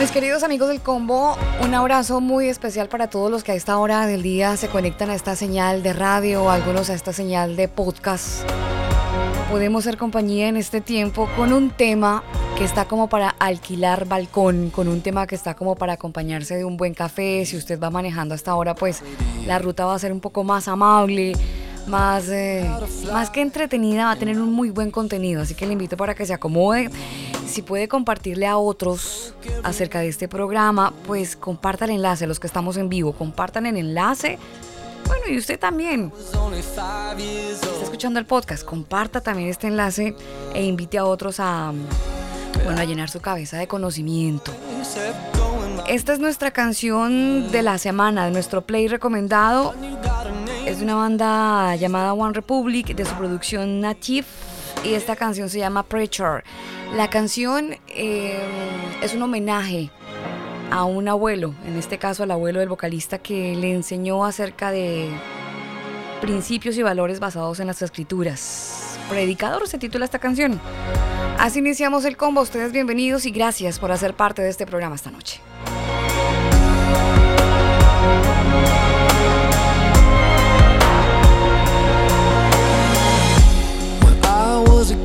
Mis 0.00 0.12
queridos 0.12 0.44
amigos 0.44 0.68
del 0.68 0.80
combo, 0.80 1.36
un 1.60 1.74
abrazo 1.74 2.20
muy 2.20 2.46
especial 2.46 2.88
para 2.88 3.10
todos 3.10 3.32
los 3.32 3.42
que 3.42 3.50
a 3.50 3.54
esta 3.56 3.76
hora 3.78 4.06
del 4.06 4.22
día 4.22 4.56
se 4.56 4.68
conectan 4.68 5.10
a 5.10 5.16
esta 5.16 5.34
señal 5.34 5.82
de 5.82 5.92
radio, 5.92 6.50
algunos 6.50 6.88
a 6.88 6.94
esta 6.94 7.12
señal 7.12 7.56
de 7.56 7.66
podcast. 7.66 8.48
Podemos 9.50 9.82
ser 9.82 9.96
compañía 9.96 10.46
en 10.46 10.56
este 10.56 10.80
tiempo 10.80 11.28
con 11.34 11.52
un 11.52 11.70
tema 11.70 12.22
que 12.56 12.62
está 12.62 12.84
como 12.84 13.08
para 13.08 13.30
alquilar 13.40 14.06
balcón, 14.06 14.70
con 14.70 14.86
un 14.86 15.00
tema 15.00 15.26
que 15.26 15.34
está 15.34 15.54
como 15.54 15.74
para 15.74 15.94
acompañarse 15.94 16.54
de 16.54 16.64
un 16.64 16.76
buen 16.76 16.94
café. 16.94 17.44
Si 17.44 17.56
usted 17.56 17.80
va 17.80 17.90
manejando 17.90 18.36
hasta 18.36 18.52
ahora, 18.52 18.76
pues 18.76 19.02
la 19.46 19.58
ruta 19.58 19.84
va 19.84 19.96
a 19.96 19.98
ser 19.98 20.12
un 20.12 20.20
poco 20.20 20.44
más 20.44 20.68
amable, 20.68 21.32
más, 21.88 22.28
eh, 22.28 22.70
más 23.12 23.30
que 23.30 23.40
entretenida, 23.40 24.04
va 24.04 24.12
a 24.12 24.16
tener 24.16 24.40
un 24.40 24.52
muy 24.52 24.70
buen 24.70 24.92
contenido. 24.92 25.42
Así 25.42 25.56
que 25.56 25.66
le 25.66 25.72
invito 25.72 25.96
para 25.96 26.14
que 26.14 26.24
se 26.24 26.34
acomode. 26.34 26.88
Si 27.48 27.62
puede 27.62 27.88
compartirle 27.88 28.46
a 28.46 28.58
otros 28.58 29.34
acerca 29.64 30.00
de 30.00 30.08
este 30.08 30.28
programa, 30.28 30.92
pues 31.06 31.34
comparta 31.34 31.86
el 31.86 31.92
enlace, 31.92 32.26
los 32.26 32.38
que 32.38 32.46
estamos 32.46 32.76
en 32.76 32.88
vivo, 32.88 33.12
compartan 33.12 33.66
el 33.66 33.76
enlace. 33.78 34.38
Bueno, 35.06 35.24
y 35.28 35.38
usted 35.38 35.58
también. 35.58 36.12
Está 36.54 37.82
escuchando 37.82 38.20
el 38.20 38.26
podcast, 38.26 38.64
comparta 38.64 39.22
también 39.22 39.48
este 39.48 39.66
enlace 39.66 40.14
e 40.54 40.62
invite 40.62 40.98
a 40.98 41.06
otros 41.06 41.40
a, 41.40 41.72
bueno, 42.64 42.80
a 42.80 42.84
llenar 42.84 43.08
su 43.08 43.20
cabeza 43.20 43.56
de 43.56 43.66
conocimiento. 43.66 44.52
Esta 45.86 46.12
es 46.12 46.18
nuestra 46.18 46.50
canción 46.50 47.50
de 47.50 47.62
la 47.62 47.78
semana, 47.78 48.26
de 48.26 48.30
nuestro 48.30 48.60
play 48.62 48.88
recomendado. 48.88 49.74
Es 50.66 50.78
de 50.78 50.84
una 50.84 50.96
banda 50.96 51.74
llamada 51.76 52.12
One 52.12 52.34
Republic, 52.34 52.94
de 52.94 53.06
su 53.06 53.14
producción 53.14 53.80
Native, 53.80 54.26
y 54.84 54.94
esta 54.94 55.16
canción 55.16 55.48
se 55.48 55.58
llama 55.58 55.82
Preacher. 55.82 56.44
La 56.94 57.10
canción 57.10 57.76
eh, 57.88 58.38
es 59.02 59.14
un 59.14 59.22
homenaje 59.22 59.90
a 60.70 60.84
un 60.84 61.08
abuelo, 61.08 61.54
en 61.66 61.76
este 61.76 61.98
caso 61.98 62.22
al 62.22 62.30
abuelo 62.30 62.60
del 62.60 62.68
vocalista 62.68 63.18
que 63.18 63.56
le 63.56 63.72
enseñó 63.72 64.24
acerca 64.24 64.70
de 64.70 65.08
principios 66.20 66.76
y 66.76 66.82
valores 66.82 67.20
basados 67.20 67.60
en 67.60 67.66
las 67.66 67.82
escrituras. 67.82 68.98
Predicador 69.08 69.66
se 69.68 69.78
titula 69.78 70.04
esta 70.04 70.18
canción. 70.18 70.60
Así 71.38 71.60
iniciamos 71.60 72.04
el 72.04 72.16
combo. 72.16 72.40
Ustedes 72.40 72.72
bienvenidos 72.72 73.24
y 73.24 73.30
gracias 73.30 73.78
por 73.78 73.92
hacer 73.92 74.14
parte 74.14 74.42
de 74.42 74.50
este 74.50 74.66
programa 74.66 74.96
esta 74.96 75.10
noche. 75.10 75.40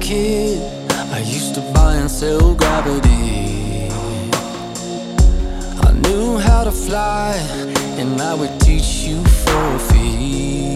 I 0.06 1.23
used 1.26 1.56
to 1.56 1.62
buy 1.73 1.96
and 1.96 2.12
sell 2.12 2.54
gravity. 2.56 3.88
I 5.80 5.92
knew 5.94 6.38
how 6.40 6.66
to 6.66 6.72
fly, 6.73 7.36
and 7.98 8.22
I 8.22 8.34
would 8.34 8.59
teach 8.59 9.06
you 9.08 9.24
for 9.24 9.64
a 9.76 9.80
fee. 9.80 10.76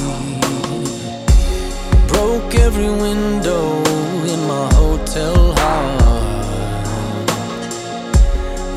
Broke 2.08 2.56
every 2.56 2.88
window 2.88 3.84
in 4.32 4.48
my 4.48 4.66
hotel 4.76 5.54
heart. 5.58 6.88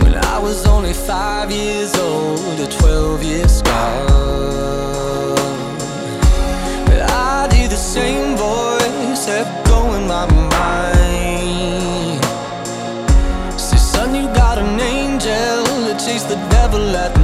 When 0.03 0.17
I 0.17 0.39
was 0.41 0.67
only 0.67 0.95
five 0.95 1.53
years 1.53 1.95
old, 1.97 2.59
a 2.59 2.67
12 2.67 3.23
year 3.23 3.47
scar. 3.47 4.07
But 6.87 7.09
I 7.09 7.47
did 7.53 7.71
the 7.71 7.77
same 7.77 8.37
voice 8.37 9.70
my 10.11 10.27
mind. 10.57 12.25
See, 13.61 13.79
son, 13.79 14.13
you 14.13 14.27
got 14.43 14.59
an 14.59 14.81
angel 14.81 15.63
that 15.85 15.99
chased 16.05 16.29
the 16.29 16.41
devil 16.57 16.85
at 16.97 17.20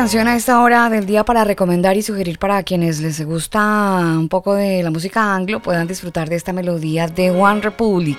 canción 0.00 0.28
a 0.28 0.34
esta 0.34 0.62
hora 0.62 0.88
del 0.88 1.04
día 1.04 1.26
para 1.26 1.44
recomendar 1.44 1.94
y 1.94 2.00
sugerir 2.00 2.38
para 2.38 2.62
quienes 2.62 3.00
les 3.00 3.22
gusta 3.22 3.98
un 4.18 4.30
poco 4.30 4.54
de 4.54 4.82
la 4.82 4.90
música 4.90 5.34
anglo 5.34 5.60
puedan 5.60 5.86
disfrutar 5.86 6.30
de 6.30 6.36
esta 6.36 6.54
melodía 6.54 7.06
de 7.06 7.30
One 7.30 7.60
Republic. 7.60 8.18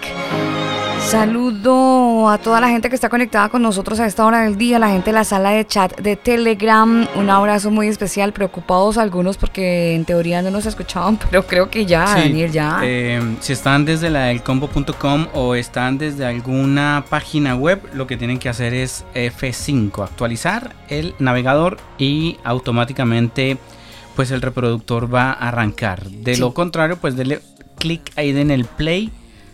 Saludo 1.09 2.00
a 2.29 2.37
toda 2.37 2.59
la 2.61 2.69
gente 2.69 2.89
que 2.89 2.95
está 2.95 3.09
conectada 3.09 3.49
con 3.49 3.61
nosotros 3.61 3.99
a 3.99 4.05
esta 4.05 4.25
hora 4.25 4.43
del 4.43 4.57
día, 4.57 4.79
la 4.79 4.89
gente 4.89 5.11
de 5.11 5.13
la 5.13 5.23
sala 5.23 5.51
de 5.51 5.65
chat 5.65 5.99
de 5.99 6.15
Telegram. 6.15 7.07
Un 7.15 7.29
abrazo 7.29 7.71
muy 7.71 7.87
especial, 7.87 8.33
preocupados 8.33 8.97
algunos 8.97 9.37
porque 9.37 9.95
en 9.95 10.05
teoría 10.05 10.41
no 10.41 10.51
nos 10.51 10.65
escuchaban, 10.65 11.17
pero 11.29 11.45
creo 11.47 11.69
que 11.69 11.85
ya, 11.85 12.07
Sí, 12.07 12.19
Daniel, 12.21 12.51
ya. 12.51 12.79
eh, 12.83 13.21
si 13.39 13.53
están 13.53 13.85
desde 13.85 14.09
la 14.09 14.25
del 14.25 14.43
combo.com 14.43 15.27
o 15.33 15.55
están 15.55 15.97
desde 15.97 16.25
alguna 16.25 17.05
página 17.09 17.55
web, 17.55 17.81
lo 17.93 18.07
que 18.07 18.17
tienen 18.17 18.37
que 18.39 18.49
hacer 18.49 18.73
es 18.73 19.05
F5, 19.15 20.03
actualizar 20.03 20.75
el 20.89 21.15
navegador 21.19 21.77
y 21.97 22.37
automáticamente 22.43 23.57
pues 24.15 24.31
el 24.31 24.41
reproductor 24.41 25.13
va 25.13 25.31
a 25.31 25.47
arrancar. 25.49 26.03
De 26.09 26.35
Sí. 26.35 26.41
lo 26.41 26.53
contrario, 26.53 26.97
pues 26.97 27.15
denle 27.15 27.39
clic 27.79 28.11
ahí 28.17 28.29
en 28.37 28.51
el 28.51 28.65
play 28.65 29.09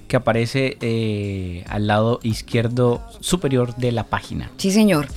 que 0.07 0.15
aparece 0.15 0.77
eh, 0.81 1.63
al 1.68 1.88
lado 1.88 2.19
izquierdo 2.24 3.01
superior 3.19 3.75
de 3.75 3.92
la 3.92 4.04
página. 4.04 4.50
Sí, 4.57 4.71
señor. 4.71 5.07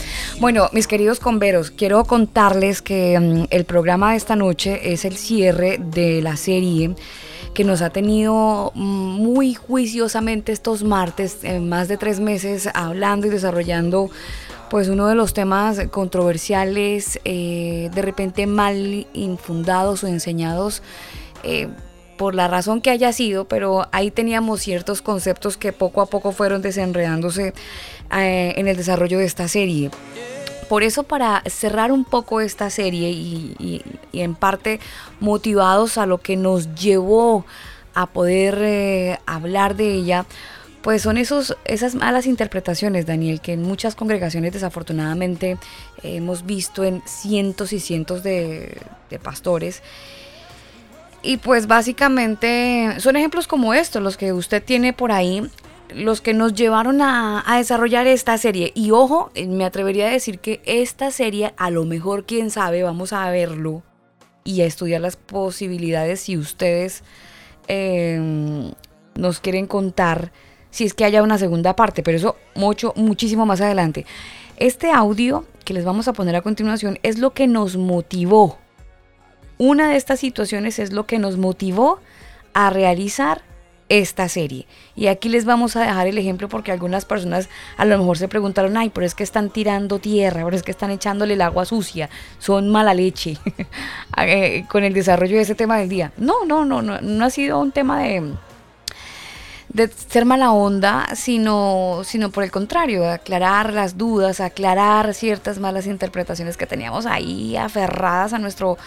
Bueno, 0.41 0.69
mis 0.73 0.87
queridos 0.87 1.21
converos, 1.21 1.71
quiero 1.71 2.05
contarles 2.05 2.83
que 2.83 3.19
mm, 3.19 3.45
el 3.51 3.65
programa 3.65 4.11
de 4.13 4.17
esta 4.17 4.37
noche 4.37 4.93
es 4.93 5.05
el 5.05 5.17
cierre 5.17 5.79
de 5.79 6.23
la 6.23 6.37
serie 6.37 6.95
que 7.55 7.65
nos 7.65 7.83
ha 7.83 7.91
tenido 7.91 8.73
mm, 8.75 8.83
muy 8.83 9.55
juiciosamente 9.55 10.53
estos 10.53 10.83
martes, 10.83 11.39
en 11.43 11.69
más 11.69 11.89
de 11.89 11.97
tres 11.97 12.21
meses, 12.21 12.69
hablando 12.75 13.27
y 13.27 13.31
desarrollando 13.31 14.11
pues 14.71 14.89
uno 14.89 15.09
de 15.09 15.17
los 15.17 15.35
temas 15.35 15.81
controversiales, 15.91 17.19
eh, 17.25 17.91
de 17.93 18.03
repente 18.03 18.47
mal 18.47 19.07
infundados 19.13 20.05
o 20.05 20.07
enseñados. 20.07 20.83
eh, 21.43 21.69
por 22.21 22.35
la 22.35 22.49
razón 22.49 22.83
que 22.83 22.91
haya 22.91 23.15
sido, 23.15 23.47
pero 23.47 23.89
ahí 23.93 24.11
teníamos 24.11 24.61
ciertos 24.61 25.01
conceptos 25.01 25.57
que 25.57 25.73
poco 25.73 26.03
a 26.03 26.07
poco 26.07 26.33
fueron 26.33 26.61
desenredándose 26.61 27.55
eh, 28.15 28.53
en 28.57 28.69
el 28.69 28.77
desarrollo 28.77 29.19
de 29.19 29.25
esta 29.25 29.49
serie. 29.49 29.91
Por 30.69 30.83
eso 30.83 31.05
para 31.05 31.43
cerrar 31.47 31.91
un 31.91 32.05
poco 32.05 32.43
esta 32.43 32.69
serie 32.69 33.09
y, 33.09 33.83
en 34.13 34.35
parte 34.35 34.81
motivados 35.19 35.97
a 35.97 36.05
lo 36.05 36.19
que 36.19 36.37
nos 36.37 36.75
llevó 36.75 37.47
a 37.95 38.05
poder 38.05 38.59
eh, 38.61 39.19
hablar 39.25 39.75
de 39.75 39.91
ella, 39.91 40.27
pues 40.83 41.01
son 41.01 41.17
esos, 41.17 41.57
esas 41.65 41.95
malas 41.95 42.27
interpretaciones, 42.27 43.07
Daniel, 43.07 43.41
que 43.41 43.55
en 43.55 43.63
muchas 43.63 43.95
congregaciones 43.95 44.53
desafortunadamente 44.53 45.57
hemos 46.03 46.45
visto 46.45 46.85
en 46.85 47.03
cientos 47.07 47.73
y 47.73 47.81
cientos 47.81 48.23
de 48.23 48.77
pastores. 49.23 49.83
Y 51.23 51.37
pues 51.37 51.67
básicamente 51.67 52.95
son 52.99 53.17
ejemplos 53.17 53.47
como 53.47 53.75
estos, 53.75 54.03
los 54.03 54.17
que 54.17 54.33
usted 54.33 54.63
tiene 54.63 54.93
por 54.93 55.13
ahí, 55.13 55.47
los 55.95 56.21
que 56.21 56.33
nos 56.33 56.55
llevaron 56.55 57.03
a, 57.03 57.45
desarrollar 57.59 58.07
esta 58.07 58.39
serie. 58.39 58.73
Y 58.75 58.91
ojo, 58.91 59.31
eh, 59.35 59.47
me 59.47 59.65
atrevería 59.65 60.07
a 60.07 60.11
decir 60.11 60.39
que 60.39 60.63
esta 60.65 61.11
serie, 61.11 61.53
a 61.57 61.71
lo 61.71 61.85
mejor, 61.85 62.25
quién 62.25 62.51
sabe, 62.51 62.83
vamos 62.83 63.13
a 63.13 63.29
verlo 63.31 63.83
y 64.45 64.63
a 64.63 64.67
estudiar 64.67 65.03
las 65.03 65.17
posibilidades 65.17 66.21
si 66.21 66.39
ustedes 66.39 67.03
eh, 67.69 68.73
nos 69.15 69.41
quieren 69.41 69.67
contar 69.67 70.33
si 70.71 70.85
es 70.85 70.95
que 70.95 71.05
haya 71.05 71.23
una 71.23 71.39
segunda 71.39 71.75
parte, 71.77 72.03
pero 72.03 72.17
eso 72.17 72.37
mucho, 72.55 72.93
muchísimo 72.97 73.45
más 73.45 73.61
adelante. 73.61 74.07
Este 74.57 74.91
audio 74.93 75.45
que 75.65 75.75
les 75.75 75.85
vamos 75.85 76.09
a 76.09 76.13
poner 76.13 76.37
a 76.37 76.43
continuación 76.43 76.99
es 77.03 77.19
lo 77.19 77.33
que 77.33 77.47
nos 77.47 77.77
motivó 77.77 78.59
una 79.61 79.91
de 79.91 79.97
estas 79.97 80.19
situaciones 80.19 80.79
es 80.79 80.91
lo 80.91 81.05
que 81.05 81.19
nos 81.19 81.37
motivó 81.37 82.01
a 82.55 82.71
realizar 82.71 83.43
esta 83.91 84.27
serie. 84.31 84.67
Y 84.97 85.09
aquí 85.09 85.29
les 85.29 85.45
vamos 85.45 85.77
a 85.77 85.83
dejar 85.83 86.07
el 86.07 86.17
ejemplo 86.17 86.49
porque 86.49 86.73
algunas 86.73 87.05
personas 87.05 87.51
a 87.77 87.85
lo 87.85 87.99
mejor 87.99 88.17
se 88.17 88.27
preguntaron, 88.27 88.79
ay, 88.79 88.89
pero 88.89 89.05
es 89.05 89.15
que 89.15 89.23
están 89.23 89.51
tirando 89.51 89.99
tierra, 89.99 90.45
pero 90.45 90.57
es 90.57 90.63
que 90.63 90.71
están 90.71 90.91
echándole 90.91 91.35
el 91.35 91.43
agua 91.43 91.67
sucia, 91.67 92.09
son 92.39 92.71
mala 92.71 92.95
leche 92.95 93.37
eh, 94.17 94.65
con 94.71 94.83
el 94.83 94.95
desarrollo 94.95 95.37
de 95.37 95.43
ese 95.43 95.55
tema 95.55 95.77
del 95.77 95.91
día. 95.91 96.11
No, 96.17 96.47
no, 96.47 96.65
no, 96.65 96.81
no, 96.81 96.99
no 97.03 97.25
ha 97.27 97.31
sido 97.31 97.61
un 97.61 97.71
tema 97.71 98.01
de, 98.01 98.33
de 99.69 99.89
ser 99.89 100.25
mala 100.25 100.53
onda, 100.53 101.07
sino, 101.15 102.01
sino 102.05 102.31
por 102.31 102.45
el 102.45 102.51
contrario, 102.51 103.07
aclarar 103.11 103.75
las 103.75 103.99
dudas, 103.99 104.41
aclarar 104.41 105.13
ciertas 105.13 105.59
malas 105.59 105.87
interpretaciones 105.87 106.57
que 106.57 106.65
teníamos 106.65 107.05
ahí 107.05 107.59
aferradas 107.59 108.33
a 108.33 108.39
nuestro 108.39 108.79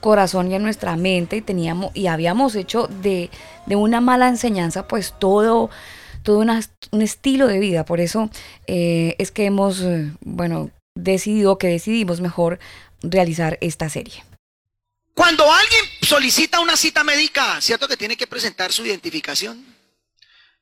corazón 0.00 0.50
y 0.50 0.54
a 0.54 0.58
nuestra 0.58 0.96
mente 0.96 1.36
y 1.36 1.40
teníamos 1.42 1.90
y 1.94 2.06
habíamos 2.08 2.54
hecho 2.56 2.88
de, 2.88 3.30
de 3.66 3.76
una 3.76 4.00
mala 4.00 4.28
enseñanza 4.28 4.88
pues 4.88 5.14
todo 5.18 5.70
todo 6.22 6.38
una- 6.38 6.60
un 6.90 7.02
estilo 7.02 7.46
de 7.46 7.58
vida 7.58 7.84
por 7.84 8.00
eso 8.00 8.30
eh, 8.66 9.14
es 9.18 9.30
que 9.30 9.44
hemos 9.46 9.80
eh, 9.82 10.10
bueno 10.20 10.70
decidido 10.94 11.58
que 11.58 11.68
decidimos 11.68 12.20
mejor 12.20 12.58
realizar 13.02 13.56
esta 13.60 13.88
serie 13.88 14.22
Cuando 15.14 15.44
alguien 15.52 15.84
solicita 16.02 16.60
una 16.60 16.76
cita 16.76 17.04
médica, 17.04 17.60
¿cierto 17.60 17.86
que 17.88 17.96
tiene 17.96 18.16
que 18.16 18.26
presentar 18.26 18.72
su 18.72 18.84
identificación? 18.86 19.64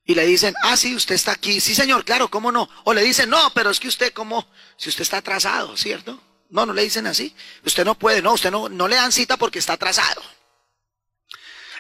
Y 0.05 0.15
le 0.15 0.25
dicen, 0.27 0.55
ah, 0.63 0.77
sí, 0.77 0.95
usted 0.95 1.15
está 1.15 1.33
aquí. 1.33 1.61
Sí, 1.61 1.75
señor, 1.75 2.03
claro, 2.05 2.29
¿cómo 2.29 2.51
no? 2.51 2.67
O 2.85 2.95
le 2.95 3.03
dicen, 3.03 3.29
no, 3.29 3.39
pero 3.55 3.69
es 3.71 3.79
que 3.79 3.89
usted, 3.89 4.13
¿cómo? 4.13 4.47
Si 4.79 4.89
usted 4.89 5.03
está 5.03 5.19
atrasado, 5.19 5.77
¿cierto? 5.77 6.19
No, 6.49 6.65
no 6.65 6.73
le 6.73 6.83
dicen 6.83 7.07
así. 7.07 7.35
Usted 7.65 7.85
no 7.85 7.95
puede, 7.95 8.23
no, 8.23 8.33
usted 8.33 8.51
no, 8.51 8.69
no 8.69 8.89
le 8.89 8.97
dan 8.97 9.13
cita 9.13 9.37
porque 9.37 9.59
está 9.59 9.75
atrasado. 9.75 10.23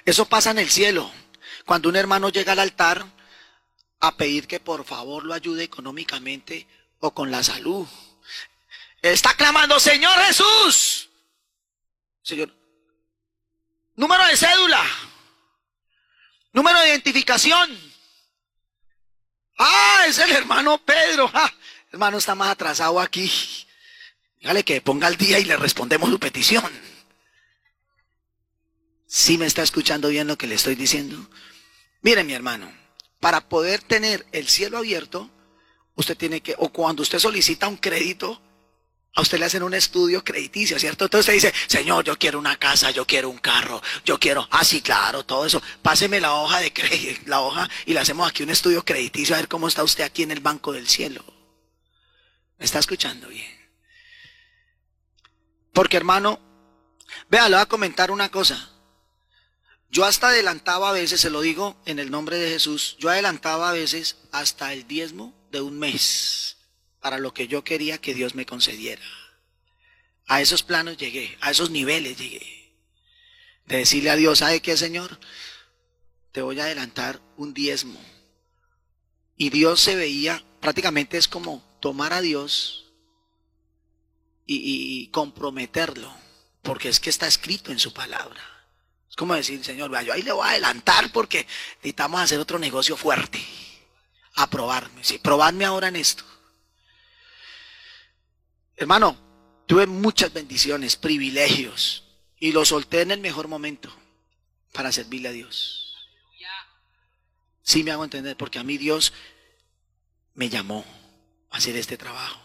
Eso 0.05 0.27
pasa 0.27 0.51
en 0.51 0.59
el 0.59 0.71
cielo. 0.71 1.11
Cuando 1.65 1.89
un 1.89 1.97
hermano 1.97 2.29
llega 2.29 2.53
al 2.53 2.59
altar 2.59 3.05
a 4.01 4.17
pedir 4.17 4.47
que 4.47 4.61
por 4.61 4.85
favor 4.85 5.25
lo 5.25 5.35
ayude 5.35 5.65
económicamente 5.65 6.67
o 7.01 7.13
con 7.13 7.31
la 7.31 7.43
salud. 7.43 7.87
Está 9.03 9.35
clamando, 9.35 9.79
Señor 9.79 10.19
Jesús. 10.21 11.11
Señor. 12.23 12.55
Número 13.97 14.25
de 14.27 14.37
cédula. 14.37 14.85
Número 16.53 16.81
de 16.81 16.89
identificación. 16.89 17.79
Ah, 19.59 20.05
es 20.07 20.19
el 20.19 20.31
hermano 20.33 20.79
Pedro. 20.79 21.31
Ah, 21.33 21.53
hermano 21.91 22.19
está 22.19 22.35
más 22.35 22.51
atrasado 22.51 23.01
aquí. 23.01 23.31
Dígale 24.41 24.65
que 24.65 24.81
ponga 24.81 25.07
al 25.07 25.17
día 25.17 25.39
y 25.39 25.45
le 25.45 25.57
respondemos 25.57 26.11
su 26.11 26.19
petición. 26.19 26.71
¿Sí 29.07 29.39
me 29.39 29.47
está 29.47 29.63
escuchando 29.63 30.09
bien 30.09 30.27
lo 30.27 30.37
que 30.37 30.47
le 30.47 30.55
estoy 30.55 30.75
diciendo? 30.75 31.29
Mire, 32.03 32.25
mi 32.25 32.35
hermano, 32.35 32.71
para 33.21 33.49
poder 33.49 33.83
tener 33.83 34.27
el 34.33 34.49
cielo 34.49 34.79
abierto, 34.79 35.31
usted 35.95 36.17
tiene 36.17 36.41
que, 36.41 36.55
o 36.59 36.69
cuando 36.69 37.03
usted 37.03 37.19
solicita 37.19 37.67
un 37.67 37.79
crédito, 37.79 38.41
a 39.15 39.23
usted 39.23 39.39
le 39.39 39.47
hacen 39.47 39.65
un 39.65 39.75
estudio 39.75 40.23
crediticio, 40.23 40.79
¿cierto? 40.79 41.07
Entonces 41.07 41.35
usted 41.35 41.51
dice, 41.51 41.55
Señor, 41.67 42.05
yo 42.05 42.17
quiero 42.17 42.39
una 42.39 42.57
casa, 42.57 42.91
yo 42.93 43.07
quiero 43.07 43.31
un 43.31 43.39
carro, 43.39 43.83
yo 44.05 44.19
quiero, 44.21 44.47
ah, 44.51 44.63
sí, 44.63 44.81
claro, 44.81 45.25
todo 45.25 45.45
eso. 45.47 45.61
Páseme 45.83 46.21
la 46.21 46.35
hoja 46.35 46.61
de 46.61 46.73
crédito, 46.73 47.23
la 47.27 47.41
hoja, 47.41 47.69
y 47.87 47.95
le 47.95 48.01
hacemos 48.01 48.29
aquí 48.29 48.45
un 48.45 48.51
estudio 48.51 48.85
crediticio 48.85 49.35
a 49.35 49.39
ver 49.39 49.49
cómo 49.49 49.67
está 49.67 49.83
usted 49.83 50.05
aquí 50.05 50.23
en 50.23 50.31
el 50.31 50.41
banco 50.41 50.73
del 50.73 50.87
cielo. 50.87 51.25
¿Me 52.59 52.65
está 52.65 52.79
escuchando 52.79 53.29
bien? 53.29 53.58
Porque 55.79 55.97
hermano, 55.97 56.41
vea, 57.31 57.49
le 57.49 57.55
voy 57.55 57.63
a 57.63 57.67
comentar 57.67 58.11
una 58.11 58.33
cosa. 58.33 58.69
Yo 59.89 60.05
hasta 60.05 60.27
adelantaba 60.27 60.89
a 60.89 60.93
veces, 60.93 61.21
se 61.21 61.31
lo 61.31 61.41
digo 61.41 61.81
en 61.87 62.01
el 62.01 62.11
nombre 62.11 62.37
de 62.37 62.51
Jesús, 62.51 62.97
yo 62.99 63.11
adelantaba 63.11 63.71
a 63.71 63.75
veces 63.75 64.17
hasta 64.33 64.73
el 64.73 64.89
diezmo 64.89 65.41
de 65.53 65.61
un 65.61 65.79
mes 65.79 66.57
para 66.99 67.19
lo 67.19 67.33
que 67.33 67.47
yo 67.47 67.63
quería 67.63 67.99
que 67.99 68.13
Dios 68.13 68.35
me 68.35 68.45
concediera. 68.45 69.05
A 70.27 70.41
esos 70.41 70.65
planos 70.65 70.97
llegué, 70.97 71.39
a 71.41 71.53
esos 71.53 71.71
niveles 71.71 72.19
llegué. 72.19 72.75
De 73.67 73.77
decirle 73.77 74.11
a 74.11 74.17
Dios, 74.17 74.41
¿sabe 74.41 74.61
qué, 74.61 74.77
Señor? 74.77 75.21
Te 76.33 76.43
voy 76.43 76.59
a 76.59 76.65
adelantar 76.65 77.21
un 77.37 77.55
diezmo. 77.55 78.05
Y 79.37 79.51
Dios 79.51 79.81
se 79.81 79.95
veía, 79.95 80.43
prácticamente 80.61 81.19
es 81.19 81.29
como 81.29 81.63
tomar 81.81 82.15
a 82.15 82.21
Dios 82.21 82.88
y, 84.51 85.09
comprometerlo, 85.09 86.11
porque 86.63 86.89
es 86.89 86.99
que 86.99 87.11
está 87.11 87.27
escrito 87.27 87.71
en 87.71 87.79
su 87.79 87.93
palabra. 87.93 88.43
Es 89.09 89.15
como 89.15 89.35
decir, 89.35 89.63
Señor, 89.63 89.91
yo 90.05 90.13
ahí 90.13 90.23
le 90.23 90.33
voy 90.33 90.47
a 90.47 90.51
adelantar 90.51 91.13
porque 91.13 91.47
necesitamos 91.77 92.21
hacer 92.21 92.41
otro 92.41 92.59
negocio 92.59 92.97
fuerte. 92.97 93.45
Aprobarme, 94.35 95.05
sí, 95.05 95.19
probadme 95.19 95.65
ahora 95.65 95.89
en 95.89 95.97
esto. 95.97 96.25
Hermano, 98.77 99.17
tuve 99.67 99.87
muchas 99.87 100.33
bendiciones, 100.33 100.97
privilegios, 100.97 102.05
y 102.39 102.53
lo 102.53 102.65
solté 102.65 103.03
en 103.03 103.11
el 103.11 103.21
mejor 103.21 103.49
momento 103.49 103.95
para 104.73 104.93
servirle 104.93 105.29
a 105.29 105.33
Dios. 105.33 105.85
Sí 107.63 107.85
me 107.85 107.91
hago 107.91 108.05
entender, 108.05 108.35
porque 108.35 108.59
a 108.59 108.65
mí 108.65 108.79
Dios 108.79 109.13
me 110.33 110.49
llamó 110.49 110.87
a 111.51 111.59
hacer 111.59 111.77
este 111.77 111.99
trabajo. 111.99 112.41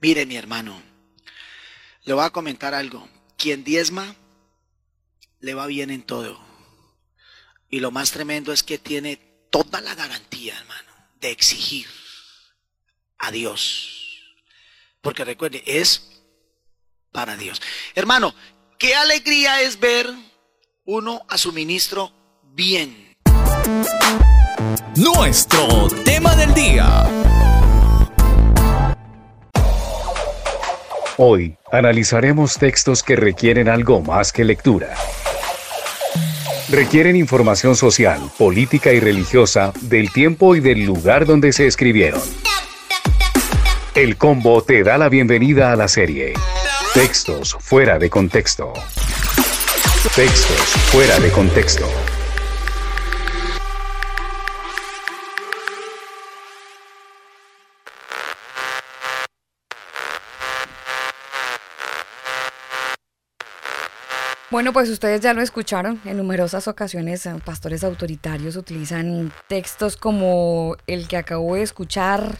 Mire, 0.00 0.26
mi 0.26 0.34
hermano, 0.34 0.82
Le 2.04 2.14
voy 2.14 2.24
a 2.24 2.30
comentar 2.30 2.74
algo. 2.74 3.08
Quien 3.36 3.62
diezma, 3.64 4.16
le 5.40 5.54
va 5.54 5.66
bien 5.66 5.90
en 5.90 6.02
todo. 6.02 6.40
Y 7.68 7.80
lo 7.80 7.90
más 7.90 8.10
tremendo 8.10 8.52
es 8.52 8.62
que 8.62 8.78
tiene 8.78 9.16
toda 9.50 9.80
la 9.80 9.94
garantía, 9.94 10.56
hermano, 10.58 10.90
de 11.20 11.30
exigir 11.30 11.86
a 13.18 13.30
Dios. 13.30 14.18
Porque 15.00 15.24
recuerde, 15.24 15.62
es 15.66 16.22
para 17.12 17.36
Dios. 17.36 17.62
Hermano, 17.94 18.34
qué 18.78 18.94
alegría 18.94 19.62
es 19.62 19.78
ver 19.78 20.12
uno 20.84 21.24
a 21.28 21.38
su 21.38 21.52
ministro 21.52 22.12
bien. 22.42 23.16
Nuestro 24.96 25.88
tema 26.04 26.34
del 26.34 26.52
día. 26.52 27.51
Hoy 31.18 31.56
analizaremos 31.70 32.56
textos 32.56 33.02
que 33.02 33.16
requieren 33.16 33.68
algo 33.68 34.00
más 34.00 34.32
que 34.32 34.44
lectura. 34.44 34.94
Requieren 36.70 37.16
información 37.16 37.76
social, 37.76 38.18
política 38.38 38.92
y 38.92 39.00
religiosa 39.00 39.74
del 39.82 40.10
tiempo 40.10 40.56
y 40.56 40.60
del 40.60 40.86
lugar 40.86 41.26
donde 41.26 41.52
se 41.52 41.66
escribieron. 41.66 42.22
El 43.94 44.16
combo 44.16 44.62
te 44.62 44.82
da 44.82 44.96
la 44.96 45.10
bienvenida 45.10 45.70
a 45.72 45.76
la 45.76 45.86
serie. 45.86 46.32
Textos 46.94 47.58
fuera 47.60 47.98
de 47.98 48.08
contexto. 48.08 48.72
Textos 50.16 50.72
fuera 50.90 51.20
de 51.20 51.30
contexto. 51.30 51.86
Bueno, 64.62 64.74
pues 64.74 64.90
ustedes 64.90 65.20
ya 65.20 65.34
lo 65.34 65.42
escucharon. 65.42 66.00
En 66.04 66.18
numerosas 66.18 66.68
ocasiones, 66.68 67.26
eh, 67.26 67.34
pastores 67.44 67.82
autoritarios 67.82 68.54
utilizan 68.54 69.32
textos 69.48 69.96
como 69.96 70.76
el 70.86 71.08
que 71.08 71.16
acabo 71.16 71.56
de 71.56 71.62
escuchar. 71.62 72.38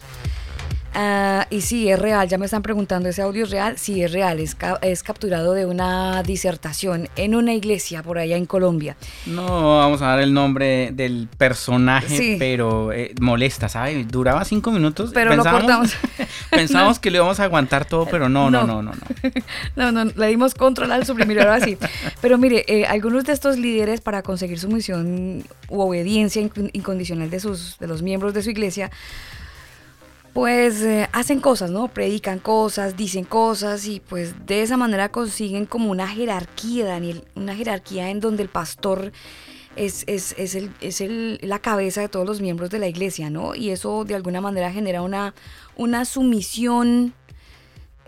Ah, 0.95 1.47
y 1.49 1.61
sí, 1.61 1.89
es 1.89 1.97
real. 1.97 2.27
Ya 2.27 2.37
me 2.37 2.45
están 2.45 2.61
preguntando, 2.61 3.09
¿ese 3.09 3.21
audio 3.21 3.45
es 3.45 3.49
real? 3.49 3.77
Sí, 3.77 4.03
es 4.03 4.11
real. 4.11 4.39
Es, 4.39 4.53
ca- 4.55 4.77
es 4.81 5.01
capturado 5.03 5.53
de 5.53 5.65
una 5.65 6.21
disertación 6.23 7.09
en 7.15 7.33
una 7.35 7.53
iglesia 7.53 8.03
por 8.03 8.19
allá 8.19 8.37
en 8.37 8.45
Colombia. 8.45 8.95
No 9.25 9.77
vamos 9.79 10.01
a 10.01 10.07
dar 10.07 10.19
el 10.19 10.33
nombre 10.33 10.91
del 10.93 11.27
personaje, 11.37 12.15
Sí. 12.17 12.35
pero 12.37 12.91
eh, 12.91 13.13
molesta, 13.19 13.69
¿sabes? 13.69 14.07
Duraba 14.07 14.45
cinco 14.45 14.71
minutos. 14.71 15.11
Pero 15.13 15.35
lo 15.35 15.43
cortamos. 15.43 15.93
Pensamos 16.51 16.99
que 16.99 17.09
le 17.09 17.17
íbamos 17.17 17.39
a 17.39 17.45
aguantar 17.45 17.85
todo, 17.85 18.05
pero 18.05 18.29
no, 18.29 18.51
no, 18.51 18.67
No. 18.67 18.81
no, 18.83 18.93
no. 19.75 19.93
no. 19.93 20.11
Le 20.15 20.27
dimos 20.27 20.53
control 20.53 20.91
al 20.91 21.05
suprimir 21.05 21.39
ahora 21.39 21.59
sí. 21.59 21.77
Pero 22.21 22.37
mire, 22.37 22.65
eh, 22.67 22.85
algunos 22.85 23.23
de 23.25 23.33
estos 23.33 23.57
líderes 23.57 24.01
para 24.01 24.21
conseguir 24.21 24.59
su 24.59 24.69
misión 24.69 25.43
u 25.69 25.81
obediencia 25.81 26.41
inc- 26.41 26.69
incondicional 26.73 27.29
de, 27.29 27.39
sus, 27.39 27.77
de 27.79 27.87
los 27.87 28.01
miembros 28.03 28.33
de 28.33 28.43
su 28.43 28.49
iglesia, 28.51 28.91
pues 30.33 30.81
eh, 30.81 31.07
hacen 31.11 31.39
cosas, 31.39 31.69
¿no? 31.69 31.87
Predican 31.89 32.39
cosas, 32.39 32.97
dicen 32.97 33.23
cosas 33.23 33.85
y 33.87 33.99
pues 33.99 34.45
de 34.47 34.63
esa 34.63 34.77
manera 34.77 35.09
consiguen 35.09 35.65
como 35.67 35.91
una 35.91 36.07
jerarquía, 36.07 36.85
Daniel, 36.85 37.23
una 37.35 37.55
jerarquía 37.55 38.09
en 38.09 38.19
donde 38.19 38.41
el 38.43 38.49
pastor 38.49 39.11
es, 39.75 40.03
es, 40.07 40.33
es, 40.37 40.55
el, 40.55 40.71
es 40.81 41.01
el- 41.01 41.39
la 41.43 41.59
cabeza 41.59 42.01
de 42.01 42.09
todos 42.09 42.25
los 42.25 42.41
miembros 42.41 42.71
de 42.71 42.79
la 42.79 42.87
iglesia, 42.87 43.29
¿no? 43.29 43.53
Y 43.55 43.69
eso 43.69 44.05
de 44.05 44.15
alguna 44.15 44.41
manera 44.41 44.71
genera 44.71 45.01
una, 45.03 45.35
una 45.75 46.03
sumisión 46.05 47.13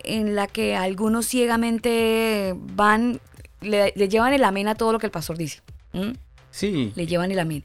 en 0.03 0.35
la 0.35 0.47
que 0.47 0.75
algunos 0.75 1.27
ciegamente 1.27 2.53
van, 2.57 3.19
le, 3.61 3.93
le 3.95 4.09
llevan 4.09 4.33
el 4.33 4.43
amén 4.43 4.67
a 4.67 4.75
todo 4.75 4.91
lo 4.93 4.99
que 4.99 5.07
el 5.07 5.11
pastor 5.11 5.37
dice. 5.37 5.61
Le 6.61 7.07
llevan 7.07 7.31
el 7.31 7.39
amén. 7.39 7.63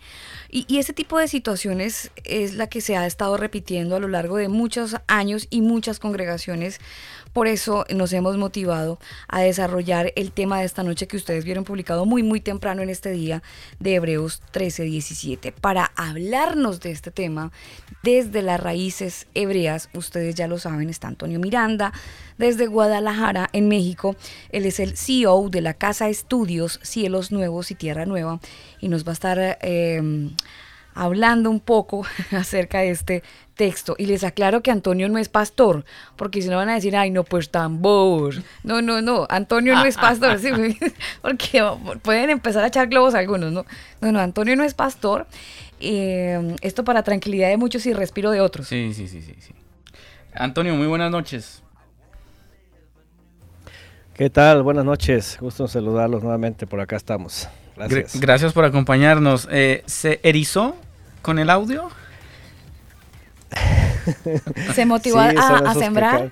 Y, 0.50 0.64
y 0.68 0.78
ese 0.78 0.92
tipo 0.92 1.18
de 1.18 1.28
situaciones 1.28 2.11
es 2.25 2.54
la 2.54 2.68
que 2.68 2.80
se 2.80 2.97
ha 2.97 3.06
estado 3.06 3.37
repitiendo 3.37 3.97
a 3.97 4.00
lo 4.00 4.09
largo 4.09 4.37
de 4.37 4.49
muchos 4.49 4.97
años 5.06 5.47
y 5.50 5.61
muchas 5.61 5.99
congregaciones. 5.99 6.80
Por 7.32 7.46
eso 7.46 7.84
nos 7.94 8.12
hemos 8.12 8.37
motivado 8.37 8.99
a 9.28 9.40
desarrollar 9.40 10.12
el 10.16 10.32
tema 10.32 10.58
de 10.58 10.66
esta 10.66 10.82
noche 10.82 11.06
que 11.06 11.16
ustedes 11.16 11.44
vieron 11.44 11.64
publicado 11.64 12.04
muy, 12.04 12.22
muy 12.22 12.40
temprano 12.40 12.82
en 12.82 12.90
este 12.90 13.10
día 13.10 13.42
de 13.78 13.94
Hebreos 13.94 14.42
13, 14.50 14.82
17. 14.84 15.52
Para 15.52 15.92
hablarnos 15.94 16.80
de 16.80 16.90
este 16.90 17.10
tema 17.12 17.52
desde 18.02 18.42
las 18.42 18.58
raíces 18.58 19.28
hebreas, 19.34 19.90
ustedes 19.94 20.34
ya 20.34 20.49
lo 20.49 20.58
saben, 20.58 20.90
está 20.90 21.06
Antonio 21.08 21.38
Miranda 21.38 21.92
desde 22.37 22.66
Guadalajara, 22.66 23.49
en 23.52 23.68
México. 23.68 24.16
Él 24.50 24.66
es 24.66 24.80
el 24.80 24.96
CEO 24.96 25.50
de 25.50 25.60
la 25.60 25.75
Casa 25.75 26.08
Estudios 26.08 26.80
Cielos 26.82 27.30
Nuevos 27.30 27.70
y 27.70 27.75
Tierra 27.75 28.06
Nueva 28.06 28.40
y 28.80 28.88
nos 28.88 29.06
va 29.06 29.10
a 29.10 29.12
estar 29.12 29.58
eh, 29.60 30.30
hablando 30.94 31.50
un 31.50 31.60
poco 31.60 32.04
acerca 32.32 32.80
de 32.80 32.90
este 32.90 33.22
texto. 33.61 33.95
Y 33.99 34.07
les 34.07 34.25
aclaro 34.25 34.62
que 34.62 34.71
Antonio 34.71 35.07
no 35.11 35.19
es 35.19 35.29
pastor, 35.29 35.85
porque 36.17 36.40
si 36.40 36.49
no 36.49 36.57
van 36.57 36.71
a 36.71 36.75
decir, 36.76 36.97
ay, 36.97 37.11
no, 37.11 37.25
pues 37.25 37.50
tan 37.50 37.83
bobos. 37.83 38.40
No, 38.62 38.81
no, 38.81 39.02
no, 39.02 39.26
Antonio 39.29 39.75
no 39.75 39.85
es 39.85 39.99
pastor, 39.99 40.38
sí, 40.38 40.49
porque 41.21 41.62
pueden 42.00 42.31
empezar 42.31 42.64
a 42.64 42.69
echar 42.69 42.88
globos 42.88 43.14
algunos, 43.14 43.52
¿no? 43.52 43.67
No, 44.00 44.12
no, 44.12 44.19
Antonio 44.19 44.57
no 44.57 44.64
es 44.64 44.73
pastor. 44.73 45.26
Eh, 45.79 46.57
esto 46.62 46.85
para 46.85 47.02
tranquilidad 47.02 47.50
de 47.50 47.59
muchos 47.59 47.85
y 47.85 47.93
respiro 47.93 48.31
de 48.31 48.40
otros. 48.40 48.67
Sí, 48.67 48.95
sí, 48.95 49.07
sí, 49.09 49.21
sí, 49.21 49.35
sí. 49.38 49.52
Antonio, 50.33 50.75
muy 50.75 50.87
buenas 50.87 51.11
noches. 51.11 51.62
¿Qué 54.14 54.31
tal? 54.31 54.62
Buenas 54.62 54.87
noches. 54.87 55.37
Gusto 55.38 55.64
en 55.64 55.69
saludarlos 55.69 56.23
nuevamente. 56.23 56.67
Por 56.67 56.81
acá 56.81 56.97
estamos. 56.97 57.47
Gr- 57.76 57.88
Gracias. 57.88 58.21
Gracias 58.21 58.52
por 58.55 58.64
acompañarnos. 58.64 59.49
Eh, 59.50 59.83
¿Se 59.85 60.19
erizó 60.23 60.76
con 61.21 61.38
el 61.38 61.50
audio? 61.50 61.90
Se 64.75 64.87
motivó 64.87 65.21
Sí, 65.28 65.37
a, 65.38 65.75
sembrar. 65.75 66.30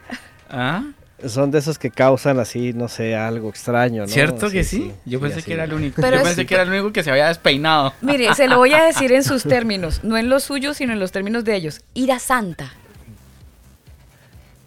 ¿Ah? 0.50 0.84
Son 1.26 1.50
de 1.50 1.58
esos 1.58 1.78
que 1.80 1.90
causan 1.90 2.38
así, 2.38 2.72
no 2.72 2.86
sé, 2.86 3.16
algo 3.16 3.48
extraño, 3.50 4.02
¿no? 4.02 4.08
¿Cierto 4.08 4.50
que 4.50 4.62
Sí, 4.62 4.76
sí? 4.76 4.82
sí, 4.84 4.94
Yo 5.04 5.18
sí, 5.18 5.22
pensé 5.24 5.38
así. 5.40 5.46
que 5.46 5.54
era 5.54 5.64
el 5.64 5.72
único. 5.72 6.00
Pero 6.00 6.18
Yo 6.18 6.22
pensé 6.22 6.46
que 6.46 6.54
era 6.54 6.62
el 6.62 6.70
único 6.70 6.92
que 6.92 7.02
se 7.02 7.10
había 7.10 7.26
despeinado. 7.26 7.92
Mire, 8.02 8.32
se 8.34 8.46
lo 8.46 8.58
voy 8.58 8.72
a 8.72 8.84
decir 8.84 9.10
en 9.12 9.24
sus 9.24 9.42
términos, 9.42 10.04
no 10.04 10.16
en 10.16 10.28
los 10.28 10.44
suyos, 10.44 10.76
sino 10.76 10.92
en 10.92 11.00
los 11.00 11.10
términos 11.10 11.44
de 11.44 11.56
ellos. 11.56 11.80
Ira 11.94 12.18
santa, 12.20 12.72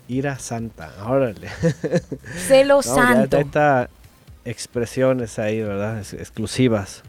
Ira 0.10 0.38
santa. 0.40 0.92
Órale. 1.08 1.48
celo 2.48 2.76
No, 2.86 2.96
ya- 2.96 2.96
santo. 2.96 3.38
ya 3.38 3.44
está 3.44 3.90
expresiones 4.44 5.40
ahí, 5.40 5.62
¿verdad? 5.62 6.00
Es- 6.00 6.14
exclusivas. 6.14 7.04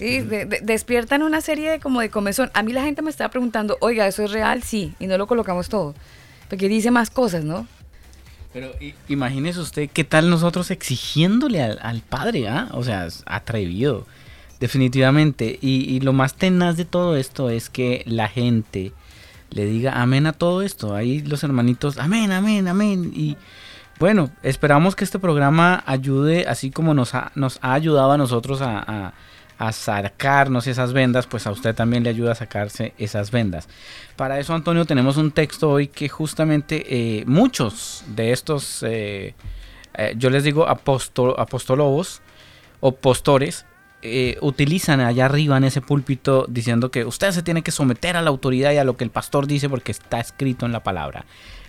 Sí, 0.00 0.20
de- 0.22 0.46
de- 0.46 0.60
despiertan 0.62 1.22
una 1.22 1.40
serie 1.40 1.70
de 1.70 1.78
como 1.80 2.00
de 2.00 2.10
comezón. 2.10 2.50
A 2.54 2.62
mí 2.62 2.72
la 2.72 2.82
gente 2.82 3.02
me 3.02 3.10
estaba 3.10 3.30
preguntando, 3.30 3.76
oiga, 3.80 4.06
¿eso 4.08 4.24
es 4.24 4.32
real? 4.32 4.62
Sí, 4.62 4.94
y 4.98 5.06
no 5.06 5.16
lo 5.18 5.26
colocamos 5.26 5.68
todo. 5.68 5.94
Porque 6.48 6.68
dice 6.68 6.90
más 6.90 7.10
cosas, 7.10 7.44
¿no? 7.44 7.66
Pero 8.52 8.72
imagínese 9.08 9.60
usted 9.60 9.88
qué 9.92 10.02
tal 10.02 10.28
nosotros 10.28 10.72
exigiéndole 10.72 11.62
al, 11.62 11.78
al 11.82 12.00
padre, 12.00 12.48
¿ah? 12.48 12.68
O 12.72 12.82
sea, 12.82 13.06
es 13.06 13.22
atrevido, 13.26 14.06
definitivamente. 14.58 15.58
Y, 15.60 15.84
y 15.94 16.00
lo 16.00 16.12
más 16.12 16.34
tenaz 16.34 16.76
de 16.76 16.84
todo 16.84 17.16
esto 17.16 17.50
es 17.50 17.70
que 17.70 18.02
la 18.06 18.28
gente 18.28 18.92
le 19.50 19.64
diga 19.64 20.00
amén 20.00 20.26
a 20.26 20.32
todo 20.32 20.62
esto. 20.62 20.94
Ahí 20.94 21.20
los 21.22 21.42
hermanitos, 21.44 21.98
amén, 21.98 22.30
amén, 22.32 22.68
amén. 22.68 23.12
Y 23.14 23.36
bueno, 23.98 24.30
esperamos 24.42 24.94
que 24.96 25.04
este 25.04 25.18
programa 25.18 25.82
ayude, 25.86 26.46
así 26.48 26.70
como 26.70 26.94
nos 26.94 27.14
ha, 27.14 27.32
nos 27.34 27.58
ha 27.62 27.74
ayudado 27.74 28.12
a 28.12 28.16
nosotros 28.18 28.62
a, 28.62 28.78
a- 28.78 29.12
a 29.60 29.72
sacarnos 29.72 30.66
esas 30.66 30.94
vendas, 30.94 31.26
pues 31.26 31.46
a 31.46 31.50
usted 31.50 31.74
también 31.74 32.02
le 32.02 32.08
ayuda 32.08 32.32
a 32.32 32.34
sacarse 32.34 32.94
esas 32.96 33.30
vendas. 33.30 33.68
Para 34.16 34.38
eso, 34.38 34.54
Antonio, 34.54 34.86
tenemos 34.86 35.18
un 35.18 35.32
texto 35.32 35.70
hoy 35.70 35.86
que 35.86 36.08
justamente 36.08 36.86
eh, 36.88 37.24
muchos 37.26 38.02
de 38.06 38.32
estos, 38.32 38.82
eh, 38.82 39.34
eh, 39.98 40.14
yo 40.16 40.30
les 40.30 40.44
digo 40.44 40.66
apóstol, 40.66 41.34
apostolobos 41.36 42.22
o 42.80 42.92
postores, 42.92 43.66
utilizan 44.40 45.00
allá 45.00 45.26
arriba 45.26 45.58
en 45.58 45.64
ese 45.64 45.82
púlpito 45.82 46.46
diciendo 46.48 46.90
que 46.90 47.04
usted 47.04 47.32
se 47.32 47.42
tiene 47.42 47.60
que 47.60 47.70
someter 47.70 48.16
a 48.16 48.22
la 48.22 48.30
autoridad 48.30 48.72
y 48.72 48.78
a 48.78 48.84
lo 48.84 48.96
que 48.96 49.04
el 49.04 49.10
pastor 49.10 49.46
dice 49.46 49.68
porque 49.68 49.92
está 49.92 50.20
escrito 50.20 50.64
en 50.64 50.72
la 50.72 50.82
palabra. 50.82 51.26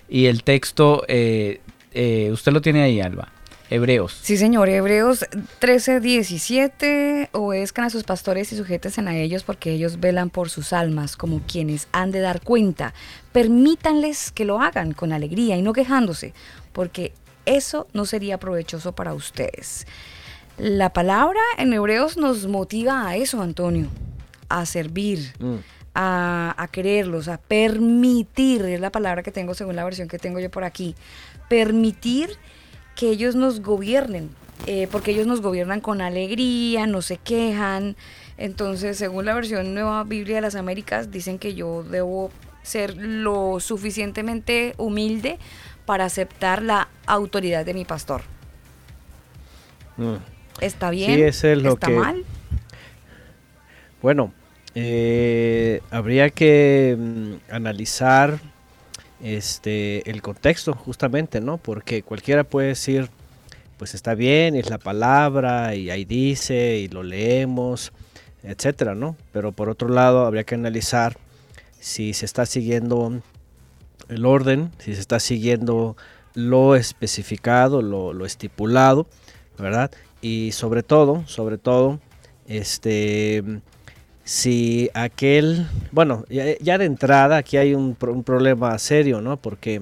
Y 0.07 0.27
el 0.27 0.45
texto, 0.45 1.01
usted 1.01 2.53
lo 2.53 2.61
tiene 2.61 2.83
ahí, 2.83 3.01
Alba. 3.01 3.33
Hebreos. 3.71 4.19
Sí, 4.21 4.35
señor. 4.35 4.67
Hebreos 4.67 5.25
13, 5.59 6.01
17. 6.01 7.29
Obedezcan 7.31 7.85
a 7.85 7.89
sus 7.89 8.03
pastores 8.03 8.51
y 8.51 8.57
sujétense 8.57 8.99
a 8.99 9.15
ellos 9.15 9.43
porque 9.43 9.71
ellos 9.71 10.01
velan 10.01 10.29
por 10.29 10.49
sus 10.49 10.73
almas 10.73 11.15
como 11.15 11.41
quienes 11.47 11.87
han 11.93 12.11
de 12.11 12.19
dar 12.19 12.41
cuenta. 12.41 12.93
Permítanles 13.31 14.31
que 14.31 14.43
lo 14.43 14.59
hagan 14.61 14.91
con 14.91 15.13
alegría 15.13 15.55
y 15.55 15.61
no 15.61 15.71
quejándose, 15.71 16.33
porque 16.73 17.13
eso 17.45 17.87
no 17.93 18.05
sería 18.05 18.37
provechoso 18.39 18.91
para 18.91 19.13
ustedes. 19.13 19.87
La 20.57 20.91
palabra 20.91 21.39
en 21.57 21.71
Hebreos 21.71 22.17
nos 22.17 22.47
motiva 22.47 23.07
a 23.07 23.15
eso, 23.15 23.41
Antonio, 23.41 23.87
a 24.49 24.65
servir, 24.65 25.31
Mm. 25.39 25.55
a, 25.95 26.55
a 26.57 26.67
quererlos, 26.67 27.29
a 27.29 27.37
permitir, 27.37 28.65
es 28.65 28.81
la 28.81 28.91
palabra 28.91 29.23
que 29.23 29.31
tengo 29.31 29.53
según 29.53 29.77
la 29.77 29.85
versión 29.85 30.09
que 30.09 30.19
tengo 30.19 30.39
yo 30.41 30.51
por 30.51 30.65
aquí, 30.65 30.93
permitir 31.47 32.37
que 33.01 33.09
ellos 33.09 33.33
nos 33.35 33.61
gobiernen, 33.63 34.29
eh, 34.67 34.87
porque 34.91 35.09
ellos 35.09 35.25
nos 35.25 35.41
gobiernan 35.41 35.81
con 35.81 36.01
alegría, 36.01 36.85
no 36.85 37.01
se 37.01 37.17
quejan. 37.17 37.95
Entonces, 38.37 38.95
según 38.95 39.25
la 39.25 39.33
versión 39.33 39.73
Nueva 39.73 40.03
Biblia 40.03 40.35
de 40.35 40.41
las 40.41 40.53
Américas, 40.53 41.09
dicen 41.09 41.39
que 41.39 41.55
yo 41.55 41.81
debo 41.81 42.29
ser 42.61 42.95
lo 42.95 43.59
suficientemente 43.59 44.75
humilde 44.77 45.39
para 45.87 46.05
aceptar 46.05 46.61
la 46.61 46.89
autoridad 47.07 47.65
de 47.65 47.73
mi 47.73 47.85
pastor. 47.85 48.21
Mm. 49.97 50.17
¿Está 50.59 50.91
bien? 50.91 51.15
Sí, 51.15 51.21
ese 51.23 51.53
es 51.53 51.63
lo 51.63 51.73
¿Está 51.73 51.87
que- 51.87 51.93
mal? 51.95 52.23
Bueno, 54.03 54.31
eh, 54.75 55.81
habría 55.89 56.29
que 56.29 56.95
mm, 56.99 57.51
analizar 57.51 58.39
este 59.23 60.09
el 60.09 60.21
contexto 60.21 60.73
justamente, 60.73 61.41
¿no? 61.41 61.57
Porque 61.57 62.03
cualquiera 62.03 62.43
puede 62.43 62.69
decir, 62.69 63.09
pues 63.77 63.95
está 63.95 64.15
bien, 64.15 64.55
es 64.55 64.69
la 64.69 64.77
palabra 64.77 65.75
y 65.75 65.89
ahí 65.89 66.05
dice 66.05 66.77
y 66.77 66.87
lo 66.87 67.03
leemos, 67.03 67.91
etcétera, 68.43 68.95
¿no? 68.95 69.15
Pero 69.31 69.51
por 69.51 69.69
otro 69.69 69.89
lado 69.89 70.25
habría 70.25 70.43
que 70.43 70.55
analizar 70.55 71.17
si 71.79 72.13
se 72.13 72.25
está 72.25 72.45
siguiendo 72.45 73.21
el 74.09 74.25
orden, 74.25 74.71
si 74.79 74.93
se 74.93 75.01
está 75.01 75.19
siguiendo 75.19 75.95
lo 76.33 76.75
especificado, 76.75 77.81
lo, 77.81 78.13
lo 78.13 78.25
estipulado, 78.25 79.07
¿verdad? 79.57 79.91
Y 80.21 80.51
sobre 80.51 80.83
todo, 80.83 81.23
sobre 81.27 81.57
todo, 81.57 81.99
este, 82.47 83.43
si 84.31 84.89
aquel, 84.93 85.67
bueno, 85.91 86.23
ya, 86.29 86.77
de 86.77 86.85
entrada 86.85 87.35
aquí 87.35 87.57
hay 87.57 87.73
un, 87.75 87.97
un 87.99 88.23
problema 88.23 88.79
serio, 88.79 89.19
¿no? 89.19 89.35
Porque 89.35 89.81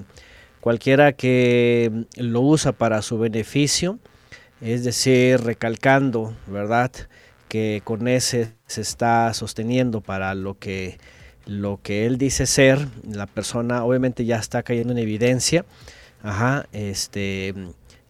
cualquiera 0.60 1.13
que 1.13 2.06
lo 2.15 2.41
usa 2.41 2.72
para 2.72 3.03
su 3.03 3.20
beneficio, 3.20 4.00
es 4.60 4.84
decir, 4.84 5.39
recalcando, 5.41 6.34
¿verdad? 6.48 6.91
Que 7.48 7.82
con 7.84 8.08
ese 8.08 8.53
se 8.65 8.82
está 8.82 9.32
sosteniendo 9.36 10.01
para 10.01 10.34
lo 10.34 10.58
que 10.58 10.98
lo 11.46 11.79
que 11.84 12.08
él 12.08 12.18
dice 12.18 12.48
ser, 12.48 12.88
la 13.08 13.27
persona 13.27 13.84
obviamente 13.84 14.25
ya 14.25 14.38
está 14.38 14.63
cayendo 14.63 14.94
en 14.94 15.00
evidencia, 15.00 15.63
ajá, 16.24 16.65
este, 16.72 17.53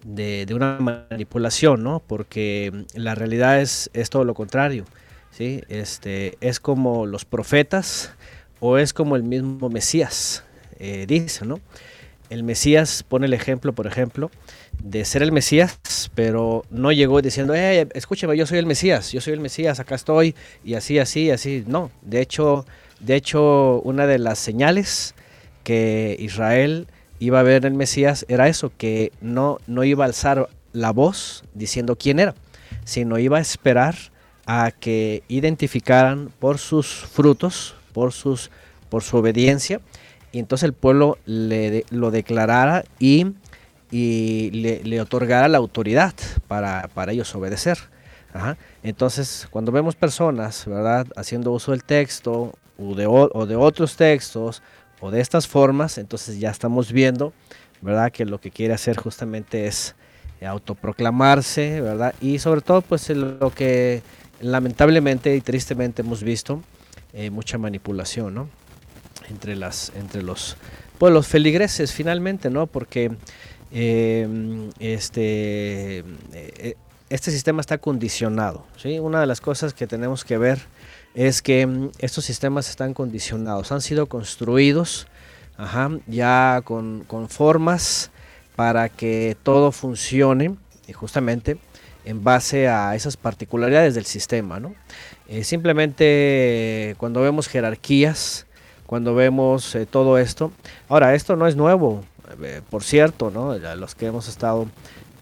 de, 0.05 0.45
de 0.45 0.53
una 0.53 0.77
manipulación, 0.79 1.83
¿no? 1.83 2.01
Porque 2.07 2.85
la 2.95 3.13
realidad 3.13 3.59
es, 3.59 3.89
es 3.93 4.09
todo 4.09 4.23
lo 4.23 4.33
contrario, 4.33 4.85
¿sí? 5.31 5.63
Este, 5.69 6.37
es 6.41 6.59
como 6.59 7.05
los 7.05 7.25
profetas 7.25 8.13
o 8.59 8.77
es 8.77 8.93
como 8.93 9.15
el 9.15 9.23
mismo 9.23 9.69
Mesías, 9.69 10.43
eh, 10.79 11.05
dice, 11.07 11.45
¿no? 11.45 11.59
El 12.29 12.43
Mesías 12.43 13.03
pone 13.07 13.25
el 13.25 13.33
ejemplo, 13.33 13.73
por 13.73 13.87
ejemplo, 13.87 14.29
de 14.83 15.03
ser 15.03 15.23
el 15.23 15.31
Mesías, 15.31 16.11
pero 16.13 16.63
no 16.69 16.91
llegó 16.91 17.21
diciendo, 17.21 17.55
eh, 17.55 17.87
escúcheme, 17.93 18.37
yo 18.37 18.45
soy 18.45 18.59
el 18.59 18.67
Mesías, 18.67 19.11
yo 19.11 19.19
soy 19.19 19.33
el 19.33 19.39
Mesías, 19.39 19.79
acá 19.79 19.95
estoy, 19.95 20.35
y 20.63 20.75
así, 20.75 20.99
así, 20.99 21.31
así. 21.31 21.63
No, 21.65 21.89
de 22.03 22.21
hecho, 22.21 22.65
de 22.99 23.15
hecho, 23.15 23.81
una 23.81 24.05
de 24.05 24.19
las 24.19 24.37
señales 24.37 25.15
que 25.63 26.15
Israel 26.19 26.87
iba 27.19 27.39
a 27.39 27.43
ver 27.43 27.65
en 27.65 27.73
el 27.73 27.77
Mesías 27.77 28.25
era 28.29 28.47
eso, 28.47 28.71
que 28.77 29.11
no, 29.21 29.57
no 29.65 29.83
iba 29.83 30.05
a 30.05 30.07
alzar 30.07 30.49
la 30.71 30.91
voz 30.91 31.43
diciendo 31.55 31.95
quién 31.95 32.19
era, 32.19 32.35
sino 32.85 33.17
iba 33.17 33.39
a 33.39 33.41
esperar 33.41 33.95
a 34.51 34.71
que 34.71 35.21
identificaran 35.27 36.31
por 36.39 36.57
sus 36.57 36.87
frutos, 36.87 37.75
por, 37.93 38.13
sus, 38.13 38.49
por 38.89 39.03
su 39.03 39.17
obediencia, 39.17 39.79
y 40.31 40.39
entonces 40.39 40.63
el 40.63 40.73
pueblo 40.73 41.19
le, 41.27 41.69
de- 41.69 41.85
lo 41.91 42.09
declarara 42.09 42.83
y, 42.97 43.27
y 43.91 44.49
le, 44.49 44.83
le 44.83 45.01
otorgara 45.01 45.47
la 45.49 45.59
autoridad 45.59 46.15
para, 46.47 46.89
para 46.95 47.11
ellos 47.11 47.35
obedecer. 47.35 47.77
Entonces, 48.81 49.47
cuando 49.51 49.71
vemos 49.71 49.95
personas, 49.95 50.65
¿verdad?, 50.65 51.05
haciendo 51.15 51.51
uso 51.51 51.71
del 51.71 51.83
texto 51.83 52.53
o 52.79 52.95
de, 52.95 53.05
o- 53.05 53.45
de 53.45 53.55
otros 53.55 53.95
textos 53.97 54.63
o 54.99 55.11
de 55.11 55.21
estas 55.21 55.47
formas, 55.47 55.99
entonces 55.99 56.39
ya 56.39 56.49
estamos 56.49 56.91
viendo, 56.91 57.33
¿verdad?, 57.81 58.11
que 58.11 58.25
lo 58.25 58.39
que 58.41 58.49
quiere 58.49 58.73
hacer 58.73 58.97
justamente 58.97 59.67
es 59.67 59.93
autoproclamarse, 60.43 61.81
¿verdad? 61.81 62.15
Y 62.21 62.39
sobre 62.39 62.61
todo, 62.61 62.81
pues 62.81 63.09
lo 63.09 63.51
que 63.51 64.01
lamentablemente 64.41 65.35
y 65.35 65.41
tristemente 65.41 66.01
hemos 66.01 66.23
visto, 66.23 66.61
eh, 67.13 67.29
mucha 67.29 67.57
manipulación, 67.57 68.33
¿no? 68.33 68.49
Entre, 69.29 69.55
las, 69.55 69.91
entre 69.95 70.23
los, 70.23 70.57
feligreses 71.23 71.93
finalmente, 71.93 72.49
¿no? 72.49 72.67
Porque 72.67 73.11
eh, 73.71 74.69
este, 74.79 75.99
eh, 76.33 76.75
este 77.09 77.31
sistema 77.31 77.61
está 77.61 77.77
condicionado, 77.77 78.65
¿sí? 78.77 78.99
Una 78.99 79.21
de 79.21 79.27
las 79.27 79.41
cosas 79.41 79.73
que 79.73 79.87
tenemos 79.87 80.23
que 80.23 80.37
ver 80.37 80.59
es 81.15 81.41
que 81.41 81.65
mm, 81.65 81.91
estos 81.99 82.25
sistemas 82.25 82.69
están 82.69 82.93
condicionados, 82.93 83.71
han 83.71 83.81
sido 83.81 84.07
construidos 84.07 85.07
ajá, 85.57 85.91
ya 86.07 86.61
con, 86.63 87.03
con 87.05 87.29
formas 87.29 88.11
para 88.55 88.89
que 88.89 89.37
todo 89.43 89.71
funcione 89.71 90.55
y 90.87 90.93
justamente 90.93 91.57
en 92.09 92.23
base 92.23 92.67
a 92.67 92.95
esas 92.95 93.17
particularidades 93.17 93.93
del 93.93 94.05
sistema. 94.05 94.59
¿no? 94.59 94.73
Eh, 95.27 95.43
simplemente 95.43 96.95
cuando 96.97 97.21
vemos 97.21 97.47
jerarquías, 97.47 98.47
cuando 98.87 99.13
vemos 99.13 99.75
eh, 99.75 99.85
todo 99.85 100.17
esto, 100.17 100.51
ahora 100.87 101.13
esto 101.13 101.35
no 101.35 101.45
es 101.45 101.55
nuevo, 101.55 102.03
eh, 102.41 102.61
por 102.67 102.83
cierto, 102.83 103.29
¿no? 103.29 103.55
Los 103.75 103.93
que 103.93 104.07
hemos 104.07 104.27
estado 104.27 104.67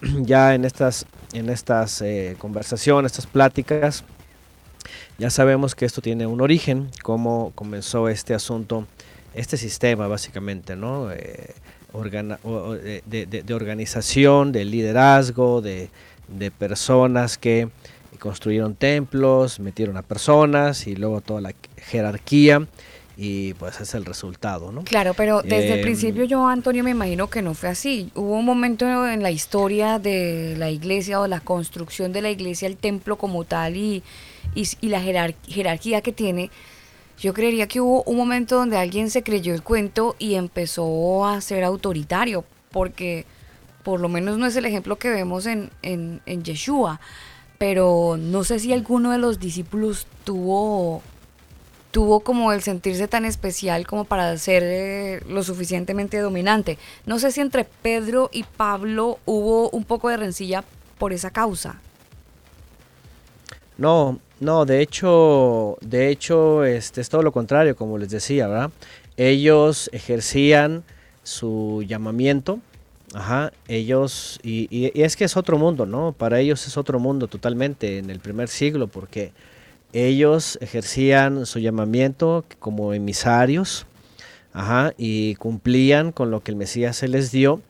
ya 0.22 0.54
en 0.54 0.64
estas, 0.64 1.04
en 1.34 1.50
estas 1.50 2.02
conversaciones, 2.38 3.12
estas 3.12 3.26
pláticas, 3.26 4.02
ya 5.18 5.28
sabemos 5.28 5.74
que 5.74 5.84
esto 5.84 6.00
tiene 6.00 6.26
un 6.26 6.40
origen, 6.40 6.90
cómo 7.02 7.52
comenzó 7.54 8.08
este 8.08 8.32
asunto, 8.32 8.86
este 9.34 9.58
sistema 9.58 10.06
básicamente, 10.08 10.74
¿no? 10.74 11.08
De- 11.08 11.54
de 13.44 13.54
organización, 13.54 14.52
de 14.52 14.64
liderazgo, 14.64 15.60
de, 15.60 15.90
de 16.28 16.50
personas 16.50 17.38
que 17.38 17.68
construyeron 18.18 18.74
templos, 18.74 19.60
metieron 19.60 19.96
a 19.96 20.02
personas 20.02 20.86
y 20.86 20.96
luego 20.96 21.20
toda 21.20 21.40
la 21.40 21.54
jerarquía 21.76 22.66
y 23.16 23.54
pues 23.54 23.80
es 23.80 23.94
el 23.94 24.04
resultado, 24.04 24.70
¿no? 24.72 24.84
Claro, 24.84 25.12
pero 25.14 25.42
desde 25.42 25.72
el 25.72 25.78
Em, 25.78 25.82
principio 25.82 26.24
yo, 26.24 26.46
Antonio, 26.46 26.84
me 26.84 26.90
imagino 26.90 27.28
que 27.28 27.42
no 27.42 27.54
fue 27.54 27.68
así. 27.68 28.10
Hubo 28.14 28.34
un 28.38 28.44
momento 28.44 29.08
en 29.08 29.22
la 29.22 29.30
historia 29.32 29.98
de 29.98 30.54
la 30.56 30.70
iglesia 30.70 31.20
o 31.20 31.26
la 31.26 31.40
construcción 31.40 32.12
de 32.12 32.22
la 32.22 32.30
iglesia, 32.30 32.66
el 32.68 32.76
templo 32.76 33.16
como 33.16 33.44
tal 33.44 33.76
y, 33.76 34.02
y, 34.54 34.68
y 34.80 34.88
la 34.88 35.00
jerar- 35.00 35.34
jerarquía 35.48 36.00
que 36.00 36.12
tiene. 36.12 36.50
Yo 37.18 37.34
creería 37.34 37.66
que 37.66 37.80
hubo 37.80 38.04
un 38.04 38.16
momento 38.16 38.54
donde 38.56 38.76
alguien 38.76 39.10
se 39.10 39.24
creyó 39.24 39.52
el 39.52 39.62
cuento 39.62 40.14
y 40.20 40.34
empezó 40.34 41.26
a 41.26 41.40
ser 41.40 41.64
autoritario, 41.64 42.44
porque 42.70 43.24
por 43.88 44.00
lo 44.00 44.10
menos 44.10 44.36
no 44.36 44.44
es 44.44 44.54
el 44.54 44.66
ejemplo 44.66 44.96
que 44.96 45.08
vemos 45.08 45.46
en, 45.46 45.70
en, 45.80 46.20
en 46.26 46.44
Yeshua, 46.44 47.00
pero 47.56 48.18
no 48.18 48.44
sé 48.44 48.58
si 48.58 48.70
alguno 48.74 49.12
de 49.12 49.16
los 49.16 49.40
discípulos 49.40 50.06
tuvo 50.24 51.00
tuvo 51.90 52.20
como 52.20 52.52
el 52.52 52.60
sentirse 52.60 53.08
tan 53.08 53.24
especial 53.24 53.86
como 53.86 54.04
para 54.04 54.36
ser 54.36 54.62
eh, 54.62 55.22
lo 55.26 55.42
suficientemente 55.42 56.18
dominante. 56.18 56.76
No 57.06 57.18
sé 57.18 57.32
si 57.32 57.40
entre 57.40 57.64
Pedro 57.64 58.28
y 58.30 58.42
Pablo 58.42 59.20
hubo 59.24 59.70
un 59.70 59.84
poco 59.84 60.10
de 60.10 60.18
rencilla 60.18 60.64
por 60.98 61.14
esa 61.14 61.30
causa. 61.30 61.80
No, 63.78 64.18
no, 64.38 64.66
de 64.66 64.82
hecho, 64.82 65.78
de 65.80 66.10
hecho, 66.10 66.62
este 66.62 67.00
es 67.00 67.08
todo 67.08 67.22
lo 67.22 67.32
contrario, 67.32 67.74
como 67.74 67.96
les 67.96 68.10
decía, 68.10 68.48
¿verdad? 68.48 68.70
Ellos 69.16 69.88
ejercían 69.94 70.84
su 71.22 71.82
llamamiento, 71.86 72.60
ajá, 73.14 73.52
ellos, 73.68 74.38
y, 74.42 74.90
es 75.00 75.16
que 75.16 75.24
es 75.24 75.36
otro 75.36 75.58
mundo, 75.58 75.86
¿no? 75.86 76.12
Para 76.12 76.40
ellos 76.40 76.66
es 76.66 76.76
otro 76.76 76.98
mundo 76.98 77.28
totalmente 77.28 77.98
en 77.98 78.10
el 78.10 78.20
primer 78.20 78.48
siglo, 78.48 78.88
porque 78.88 79.32
ellos 79.92 80.58
ejercían 80.60 81.46
su 81.46 81.58
llamamiento 81.58 82.44
como 82.58 82.92
emisarios, 82.92 83.86
ajá, 84.52 84.92
y 84.98 85.34
cumplían 85.36 86.12
con 86.12 86.30
lo 86.30 86.42
que 86.42 86.50
el 86.50 86.56
Mesías 86.56 86.96
se 86.96 87.08
les 87.08 87.30
dio, 87.30 87.62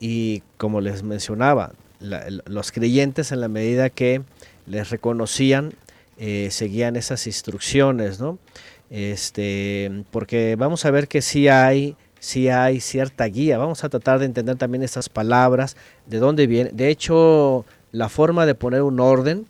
y 0.00 0.42
como 0.56 0.80
les 0.80 1.02
mencionaba, 1.02 1.72
los 2.00 2.72
creyentes 2.72 3.30
en 3.30 3.40
la 3.40 3.48
medida 3.48 3.88
que 3.88 4.22
les 4.66 4.90
reconocían, 4.90 5.74
eh, 6.18 6.48
seguían 6.50 6.96
esas 6.96 7.26
instrucciones, 7.26 8.18
¿no? 8.18 8.38
Este, 8.90 10.04
porque 10.10 10.56
vamos 10.56 10.84
a 10.84 10.90
ver 10.90 11.08
que 11.08 11.22
sí 11.22 11.48
hay, 11.48 11.96
sí 12.22 12.48
hay 12.48 12.80
cierta 12.80 13.24
guía. 13.24 13.58
Vamos 13.58 13.82
a 13.82 13.88
tratar 13.88 14.20
de 14.20 14.26
entender 14.26 14.56
también 14.56 14.84
estas 14.84 15.08
palabras, 15.08 15.76
de 16.06 16.18
dónde 16.18 16.46
viene. 16.46 16.70
De 16.72 16.88
hecho, 16.88 17.66
la 17.90 18.08
forma 18.08 18.46
de 18.46 18.54
poner 18.54 18.82
un 18.82 19.00
orden 19.00 19.44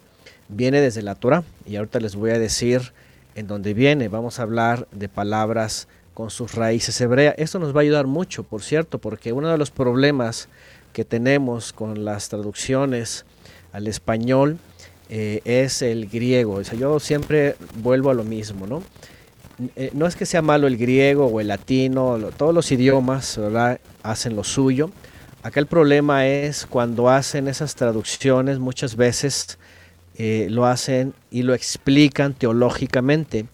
viene 0.48 0.80
desde 0.80 1.02
la 1.02 1.14
Torah 1.14 1.44
y 1.66 1.76
ahorita 1.76 2.00
les 2.00 2.16
voy 2.16 2.30
a 2.30 2.38
decir 2.38 2.94
en 3.34 3.46
dónde 3.46 3.74
viene. 3.74 4.08
Vamos 4.08 4.40
a 4.40 4.44
hablar 4.44 4.88
de 4.90 5.10
palabras 5.10 5.86
con 6.14 6.30
sus 6.30 6.54
raíces 6.54 6.98
hebreas. 7.02 7.34
Esto 7.36 7.58
nos 7.58 7.76
va 7.76 7.80
a 7.80 7.82
ayudar 7.82 8.06
mucho, 8.06 8.42
por 8.42 8.62
cierto, 8.62 8.98
porque 8.98 9.34
uno 9.34 9.50
de 9.50 9.58
los 9.58 9.70
problemas 9.70 10.48
que 10.94 11.04
tenemos 11.04 11.74
con 11.74 12.06
las 12.06 12.30
traducciones 12.30 13.26
al 13.74 13.86
español 13.86 14.56
eh, 15.10 15.42
es 15.44 15.82
el 15.82 16.08
griego. 16.08 16.54
O 16.54 16.64
sea, 16.64 16.78
yo 16.78 16.98
siempre 17.00 17.54
vuelvo 17.82 18.08
a 18.08 18.14
lo 18.14 18.24
mismo, 18.24 18.66
¿no? 18.66 18.82
Eh, 19.76 19.90
no 19.92 20.06
es 20.06 20.16
que 20.16 20.26
sea 20.26 20.42
malo 20.42 20.66
el 20.66 20.76
griego 20.76 21.26
o 21.26 21.40
el 21.40 21.48
latino, 21.48 22.18
todos 22.36 22.54
los 22.54 22.72
idiomas 22.72 23.36
¿verdad? 23.38 23.80
hacen 24.02 24.36
lo 24.36 24.44
suyo. 24.44 24.90
Acá 25.42 25.58
el 25.58 25.66
problema 25.66 26.26
es 26.26 26.66
cuando 26.66 27.08
hacen 27.08 27.48
esas 27.48 27.74
traducciones, 27.74 28.60
muchas 28.60 28.94
veces 28.94 29.58
eh, 30.16 30.46
lo 30.50 30.66
hacen 30.66 31.14
y 31.30 31.42
lo 31.42 31.54
explican 31.54 32.34
teológicamente 32.34 33.46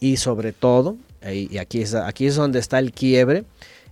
y 0.00 0.16
sobre 0.16 0.52
todo, 0.52 0.96
eh, 1.22 1.46
y 1.50 1.58
aquí 1.58 1.82
es, 1.82 1.94
aquí 1.94 2.26
es 2.26 2.34
donde 2.34 2.58
está 2.58 2.78
el 2.78 2.92
quiebre, 2.92 3.44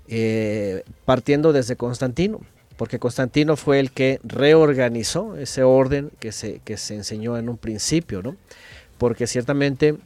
eh, 0.09 0.83
partiendo 1.05 1.53
desde 1.53 1.77
Constantino, 1.77 2.41
porque 2.77 2.99
Constantino 2.99 3.57
fue 3.57 3.81
el 3.81 3.93
que 3.93 4.19
reorganizó 4.25 5.37
ese 5.37 5.63
orden 5.63 6.11
que 6.19 6.33
se, 6.33 6.61
que 6.65 6.77
se 6.77 6.95
enseñó 6.95 7.37
en 7.39 7.49
un 7.49 7.59
principio, 7.59 8.23
¿no? 8.23 8.37
Porque 8.99 9.27
ciertamente 9.27 9.97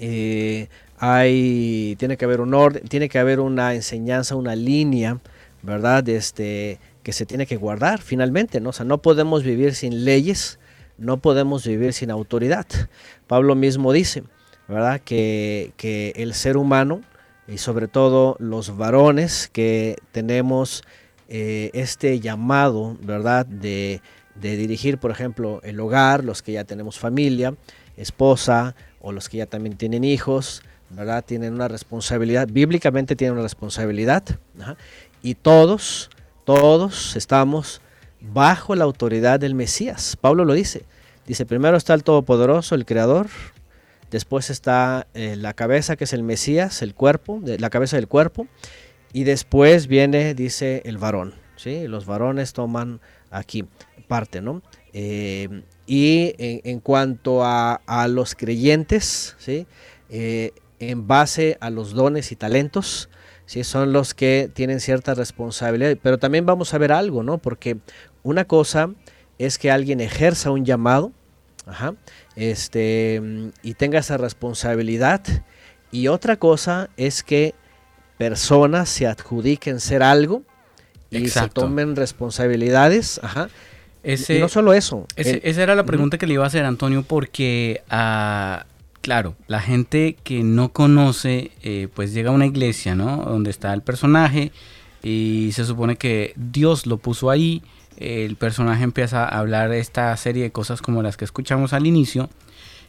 eh, 0.00 0.68
hay, 0.98 1.96
tiene 1.98 2.16
que 2.16 2.24
haber 2.24 2.40
un 2.40 2.54
orden, 2.54 2.84
tiene 2.84 3.08
que 3.08 3.18
haber 3.18 3.40
una 3.40 3.74
enseñanza, 3.74 4.36
una 4.36 4.54
línea, 4.54 5.18
¿verdad? 5.62 6.08
Este, 6.08 6.78
que 7.02 7.12
se 7.12 7.26
tiene 7.26 7.46
que 7.46 7.56
guardar 7.56 8.00
finalmente, 8.00 8.60
¿no? 8.60 8.70
O 8.70 8.72
sea, 8.72 8.84
no 8.86 8.98
podemos 8.98 9.42
vivir 9.42 9.74
sin 9.74 10.04
leyes, 10.04 10.58
no 10.98 11.16
podemos 11.18 11.66
vivir 11.66 11.92
sin 11.92 12.10
autoridad. 12.10 12.66
Pablo 13.26 13.54
mismo 13.54 13.92
dice, 13.92 14.24
¿verdad? 14.68 15.00
Que, 15.00 15.72
que 15.76 16.12
el 16.16 16.34
ser 16.34 16.56
humano 16.56 17.00
y 17.48 17.58
sobre 17.58 17.88
todo 17.88 18.36
los 18.38 18.76
varones 18.76 19.50
que 19.52 19.96
tenemos 20.12 20.84
eh, 21.28 21.70
este 21.74 22.20
llamado, 22.20 22.96
¿verdad? 23.02 23.46
De, 23.46 24.00
de 24.34 24.56
dirigir, 24.56 24.98
por 24.98 25.10
ejemplo, 25.10 25.60
el 25.64 25.80
hogar, 25.80 26.24
los 26.24 26.42
que 26.42 26.52
ya 26.52 26.64
tenemos 26.64 26.98
familia, 26.98 27.54
esposa 27.96 28.74
o 29.02 29.12
los 29.12 29.28
que 29.28 29.38
ya 29.38 29.46
también 29.46 29.76
tienen 29.76 30.04
hijos, 30.04 30.62
¿verdad? 30.90 31.24
Tienen 31.24 31.52
una 31.52 31.68
responsabilidad, 31.68 32.48
bíblicamente 32.50 33.16
tienen 33.16 33.34
una 33.34 33.42
responsabilidad. 33.42 34.24
Y 35.22 35.34
todos, 35.34 36.10
todos 36.44 37.16
estamos 37.16 37.82
bajo 38.20 38.74
la 38.74 38.84
autoridad 38.84 39.40
del 39.40 39.54
Mesías. 39.54 40.16
Pablo 40.20 40.44
lo 40.44 40.54
dice. 40.54 40.84
Dice, 41.26 41.46
primero 41.46 41.76
está 41.76 41.94
el 41.94 42.04
Todopoderoso, 42.04 42.74
el 42.74 42.84
Creador, 42.84 43.28
después 44.10 44.50
está 44.50 45.06
eh, 45.14 45.36
la 45.36 45.52
cabeza, 45.52 45.96
que 45.96 46.04
es 46.04 46.12
el 46.12 46.22
Mesías, 46.22 46.82
el 46.82 46.94
cuerpo, 46.94 47.40
la 47.44 47.70
cabeza 47.70 47.96
del 47.96 48.08
cuerpo, 48.08 48.46
y 49.12 49.24
después 49.24 49.86
viene, 49.86 50.34
dice, 50.34 50.82
el 50.84 50.98
varón. 50.98 51.34
¿sí? 51.56 51.86
Los 51.86 52.06
varones 52.06 52.52
toman 52.52 53.00
aquí 53.30 53.64
parte, 54.08 54.40
¿no? 54.40 54.62
Eh, 54.92 55.62
y 55.86 56.34
en, 56.38 56.60
en 56.64 56.80
cuanto 56.80 57.44
a, 57.44 57.80
a 57.86 58.08
los 58.08 58.34
creyentes, 58.34 59.36
¿sí? 59.38 59.66
Eh, 60.08 60.52
en 60.78 61.06
base 61.06 61.56
a 61.60 61.70
los 61.70 61.92
dones 61.92 62.32
y 62.32 62.36
talentos, 62.36 63.08
¿sí? 63.46 63.64
son 63.64 63.92
los 63.92 64.14
que 64.14 64.50
tienen 64.52 64.80
cierta 64.80 65.14
responsabilidad. 65.14 65.96
Pero 66.02 66.18
también 66.18 66.44
vamos 66.44 66.74
a 66.74 66.78
ver 66.78 66.92
algo, 66.92 67.22
¿no? 67.22 67.38
Porque 67.38 67.78
una 68.22 68.44
cosa 68.44 68.90
es 69.38 69.58
que 69.58 69.70
alguien 69.70 70.00
ejerza 70.00 70.50
un 70.50 70.64
llamado 70.64 71.12
ajá, 71.66 71.94
este, 72.36 73.22
y 73.62 73.74
tenga 73.74 74.00
esa 74.00 74.16
responsabilidad. 74.16 75.22
Y 75.90 76.08
otra 76.08 76.36
cosa 76.36 76.90
es 76.96 77.22
que 77.22 77.54
personas 78.18 78.88
se 78.88 79.06
adjudiquen 79.06 79.80
ser 79.80 80.02
algo 80.02 80.42
y 81.10 81.18
Exacto. 81.18 81.60
se 81.60 81.66
tomen 81.66 81.96
responsabilidades. 81.96 83.20
Ajá. 83.22 83.48
Ese, 84.02 84.36
y 84.36 84.40
no 84.40 84.48
solo 84.48 84.72
eso. 84.74 85.06
ese- 85.16 85.30
el- 85.36 85.40
esa 85.44 85.62
era 85.62 85.74
la 85.74 85.84
pregunta 85.84 86.18
que 86.18 86.26
le 86.26 86.34
iba 86.34 86.44
a 86.44 86.46
hacer 86.48 86.64
Antonio 86.64 87.02
porque, 87.02 87.82
ah, 87.90 88.66
claro, 89.00 89.34
la 89.46 89.60
gente 89.60 90.16
que 90.24 90.42
no 90.42 90.70
conoce, 90.70 91.50
eh, 91.62 91.88
pues 91.94 92.12
llega 92.12 92.30
a 92.30 92.34
una 92.34 92.46
iglesia, 92.46 92.94
¿no? 92.94 93.18
Donde 93.24 93.50
está 93.50 93.72
el 93.74 93.82
personaje 93.82 94.52
y 95.02 95.50
se 95.52 95.64
supone 95.64 95.96
que 95.96 96.32
Dios 96.36 96.86
lo 96.86 96.96
puso 96.98 97.30
ahí. 97.30 97.62
El 97.96 98.36
personaje 98.36 98.82
empieza 98.84 99.24
a 99.24 99.38
hablar 99.38 99.72
esta 99.72 100.16
serie 100.16 100.42
de 100.44 100.50
cosas 100.52 100.82
como 100.82 101.02
las 101.02 101.16
que 101.16 101.24
escuchamos 101.24 101.72
al 101.72 101.86
inicio. 101.86 102.28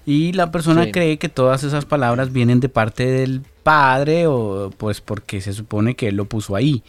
Y 0.06 0.34
la 0.34 0.52
persona 0.52 0.84
Sí. 0.86 0.92
cree 0.92 1.18
que 1.18 1.30
todas 1.30 1.64
esas 1.64 1.86
palabras 1.86 2.34
vienen 2.34 2.60
de 2.60 2.68
parte 2.70 3.06
del 3.06 3.42
padre 3.64 4.28
o 4.28 4.72
pues 4.78 5.00
porque 5.02 5.40
se 5.42 5.54
supone 5.54 5.96
que 5.96 6.10
él 6.10 6.16
lo 6.16 6.26
puso 6.26 6.56
ahí. 6.56 6.84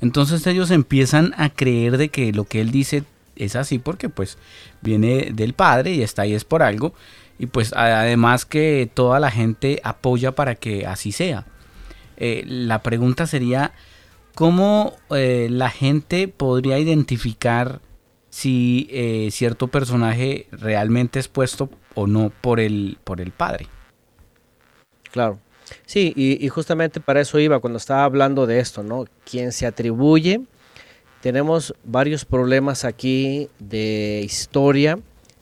Entonces 0.00 0.46
ellos 0.46 0.70
empiezan 0.70 1.34
a 1.36 1.50
creer 1.50 1.96
de 1.98 2.10
que 2.10 2.32
lo 2.32 2.44
que 2.44 2.60
él 2.60 2.70
dice 2.70 3.02
es 3.44 3.56
así 3.56 3.78
porque 3.78 4.08
pues 4.08 4.38
viene 4.80 5.30
del 5.32 5.54
padre 5.54 5.92
y 5.92 6.02
está 6.02 6.22
ahí 6.22 6.34
es 6.34 6.44
por 6.44 6.62
algo. 6.62 6.94
Y 7.38 7.46
pues 7.46 7.72
además 7.74 8.44
que 8.44 8.90
toda 8.92 9.18
la 9.18 9.30
gente 9.30 9.80
apoya 9.82 10.32
para 10.32 10.54
que 10.54 10.86
así 10.86 11.10
sea. 11.10 11.46
Eh, 12.18 12.44
la 12.46 12.82
pregunta 12.82 13.26
sería, 13.26 13.72
¿cómo 14.34 14.94
eh, 15.08 15.48
la 15.50 15.70
gente 15.70 16.28
podría 16.28 16.78
identificar 16.78 17.80
si 18.28 18.88
eh, 18.90 19.28
cierto 19.32 19.68
personaje 19.68 20.46
realmente 20.52 21.18
es 21.18 21.28
puesto 21.28 21.70
o 21.94 22.06
no 22.06 22.30
por 22.42 22.60
el, 22.60 22.98
por 23.04 23.22
el 23.22 23.30
padre? 23.30 23.68
Claro. 25.10 25.38
Sí, 25.86 26.12
y, 26.14 26.44
y 26.44 26.48
justamente 26.48 27.00
para 27.00 27.20
eso 27.20 27.38
iba 27.38 27.60
cuando 27.60 27.78
estaba 27.78 28.04
hablando 28.04 28.46
de 28.46 28.60
esto, 28.60 28.82
¿no? 28.82 29.06
Quien 29.24 29.52
se 29.52 29.66
atribuye, 29.66 30.42
tenemos 31.20 31.74
varios 31.84 32.24
problemas 32.24 32.84
aquí 32.84 33.48
de 33.58 34.22
historia, 34.24 34.98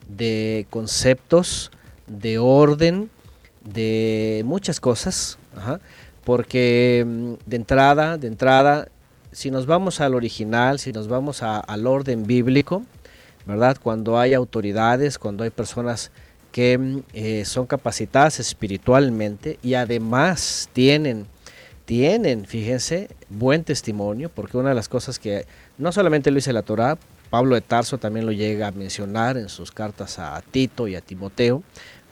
de 0.09 0.67
conceptos, 0.71 1.71
de 2.07 2.39
orden, 2.39 3.11
de 3.65 4.43
muchas 4.45 4.81
cosas, 4.81 5.39
porque 6.25 7.05
mm, 7.07 7.33
de 7.47 7.57
entrada, 7.57 8.17
de 8.19 8.27
entrada, 8.29 8.89
si 9.33 9.51
nos 9.51 9.67
vamos 9.67 10.01
al 10.01 10.15
original, 10.15 10.79
si 10.79 10.93
nos 10.93 11.09
vamos 11.09 11.43
a- 11.43 11.61
al 11.61 11.87
orden 11.87 12.27
bíblico, 12.27 12.83
¿verdad? 13.47 13.77
Cuando 13.83 14.19
hay 14.19 14.35
autoridades, 14.35 15.19
cuando 15.19 15.45
hay 15.45 15.51
personas 15.51 16.11
que 16.53 16.77
mm, 16.79 16.99
eh, 17.13 17.45
son 17.45 17.67
capacitadas 17.67 18.41
espiritualmente 18.41 19.59
y 19.63 19.75
además 19.75 20.69
tienen, 20.73 21.27
tienen, 21.85 22.47
fíjense, 22.47 23.09
buen 23.29 23.65
testimonio, 23.65 24.31
porque 24.31 24.57
una 24.57 24.71
de 24.71 24.75
las 24.75 24.89
cosas 24.89 25.19
que 25.19 25.47
no 25.79 25.93
solamente 25.93 26.31
lo 26.31 26.37
dice 26.37 26.53
la 26.53 26.63
Torá, 26.63 26.99
Pablo 27.31 27.55
de 27.55 27.61
Tarso 27.61 27.99
también 27.99 28.27
lo 28.27 28.33
llega 28.33 28.69
a 28.69 28.73
mencionar 28.73 29.37
en 29.37 29.49
sus 29.49 29.71
cartas 29.71 30.19
a 30.19 30.43
Tito 30.51 30.89
y 30.89 30.97
a 30.97 31.01
Timoteo, 31.01 31.63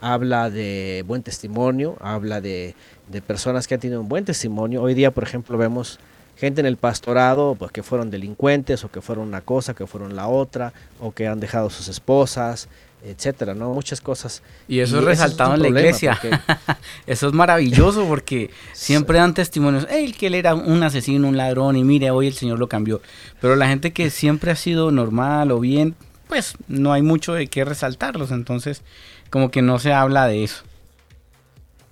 habla 0.00 0.50
de 0.50 1.04
buen 1.06 1.22
testimonio, 1.22 1.96
habla 2.00 2.40
de, 2.40 2.74
de 3.08 3.22
personas 3.22 3.66
que 3.66 3.74
han 3.74 3.80
tenido 3.80 4.00
un 4.00 4.08
buen 4.08 4.24
testimonio. 4.24 4.82
Hoy 4.82 4.94
día, 4.94 5.10
por 5.10 5.24
ejemplo, 5.24 5.56
vemos 5.56 5.98
gente 6.36 6.60
en 6.60 6.66
el 6.66 6.76
pastorado 6.76 7.54
pues, 7.58 7.72
que 7.72 7.82
fueron 7.82 8.10
delincuentes 8.10 8.84
o 8.84 8.90
que 8.90 9.00
fueron 9.00 9.26
una 9.26 9.40
cosa, 9.40 9.74
que 9.74 9.86
fueron 9.86 10.14
la 10.14 10.28
otra, 10.28 10.72
o 11.00 11.12
que 11.12 11.26
han 11.26 11.40
dejado 11.40 11.70
sus 11.70 11.88
esposas, 11.88 12.68
etcétera, 13.04 13.54
¿no? 13.54 13.72
Muchas 13.72 14.00
cosas. 14.00 14.42
Y 14.68 14.80
eso 14.80 14.96
Y 14.96 14.98
es 15.00 15.04
resaltado 15.04 15.54
en 15.54 15.62
la 15.62 15.68
iglesia. 15.68 16.18
porque- 16.20 16.38
eso 17.06 17.28
es 17.28 17.32
maravilloso 17.32 18.06
porque 18.06 18.50
siempre 18.72 19.18
dan 19.18 19.34
testimonios. 19.34 19.86
"Ey, 19.90 20.12
que 20.12 20.26
él 20.28 20.34
era 20.34 20.54
un 20.54 20.82
asesino, 20.82 21.28
un 21.28 21.36
ladrón 21.36 21.76
y 21.76 21.84
mire, 21.84 22.10
hoy 22.10 22.26
el 22.26 22.34
Señor 22.34 22.58
lo 22.58 22.68
cambió. 22.68 23.00
Pero 23.40 23.54
la 23.56 23.68
gente 23.68 23.92
que 23.92 24.10
siempre 24.10 24.50
ha 24.50 24.56
sido 24.56 24.90
normal 24.90 25.50
o 25.52 25.60
bien, 25.60 25.94
pues 26.28 26.54
no 26.68 26.92
hay 26.92 27.02
mucho 27.02 27.34
de 27.34 27.46
qué 27.46 27.64
resaltarlos. 27.64 28.30
Entonces, 28.32 28.82
como 29.30 29.50
que 29.50 29.62
no 29.62 29.78
se 29.78 29.92
habla 29.92 30.26
de 30.26 30.42
eso. 30.44 30.64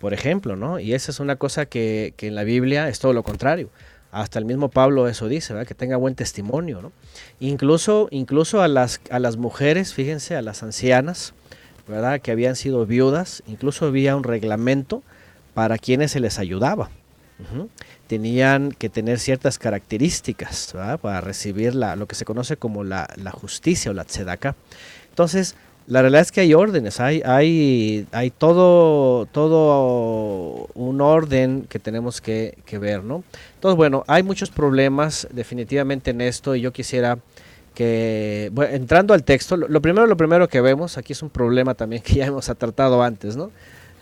por 0.00 0.12
ejemplo, 0.12 0.54
¿no? 0.54 0.78
Y 0.80 0.92
esa 0.92 1.10
es 1.12 1.18
una 1.20 1.36
cosa 1.36 1.64
que, 1.64 2.12
que 2.18 2.26
en 2.26 2.34
la 2.34 2.44
Biblia 2.44 2.88
es 2.90 2.98
todo 2.98 3.14
lo 3.14 3.22
contrario. 3.22 3.70
Hasta 4.14 4.38
el 4.38 4.44
mismo 4.44 4.68
Pablo 4.68 5.08
eso 5.08 5.26
dice, 5.26 5.52
¿verdad? 5.52 5.66
Que 5.66 5.74
tenga 5.74 5.96
buen 5.96 6.14
testimonio, 6.14 6.80
¿no? 6.80 6.92
Incluso, 7.40 8.06
incluso 8.12 8.62
a 8.62 8.68
las, 8.68 9.00
a 9.10 9.18
las 9.18 9.36
mujeres, 9.36 9.92
fíjense, 9.92 10.36
a 10.36 10.42
las 10.42 10.62
ancianas, 10.62 11.34
¿verdad? 11.88 12.20
Que 12.20 12.30
habían 12.30 12.54
sido 12.54 12.86
viudas, 12.86 13.42
incluso 13.48 13.86
había 13.86 14.14
un 14.14 14.22
reglamento 14.22 15.02
para 15.52 15.78
quienes 15.78 16.12
se 16.12 16.20
les 16.20 16.38
ayudaba. 16.38 16.90
Tenían 18.06 18.70
que 18.70 18.88
tener 18.88 19.18
ciertas 19.18 19.58
características. 19.58 20.72
Para 21.02 21.20
recibir 21.20 21.74
la, 21.74 21.96
lo 21.96 22.06
que 22.06 22.14
se 22.14 22.24
conoce 22.24 22.56
como 22.56 22.84
la, 22.84 23.08
la 23.16 23.32
justicia 23.32 23.90
o 23.90 23.94
la 23.94 24.04
tzedakah. 24.04 24.54
Entonces, 25.10 25.56
la 25.86 26.00
realidad 26.00 26.22
es 26.22 26.32
que 26.32 26.40
hay 26.40 26.54
órdenes, 26.54 26.98
hay, 26.98 27.20
hay, 27.24 28.06
hay 28.12 28.30
todo, 28.30 29.26
todo 29.26 30.68
un 30.74 31.00
orden 31.00 31.66
que 31.68 31.78
tenemos 31.78 32.20
que, 32.20 32.56
que 32.64 32.78
ver, 32.78 33.04
¿no? 33.04 33.22
Entonces, 33.54 33.76
bueno, 33.76 34.04
hay 34.06 34.22
muchos 34.22 34.50
problemas 34.50 35.28
definitivamente 35.30 36.10
en 36.10 36.20
esto 36.22 36.54
y 36.54 36.62
yo 36.62 36.72
quisiera 36.72 37.18
que, 37.74 38.50
bueno, 38.52 38.74
entrando 38.74 39.12
al 39.12 39.24
texto, 39.24 39.56
lo, 39.56 39.82
primero, 39.82 40.06
lo 40.06 40.16
primero 40.16 40.48
que 40.48 40.60
vemos, 40.60 40.96
aquí 40.96 41.12
es 41.12 41.22
un 41.22 41.30
problema 41.30 41.74
también 41.74 42.02
que 42.02 42.14
ya 42.14 42.26
hemos 42.26 42.46
tratado 42.46 43.02
antes, 43.02 43.36
¿no? 43.36 43.50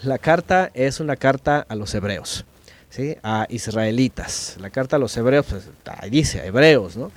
La 0.04 0.18
carta 0.18 0.70
es 0.74 1.00
una 1.00 1.16
carta 1.16 1.64
a 1.68 1.74
los 1.74 1.94
hebreos, 1.94 2.44
¿sí? 2.90 3.16
A 3.22 3.46
israelitas. 3.48 4.56
La 4.60 4.70
carta 4.70 4.96
a 4.96 4.98
los 4.98 5.16
hebreos, 5.16 5.46
pues 5.48 5.68
ahí 5.86 6.10
dice, 6.10 6.46
hebreos, 6.46 6.96
¿no? 6.96 7.10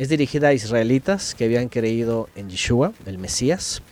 es 0.00 0.08
dirigida 0.08 0.48
a 0.48 0.54
israelitas 0.54 1.34
que 1.34 1.44
habían 1.44 1.68
creído 1.68 2.30
en 2.34 2.48
Yeshua, 2.48 2.94
el 3.04 3.18
Mesías, 3.18 3.82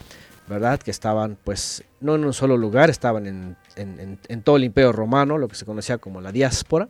¿verdad? 0.49 0.81
Que 0.81 0.91
estaban 0.91 1.37
pues 1.45 1.85
no 2.01 2.15
en 2.15 2.25
un 2.25 2.33
solo 2.33 2.57
lugar, 2.57 2.91
estaban 2.91 3.27
en, 3.27 4.43
todo 4.43 4.57
el 4.57 4.65
imperio 4.65 4.93
romano, 4.93 5.39
lo 5.39 5.49
que 5.49 5.55
se 5.57 5.65
conocía 5.65 5.99
como 5.99 6.21
la 6.21 6.33
diáspora. 6.33 6.89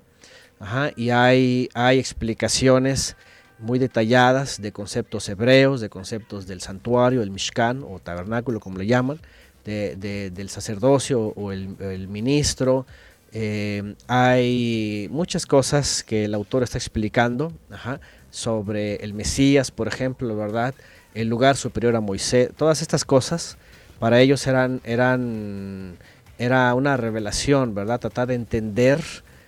Ajá, 0.60 0.90
y 0.96 1.10
hay, 1.10 1.68
explicaciones 1.74 3.16
muy 3.58 3.78
detalladas 3.78 4.60
de 4.60 4.72
conceptos 4.72 5.28
hebreos, 5.28 5.80
de 5.80 5.88
conceptos 5.88 6.46
del 6.46 6.60
santuario, 6.60 7.22
el 7.22 7.30
Mishkan 7.30 7.84
o 7.88 8.00
tabernáculo, 8.00 8.60
como 8.60 8.78
le 8.78 8.86
llaman, 8.86 9.20
de- 9.64 9.96
de- 9.96 10.30
del 10.30 10.48
sacerdocio 10.48 11.20
o 11.20 11.52
el, 11.52 11.76
el 11.80 12.08
ministro. 12.08 12.86
Eh, 13.32 13.94
hay 14.06 15.08
muchas 15.10 15.44
cosas 15.46 16.02
que 16.02 16.24
el 16.24 16.34
autor 16.34 16.62
está 16.62 16.78
explicando 16.78 17.52
ajá, 17.70 18.00
sobre 18.30 18.96
el 18.96 19.12
Mesías, 19.14 19.70
por 19.70 19.86
ejemplo, 19.86 20.34
¿verdad? 20.36 20.74
El 21.14 21.28
lugar 21.28 21.56
superior 21.56 21.96
a 21.96 22.00
Moisés, 22.00 22.50
todas 22.56 22.82
estas 22.82 23.04
cosas 23.04 23.56
para 23.98 24.20
ellos 24.20 24.46
eran, 24.46 24.80
era 24.84 26.74
una 26.74 26.96
revelación, 26.96 27.74
¿verdad? 27.74 27.98
Tratar 27.98 28.28
de 28.28 28.34
entender 28.34 29.00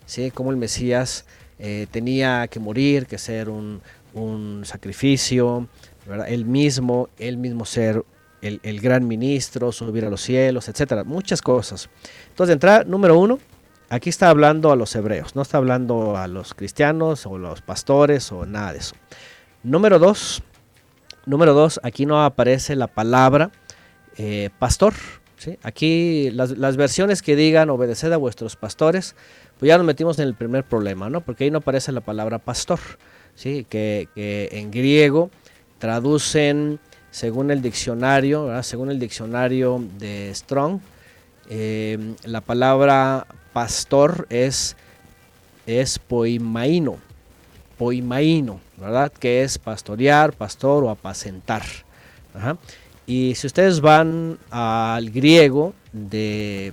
¿sí? 0.07 0.31
cómo 0.33 0.51
el 0.51 0.57
Mesías 0.57 1.25
eh, 1.59 1.87
tenía 1.91 2.49
que 2.49 2.59
morir, 2.59 3.07
que 3.07 3.19
ser 3.19 3.49
un, 3.49 3.81
un 4.15 4.63
sacrificio, 4.65 5.69
¿verdad? 6.07 6.29
Él 6.29 6.45
mismo, 6.45 7.09
él 7.19 7.37
mismo 7.37 7.65
ser 7.65 8.05
el, 8.43 8.61
el 8.63 8.81
gran 8.81 9.07
ministro, 9.07 9.71
subir 9.71 10.05
a 10.05 10.11
los 10.11 10.23
cielos, 10.23 10.69
etcétera, 10.69 11.05
muchas 11.05 11.43
cosas. 11.43 11.89
Entonces, 12.31 12.49
de 12.49 12.53
entrada, 12.55 12.85
número 12.85 13.19
uno, 13.19 13.39
aquí 13.89 14.09
está 14.09 14.31
hablando 14.31 14.73
a 14.73 14.77
los 14.77 14.95
hebreos, 14.97 15.37
no 15.37 15.43
está 15.43 15.59
hablando 15.59 16.17
a 16.17 16.27
los 16.27 16.55
cristianos 16.55 17.27
o 17.27 17.39
los 17.39 17.61
pastores 17.61 18.33
o 18.33 18.47
nada 18.47 18.73
de 18.73 18.79
eso. 18.79 18.95
Número 19.63 19.99
dos, 19.99 20.43
número 21.27 21.55
dos, 21.55 21.81
aquí 21.83 22.07
no 22.07 22.25
aparece 22.25 22.77
la 22.77 22.87
palabra 22.87 23.51
eh, 24.17 24.51
pastor. 24.59 24.95
Aquí 25.63 26.31
las, 26.33 26.77
versiones 26.77 27.23
que 27.23 27.35
digan 27.35 27.71
obedeced 27.71 28.13
a 28.13 28.19
vuestros 28.19 28.57
pastores, 28.57 29.15
pues 29.59 29.69
ya 29.69 29.79
nos 29.79 29.87
metimos 29.87 30.19
en 30.19 30.27
el 30.27 30.35
primer 30.35 30.65
problema, 30.65 31.09
¿no? 31.09 31.23
Porque 31.23 31.45
ahí 31.45 31.51
no 31.51 31.59
aparece 31.59 31.93
la 31.93 32.03
palabra 32.03 32.39
pastor, 32.39 32.79
¿sí? 33.35 33.67
Que, 33.69 34.09
en 34.53 34.71
griego 34.71 35.31
traducen, 35.79 36.79
según 37.11 37.51
el 37.51 37.63
diccionario, 37.63 38.63
según 38.63 38.91
el 38.91 38.99
diccionario 38.99 39.83
de 39.99 40.31
Strong, 40.35 40.81
eh, 41.49 42.15
la 42.25 42.43
palabra 42.43 43.27
pastor 43.55 44.27
es, 44.29 44.77
es 45.67 45.99
poimaino, 45.99 46.99
poimaino, 47.79 48.61
¿verdad? 48.81 49.13
Que 49.13 49.43
es 49.43 49.59
pastorear, 49.59 50.33
pastor 50.33 50.85
o 50.85 50.91
apacentar. 50.91 51.63
Y 53.07 53.35
si 53.35 53.47
ustedes 53.47 53.81
van 53.81 54.39
al 54.51 55.11
griego 55.11 55.75
de, 55.93 56.73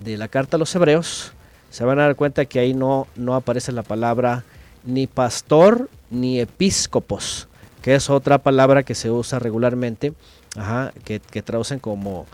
de 0.00 0.16
la 0.16 0.28
carta 0.28 0.56
a 0.56 0.58
los 0.58 0.74
hebreos, 0.74 1.32
se 1.70 1.84
van 1.84 1.98
a 1.98 2.02
dar 2.02 2.16
cuenta 2.16 2.44
que 2.44 2.58
ahí 2.58 2.74
no, 2.74 3.06
no 3.16 3.34
aparece 3.34 3.72
la 3.72 3.82
palabra 3.82 4.44
ni 4.84 5.06
pastor 5.06 5.88
ni 6.10 6.40
episcopos, 6.40 7.48
que 7.82 7.94
es 7.94 8.10
otra 8.10 8.38
palabra 8.38 8.82
que 8.82 8.94
se 8.94 9.10
usa 9.10 9.38
regularmente, 9.38 10.12
que, 11.04 11.20
que 11.20 11.42
traducen 11.42 11.78
como 11.78 12.26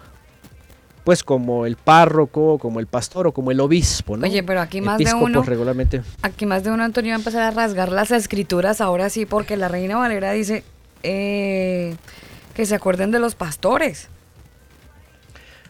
pues 1.05 1.23
como 1.23 1.67
el 1.67 1.77
párroco, 1.77 2.59
como 2.59 2.81
el 2.81 2.87
pastor 2.87 3.27
o 3.27 3.33
como 3.33 3.51
el 3.51 3.61
obispo, 3.61 4.17
¿no? 4.17 4.27
Oye, 4.27 4.43
pero 4.43 4.61
aquí 4.61 4.81
más 4.81 4.99
de 4.99 5.13
uno, 5.15 5.43
regularmente. 5.43 6.03
aquí 6.23 6.47
más 6.47 6.65
de 6.65 6.71
uno, 6.71 6.83
Antonio, 6.83 7.11
va 7.11 7.17
a 7.17 7.19
empezar 7.19 7.43
a 7.43 7.51
rasgar 7.51 7.93
las 7.93 8.11
escrituras 8.11 8.81
ahora 8.81 9.11
sí, 9.11 9.27
porque 9.27 9.57
la 9.59 9.69
Reina 9.69 9.97
Valera 9.99 10.33
dice 10.33 10.65
eh, 11.03 11.95
que 12.55 12.65
se 12.65 12.75
acuerden 12.75 13.11
de 13.11 13.19
los 13.19 13.35
pastores. 13.35 14.09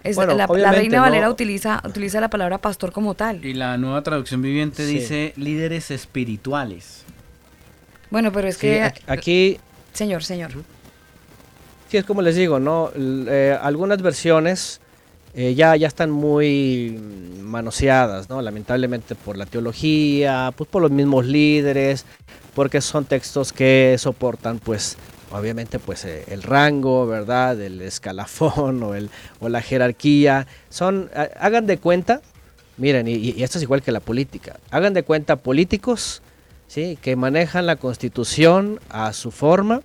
Es- 0.04 0.16
Bueno, 0.16 0.34
la, 0.34 0.46
Reina 0.46 0.98
¿no? 0.98 1.02
Valera 1.02 1.30
utiliza, 1.30 1.82
utiliza 1.84 2.20
la 2.20 2.28
palabra 2.30 2.58
pastor 2.58 2.92
como 2.92 3.14
tal. 3.14 3.44
Y 3.44 3.54
la 3.54 3.76
nueva 3.78 4.02
traducción 4.02 4.42
viviente 4.42 4.86
Sí. 4.86 4.98
dice 4.98 5.32
líderes 5.36 5.90
espirituales. 5.90 7.04
Bueno, 8.10 8.30
pero 8.30 8.46
es 8.48 8.54
Sí, 8.56 8.60
que, 8.68 8.92
aquí- 9.08 9.58
señor, 9.94 10.22
señor. 10.22 10.52
Sí, 11.88 11.96
es 11.96 12.04
como 12.04 12.22
les 12.22 12.36
digo, 12.36 12.60
¿no? 12.60 12.90
Eh, 12.96 13.58
algunas 13.60 14.00
versiones 14.02 14.80
eh, 15.34 15.54
ya, 15.54 15.74
ya 15.76 15.88
están 15.88 16.10
muy 16.10 16.98
manoseadas, 17.42 18.28
¿no? 18.28 18.40
Lamentablemente 18.42 19.14
por 19.14 19.36
la 19.36 19.46
teología, 19.46 20.52
pues 20.56 20.68
por 20.70 20.82
los 20.82 20.90
mismos 20.90 21.26
líderes, 21.26 22.04
porque 22.54 22.80
son 22.80 23.04
textos 23.04 23.52
que 23.52 23.96
soportan, 23.98 24.58
pues, 24.60 24.96
obviamente, 25.32 25.78
pues 25.78 26.04
eh, 26.04 26.24
el 26.28 26.42
rango, 26.42 27.06
¿verdad? 27.06 27.60
El 27.60 27.80
escalafón 27.82 28.82
o, 28.84 28.94
el, 28.94 29.10
o 29.40 29.48
la 29.48 29.60
jerarquía. 29.60 30.46
Son, 30.70 31.10
ha- 31.14 31.28
hagan 31.44 31.66
de 31.66 31.78
cuenta, 31.78 32.20
miren, 32.76 33.08
y, 33.08 33.14
y 33.14 33.42
esto 33.42 33.58
es 33.58 33.62
igual 33.62 33.82
que 33.82 33.92
la 33.92 34.00
política, 34.00 34.58
hagan 34.70 34.94
de 34.94 35.02
cuenta 35.02 35.36
políticos, 35.36 36.22
¿sí? 36.68 36.96
Que 37.02 37.16
manejan 37.16 37.66
la 37.66 37.76
constitución 37.76 38.78
a 38.88 39.12
su 39.12 39.30
forma 39.32 39.82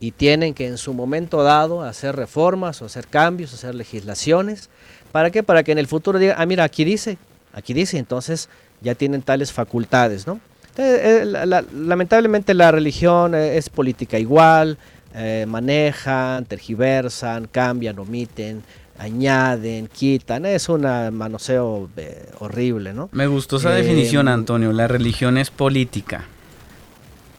y 0.00 0.12
tienen 0.12 0.54
que 0.54 0.66
en 0.66 0.78
su 0.78 0.94
momento 0.94 1.42
dado 1.42 1.82
hacer 1.82 2.16
reformas 2.16 2.80
o 2.82 2.86
hacer 2.86 3.06
cambios, 3.06 3.52
hacer 3.54 3.74
legislaciones. 3.74 4.70
¿Para 5.12 5.30
qué? 5.30 5.42
Para 5.42 5.62
que 5.62 5.72
en 5.72 5.78
el 5.78 5.86
futuro 5.86 6.18
digan, 6.18 6.36
ah, 6.38 6.46
mira, 6.46 6.64
aquí 6.64 6.84
dice, 6.84 7.18
aquí 7.52 7.74
dice, 7.74 7.98
entonces 7.98 8.48
ya 8.80 8.94
tienen 8.94 9.20
tales 9.22 9.52
facultades, 9.52 10.26
¿no? 10.26 10.40
Entonces, 10.70 11.00
eh, 11.04 11.24
la- 11.26 11.44
la- 11.46 11.64
lamentablemente 11.74 12.54
la 12.54 12.70
religión 12.72 13.34
eh, 13.34 13.58
es 13.58 13.68
política 13.68 14.18
igual, 14.18 14.78
eh, 15.14 15.44
manejan, 15.46 16.46
tergiversan, 16.46 17.46
cambian, 17.48 17.98
omiten, 17.98 18.62
añaden, 18.98 19.88
quitan, 19.88 20.46
es 20.46 20.68
un 20.68 20.82
manoseo 21.12 21.90
eh, 21.96 22.30
horrible, 22.38 22.94
¿no? 22.94 23.08
Me 23.12 23.26
gustó 23.26 23.56
esa 23.56 23.72
Eh, 23.76 23.82
definición, 23.82 24.28
Antonio. 24.28 24.72
La 24.72 24.86
religión 24.88 25.36
es 25.36 25.50
política. 25.50 26.24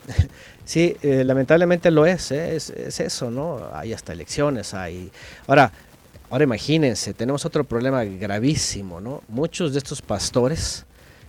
Sí, 0.71 0.95
eh, 1.01 1.23
lamentablemente 1.25 1.91
lo 1.91 2.05
es, 2.05 2.31
¿eh? 2.31 2.55
es, 2.55 2.69
es 2.69 3.01
eso, 3.01 3.29
¿no? 3.29 3.59
Hay 3.73 3.91
hasta 3.91 4.13
elecciones, 4.13 4.73
hay... 4.73 5.11
Ahora, 5.45 5.69
ahora 6.29 6.45
imagínense, 6.45 7.13
tenemos 7.13 7.43
otro 7.45 7.65
problema 7.65 8.05
gravísimo, 8.05 9.01
¿no? 9.01 9.21
Muchos 9.27 9.73
de 9.73 9.79
estos 9.79 10.01
pastores, 10.01 10.85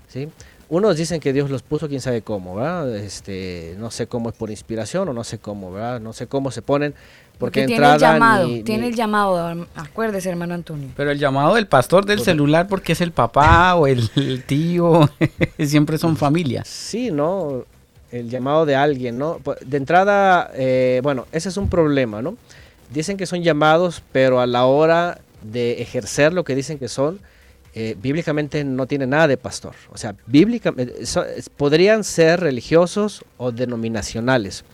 ¿sí? 0.06 0.28
Unos 0.68 0.96
dicen 0.96 1.18
que 1.18 1.32
Dios 1.32 1.50
los 1.50 1.62
puso, 1.62 1.88
quién 1.88 2.00
sabe 2.00 2.22
cómo, 2.22 2.54
¿verdad? 2.54 2.96
Este, 2.96 3.74
no 3.80 3.90
sé 3.90 4.06
cómo 4.06 4.28
es 4.28 4.36
por 4.36 4.48
inspiración 4.48 5.08
o 5.08 5.12
no 5.12 5.24
sé 5.24 5.38
cómo, 5.38 5.72
¿verdad? 5.72 6.00
No 6.00 6.12
sé 6.12 6.28
cómo 6.28 6.52
se 6.52 6.62
ponen, 6.62 6.92
porque, 6.92 7.62
Porque 7.62 7.66
tiene 7.66 7.84
el 7.84 7.92
entrada 7.94 8.12
llamado, 8.14 8.46
ni- 8.46 8.62
tiene 8.62 8.82
ni- 8.82 8.88
el 8.90 8.94
llamado, 8.94 9.66
acuérdese, 9.74 10.30
hermano 10.30 10.54
Antonio. 10.54 10.88
Pero 10.96 11.10
el 11.10 11.18
llamado 11.18 11.56
del 11.56 11.66
pastor 11.66 12.06
del 12.06 12.20
celular 12.20 12.68
porque 12.68 12.92
es 12.92 13.00
el 13.00 13.10
papá 13.10 13.74
o 13.74 13.88
el, 13.88 14.08
el 14.14 14.44
tío, 14.44 15.10
siempre 15.58 15.98
son 15.98 16.16
familias. 16.16 16.68
Sí, 16.68 17.10
¿no? 17.10 17.64
El 18.12 18.28
llamado 18.30 18.64
de 18.66 18.76
alguien, 18.76 19.18
¿no? 19.18 19.38
Pu- 19.40 19.58
De 19.60 19.76
entrada, 19.78 20.50
eh, 20.54 21.00
bueno, 21.02 21.26
ese 21.32 21.48
es 21.48 21.56
un 21.56 21.68
problema, 21.68 22.22
¿no? 22.22 22.36
Dicen 22.92 23.16
que 23.16 23.26
son 23.26 23.42
llamados, 23.42 24.02
pero 24.12 24.38
a 24.40 24.46
la 24.46 24.66
hora 24.66 25.18
de 25.42 25.80
ejercer 25.82 26.32
lo 26.32 26.44
que 26.44 26.54
dicen 26.54 26.78
que 26.78 26.88
son, 26.88 27.18
eh, 27.74 27.96
bíblicamente 28.00 28.62
no 28.64 28.86
tiene 28.86 29.06
nada 29.06 29.26
de 29.28 29.38
pastor. 29.38 29.74
O 29.90 29.96
sea, 29.96 30.14
bíblicamente 30.26 30.94
podrían 31.56 32.04
ser 32.04 32.38
religiosos 32.40 33.24
o 33.38 33.50
denominacionales. 33.50 34.64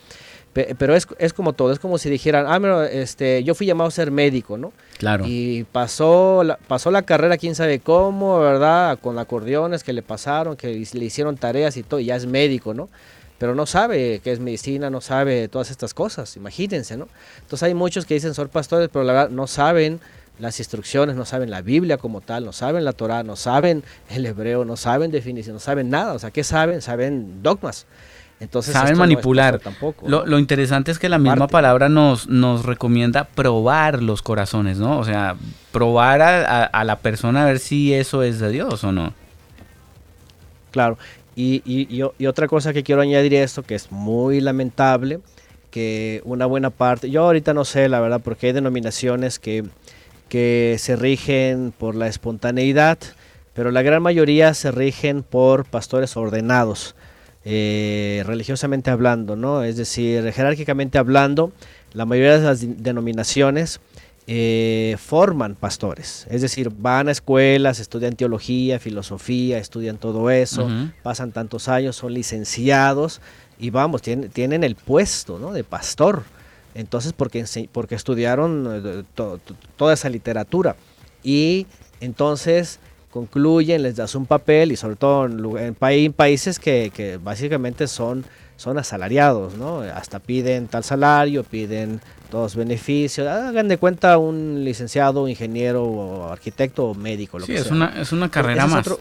Pe- 0.53 0.75
Pero 0.79 0.97
es, 0.97 1.07
es 1.19 1.33
como 1.33 1.53
todo, 1.53 1.71
es 1.73 1.79
como 1.79 1.99
si 1.99 2.11
dijeran, 2.11 2.47
ah, 2.49 2.59
mira, 2.59 2.91
este, 2.91 3.45
yo 3.45 3.55
fui 3.55 3.67
llamado 3.67 3.89
a 3.89 3.91
ser 3.93 4.11
médico, 4.11 4.59
¿no? 4.59 4.73
Claro. 4.99 5.25
Y 5.27 5.65
pasó 5.71 6.43
la, 6.43 6.57
pasó 6.57 6.91
la 6.91 7.03
carrera, 7.03 7.37
quién 7.37 7.55
sabe 7.55 7.79
cómo, 7.79 8.41
¿verdad? 8.41 8.99
Con 9.01 9.19
acordeones 9.19 9.85
que 9.85 9.93
le 9.93 10.03
pasaron, 10.03 10.57
que 10.57 10.69
le 10.93 11.05
hicieron 11.05 11.37
tareas 11.37 11.77
y 11.77 11.83
todo, 11.85 12.01
y 12.01 12.07
ya 12.07 12.17
es 12.17 12.27
médico, 12.27 12.75
¿no? 12.75 12.89
Pero 13.39 13.55
no 13.55 13.67
sabe 13.67 14.21
qué 14.25 14.33
es 14.33 14.41
medicina, 14.41 14.91
no 14.91 15.01
sabe 15.01 15.49
todas 15.49 15.71
estas 15.71 15.95
cosas, 15.95 16.37
imagínense, 16.37 16.97
¿no? 16.97 17.09
Entonces 17.41 17.63
hay 17.65 17.75
muchos 17.75 18.05
que 18.05 18.15
dicen 18.15 18.35
son 18.35 18.49
pastores, 18.49 18.89
pero 18.93 19.05
la 19.05 19.13
verdad 19.13 19.31
no 19.31 19.47
saben 19.47 20.01
las 20.41 20.59
instrucciones, 20.61 21.15
no 21.17 21.25
saben 21.25 21.51
la 21.51 21.63
Biblia 21.63 21.99
como 21.99 22.21
tal, 22.21 22.45
no 22.45 22.53
saben 22.53 22.85
la 22.85 22.93
Torah, 22.93 23.23
no 23.23 23.37
saben 23.37 23.83
el 24.11 24.27
hebreo, 24.27 24.65
no 24.65 24.77
saben 24.77 25.11
definición, 25.11 25.55
no 25.55 25.61
saben 25.61 25.89
nada. 25.91 26.13
O 26.15 26.19
sea, 26.19 26.31
¿qué 26.31 26.45
saben? 26.45 26.81
Saben 26.83 27.43
dogmas. 27.43 27.87
Entonces, 28.41 28.73
Saben 28.73 28.93
no 28.93 28.99
manipular. 29.01 29.59
tampoco, 29.59 30.09
Lo, 30.09 30.39
interesante 30.39 30.93
es 30.93 31.01
que 31.01 31.09
la 31.09 31.19
misma 31.19 31.39
Parte. 31.39 31.53
palabra 31.53 31.89
nos, 31.89 32.29
nos 32.29 32.65
recomienda 32.65 33.25
probar 33.25 34.01
los 34.01 34.23
corazones, 34.23 34.79
¿no? 34.79 34.99
O 35.01 35.05
sea, 35.05 35.35
probar 35.73 36.23
a, 36.23 36.45
a- 36.45 36.65
a 36.67 36.85
la 36.85 37.01
persona 37.01 37.43
a 37.43 37.47
ver 37.47 37.59
si 37.59 37.93
eso 37.93 38.23
es 38.23 38.39
de 38.39 38.51
Dios 38.51 38.85
o 38.85 38.93
no. 38.93 39.13
Claro. 40.71 40.99
Y, 41.41 41.63
y- 41.65 42.03
y 42.19 42.27
otra 42.27 42.49
cosa 42.49 42.73
que 42.73 42.83
quiero 42.83 43.01
añadir 43.01 43.37
a 43.37 43.45
esto, 43.45 43.63
que 43.63 43.77
es 43.77 43.93
muy 43.93 44.41
lamentable, 44.41 45.21
que 45.71 46.21
una 46.25 46.47
buena 46.47 46.71
parte, 46.71 47.11
yo 47.11 47.23
ahorita 47.25 47.55
no 47.55 47.65
sé 47.65 47.89
la 47.89 48.01
verdad, 48.01 48.21
porque 48.25 48.49
hay 48.49 48.53
denominaciones 48.53 49.39
que, 49.39 49.65
se 50.79 50.97
rigen 50.97 51.73
por 51.79 51.95
la 51.95 52.09
espontaneidad, 52.09 52.99
pero 53.55 53.71
la 53.71 53.83
gran 53.83 54.03
mayoría 54.03 54.53
se 54.55 54.71
rigen 54.73 55.23
por 55.23 55.65
pastores 55.65 56.17
ordenados. 56.17 56.95
eh, 57.45 58.25
religiosamente 58.27 58.91
hablando, 58.91 59.37
¿no? 59.37 59.63
Es 59.63 59.77
decir, 59.77 60.31
jerárquicamente 60.33 60.99
hablando, 60.99 61.53
la 61.95 62.05
mayoría 62.05 62.37
de 62.39 62.45
las 62.45 62.83
denominaciones 62.83 63.81
eh, 64.31 64.97
forman 64.99 65.55
pastores, 65.55 66.27
es 66.29 66.43
decir, 66.43 66.71
van 66.77 67.09
a 67.09 67.13
escuelas, 67.13 67.81
estudian 67.81 68.15
teología, 68.15 68.79
filosofía, 68.79 69.57
estudian 69.57 69.97
todo 69.97 70.29
eso, 70.31 70.69
pasan 71.03 71.33
tantos 71.33 71.67
años, 71.69 71.97
son 71.97 72.13
licenciados 72.13 73.23
y 73.59 73.71
vamos, 73.71 74.03
tienen, 74.03 74.29
tienen 74.29 74.65
el 74.65 74.75
puesto 74.77 75.39
¿no? 75.39 75.53
de 75.55 75.65
pastor. 75.65 76.25
Entonces, 76.75 77.15
porque, 77.17 77.43
porque 77.73 77.95
estudiaron 77.95 78.69
eh, 79.01 79.03
to- 79.15 79.39
to- 79.39 79.55
toda 79.77 79.95
esa 79.95 80.11
literatura. 80.11 80.77
Y 81.25 81.67
entonces 82.01 82.79
concluyen, 83.11 83.83
les 83.83 83.97
das 83.97 84.15
un 84.15 84.27
papel 84.27 84.71
y 84.73 84.77
sobre 84.77 84.97
todo 84.97 85.25
en, 85.59 85.75
países 86.13 86.59
que, 86.59 86.93
que 86.95 87.17
básicamente 87.17 87.87
son, 87.89 88.25
son 88.59 88.77
asalariados, 88.77 89.55
¿no? 89.57 89.81
Hasta 89.81 90.19
piden 90.19 90.67
tal 90.67 90.83
salario, 90.85 91.45
piden 91.45 92.01
todos 92.31 92.57
beneficios. 92.57 93.27
Hagan 93.27 93.69
de 93.69 93.79
cuenta 93.79 94.19
un 94.19 94.63
licenciado, 94.65 95.29
ingeniero, 95.29 95.85
o 95.85 96.31
arquitecto 96.31 96.87
o 96.91 96.95
médico, 96.95 97.39
lo 97.39 97.47
Sí, 97.47 97.53
que 97.53 97.59
es 97.61 97.65
sea. 97.65 97.73
una, 97.75 98.01
es 98.03 98.11
una 98.13 98.29
carrera 98.31 98.67
más. 98.67 98.81
otro- 98.87 99.01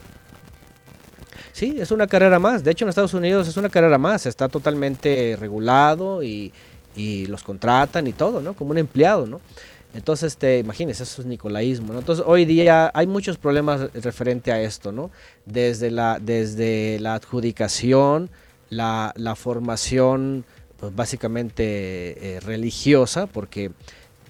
Sí, 1.52 1.76
es 1.78 1.90
una 1.90 2.06
carrera 2.06 2.38
más. 2.38 2.62
De 2.62 2.70
hecho, 2.70 2.84
en 2.84 2.90
Estados 2.90 3.14
Unidos 3.14 3.48
es 3.48 3.56
una 3.56 3.68
carrera 3.68 3.98
más. 3.98 4.26
Está 4.26 4.48
totalmente 4.48 5.36
regulado 5.38 6.22
y, 6.22 6.52
y 6.94 7.26
los 7.26 7.42
contratan 7.42 8.06
y 8.06 8.12
todo, 8.12 8.40
¿no? 8.40 8.54
Como 8.54 8.70
un 8.70 8.78
empleado, 8.78 9.26
¿no? 9.26 9.40
Entonces, 9.94 10.34
este, 10.34 10.58
imagínense, 10.60 11.02
eso 11.02 11.22
es 11.22 11.26
nicolaísmo, 11.26 11.92
¿no? 11.92 11.98
Entonces, 11.98 12.24
hoy 12.28 12.44
día 12.44 12.92
hay 12.94 13.08
muchos 13.08 13.38
problemas 13.38 13.92
referente 13.94 14.52
a 14.52 14.60
esto, 14.62 14.92
¿no? 14.92 15.10
Desde 15.46 15.90
la, 15.90 16.18
desde 16.20 16.98
la 17.00 17.14
adjudicación, 17.14 18.30
la, 18.70 19.12
la 19.16 19.34
formación, 19.36 20.44
pues, 20.78 20.94
básicamente 20.94 22.36
eh, 22.36 22.40
religiosa, 22.40 23.26
porque 23.26 23.70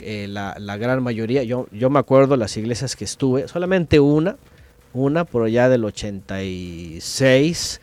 eh, 0.00 0.26
la, 0.28 0.54
la 0.58 0.76
gran 0.76 1.02
mayoría, 1.02 1.42
yo, 1.42 1.66
yo 1.72 1.90
me 1.90 1.98
acuerdo 1.98 2.36
las 2.36 2.56
iglesias 2.56 2.94
que 2.96 3.04
estuve, 3.04 3.48
solamente 3.48 4.00
una, 4.00 4.36
una 4.92 5.24
por 5.24 5.44
allá 5.44 5.68
del 5.68 5.84
86, 5.84 7.80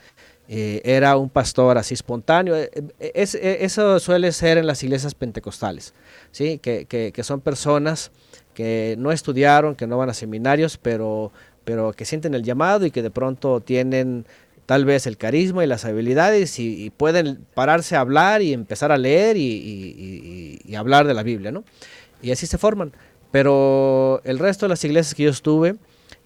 eh, 0.48 0.82
era 0.86 1.18
un 1.18 1.30
pastor 1.30 1.78
así 1.78 1.94
espontáneo. 1.94 2.56
eh, 2.56 2.70
es- 3.14 3.36
eso 3.36 4.00
suele 4.00 4.32
ser 4.32 4.58
en 4.58 4.68
las 4.68 4.84
iglesias 4.84 5.16
pentecostales, 5.16 5.94
¿sí? 6.32 6.60
que, 6.60 6.86
que- 6.86 7.12
que 7.12 7.24
son 7.24 7.42
personas 7.42 8.12
que 8.54 8.96
no 9.00 9.12
estudiaron, 9.12 9.76
que 9.76 9.88
no 9.88 9.98
van 9.98 10.10
a 10.10 10.14
seminarios, 10.14 10.78
pero, 10.78 11.32
pero 11.66 11.92
que 11.94 12.06
sienten 12.06 12.34
el 12.36 12.44
llamado 12.44 12.86
y 12.86 12.92
que 12.92 13.02
de 13.02 13.12
pronto 13.12 13.60
tienen 13.60 14.26
tal 14.66 14.86
vez 14.86 15.06
el 15.08 15.18
carisma 15.18 15.64
y 15.64 15.68
las 15.68 15.86
habilidades 15.86 16.60
y, 16.60 16.90
pueden 16.90 17.46
pararse 17.54 17.96
a 17.96 18.00
hablar 18.00 18.42
y 18.42 18.54
empezar 18.54 18.92
a 18.92 18.98
leer 18.98 19.38
y, 19.38 20.60
hablar 20.76 21.08
de 21.08 21.14
la 21.14 21.24
Biblia, 21.24 21.52
¿no? 21.52 21.64
Y 22.22 22.32
así 22.32 22.48
se 22.48 22.58
forman. 22.58 22.92
Pero 23.32 24.22
el 24.24 24.40
resto 24.40 24.66
de 24.66 24.70
las 24.70 24.84
iglesias 24.84 25.14
que 25.14 25.24
yo 25.24 25.30
estuve 25.30 25.76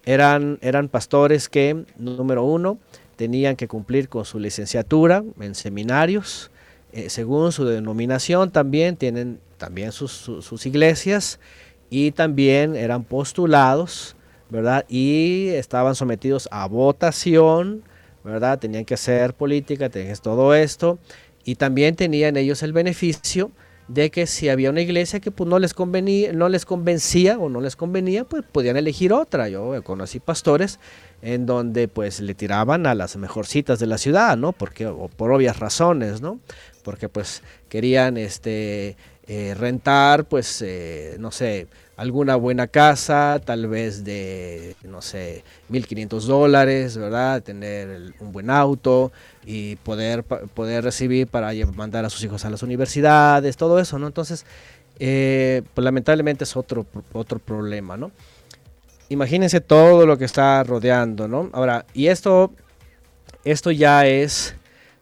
eran, 0.04 0.58
eran 0.62 0.88
pastores 0.88 1.48
que, 1.48 1.84
número 1.96 2.44
uno, 2.44 2.78
tenían 3.16 3.56
que 3.56 3.68
cumplir 3.68 4.08
con 4.08 4.24
su 4.24 4.38
licenciatura 4.38 5.22
en 5.40 5.54
seminarios, 5.54 6.50
eh, 6.92 7.10
según 7.10 7.52
su 7.52 7.64
denominación 7.64 8.50
también, 8.50 8.96
tienen 8.96 9.38
también 9.58 9.92
sus, 9.92 10.12
su- 10.12 10.42
sus 10.42 10.64
iglesias 10.66 11.38
y 11.90 12.12
también 12.12 12.74
eran 12.76 13.04
postulados, 13.04 14.16
¿verdad? 14.48 14.84
Y 14.88 15.48
estaban 15.48 15.94
sometidos 15.94 16.48
a 16.50 16.66
votación, 16.66 17.82
¿verdad? 18.24 18.58
Tenían 18.58 18.84
que 18.84 18.94
hacer 18.94 19.34
política, 19.34 19.88
tenían 19.88 20.16
todo 20.22 20.54
esto 20.54 20.98
y 21.44 21.54
también 21.54 21.96
tenían 21.96 22.36
ellos 22.36 22.62
el 22.62 22.72
beneficio 22.72 23.50
de 23.88 24.10
que 24.10 24.28
si 24.28 24.48
había 24.48 24.70
una 24.70 24.82
iglesia 24.82 25.18
que 25.18 25.32
pues, 25.32 25.50
no 25.50 25.58
les 25.58 25.74
convenía, 25.74 26.32
no 26.32 26.48
les 26.48 26.64
convencía 26.64 27.38
o 27.38 27.48
no 27.48 27.60
les 27.60 27.74
convenía, 27.74 28.24
pues 28.24 28.44
podían 28.44 28.76
elegir 28.76 29.12
otra. 29.12 29.48
Yo 29.48 29.82
conocí 29.82 30.20
pastores 30.20 30.78
en 31.22 31.44
donde 31.44 31.88
pues 31.88 32.20
le 32.20 32.34
tiraban 32.34 32.86
a 32.86 32.94
las 32.94 33.16
mejorcitas 33.16 33.80
de 33.80 33.86
la 33.86 33.98
ciudad, 33.98 34.36
¿no? 34.36 34.52
Porque 34.52 34.86
o 34.86 35.08
por 35.08 35.32
obvias 35.32 35.58
razones, 35.58 36.20
¿no? 36.20 36.38
Porque 36.84 37.08
pues 37.08 37.42
querían 37.68 38.16
este 38.16 38.96
eh, 39.26 39.54
rentar 39.58 40.24
pues 40.26 40.62
eh, 40.62 41.16
no 41.18 41.32
sé, 41.32 41.66
alguna 42.00 42.34
buena 42.36 42.66
casa, 42.66 43.42
tal 43.44 43.68
vez 43.68 44.04
de 44.04 44.74
no 44.84 45.02
sé, 45.02 45.44
1500 45.68 46.26
dólares, 46.26 46.96
¿verdad? 46.96 47.42
Tener 47.42 48.14
un 48.20 48.32
buen 48.32 48.48
auto 48.48 49.12
y 49.44 49.76
poder 49.76 50.24
poder 50.24 50.82
recibir 50.82 51.26
para 51.26 51.52
mandar 51.74 52.06
a 52.06 52.08
sus 52.08 52.24
hijos 52.24 52.46
a 52.46 52.50
las 52.50 52.62
universidades, 52.62 53.58
todo 53.58 53.78
eso, 53.78 53.98
¿no? 53.98 54.06
Entonces, 54.06 54.46
eh, 54.98 55.60
pues 55.74 55.84
lamentablemente 55.84 56.44
es 56.44 56.56
otro 56.56 56.86
otro 57.12 57.38
problema, 57.38 57.98
¿no? 57.98 58.12
Imagínense 59.10 59.60
todo 59.60 60.06
lo 60.06 60.16
que 60.16 60.24
está 60.24 60.64
rodeando, 60.64 61.28
¿no? 61.28 61.50
Ahora, 61.52 61.84
y 61.92 62.06
esto, 62.06 62.50
esto 63.44 63.72
ya 63.72 64.06
es, 64.06 64.54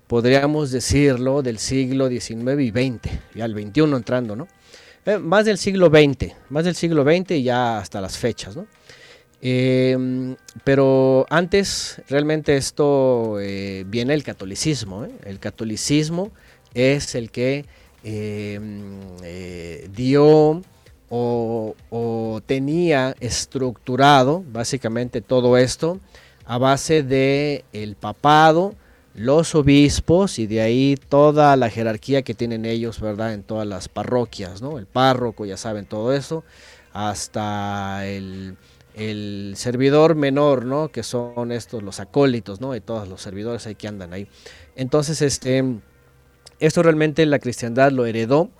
podríamos 0.08 0.72
decirlo, 0.72 1.42
del 1.42 1.61
siglo 1.61 2.08
XIX 2.08 2.61
y 2.61 2.70
XX, 2.70 3.08
ya 3.37 3.44
el 3.44 3.52
XXI 3.52 3.82
entrando, 3.82 4.34
¿no? 4.34 4.48
Eh, 5.08 5.16
más 5.16 5.46
del 5.46 5.56
siglo 5.56 5.86
XX, 5.86 6.34
más 6.50 6.66
del 6.66 6.74
siglo 6.74 7.02
XX 7.02 7.30
y 7.30 7.42
ya 7.44 7.78
hasta 7.78 7.98
las 7.98 8.18
fechas, 8.18 8.54
¿no? 8.54 8.66
Eh, 9.40 10.36
pero 10.64 11.24
antes, 11.30 12.02
realmente 12.10 12.58
esto 12.58 13.40
eh, 13.40 13.84
viene 13.86 14.12
el 14.12 14.22
catolicismo. 14.22 15.06
¿eh? 15.06 15.10
El 15.24 15.38
catolicismo 15.38 16.30
es 16.74 17.14
el 17.14 17.30
que 17.30 17.64
eh, 18.04 19.88
dio 19.96 20.60
o, 21.08 21.74
o 21.88 22.40
tenía 22.44 23.16
estructurado 23.18 24.44
básicamente 24.52 25.22
todo 25.22 25.56
esto 25.56 26.00
a 26.44 26.58
base 26.58 27.02
de 27.02 27.64
el 27.72 27.96
papado, 27.96 28.74
los 29.18 29.54
obispos 29.54 30.38
y 30.38 30.46
de 30.46 30.61
ahí 30.61 30.96
toda 31.09 31.57
la 31.57 31.70
jerarquía 31.70 32.22
que 32.22 32.35
tienen 32.35 32.64
ellos, 32.64 33.00
¿verdad? 33.00 33.35
En 33.35 33.42
todas 33.42 33.66
las 33.66 33.88
parroquias, 33.88 34.62
¿no? 34.62 34.78
El 34.78 34.87
párroco, 34.87 35.44
ya 35.44 35.57
saben 35.57 35.87
todo 35.87 36.12
eso, 36.12 36.44
hasta 36.92 38.07
el, 38.07 38.57
el 38.94 39.54
servidor 39.57 40.14
menor, 40.14 40.64
¿no? 40.64 40.88
Que 40.88 41.02
son 41.02 41.52
estos 41.52 41.83
los 41.83 42.00
acólitos, 42.00 42.61
¿no? 42.61 42.74
Y 42.74 42.81
todos 42.81 43.09
los 43.09 43.20
servidores 43.20 43.66
ahí 43.66 43.74
que 43.74 43.88
andan 43.88 44.12
ahí. 44.12 44.28
Entonces, 44.76 45.20
este, 45.22 45.64
esto 46.61 46.83
realmente 46.83 47.24
la 47.26 47.38
cristiandad 47.38 47.92
lo 47.92 48.07
heredó 48.07 48.50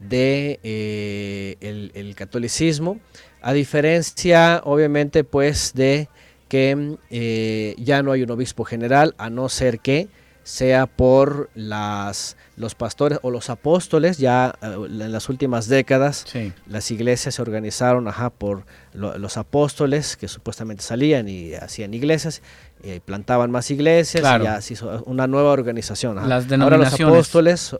de 0.00 0.60
eh, 0.62 1.56
el, 1.94 2.14
catolicismo, 2.14 3.00
a 3.40 3.52
diferencia, 3.52 4.60
obviamente, 4.64 5.24
pues 5.24 5.72
de 5.74 6.08
que 6.48 6.96
eh, 7.10 7.74
ya 7.78 8.02
no 8.02 8.12
hay 8.12 8.22
un 8.22 8.30
obispo 8.30 8.64
general, 8.64 9.14
a 9.18 9.30
no 9.30 9.48
ser 9.48 9.80
que 9.80 10.08
sea 10.44 10.86
por 10.86 11.50
las, 11.56 12.36
los 12.56 12.76
pastores 12.76 13.18
o 13.22 13.32
los 13.32 13.50
apóstoles, 13.50 14.18
ya 14.18 14.54
eh, 14.62 14.76
en 14.86 15.10
las 15.10 15.28
últimas 15.28 15.66
décadas 15.66 16.24
Sí. 16.24 16.52
las 16.68 16.88
iglesias 16.92 17.34
se 17.34 17.42
organizaron 17.42 18.06
ajá, 18.06 18.30
por 18.30 18.64
lo- 18.92 19.18
los 19.18 19.38
apóstoles 19.38 20.16
que 20.16 20.28
supuestamente 20.28 20.84
salían 20.84 21.28
y 21.28 21.54
hacían 21.54 21.92
iglesias, 21.94 22.42
y 22.84 23.00
plantaban 23.00 23.50
más 23.50 23.68
iglesias 23.72 24.20
Claro. 24.20 24.44
y 24.44 24.46
ya 24.46 24.60
se 24.60 24.74
hizo 24.74 25.02
una 25.06 25.26
nueva 25.26 25.50
organización. 25.50 26.18
ajá. 26.18 26.28
Las 26.28 26.52
Ahora 26.52 26.76
los 26.76 26.94
apóstoles, 27.00 27.76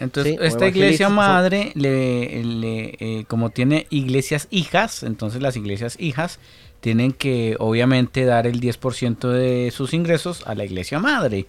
Entonces, 0.00 0.32
Sí, 0.36 0.38
esta 0.44 0.66
iglesia 0.66 1.08
madre, 1.08 1.70
le, 1.76 2.42
le, 2.42 2.96
eh, 2.98 3.24
como 3.28 3.50
tiene 3.50 3.86
iglesias 3.90 4.48
hijas, 4.50 5.04
entonces 5.04 5.40
las 5.40 5.54
iglesias 5.56 5.94
hijas 6.00 6.40
tienen 6.82 7.12
que 7.12 7.54
obviamente 7.60 8.24
dar 8.24 8.48
el 8.48 8.60
10% 8.60 9.28
de 9.28 9.70
sus 9.70 9.94
ingresos 9.94 10.42
a 10.46 10.56
la 10.56 10.64
iglesia 10.64 10.98
madre. 10.98 11.46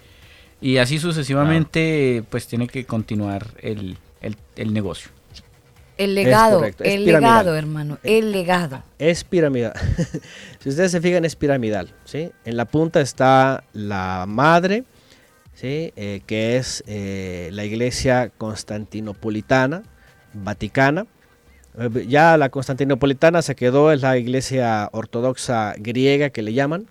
Y 0.62 0.78
así 0.78 1.00
sucesivamente, 1.00 2.24
pues 2.30 2.46
tiene 2.46 2.68
que 2.68 2.86
continuar 2.86 3.48
el, 3.60 3.98
el, 4.22 4.38
el 4.56 4.74
negocio. 4.74 5.10
El 5.98 6.14
legado, 6.14 6.64
es 6.64 6.76
el 6.80 7.04
piramidal. 7.04 7.22
legado, 7.22 7.56
hermano, 7.56 7.98
el 8.04 8.32
legado. 8.32 8.84
es 9.00 9.24
piramidal. 9.24 9.74
si 10.60 10.70
ustedes 10.70 10.92
se 10.92 11.02
fijan, 11.02 11.26
es 11.26 11.36
piramidal. 11.36 11.90
¿sí? 12.06 12.30
En 12.46 12.56
la 12.56 12.66
punta 12.66 13.02
está 13.02 13.64
la 13.74 14.26
madre, 14.28 14.84
¿sí? 15.56 15.94
Eh, 15.96 16.22
que 16.28 16.58
es 16.58 16.84
eh, 16.86 17.50
la 17.54 17.66
iglesia 17.66 18.30
constantinopolitana, 18.38 19.82
vaticana. 20.34 21.08
Eh, 21.78 22.06
Ya 22.08 22.38
la 22.38 22.50
constantinopolitana 22.50 23.42
se 23.42 23.56
quedó, 23.56 23.92
es 23.92 24.02
la 24.02 24.18
iglesia 24.18 24.90
ortodoxa 24.92 25.74
griega 25.78 26.30
que 26.30 26.42
le 26.42 26.54
llaman. 26.54 26.88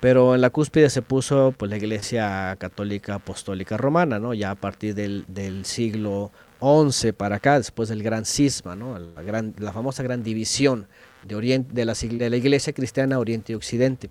Pero 0.00 0.34
en 0.34 0.40
la 0.40 0.50
cúspide 0.50 0.90
se 0.90 1.02
puso 1.02 1.52
pues, 1.56 1.70
la 1.70 1.76
iglesia 1.76 2.56
católica 2.58 3.16
apostólica 3.16 3.76
romana, 3.76 4.18
¿no? 4.18 4.32
ya 4.32 4.52
a 4.52 4.54
partir 4.54 4.94
del, 4.94 5.64
siglo 5.64 6.30
XI 6.60 7.12
para 7.12 7.36
acá, 7.36 7.58
después 7.58 7.88
del 7.88 8.02
gran 8.02 8.24
cisma, 8.24 8.76
¿no? 8.76 8.96
la, 8.98 9.72
famosa 9.72 10.02
gran 10.04 10.22
división 10.22 10.86
de, 11.24 11.34
oriente, 11.34 11.84
la, 11.84 11.94
de 11.94 12.30
la 12.30 12.36
iglesia 12.36 12.72
cristiana 12.72 13.18
Oriente 13.18 13.52
y 13.52 13.56
Occidente. 13.56 14.08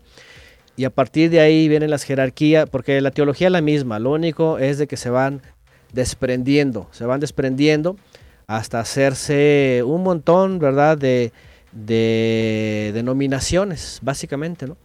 y 0.75 0.83
a 0.83 0.89
partir 0.89 1.29
de 1.29 1.39
ahí 1.39 1.69
vienen 1.69 1.89
las 1.89 2.03
jerarquías, 2.03 2.69
porque 2.69 2.99
la 2.99 3.11
teología 3.11 3.47
es 3.47 3.53
la 3.53 3.61
misma, 3.61 3.97
lo 3.97 4.11
único 4.11 4.59
es 4.59 4.77
de 4.77 4.87
que 4.87 4.97
se 4.97 5.09
van 5.09 5.41
desprendiendo, 5.93 6.89
se 6.91 7.05
van 7.05 7.21
desprendiendo 7.21 7.95
hasta 8.47 8.79
hacerse 8.79 9.83
un 9.85 10.03
montón, 10.03 10.57
¿verdad?, 10.57 10.97
de, 10.97 11.33
de 11.73 12.91
denominaciones, 12.93 13.99
básicamente, 14.01 14.67
¿no? 14.67 14.77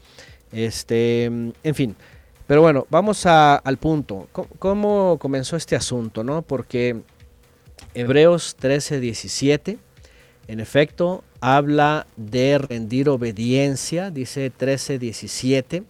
Este, 0.50 1.24
en 1.24 1.74
fin, 1.74 1.96
pero 2.46 2.60
bueno, 2.60 2.86
vamos 2.90 3.24
al 3.24 3.76
punto. 3.78 4.28
¿Cómo, 4.58 5.16
comenzó 5.18 5.56
este 5.56 5.76
asunto, 5.76 6.24
no? 6.24 6.42
Porque 6.42 7.02
Hebreos 7.94 8.56
13, 8.58 9.00
17, 9.00 9.78
en 10.48 10.60
efecto, 10.60 11.22
habla 11.40 12.06
de 12.16 12.58
rendir 12.58 13.08
obediencia, 13.08 14.10
dice 14.10 14.50
13, 14.50 14.98
17. 14.98 15.84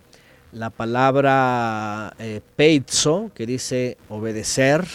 La 0.52 0.68
palabra 0.68 2.14
eh, 2.18 2.42
que 3.34 3.46
dice 3.46 3.96
obedecer, 4.10 4.86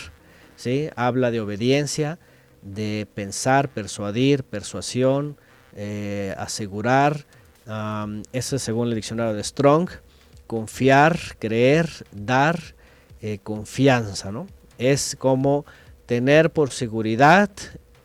¿sí? 0.55 0.89
habla 0.95 1.31
de 1.31 1.41
obediencia, 1.41 2.19
de 2.61 3.07
pensar, 3.13 3.69
persuadir, 3.69 4.43
persuasión, 4.43 5.37
eh, 5.75 6.33
asegurar. 6.37 7.25
am, 7.65 8.23
eso 8.33 8.55
es 8.55 8.61
según 8.61 8.89
el 8.89 8.95
diccionario 8.95 9.33
de 9.33 9.43
Strong. 9.43 9.89
Confiar, 10.47 11.19
creer, 11.39 11.89
dar, 12.11 12.59
eh, 13.21 13.39
confianza, 13.43 14.31
¿no? 14.31 14.47
Es 14.77 15.15
como 15.17 15.65
tener 16.05 16.51
por 16.51 16.71
seguridad, 16.71 17.49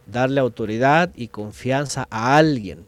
darle 0.06 0.40
autoridad 0.40 1.10
y 1.14 1.28
confianza 1.28 2.06
a 2.10 2.36
alguien. 2.36 2.84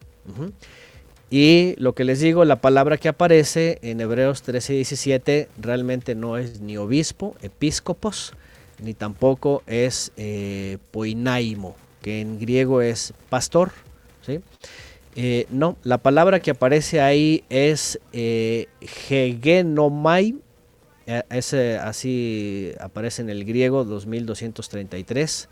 Y 1.31 1.75
lo 1.79 1.95
que 1.95 2.05
les 2.05 2.21
digo, 2.21 2.45
la 2.45 2.61
palabra 2.61 2.97
que 2.97 3.09
aparece 3.09 3.79
en 3.83 4.01
Hebreos 4.01 4.43
13 4.43 4.75
y 4.75 4.77
17 4.77 5.49
realmente 5.61 6.15
no 6.15 6.37
es 6.37 6.61
ni 6.61 6.77
obispo, 6.77 7.37
episcopos, 7.43 8.35
ni 8.81 8.95
tampoco 8.95 9.63
es 9.67 10.13
eh, 10.17 10.79
poinaimo, 10.91 11.77
que 12.03 12.21
en 12.21 12.39
griego 12.39 12.83
es 12.83 13.15
pastor. 13.29 13.73
¿sí? 14.23 14.41
Eh, 15.17 15.47
no, 15.51 15.77
la 15.83 15.99
palabra 15.99 16.41
que 16.41 16.51
aparece 16.51 17.01
ahí 17.01 17.45
es 17.49 18.01
eh, 18.13 18.69
eh, 21.07 21.79
así 21.83 22.73
aparece 22.81 23.23
en 23.23 23.31
el 23.31 23.45
griego 23.45 23.85
2233. 23.85 25.49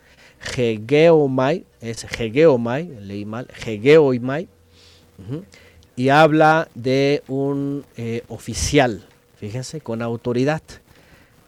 Hegeomai, 0.56 1.64
es 1.80 2.04
hegeomai, 2.04 2.88
leí 3.00 3.24
mal, 3.24 3.46
hegeoimai, 3.64 4.48
y 5.94 6.08
habla 6.08 6.68
de 6.74 7.22
un 7.28 7.84
eh, 7.96 8.22
oficial, 8.28 9.06
fíjense, 9.36 9.80
con 9.80 10.02
autoridad, 10.02 10.62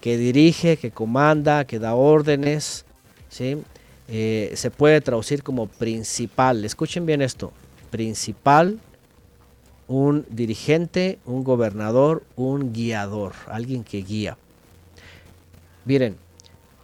que 0.05 0.19
dirige, 0.19 0.77
que 0.77 0.91
comanda, 0.91 1.65
que 1.65 1.79
da 1.79 1.95
órdenes, 1.95 2.85
¿sí? 3.31 3.57
Eh, 4.07 4.53
se 4.55 4.71
puede 4.71 5.01
traducir 5.01 5.43
como 5.43 5.67
principal, 5.67 6.63
escuchen 6.67 7.07
bien 7.07 7.23
esto, 7.23 7.55
principal, 7.89 8.81
un 9.89 10.27
dirigente, 10.29 11.19
un 11.25 11.43
gobernador, 11.43 12.23
un 12.37 12.75
guiador, 12.75 13.33
alguien 13.47 13.83
que 13.83 14.03
guía. 14.03 14.37
Miren, 15.87 16.19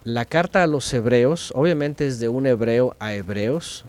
la 0.03 0.25
carta 0.25 0.63
a 0.63 0.67
los 0.67 0.91
hebreos, 0.91 1.53
obviamente 1.53 2.07
es 2.07 2.19
de 2.19 2.27
un 2.27 2.47
hebreo 2.47 2.95
a 2.97 3.13
hebreos. 3.13 3.85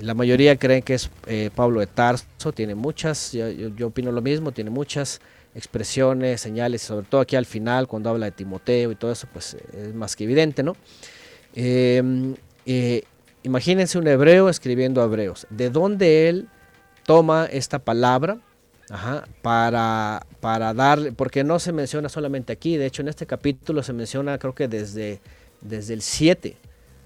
La 0.00 0.14
mayoría 0.14 0.56
creen 0.56 0.82
que 0.82 0.94
es 0.94 1.10
eh, 1.28 1.50
Pablo 1.54 1.78
de 1.78 1.86
Tarso, 1.86 2.50
tiene 2.52 2.74
muchas, 2.74 3.30
yo, 3.30 3.86
opino 3.86 4.10
lo 4.10 4.20
mismo, 4.20 4.50
tiene 4.50 4.70
muchas 4.70 5.20
expresiones, 5.54 6.40
señales, 6.40 6.82
sobre 6.82 7.06
todo 7.06 7.20
aquí 7.20 7.36
al 7.36 7.46
final, 7.46 7.86
cuando 7.86 8.10
habla 8.10 8.26
de 8.26 8.32
Timoteo 8.32 8.90
y 8.90 8.96
todo 8.96 9.12
eso, 9.12 9.28
pues 9.32 9.54
eh, 9.54 9.88
es 9.88 9.94
más 9.94 10.16
que 10.16 10.24
evidente, 10.24 10.62
¿no? 10.62 10.76
Eh, 11.54 12.34
eh, 12.66 13.04
imagínense 13.42 13.98
un 13.98 14.08
hebreo 14.08 14.48
escribiendo 14.48 15.00
a 15.00 15.04
hebreos. 15.04 15.46
¿De 15.50 15.70
dónde 15.70 16.28
él 16.28 16.48
toma 17.04 17.46
esta 17.46 17.78
palabra? 17.78 18.38
Ajá, 18.90 19.24
para, 19.40 20.26
para 20.40 20.74
darle, 20.74 21.12
porque 21.12 21.42
no 21.42 21.58
se 21.58 21.72
menciona 21.72 22.10
solamente 22.10 22.52
aquí, 22.52 22.76
de 22.76 22.84
hecho 22.84 23.00
en 23.00 23.08
este 23.08 23.24
capítulo 23.24 23.82
se 23.82 23.94
menciona 23.94 24.36
creo 24.36 24.54
que 24.54 24.68
desde, 24.68 25.20
desde 25.62 25.94
el 25.94 26.02
7, 26.02 26.54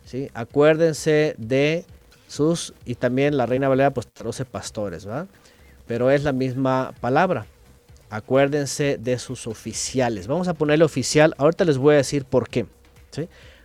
¿sí? 0.04 0.28
Acuérdense 0.34 1.36
de 1.38 1.84
sus, 2.26 2.74
y 2.84 2.96
también 2.96 3.36
la 3.36 3.46
Reina 3.46 3.68
Valera 3.68 3.92
pues 3.92 4.08
traduce 4.08 4.44
pastores, 4.44 5.04
¿verdad? 5.04 5.28
Pero 5.86 6.10
es 6.10 6.24
la 6.24 6.32
misma 6.32 6.92
palabra. 7.00 7.46
Acuérdense 8.10 8.96
de 8.98 9.18
sus 9.18 9.46
oficiales. 9.46 10.26
Vamos 10.26 10.48
a 10.48 10.54
ponerle 10.54 10.84
oficial, 10.84 11.34
ahorita 11.38 11.64
les 11.64 11.78
voy 11.78 11.94
a 11.94 11.98
decir 11.98 12.24
por 12.24 12.48
qué. 12.48 12.66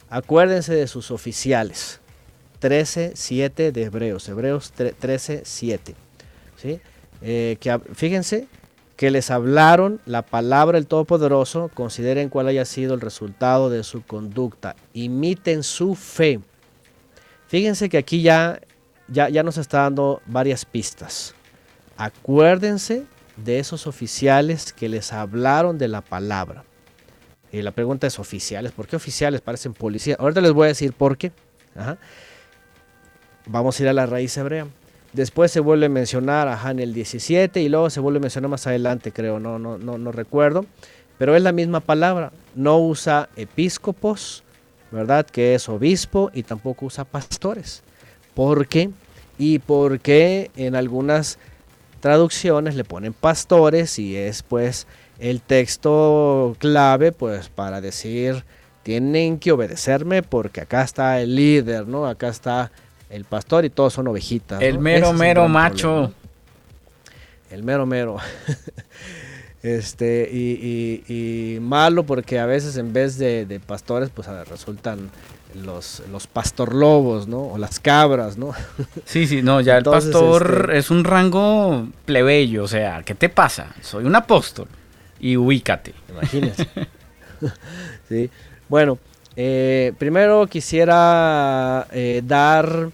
Acuérdense 0.09 0.73
de 0.73 0.87
sus 0.87 1.11
oficiales. 1.11 1.99
13, 2.59 3.11
7 3.15 3.71
de 3.73 3.83
Hebreos, 3.83 4.29
Hebreos 4.29 4.71
13, 4.71 5.41
7, 5.43 5.95
¿sí? 6.55 6.79
Eh, 7.21 7.57
que, 7.59 7.77
fíjense 7.93 8.47
que 8.95 9.11
les 9.11 9.31
hablaron 9.31 9.99
la 10.05 10.21
palabra 10.21 10.77
del 10.77 10.87
Todopoderoso, 10.87 11.69
consideren 11.73 12.29
cuál 12.29 12.47
haya 12.47 12.63
sido 12.63 12.93
el 12.93 13.01
resultado 13.01 13.69
de 13.69 13.83
su 13.83 14.03
conducta, 14.03 14.77
imiten 14.93 15.63
su 15.63 15.95
fe. 15.95 16.39
Fíjense 17.47 17.89
que 17.89 17.97
aquí 17.97 18.21
ya, 18.21 18.61
ya, 19.09 19.27
ya 19.27 19.43
nos 19.43 19.57
está 19.57 19.79
dando 19.79 20.21
varias 20.25 20.63
pistas. 20.63 21.35
Acuérdense 21.97 23.03
de 23.37 23.59
esos 23.59 23.87
oficiales 23.87 24.73
que 24.73 24.89
les 24.89 25.13
hablaron 25.13 25.77
de 25.77 25.87
la 25.87 26.01
palabra. 26.01 26.63
Y 27.51 27.61
la 27.61 27.71
pregunta 27.71 28.07
es 28.07 28.19
oficiales, 28.19 28.71
¿por 28.71 28.87
qué 28.87 28.95
oficiales 28.95 29.41
parecen 29.41 29.73
policías? 29.73 30.19
Ahorita 30.19 30.41
les 30.41 30.53
voy 30.53 30.65
a 30.65 30.67
decir 30.69 30.93
por 30.93 31.17
qué. 31.17 31.31
Vamos 33.45 33.79
a 33.79 33.83
ir 33.83 33.89
a 33.89 33.93
la 33.93 34.05
raíz 34.05 34.35
hebrea. 34.37 34.67
Después 35.13 35.51
se 35.51 35.59
vuelve 35.59 35.85
a 35.85 35.89
mencionar 35.89 36.47
ajá, 36.47 36.71
en 36.71 36.79
el 36.79 36.93
17 36.93 37.61
y 37.61 37.69
luego 37.69 37.91
se 37.91 37.99
vuelve 37.99 38.17
a 38.17 38.21
mencionar 38.21 38.49
más 38.49 38.65
adelante, 38.65 39.11
creo, 39.11 39.39
no, 39.39 39.59
no, 39.59 39.77
no, 39.77 39.99
no 39.99 40.11
recuerdo. 40.11 40.65
Pero 41.19 41.35
es 41.35 41.43
la 41.43 41.51
misma 41.51 41.79
palabra. 41.79 42.31
No 42.55 42.79
usa 42.79 43.29
episcopos, 43.35 44.43
¿verdad? 44.91 45.25
Que 45.25 45.53
es 45.53 45.69
obispo 45.69 46.31
y 46.33 46.41
tampoco 46.41 46.87
usa 46.87 47.05
pastores. 47.05 47.83
¿Por 48.33 48.67
qué? 48.67 48.89
Y 49.37 49.59
porque 49.59 50.49
en 50.55 50.75
algunas 50.75 51.37
traducciones 52.03 52.75
le 52.75 52.83
ponen 52.83 53.13
pastores 53.13 53.97
y 53.97 54.17
es 54.17 54.43
pues 54.43 54.87
el 55.19 55.39
texto 55.39 56.53
clave 56.59 57.13
pues 57.13 57.47
para 57.47 57.79
decir 57.79 58.43
tienen 58.83 59.39
que 59.39 59.53
obedecerme 59.53 60.21
porque 60.21 60.59
acá 60.59 60.81
está 60.83 61.21
el 61.21 61.33
líder, 61.37 61.87
¿no? 61.87 62.05
Acá 62.05 62.27
está 62.27 62.73
el 63.09 63.23
pastor 63.23 63.63
y 63.63 63.69
todos 63.69 63.93
son 63.93 64.07
ovejitas. 64.09 64.61
El 64.61 64.75
¿no? 64.75 64.81
mero, 64.81 65.07
Ese 65.07 65.15
mero 65.17 65.47
macho. 65.47 66.11
El 67.49 67.63
mero 67.63 67.85
mero. 67.85 68.17
este, 69.63 70.29
y, 70.29 71.03
y- 71.07 71.55
y 71.55 71.59
malo 71.61 72.03
porque 72.03 72.37
a 72.37 72.45
veces 72.45 72.75
en 72.75 72.91
vez 72.91 73.17
de, 73.17 73.45
de 73.45 73.61
pastores, 73.61 74.09
pues 74.13 74.27
resultan 74.49 75.09
los, 75.55 76.01
los 76.11 76.27
pastorlobos, 76.27 77.27
¿no? 77.27 77.41
O 77.41 77.57
las 77.57 77.79
cabras, 77.79 78.37
¿no? 78.37 78.53
Sí, 79.05 79.27
sí, 79.27 79.41
no, 79.41 79.61
ya 79.61 79.77
Entonces, 79.77 80.05
el 80.07 80.11
pastor 80.13 80.65
este- 80.65 80.77
es 80.77 80.91
un 80.91 81.03
rango 81.03 81.87
plebeyo, 82.05 82.63
o 82.63 82.67
sea, 82.67 83.03
¿qué 83.03 83.15
te 83.15 83.29
pasa? 83.29 83.73
Soy 83.81 84.05
un 84.05 84.15
apóstol 84.15 84.67
y 85.19 85.37
ubícate. 85.37 85.93
Imagínense. 86.09 86.67
sí. 88.09 88.29
Bueno, 88.69 88.97
eh, 89.35 89.93
primero 89.97 90.47
quisiera 90.47 91.87
eh, 91.91 92.21
dar 92.25 92.89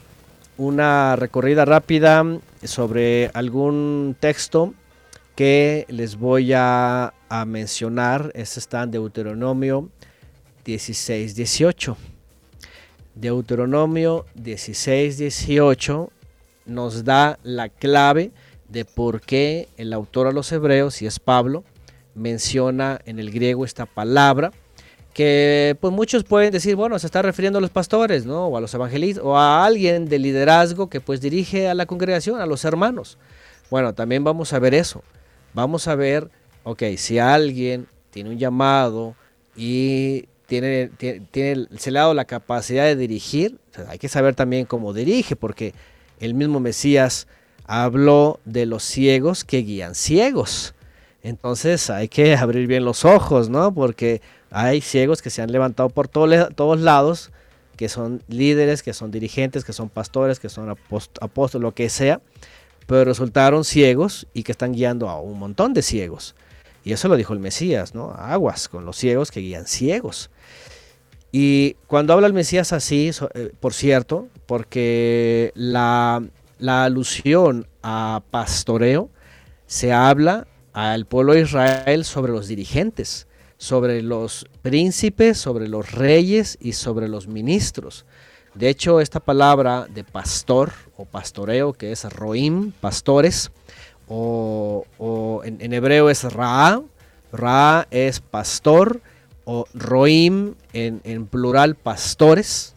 una 0.57 1.16
recorrida 1.16 1.66
rápida 1.66 2.26
sobre 2.64 3.32
algún 3.34 4.16
texto 4.20 4.74
que 5.36 5.86
les 5.88 6.18
voy 6.18 6.51
a, 6.53 7.14
a 7.30 7.45
mencionar. 7.45 8.32
Este 8.36 8.60
está 8.60 8.84
en 8.84 8.91
Deuteronomio 8.91 9.89
16, 10.66 11.36
18. 11.36 11.97
Deuteronomio 13.20 14.26
16, 14.36 15.17
18 15.17 16.11
nos 16.65 17.03
da 17.03 17.38
la 17.43 17.67
clave 17.67 18.32
de 18.70 18.86
por 18.86 19.22
qué 19.22 19.67
el 19.78 19.91
autor 19.93 20.28
a 20.28 20.32
los 20.32 20.51
hebreos, 20.51 21.01
y 21.01 21.05
es 21.07 21.20
Pablo, 21.20 21.63
menciona 22.15 22.99
en 23.05 23.20
el 23.20 23.32
griego 23.32 23.65
esta 23.65 23.86
palabra 23.86 24.51
que 25.13 25.76
pues 25.82 25.91
muchos 25.91 26.24
pueden 26.24 26.51
decir, 26.51 26.76
bueno, 26.76 26.97
se 26.97 27.07
está 27.07 27.22
refiriendo 27.22 27.57
a 27.59 27.61
los 27.61 27.72
pastores, 27.72 28.26
¿no? 28.26 28.45
O 28.45 28.55
a 28.55 28.61
los 28.61 28.74
evangelistas, 28.74 29.26
o 29.26 29.38
a 29.38 29.65
alguien 29.65 30.07
de 30.07 30.20
liderazgo 30.20 30.89
que 30.89 31.01
pues 31.01 31.20
dirige 31.20 31.67
a 31.67 31.74
la 31.74 31.86
congregación, 31.88 32.39
a 32.39 32.45
los 32.45 32.63
hermanos. 32.63 33.17
Bueno, 33.70 33.93
también 33.93 34.24
vamos 34.24 34.53
a 34.53 34.59
ver 34.59 34.74
eso. 34.74 35.03
Vamos 35.53 35.88
a 35.88 35.95
ver, 35.95 36.30
ok, 36.63 36.84
si 36.95 37.20
alguien 37.20 37.88
tiene 38.11 38.30
un 38.30 38.38
llamado 38.38 39.15
y 39.57 40.30
tiene, 40.50 40.89
tiene, 40.97 41.22
tiene- 41.32 41.68
la 42.14 42.26
capacidad 42.26 42.84
de 42.86 42.95
dirigir, 42.95 43.58
hay 43.88 43.97
que 44.00 44.10
saber 44.10 44.36
también 44.36 44.66
cómo 44.66 44.91
dirige, 44.93 45.36
porque 45.36 45.74
el 46.20 46.34
mismo 46.34 46.60
Mesías 46.60 47.28
habló 47.66 48.39
de 48.45 48.66
los 48.66 48.84
ciegos 48.84 49.45
que 49.45 49.60
guían 49.60 49.95
ciegos. 49.95 50.74
Entonces 51.24 51.89
hay 51.89 52.08
que 52.10 52.36
abrir 52.36 52.68
bien 52.68 52.84
los 52.84 53.06
ojos, 53.06 53.50
¿no? 53.50 53.74
Porque 53.74 54.22
hay 54.52 54.82
ciegos 54.82 55.22
que 55.22 55.30
se 55.30 55.41
han 55.41 55.52
levantado 55.52 55.89
por 55.89 56.08
todos 56.08 56.80
lados, 56.80 57.32
que 57.78 57.88
son 57.88 58.22
líderes, 58.28 58.84
que 58.84 58.93
son 58.93 59.12
dirigentes, 59.12 59.64
que 59.64 59.72
son 59.74 59.88
pastores, 59.89 60.39
que 60.39 60.50
son 60.50 60.70
apóst- 60.70 61.18
apóstoles, 61.22 61.62
lo 61.64 61.74
que 61.74 61.88
sea, 61.89 62.20
pero 62.88 63.06
resultaron 63.06 63.64
ciegos 63.64 64.28
y 64.34 64.43
que 64.43 64.52
están 64.52 64.74
guiando 64.74 65.10
a 65.10 65.22
un 65.22 65.38
montón 65.39 65.74
de 65.74 65.82
ciegos. 65.82 66.36
Y 66.84 66.93
eso 66.93 67.08
lo 67.08 67.16
dijo 67.18 67.34
el 67.34 67.39
Mesías, 67.39 67.93
¿no? 67.93 68.12
Aguas 68.18 68.68
con 68.68 68.86
los 68.86 68.97
ciegos 68.97 69.32
que 69.32 69.41
guían 69.41 69.68
ciegos. 69.68 70.30
Y 71.32 71.76
cuando 71.88 72.14
habla 72.14 72.28
el 72.28 72.34
Mesías 72.34 72.74
así, 72.74 73.12
eh, 73.34 73.52
por 73.60 73.74
cierto, 73.74 74.28
porque 74.46 75.52
la, 75.54 76.24
alusión 76.66 77.68
a 77.84 78.22
pastoreo 78.32 79.10
se 79.68 79.94
habla 79.94 80.48
al 80.74 81.06
pueblo 81.06 81.34
de 81.34 81.42
Israel 81.42 82.04
sobre 82.04 82.32
los 82.32 82.48
dirigentes, 82.48 83.28
sobre 83.58 84.02
los 84.02 84.48
príncipes, 84.62 85.38
sobre 85.38 85.68
los 85.68 85.92
reyes 85.92 86.58
y 86.60 86.74
sobre 86.74 87.08
los 87.08 87.28
ministros. 87.28 88.06
De 88.56 88.70
hecho, 88.70 89.00
esta 89.00 89.20
palabra 89.20 89.88
de 89.88 90.04
pastor 90.04 90.72
o 90.98 91.06
pastoreo, 91.06 91.74
que 91.74 91.92
es 91.92 92.04
roim, 92.12 92.72
pastores, 92.72 93.52
o, 94.08 95.42
en 95.44 95.74
hebreo 95.74 96.10
es 96.10 96.24
ra, 96.24 96.82
ra 97.32 97.88
es 97.92 98.20
pastor, 98.20 99.02
o 99.52 99.66
roim 99.74 100.54
en, 100.74 101.26
plural 101.26 101.74
pastores. 101.74 102.76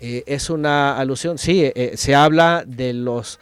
Eh, 0.00 0.22
es 0.26 0.48
una 0.48 0.96
alusión, 0.96 1.38
sí, 1.38 1.64
eh, 1.64 1.72
eh, 1.74 1.96
se 1.96 2.14
habla 2.14 2.62
de 2.64 2.92
los, 2.92 3.40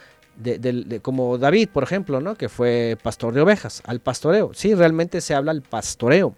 como 1.02 1.36
David, 1.36 1.68
por 1.70 1.82
ejemplo, 1.82 2.18
¿no? 2.22 2.34
que 2.34 2.48
fue 2.48 2.96
pastor 3.02 3.34
de 3.34 3.42
ovejas, 3.42 3.82
al 3.84 4.00
pastoreo. 4.00 4.52
Sí, 4.54 4.74
realmente 4.74 5.20
se 5.20 5.34
habla 5.34 5.50
al 5.50 5.60
pastoreo. 5.60 6.34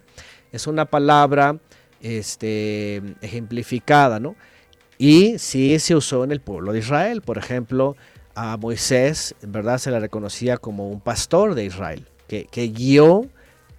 Es 0.51 0.67
una 0.67 0.87
palabra 0.87 1.57
este, 2.01 3.01
ejemplificada, 3.21 4.19
¿no? 4.19 4.35
Y 4.99 5.39
sí 5.39 5.79
se 5.79 5.95
usó 5.95 6.25
en 6.25 6.33
el 6.33 6.41
pueblo 6.41 6.73
de 6.73 6.81
Israel. 6.81 7.23
Por 7.23 7.39
ejemplo, 7.39 7.95
a 8.35 8.57
Moisés, 8.57 9.37
en 9.41 9.53
verdad, 9.53 9.79
se 9.79 9.93
le 9.93 10.01
reconocía 10.01 10.57
como 10.57 10.89
un 10.89 11.01
pastor 11.01 11.55
de 11.55 11.65
Israel, 11.65 12.09
que, 12.27 12.47
que 12.47 12.67
guió, 12.67 13.29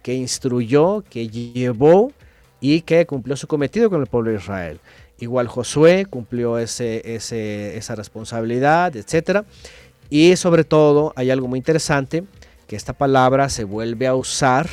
que 0.03 0.13
instruyó, 0.13 1.03
que 1.09 1.27
llevó 1.27 2.13
y 2.61 2.81
que 2.81 3.05
cumplió 3.05 3.35
su 3.35 3.47
cometido 3.47 3.89
con 3.89 4.01
el 4.01 4.07
pueblo 4.07 4.31
de 4.31 4.37
Israel. 4.37 4.79
Igual 5.19 5.47
Josué 5.47 6.05
cumplió 6.09 6.57
ese, 6.57 7.15
esa 7.15 7.95
responsabilidad, 7.95 8.95
etc. 8.95 9.43
Y 10.09 10.35
sobre 10.35 10.63
todo 10.63 11.13
hay 11.15 11.29
algo 11.29 11.47
muy 11.47 11.57
interesante, 11.57 12.23
que 12.67 12.75
esta 12.75 12.93
palabra 12.93 13.49
se 13.49 13.63
vuelve 13.63 14.07
a 14.07 14.15
usar 14.15 14.69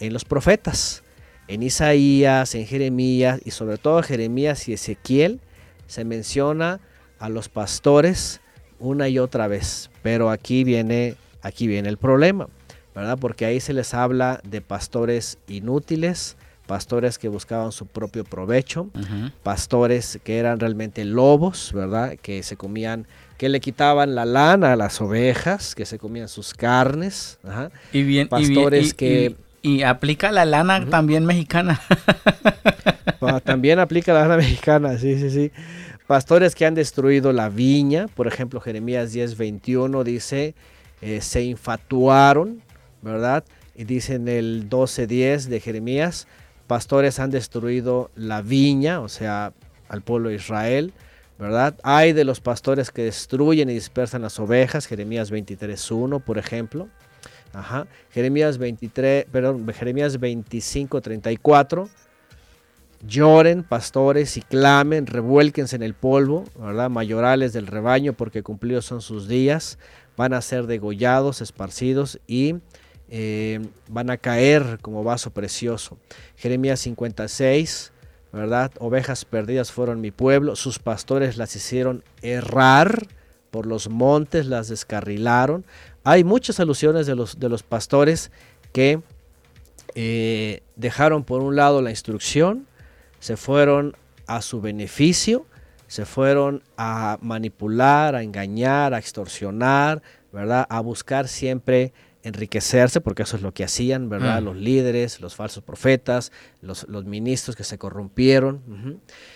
en 0.00 0.12
los 0.12 0.24
profetas, 0.24 1.02
en 1.46 1.62
Isaías, 1.62 2.54
en 2.54 2.66
Jeremías 2.66 3.40
y 3.44 3.50
sobre 3.52 3.78
todo 3.78 4.02
Jeremías 4.02 4.68
y 4.68 4.74
Ezequiel 4.74 5.40
se 5.86 6.04
menciona 6.04 6.80
a 7.18 7.28
los 7.28 7.48
pastores 7.48 8.40
una 8.78 9.08
y 9.08 9.18
otra 9.18 9.48
vez, 9.48 9.90
pero 10.02 10.30
aquí 10.30 10.62
viene 10.62 11.16
aquí 11.42 11.66
viene 11.66 11.88
el 11.88 11.96
problema, 11.96 12.48
¿verdad? 12.94 13.18
Porque 13.18 13.44
ahí 13.44 13.60
se 13.60 13.72
les 13.72 13.94
habla 13.94 14.40
de 14.44 14.60
pastores 14.60 15.38
inútiles, 15.48 16.36
pastores 16.68 17.18
que 17.18 17.26
buscaban 17.28 17.72
su 17.72 17.86
propio 17.86 18.22
provecho, 18.24 18.90
pastores 19.42 20.20
que 20.22 20.38
eran 20.38 20.60
realmente 20.60 21.04
lobos, 21.04 21.72
¿verdad? 21.74 22.16
Que 22.22 22.44
se 22.44 22.56
comían, 22.56 23.06
que 23.38 23.48
le 23.48 23.58
quitaban 23.58 24.14
la 24.14 24.24
lana 24.24 24.74
a 24.74 24.76
las 24.76 25.00
ovejas, 25.00 25.74
que 25.74 25.86
se 25.86 25.98
comían 25.98 26.28
sus 26.28 26.54
carnes, 26.54 27.38
ajá. 27.42 27.70
Y 27.92 28.02
bien, 28.02 28.04
y 28.04 28.04
bien- 28.04 28.28
Pastores 28.28 28.90
y- 28.90 28.92
que- 28.92 29.36
y- 29.62 29.68
y 29.78 29.82
aplica 29.82 30.30
la 30.30 30.44
lana 30.44 30.86
también 30.88 31.24
mexicana. 31.24 31.80
También 33.44 33.78
aplica 33.78 34.12
la 34.12 34.20
lana 34.22 34.36
mexicana, 34.36 34.96
sí, 34.98 35.18
sí, 35.18 35.30
sí. 35.30 35.50
Pastores 36.06 36.54
que 36.54 36.64
han 36.66 36.74
destruido 36.74 37.32
la 37.32 37.48
viña, 37.48 38.06
por 38.08 38.26
ejemplo, 38.26 38.60
Jeremías 38.60 39.12
10, 39.12 39.36
21 39.36 40.04
dice, 40.04 40.54
eh, 41.02 41.20
se 41.20 41.42
infatuaron, 41.42 42.62
¿verdad? 43.02 43.44
Y 43.74 43.84
dice 43.84 44.14
en 44.14 44.28
el 44.28 44.68
12, 44.68 45.06
10 45.06 45.48
de 45.50 45.60
Jeremías, 45.60 46.26
pastores 46.68 47.18
han 47.18 47.30
destruido 47.30 48.12
la 48.14 48.42
viña, 48.42 49.00
o 49.00 49.08
sea, 49.08 49.52
al 49.88 50.02
pueblo 50.02 50.28
de 50.28 50.36
Israel, 50.36 50.92
¿verdad? 51.38 51.74
Hay 51.82 52.12
de 52.12 52.24
los 52.24 52.40
pastores 52.40 52.92
que 52.92 53.02
destruyen 53.02 53.68
y 53.70 53.74
dispersan 53.74 54.22
las 54.22 54.38
ovejas, 54.38 54.86
Jeremías 54.86 55.32
23, 55.32 55.90
1, 55.90 56.20
por 56.20 56.38
ejemplo. 56.38 56.88
Ajá. 57.52 57.88
Jeremías 58.10 58.58
23, 58.58 59.24
perdón, 59.32 59.66
Jeremías 59.72 60.20
25, 60.20 61.00
34 61.00 61.88
lloren 63.06 63.62
pastores 63.62 64.36
y 64.36 64.42
clamen, 64.42 65.06
revuélquense 65.06 65.76
en 65.76 65.82
el 65.82 65.94
polvo, 65.94 66.44
¿verdad? 66.58 66.90
Mayorales 66.90 67.52
del 67.52 67.66
rebaño, 67.66 68.12
porque 68.12 68.42
cumplidos 68.42 68.86
son 68.86 69.00
sus 69.00 69.28
días, 69.28 69.78
van 70.16 70.32
a 70.32 70.42
ser 70.42 70.66
degollados, 70.66 71.40
esparcidos 71.40 72.20
y 72.26 72.56
eh, 73.10 73.60
van 73.88 74.10
a 74.10 74.18
caer 74.18 74.78
como 74.82 75.04
vaso 75.04 75.30
precioso. 75.30 75.98
Jeremías 76.36 76.80
56, 76.80 77.92
¿verdad? 78.32 78.70
Ovejas 78.78 79.24
perdidas 79.24 79.72
fueron 79.72 80.00
mi 80.00 80.10
pueblo, 80.10 80.56
sus 80.56 80.78
pastores 80.78 81.36
las 81.36 81.56
hicieron 81.56 82.04
errar 82.22 83.06
por 83.50 83.66
los 83.66 83.88
montes, 83.88 84.46
las 84.46 84.68
descarrilaron. 84.68 85.64
Hay 86.04 86.24
muchas 86.24 86.60
alusiones 86.60 87.06
de 87.06 87.14
los, 87.14 87.38
de 87.38 87.48
los 87.48 87.62
pastores 87.62 88.30
que 88.72 89.00
eh, 89.94 90.62
dejaron 90.76 91.24
por 91.24 91.42
un 91.42 91.56
lado 91.56 91.82
la 91.82 91.90
instrucción, 91.90 92.66
se 93.20 93.36
fueron 93.36 93.96
a 94.26 94.42
su 94.42 94.60
beneficio, 94.60 95.46
se 95.86 96.04
fueron 96.04 96.62
a 96.76 97.18
manipular, 97.22 98.14
a 98.14 98.22
engañar, 98.22 98.92
a 98.92 98.98
extorsionar, 98.98 100.02
¿verdad? 100.32 100.66
A 100.68 100.80
buscar 100.80 101.26
siempre 101.26 101.92
enriquecerse, 102.28 103.00
porque 103.00 103.22
eso 103.24 103.36
es 103.36 103.42
lo 103.42 103.52
que 103.52 103.64
hacían, 103.64 104.08
¿verdad? 104.08 104.40
Mm. 104.40 104.44
Los 104.44 104.56
líderes, 104.56 105.20
los 105.20 105.34
falsos 105.34 105.62
profetas, 105.64 106.30
los, 106.62 106.86
los 106.88 107.04
ministros 107.04 107.56
que 107.56 107.64
se 107.64 107.78
corrompieron. 107.78 108.60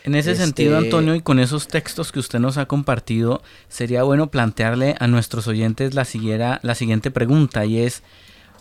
En 0.05 0.15
ese 0.15 0.35
sentido, 0.37 0.75
Este- 0.77 0.87
Antonio, 0.87 1.15
y 1.15 1.21
con 1.21 1.39
esos 1.39 1.69
textos 1.69 2.13
que 2.13 2.19
usted 2.21 2.39
nos 2.39 2.59
ha 2.59 2.67
compartido, 2.67 3.43
sería 3.69 4.03
bueno 4.03 4.31
plantearle 4.31 4.95
a 5.01 5.07
nuestros 5.09 5.49
oyentes 5.49 5.95
la, 5.95 6.05
siguiera- 6.05 6.61
la 6.63 6.75
siguiente 6.75 7.11
pregunta 7.11 7.65
y 7.67 7.79
es, 7.81 8.03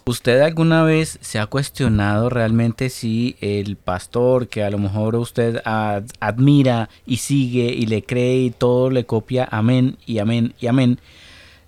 ¿usted 0.05 0.41
alguna 0.41 0.83
vez 0.83 1.19
se 1.21 1.37
ha 1.37 1.45
cuestionado 1.45 2.29
realmente 2.29 2.89
si 2.89 3.35
el 3.39 3.75
pastor 3.77 4.47
que 4.47 4.63
a 4.63 4.69
lo 4.71 4.79
mejor 4.79 5.15
usted 5.15 5.61
ad- 5.63 6.05
admira 6.19 6.89
y 7.05 7.17
sigue 7.17 7.65
y 7.73 7.85
le 7.85 8.01
cree 8.03 8.37
y 8.37 8.49
todo 8.51 8.89
le 8.89 9.05
copia, 9.05 9.47
amén 9.51 9.97
y 10.07 10.17
amén 10.17 10.53
y 10.59 10.67
amén, 10.67 10.99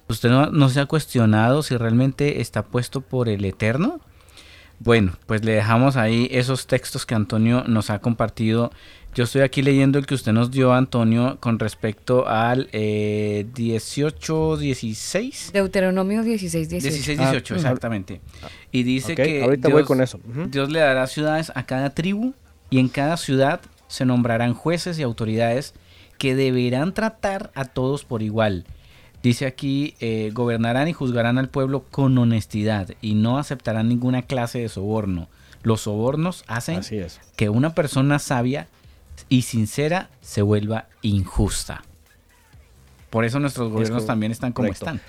¿usted 0.08 0.30
no, 0.30 0.48
no 0.48 0.70
se 0.70 0.80
ha 0.80 0.86
cuestionado 0.86 1.64
si 1.64 1.76
realmente 1.78 2.42
está 2.42 2.64
puesto 2.64 3.02
por 3.02 3.30
el 3.30 3.46
Eterno? 3.46 4.02
Bueno, 4.80 5.14
pues 5.28 5.46
le 5.46 5.54
dejamos 5.54 5.96
ahí 5.96 6.28
esos 6.32 6.68
textos 6.68 7.06
que 7.06 7.16
Antonio 7.16 7.64
nos 7.68 7.90
ha 7.90 8.00
compartido. 8.00 8.72
Yo 9.16 9.26
estoy 9.26 9.42
aquí 9.42 9.62
leyendo 9.62 10.00
el 10.00 10.06
que 10.06 10.16
usted 10.16 10.34
nos 10.34 10.50
dio, 10.50 10.74
Antonio, 10.74 11.38
con 11.40 11.60
respecto 11.60 12.28
al 12.28 12.68
eh, 12.74 13.46
18, 13.54 14.58
16. 14.58 15.52
Deuteronomio 15.54 16.24
16, 16.24 16.68
18. 16.68 16.94
16, 16.96 17.20
Ah, 17.20 17.32
18, 17.32 17.54
mm. 17.54 17.58
exactamente. 17.58 18.22
Y 18.72 18.84
dice 18.84 19.16
que 19.16 19.44
ahorita 19.44 19.70
voy 19.70 19.84
con 19.84 20.02
eso. 20.02 20.20
Dios 20.48 20.72
le 20.72 20.80
dará 20.80 21.06
ciudades 21.08 21.52
a 21.56 21.66
cada 21.66 21.92
tribu 21.92 22.34
y 22.70 22.80
en 22.80 22.90
cada 22.90 23.18
ciudad 23.18 23.62
se 23.88 24.04
nombrarán 24.04 24.56
jueces 24.56 24.98
y 24.98 25.04
autoridades 25.04 25.76
que 26.18 26.36
deberán 26.36 26.94
tratar 26.94 27.52
a 27.54 27.66
todos 27.66 28.04
por 28.04 28.24
igual. 28.24 28.66
Dice 29.24 29.46
aquí, 29.46 29.96
eh, 30.02 30.32
gobernarán 30.34 30.90
y 30.90 30.94
juzgarán 30.94 31.38
al 31.38 31.48
pueblo 31.48 31.86
con 31.90 32.18
honestidad 32.18 32.90
y 33.02 33.16
no 33.16 33.38
aceptarán 33.38 33.88
ninguna 33.88 34.24
clase 34.24 34.60
de 34.60 34.68
soborno. 34.68 35.30
Los 35.64 35.82
sobornos 35.82 36.44
hacen 36.48 36.80
es. 36.80 37.22
que 37.38 37.48
una 37.48 37.74
persona 37.74 38.20
sabia 38.20 38.68
y 39.30 39.44
sincera 39.44 40.10
se 40.20 40.42
vuelva 40.42 40.88
injusta. 41.02 41.84
Por 43.10 43.24
eso 43.24 43.40
nuestros 43.40 43.72
gobiernos 43.72 44.06
también 44.06 44.34
están 44.34 44.52
como 44.52 44.68
correcto. 44.68 44.88
están. 44.88 45.02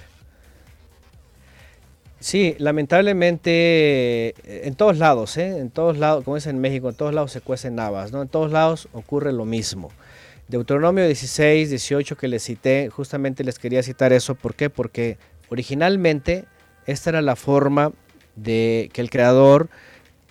Sí, 2.20 2.54
lamentablemente 2.58 4.28
eh, 4.28 4.34
en 4.64 4.76
todos 4.76 4.96
lados, 4.96 5.36
¿eh? 5.38 5.58
en 5.58 5.70
todos 5.70 5.98
lados, 5.98 6.22
como 6.24 6.36
es 6.36 6.46
en 6.46 6.60
México, 6.60 6.88
en 6.88 6.94
todos 6.94 7.12
lados 7.12 7.32
se 7.32 7.40
cuecen 7.40 7.80
habas, 7.80 8.12
¿no? 8.12 8.22
En 8.22 8.28
todos 8.28 8.52
lados 8.52 8.88
ocurre 8.92 9.32
lo 9.32 9.44
mismo. 9.44 9.90
Deuteronomio 10.48 11.06
16, 11.06 11.70
18 11.70 12.16
que 12.16 12.28
les 12.28 12.42
cité, 12.42 12.90
justamente 12.90 13.44
les 13.44 13.58
quería 13.58 13.82
citar 13.82 14.12
eso, 14.12 14.34
¿por 14.34 14.54
qué? 14.54 14.70
Porque 14.70 15.18
originalmente 15.48 16.44
esta 16.86 17.10
era 17.10 17.22
la 17.22 17.36
forma 17.36 17.92
de 18.36 18.90
que 18.92 19.00
el 19.00 19.10
creador 19.10 19.68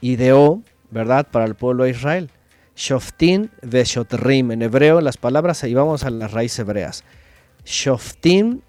ideó, 0.02 0.62
¿verdad?, 0.92 1.28
para 1.32 1.46
el 1.46 1.56
pueblo 1.56 1.86
de 1.86 1.92
Israel. 1.92 2.30
Shoftin 2.76 3.52
veshotrim, 3.62 4.52
en 4.52 4.62
hebreo 4.62 5.02
las 5.02 5.18
palabras, 5.18 5.64
y 5.64 5.74
vamos 5.74 6.04
a 6.04 6.10
las 6.10 6.32
raíces 6.32 6.60
hebreas. 6.60 7.04
Shoftim 7.66 8.62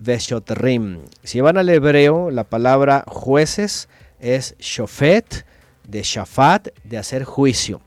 Veshotrim. 0.00 1.02
Si 1.22 1.40
van 1.42 1.58
al 1.58 1.68
hebreo, 1.68 2.30
la 2.30 2.44
palabra 2.44 3.04
jueces 3.06 3.88
es 4.18 4.56
shofet, 4.58 5.44
de 5.86 6.02
shafat, 6.02 6.68
de 6.84 6.96
hacer 6.96 7.24
juicio. 7.24 7.82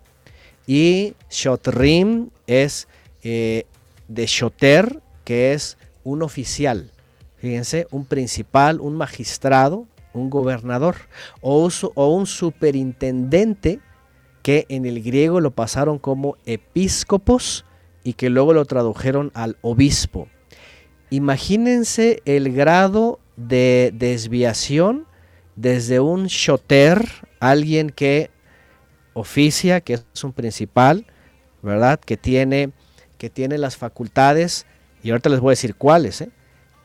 Y 0.68 1.16
shotrim 1.30 2.30
es 2.46 2.88
eh, 3.24 3.66
de 4.08 4.26
shoter, 4.26 5.02
que 5.24 5.54
es 5.54 5.78
un 6.04 6.22
oficial. 6.22 6.92
Fíjense, 7.38 7.88
un 7.92 8.06
principal, 8.06 8.80
un 8.80 8.96
magistrado, 8.96 9.88
un 10.14 10.30
gobernador 10.30 10.96
o, 11.42 11.70
o 11.96 12.16
un 12.16 12.26
superintendente 12.28 13.80
que 14.42 14.66
en 14.70 14.86
el 14.86 15.02
griego 15.02 15.40
lo 15.40 15.52
pasaron 15.52 16.00
como 16.00 16.38
episcopos 16.46 17.66
y 18.04 18.14
que 18.14 18.30
luego 18.30 18.54
lo 18.54 18.66
tradujeron 18.66 19.32
al 19.34 19.58
obispo. 19.62 20.28
Imagínense 21.10 22.22
el 22.26 22.54
grado 22.54 23.20
de 23.38 23.92
desviación 23.94 25.06
desde 25.56 26.00
un 26.00 26.26
shoter, 26.26 27.08
alguien 27.40 27.90
que 27.90 28.32
oficia, 29.14 29.82
que 29.82 29.94
es 29.94 30.24
un 30.24 30.34
principal, 30.34 31.06
¿verdad? 31.62 32.00
Que 32.00 32.18
tiene, 32.18 32.72
que 33.24 33.30
tiene 33.30 33.58
las 33.58 33.78
facultades, 33.78 34.66
y 35.02 35.12
ahorita 35.12 35.30
les 35.30 35.40
voy 35.40 35.52
a 35.52 35.56
decir 35.58 35.76
cuáles, 35.76 36.20
¿eh? 36.20 36.30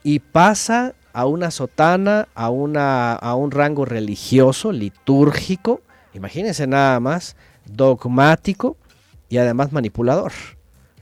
y 0.05 0.21
pasa 0.21 0.95
a 1.13 1.27
una 1.27 1.51
sotana, 1.51 2.29
a, 2.37 2.49
una, 2.49 3.15
a 3.15 3.35
un 3.35 3.51
rango 3.51 3.85
religioso, 3.85 4.71
litúrgico, 4.71 5.81
imagínense 6.15 6.69
nada 6.69 7.01
más, 7.01 7.35
dogmático 7.67 8.77
y 9.29 9.39
además 9.39 9.73
manipulador. 9.73 10.31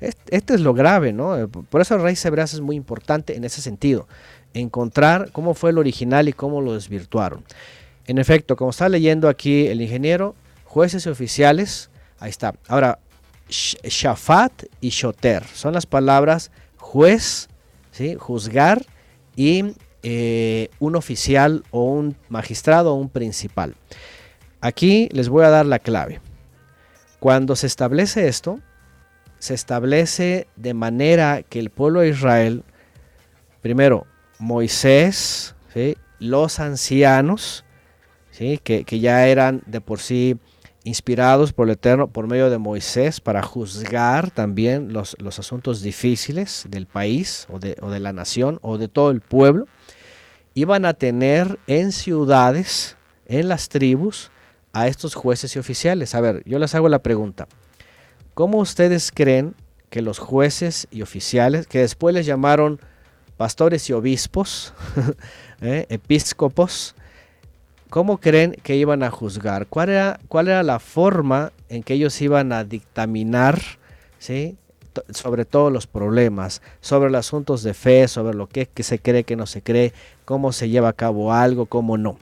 Est- 0.00 0.18
Este 0.30 0.54
es 0.54 0.60
lo 0.62 0.72
grave, 0.72 1.12
¿no? 1.12 1.36
Eh, 1.36 1.46
Por 1.48 1.82
eso 1.82 1.98
Raíz 1.98 2.24
Hebreas 2.24 2.54
es 2.54 2.62
muy 2.62 2.74
importante 2.76 3.36
en 3.36 3.44
ese 3.44 3.60
sentido, 3.60 4.08
encontrar 4.54 5.32
cómo 5.32 5.52
fue 5.52 5.68
el 5.68 5.76
original 5.76 6.30
y 6.30 6.32
cómo 6.32 6.62
lo 6.62 6.72
desvirtuaron. 6.72 7.44
En 8.06 8.16
efecto, 8.16 8.56
como 8.56 8.70
está 8.70 8.88
leyendo 8.88 9.28
aquí 9.28 9.66
el 9.66 9.82
ingeniero, 9.82 10.34
jueces 10.64 11.04
y 11.04 11.10
oficiales, 11.10 11.90
ahí 12.20 12.30
está. 12.30 12.54
Ahora, 12.68 13.00
shafat 13.48 14.64
y 14.80 14.90
shoter 14.90 15.44
son 15.44 15.74
las 15.74 15.86
palabras 15.86 16.50
juez, 16.76 17.48
¿sí? 17.90 18.14
juzgar 18.14 18.84
y 19.34 19.74
eh, 20.02 20.68
un 20.78 20.96
oficial 20.96 21.64
o 21.70 21.84
un 21.84 22.16
magistrado 22.28 22.92
o 22.92 22.96
un 22.96 23.08
principal. 23.08 23.74
Aquí 24.60 25.08
les 25.12 25.28
voy 25.28 25.44
a 25.44 25.50
dar 25.50 25.66
la 25.66 25.78
clave. 25.78 26.20
Cuando 27.18 27.56
se 27.56 27.66
establece 27.66 28.28
esto, 28.28 28.60
se 29.38 29.54
establece 29.54 30.46
de 30.56 30.74
manera 30.74 31.42
que 31.42 31.58
el 31.58 31.70
pueblo 31.70 32.00
de 32.00 32.10
Israel, 32.10 32.62
primero, 33.62 34.06
Moisés, 34.38 35.54
¿sí? 35.74 35.96
los 36.18 36.60
ancianos, 36.60 37.64
¿sí? 38.30 38.58
que, 38.62 38.84
que 38.84 39.00
ya 39.00 39.26
eran 39.26 39.62
de 39.66 39.80
por 39.80 40.00
sí 40.00 40.38
inspirados 40.86 41.52
por 41.52 41.66
el 41.66 41.72
Eterno 41.72 42.06
por 42.06 42.28
medio 42.28 42.48
de 42.48 42.58
Moisés 42.58 43.20
para 43.20 43.42
juzgar 43.42 44.30
también 44.30 44.92
los, 44.92 45.16
los 45.18 45.40
asuntos 45.40 45.82
difíciles 45.82 46.64
del 46.68 46.86
país 46.86 47.48
o 47.50 47.58
de, 47.58 47.76
o 47.82 47.90
de 47.90 47.98
la 47.98 48.12
nación 48.12 48.60
o 48.62 48.78
de 48.78 48.86
todo 48.86 49.10
el 49.10 49.20
pueblo, 49.20 49.66
iban 50.54 50.84
a 50.84 50.94
tener 50.94 51.58
en 51.66 51.90
ciudades, 51.90 52.96
en 53.26 53.48
las 53.48 53.68
tribus, 53.68 54.30
a 54.72 54.86
estos 54.86 55.16
jueces 55.16 55.56
y 55.56 55.58
oficiales. 55.58 56.14
A 56.14 56.20
ver, 56.20 56.44
yo 56.46 56.60
les 56.60 56.72
hago 56.76 56.88
la 56.88 57.02
pregunta. 57.02 57.48
¿Cómo 58.34 58.58
ustedes 58.58 59.10
creen 59.12 59.56
que 59.90 60.02
los 60.02 60.20
jueces 60.20 60.86
y 60.92 61.02
oficiales, 61.02 61.66
que 61.66 61.80
después 61.80 62.14
les 62.14 62.26
llamaron 62.26 62.78
pastores 63.36 63.90
y 63.90 63.92
obispos, 63.92 64.72
¿eh? 65.60 65.86
episcopos, 65.88 66.94
¿cómo 67.96 68.18
creen 68.18 68.54
que 68.62 68.76
iban 68.76 69.02
a 69.02 69.10
juzgar? 69.10 69.68
¿Cuál 69.68 69.88
era, 69.88 70.20
¿Cuál 70.28 70.48
era 70.48 70.62
la 70.62 70.80
forma 70.80 71.52
en 71.70 71.82
que 71.82 71.94
ellos 71.94 72.20
iban 72.20 72.52
a 72.52 72.62
dictaminar 72.62 73.58
¿sí? 74.18 74.58
sobre 75.08 75.46
todos 75.46 75.72
los 75.72 75.86
problemas, 75.86 76.60
sobre 76.82 77.08
los 77.08 77.20
asuntos 77.20 77.62
de 77.62 77.72
fe, 77.72 78.06
sobre 78.06 78.36
lo 78.36 78.48
que, 78.48 78.66
que 78.66 78.82
se 78.82 78.98
cree, 78.98 79.24
que 79.24 79.34
no 79.34 79.46
se 79.46 79.62
cree, 79.62 79.94
cómo 80.26 80.52
se 80.52 80.68
lleva 80.68 80.90
a 80.90 80.92
cabo 80.92 81.32
algo, 81.32 81.64
cómo 81.64 81.96
no? 81.96 82.18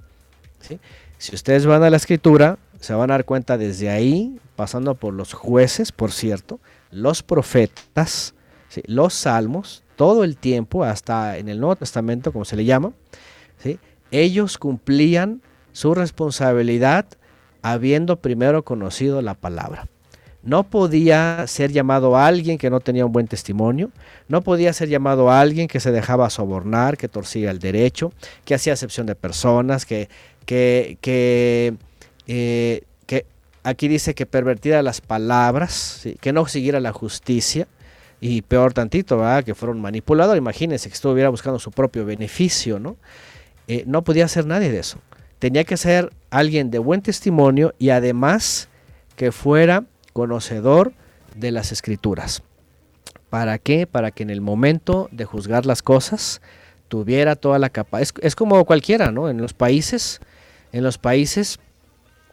¿sí? 0.61 0.79
Si 1.19 1.35
ustedes 1.35 1.67
van 1.67 1.83
a 1.83 1.91
la 1.91 1.97
escritura, 1.97 2.57
se 2.79 2.95
van 2.95 3.11
a 3.11 3.15
dar 3.15 3.25
cuenta 3.25 3.59
desde 3.59 3.91
ahí, 3.91 4.39
pasando 4.55 4.95
por 4.95 5.13
los 5.13 5.33
jueces, 5.33 5.91
por 5.91 6.13
cierto, 6.13 6.61
los 6.93 7.25
profetas, 7.25 8.35
los 8.87 9.13
salmos, 9.13 9.83
todo 9.97 10.23
el 10.23 10.37
tiempo, 10.37 10.85
hasta 10.85 11.37
en 11.37 11.49
el 11.49 11.59
Nuevo 11.59 11.75
Testamento, 11.75 12.31
como 12.33 12.45
se 12.45 12.55
le 12.55 12.65
llama, 12.65 12.93
¿sí? 13.59 13.81
ellos 14.13 14.57
cumplían 14.57 15.43
su 15.75 15.93
responsabilidad 15.95 17.05
habiendo 17.61 18.17
primero 18.17 18.65
conocido 18.65 19.21
la 19.21 19.35
palabra. 19.35 19.89
No 20.43 20.63
podía 20.63 21.45
ser 21.47 21.73
llamado 21.73 22.17
a 22.17 22.27
alguien 22.27 22.59
que 22.59 22.71
no 22.71 22.81
tenía 22.81 23.05
un 23.05 23.13
buen 23.13 23.27
testimonio, 23.27 23.91
no 24.29 24.43
podía 24.43 24.73
ser 24.73 24.89
llamado 24.89 25.31
a 25.31 25.41
alguien 25.41 25.67
que 25.69 25.81
se 25.81 25.91
dejaba 25.91 26.31
sobornar, 26.31 26.97
que 26.97 27.09
torcía 27.09 27.51
el 27.51 27.59
derecho, 27.59 28.13
que 28.45 28.55
hacía 28.55 28.75
acepción 28.75 29.07
de 29.07 29.15
personas, 29.15 29.85
que, 29.85 30.09
que, 30.47 30.97
que, 31.01 31.75
eh, 32.27 32.83
que 33.07 33.27
aquí 33.63 33.89
dice 33.89 34.15
que 34.15 34.27
pervertiera 34.27 34.83
las 34.83 35.01
palabras, 35.01 36.07
que 36.21 36.33
no 36.33 36.47
siguiera 36.47 36.79
la 36.79 36.93
justicia, 36.93 37.67
y 38.21 38.43
peor 38.43 38.75
tantito, 38.75 39.19
¿verdad? 39.19 39.45
que 39.45 39.55
fuera 39.55 39.73
un 39.73 39.81
manipulador, 39.81 40.37
imagínense 40.37 40.89
que 40.89 40.95
estuviera 40.95 41.31
buscando 41.31 41.59
su 41.59 41.71
propio 41.71 42.05
beneficio, 42.05 42.79
¿no? 42.79 42.97
Eh, 43.67 43.85
no 43.87 44.05
podía 44.05 44.29
ser 44.29 44.47
nadie 44.47 44.71
de 44.71 44.79
eso. 44.79 44.99
Tenía 45.45 45.65
que 45.65 45.77
ser 45.77 46.11
alguien 46.31 46.71
de 46.71 46.79
buen 46.79 47.03
testimonio 47.03 47.75
y 47.79 47.91
además 47.91 48.71
que 49.15 49.31
fuera 49.31 49.85
conocedor 50.15 50.95
de 51.37 51.51
las 51.51 51.71
escrituras. 51.71 52.43
¿Para 53.29 53.59
qué? 53.59 53.87
Para 53.87 54.11
que 54.11 54.23
en 54.23 54.31
el 54.31 54.41
momento 54.41 55.07
de 55.13 55.27
juzgar 55.27 55.67
las 55.67 55.83
cosas 55.83 56.41
tuviera 56.89 57.37
toda 57.37 57.59
la 57.59 57.69
capacidad. 57.69 58.01
Es, 58.01 58.25
es 58.25 58.37
como 58.37 58.65
cualquiera, 58.65 59.11
¿no? 59.11 59.29
En 59.29 59.37
los 59.37 59.53
países, 59.53 60.23
en 60.73 60.83
los 60.83 60.97
países, 60.97 61.59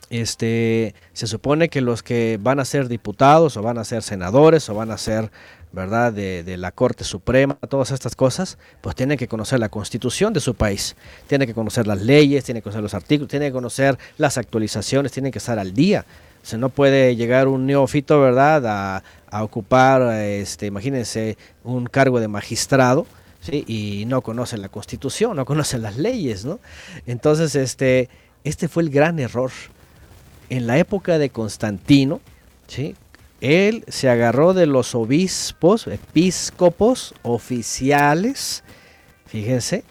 este, 0.10 0.96
se 1.12 1.28
supone 1.28 1.68
que 1.68 1.82
los 1.82 2.04
que 2.04 2.40
van 2.42 2.62
a 2.62 2.66
ser 2.66 2.88
diputados 2.88 3.58
o 3.58 3.62
van 3.62 3.78
a 3.78 3.84
ser 3.84 4.04
senadores 4.04 4.70
o 4.70 4.74
van 4.74 4.90
a 4.90 4.98
ser, 4.98 5.32
¿verdad?, 5.72 6.12
de, 6.12 6.44
de 6.44 6.58
la 6.58 6.72
Corte 6.72 7.04
Suprema, 7.04 7.56
todas 7.70 7.92
estas 7.92 8.16
cosas, 8.16 8.58
pues 8.82 8.96
tienen 8.96 9.18
que 9.18 9.28
conocer 9.28 9.60
la 9.60 9.70
constitución 9.70 10.34
de 10.34 10.40
su 10.40 10.56
país, 10.56 10.96
tienen 11.28 11.48
que 11.48 11.54
conocer 11.54 11.88
las 11.88 12.02
leyes, 12.02 12.44
tienen 12.44 12.62
que 12.62 12.66
conocer 12.66 12.84
los 12.84 12.94
artículos, 12.94 13.30
tienen 13.30 13.50
que 13.50 13.54
conocer 13.54 13.98
las 14.18 14.38
actualizaciones, 14.38 15.12
tienen 15.12 15.32
que 15.32 15.40
estar 15.40 15.60
al 15.60 15.74
día. 15.74 16.06
O 16.44 16.46
sea, 16.46 16.58
no 16.58 16.70
puede 16.70 17.16
llegar 17.16 17.48
un 17.48 17.66
neófito, 17.66 18.20
¿verdad?, 18.20 18.66
a, 18.66 19.04
a 19.30 19.44
ocupar, 19.44 20.02
este, 20.22 20.66
imagínense, 20.66 21.38
un 21.64 21.86
cargo 21.86 22.20
de 22.20 22.28
magistrado, 22.28 23.06
¿sí? 23.42 23.64
Y 23.68 24.06
no 24.06 24.22
conoce 24.22 24.58
la 24.58 24.70
constitución, 24.70 25.36
no 25.36 25.46
conoce 25.46 25.78
las 25.78 25.98
leyes, 25.98 26.44
¿no? 26.44 26.60
Entonces, 27.06 27.56
este, 27.56 28.10
este 28.44 28.68
fue 28.68 28.84
el 28.84 28.90
gran 28.90 29.20
error. 29.20 29.52
En 30.50 30.68
la 30.68 30.78
época 30.78 31.18
de 31.18 31.30
Constantino, 31.30 32.20
¿sí? 32.68 32.96
Él 33.42 33.84
se 33.88 34.08
agarró 34.10 34.54
de 34.54 34.68
los 34.68 34.96
obispos, 34.96 35.88
episcopos, 35.88 37.16
oficiales, 37.24 38.64
fíjense, 39.26 39.84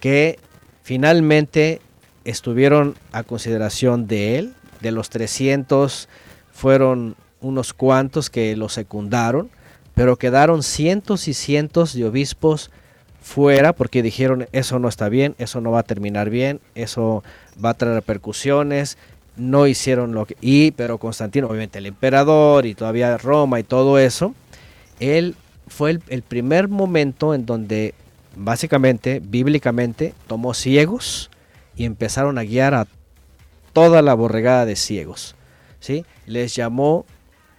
que 0.00 0.38
finalmente 0.82 1.80
estuvieron 2.24 2.96
a 3.10 3.24
consideración 3.24 4.06
de 4.06 4.38
él. 4.38 4.54
De 4.80 4.92
los 4.92 5.10
300 5.10 6.08
fueron 6.52 7.16
unos 7.40 7.72
cuantos 7.72 8.30
que 8.30 8.56
lo 8.56 8.68
secundaron, 8.68 9.50
pero 9.94 10.16
quedaron 10.16 10.62
cientos 10.62 11.28
y 11.28 11.34
cientos 11.34 11.94
de 11.94 12.04
obispos 12.04 12.70
fuera 13.20 13.72
porque 13.72 14.02
dijeron 14.02 14.48
eso 14.52 14.78
no 14.78 14.88
está 14.88 15.08
bien, 15.08 15.34
eso 15.38 15.60
no 15.60 15.70
va 15.70 15.80
a 15.80 15.84
terminar 15.84 16.30
bien, 16.30 16.60
eso 16.74 17.22
va 17.62 17.70
a 17.70 17.74
traer 17.74 17.94
repercusiones, 17.94 18.98
no 19.36 19.66
hicieron 19.66 20.12
lo 20.12 20.26
que... 20.26 20.36
Y, 20.40 20.72
pero 20.72 20.98
Constantino, 20.98 21.48
obviamente 21.48 21.78
el 21.78 21.86
emperador 21.86 22.66
y 22.66 22.74
todavía 22.74 23.16
Roma 23.18 23.60
y 23.60 23.62
todo 23.62 23.98
eso, 23.98 24.34
él 25.00 25.34
fue 25.68 25.98
el, 26.08 26.22
primer 26.22 26.68
momento 26.68 27.34
en 27.34 27.46
donde 27.46 27.94
básicamente, 28.36 29.20
bíblicamente, 29.24 30.14
tomó 30.26 30.54
ciegos 30.54 31.30
y 31.76 31.84
empezaron 31.84 32.38
a 32.38 32.44
guiar 32.44 32.74
a 32.74 32.86
toda 33.72 34.02
la 34.02 34.14
borregada 34.14 34.66
de 34.66 34.76
ciegos. 34.76 35.34
¿sí? 35.80 36.04
Les 36.26 36.54
llamó 36.54 37.06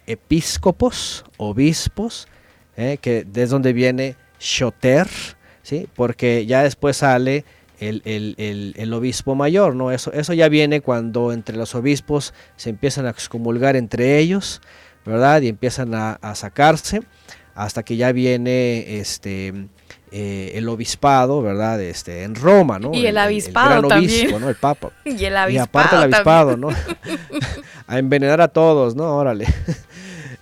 episcopos, 0.06 1.26
obispos, 1.38 2.28
¿eh? 2.78 2.98
que 3.02 3.26
es 3.34 3.50
donde 3.50 3.74
viene 3.74 4.16
shoter, 4.40 5.08
¿sí? 5.64 5.88
porque 5.96 6.46
ya 6.46 6.64
después 6.64 6.98
sale 6.98 7.46
el, 7.90 8.02
el, 8.06 8.36
el, 8.38 8.74
el, 8.78 8.94
obispo 8.94 9.36
mayor, 9.36 9.76
¿no? 9.76 9.92
Eso, 9.92 10.12
eso 10.14 10.34
ya 10.34 10.50
viene 10.50 10.82
cuando 10.82 11.32
entre 11.32 11.58
los 11.58 11.76
obispos 11.76 12.34
se 12.56 12.70
empiezan 12.70 13.06
a 13.06 13.10
excomulgar 13.12 13.76
entre 13.76 14.18
ellos, 14.20 14.62
¿verdad? 15.06 15.42
Y 15.42 15.48
empiezan 15.50 15.94
a, 15.96 16.14
a 16.14 16.36
sacarse 16.36 17.02
hasta 17.56 17.84
que 17.84 17.96
ya 17.98 18.12
viene 18.12 19.00
este 19.00 19.54
eh, 20.12 20.52
el 20.56 20.70
obispado, 20.70 21.42
¿verdad? 21.42 21.82
Este, 21.82 22.24
en 22.24 22.36
Roma, 22.36 22.78
¿no? 22.78 22.94
Y 22.94 23.08
el 23.08 23.18
avispado 23.18 23.70
gran 23.80 23.88
también. 23.88 24.22
obispo, 24.22 24.40
¿no? 24.40 24.50
El 24.50 24.56
papa. 24.56 24.92
Y 25.06 25.26
el 25.26 25.34
Y 25.34 25.36
avispado. 25.36 25.64
aparte 25.66 25.96
el 25.96 26.02
avispado, 26.04 26.52
también. 26.52 26.72
¿no? 26.72 27.48
a 27.88 27.98
envenenar 27.98 28.40
a 28.42 28.48
todos, 28.48 28.96
¿no? 28.96 29.16
Órale. 29.18 29.48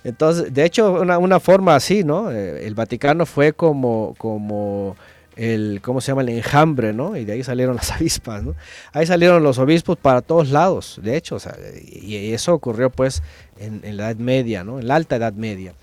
Entonces, 0.04 0.52
de 0.52 0.64
hecho, 0.64 0.92
una, 0.92 1.16
una 1.18 1.40
forma 1.40 1.74
así, 1.74 2.04
¿no? 2.04 2.30
Eh, 2.30 2.66
El 2.66 2.74
Vaticano 2.74 3.24
fue 3.24 3.52
como, 3.54 4.14
como 4.18 4.96
el, 5.36 5.80
¿cómo 5.82 6.00
se 6.00 6.08
llama? 6.08 6.22
El 6.22 6.30
enjambre, 6.30 6.92
¿no? 6.92 7.16
Y 7.16 7.24
de 7.24 7.32
ahí 7.32 7.44
salieron 7.44 7.76
las 7.76 7.90
avispas, 7.92 8.42
¿no? 8.42 8.54
Ahí 8.92 9.06
salieron 9.06 9.42
los 9.42 9.58
obispos 9.58 9.96
para 9.96 10.22
todos 10.22 10.50
lados, 10.50 11.00
de 11.02 11.16
hecho, 11.16 11.36
o 11.36 11.38
sea, 11.38 11.56
y, 11.82 12.32
eso 12.32 12.54
ocurrió 12.54 12.90
pues 12.90 13.22
en, 13.58 13.80
en 13.84 13.96
la 13.96 14.10
Edad 14.10 14.16
Media, 14.16 14.64
¿no? 14.64 14.78
En 14.78 14.88
la 14.88 14.96
Alta 14.96 15.16
Edad 15.16 15.32
Media. 15.32 15.74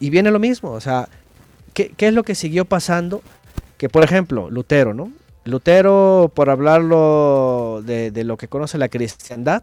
Y 0.00 0.10
viene 0.10 0.30
lo 0.30 0.38
mismo, 0.38 0.72
o 0.72 0.80
sea, 0.80 1.08
¿qué, 1.72 1.92
qué 1.96 2.08
es 2.08 2.14
lo 2.14 2.22
que 2.22 2.34
siguió 2.34 2.64
pasando? 2.64 3.22
Que, 3.78 3.88
por 3.88 4.04
ejemplo, 4.04 4.50
Lutero, 4.50 4.94
¿no? 4.94 5.10
Lutero, 5.44 6.32
por 6.34 6.48
hablarlo 6.48 7.82
de, 7.84 8.10
de 8.10 8.24
lo 8.24 8.36
que 8.36 8.48
conoce 8.48 8.78
la 8.78 8.88
cristiandad, 8.88 9.62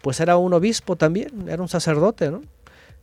pues 0.00 0.20
era 0.20 0.36
un 0.36 0.52
obispo 0.54 0.96
también, 0.96 1.48
era 1.48 1.62
un 1.62 1.68
sacerdote, 1.68 2.30
¿no? 2.30 2.42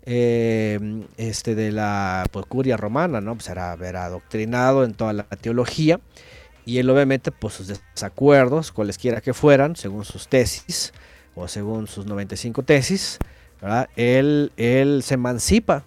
Eh, 0.10 0.80
este 1.18 1.54
de 1.54 1.74
la 1.74 2.26
pues, 2.32 2.46
curia 2.46 2.78
romana, 2.78 3.20
¿no? 3.20 3.36
Pues 3.36 3.50
era, 3.50 3.74
era 3.74 4.06
adoctrinado 4.06 4.86
en 4.86 4.94
toda 4.94 5.12
la 5.12 5.24
teología 5.26 6.00
y 6.66 6.78
él 6.78 6.90
obviamente 6.90 7.34
pues 7.34 7.56
sus 7.56 7.68
desacuerdos, 7.68 8.72
cualesquiera 8.72 9.20
que 9.20 9.34
fueran, 9.34 9.76
según 9.76 10.06
sus 10.06 10.30
tesis 10.30 10.94
o 11.36 11.50
según 11.50 11.88
sus 11.88 12.06
95 12.06 12.64
tesis, 12.64 13.20
¿verdad? 13.62 13.90
Él, 13.98 14.54
él 14.56 15.04
se 15.04 15.16
emancipa, 15.16 15.84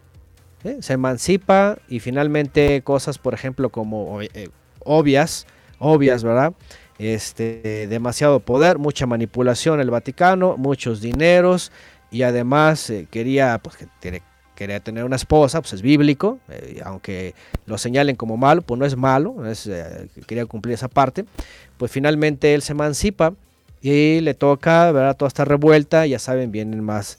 se 0.81 0.93
emancipa 0.93 1.79
y 1.89 2.01
finalmente 2.01 2.83
cosas, 2.83 3.17
por 3.17 3.33
ejemplo, 3.33 3.71
como 3.71 4.21
eh, 4.21 4.51
obvias, 4.81 5.47
obvias, 5.79 6.25
¿verdad? 6.25 6.53
Este, 6.99 7.87
demasiado 7.89 8.41
poder, 8.41 8.77
mucha 8.77 9.07
manipulación 9.07 9.81
el 9.81 9.91
Vaticano, 9.91 10.59
muchos 10.59 11.01
dineros 11.01 11.73
y 12.11 12.23
además 12.23 12.91
eh, 12.91 13.07
quería, 13.11 13.59
pues, 13.63 13.77
que 13.77 14.23
quería 14.61 14.81
tener 14.81 15.05
una 15.05 15.17
esposa, 15.17 15.63
pues 15.63 15.73
es 15.73 15.81
bíblico, 15.81 16.39
eh, 16.51 16.83
aunque 16.85 17.35
lo 17.65 17.79
señalen 17.79 18.15
como 18.15 18.37
malo, 18.37 18.61
pues 18.61 18.79
no 18.79 18.85
es 18.85 18.95
malo, 18.95 19.47
es, 19.47 19.67
eh, 19.67 20.09
quería 20.27 20.45
cumplir 20.45 20.75
esa 20.75 20.89
parte, 20.89 21.25
pues 21.79 21.91
finalmente 21.91 22.53
él 22.53 22.61
se 22.61 22.73
emancipa 22.73 23.33
y 23.81 24.21
le 24.21 24.35
toca, 24.35 24.93
¿verdad? 24.93 25.17
Toda 25.17 25.29
esta 25.29 25.47
revuelta, 25.47 26.07
ya 26.07 26.19
saben, 26.19 26.53
vienen 26.53 26.85
más 26.85 27.19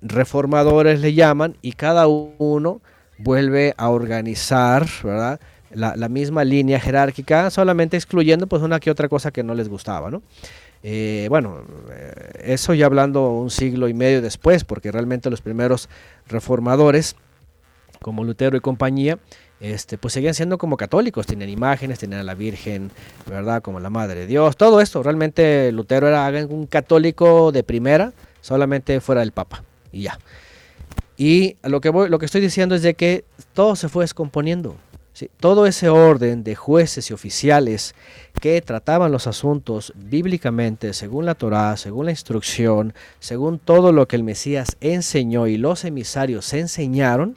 reformadores 0.00 1.00
le 1.00 1.14
llaman 1.14 1.56
y 1.60 1.72
cada 1.72 2.06
uno 2.06 2.80
vuelve 3.18 3.74
a 3.76 3.90
organizar, 3.90 4.86
¿verdad? 5.02 5.40
La, 5.70 5.96
la 5.96 6.08
misma 6.08 6.44
línea 6.44 6.80
jerárquica, 6.80 7.50
solamente 7.50 7.98
excluyendo 7.98 8.46
pues 8.46 8.62
una 8.62 8.80
que 8.80 8.90
otra 8.90 9.10
cosa 9.10 9.32
que 9.32 9.42
no 9.42 9.54
les 9.54 9.68
gustaba, 9.68 10.10
¿no? 10.10 10.22
Eh, 10.86 11.28
bueno, 11.30 11.62
eh, 11.90 12.42
eso 12.44 12.74
ya 12.74 12.84
hablando 12.84 13.30
un 13.30 13.48
siglo 13.50 13.88
y 13.88 13.94
medio 13.94 14.20
después, 14.20 14.64
porque 14.64 14.92
realmente 14.92 15.30
los 15.30 15.40
primeros 15.40 15.88
reformadores, 16.28 17.16
como 18.02 18.22
Lutero 18.22 18.54
y 18.58 18.60
compañía, 18.60 19.18
este, 19.60 19.96
pues 19.96 20.12
seguían 20.12 20.34
siendo 20.34 20.58
como 20.58 20.76
católicos, 20.76 21.26
tenían 21.26 21.48
imágenes, 21.48 21.98
tenían 21.98 22.20
a 22.20 22.22
la 22.22 22.34
Virgen, 22.34 22.90
¿verdad? 23.26 23.62
Como 23.62 23.80
la 23.80 23.88
Madre 23.88 24.20
de 24.20 24.26
Dios, 24.26 24.58
todo 24.58 24.82
esto. 24.82 25.02
Realmente 25.02 25.72
Lutero 25.72 26.06
era 26.06 26.30
un 26.46 26.66
católico 26.66 27.50
de 27.50 27.62
primera, 27.62 28.12
solamente 28.42 29.00
fuera 29.00 29.22
del 29.22 29.32
Papa, 29.32 29.64
y 29.90 30.02
ya. 30.02 30.18
Y 31.16 31.56
lo 31.62 31.80
que, 31.80 31.88
voy, 31.88 32.10
lo 32.10 32.18
que 32.18 32.26
estoy 32.26 32.42
diciendo 32.42 32.74
es 32.74 32.82
de 32.82 32.92
que 32.92 33.24
todo 33.54 33.74
se 33.74 33.88
fue 33.88 34.04
descomponiendo. 34.04 34.76
Todo 35.38 35.66
ese 35.66 35.88
orden 35.88 36.42
de 36.42 36.56
jueces 36.56 37.10
y 37.10 37.14
oficiales 37.14 37.94
que 38.40 38.60
trataban 38.60 39.12
los 39.12 39.28
asuntos 39.28 39.92
bíblicamente, 39.96 40.92
según 40.92 41.24
la 41.24 41.36
Torá, 41.36 41.76
según 41.76 42.06
la 42.06 42.10
instrucción, 42.10 42.94
según 43.20 43.60
todo 43.60 43.92
lo 43.92 44.08
que 44.08 44.16
el 44.16 44.24
Mesías 44.24 44.76
enseñó 44.80 45.46
y 45.46 45.56
los 45.56 45.84
emisarios 45.84 46.52
enseñaron, 46.52 47.36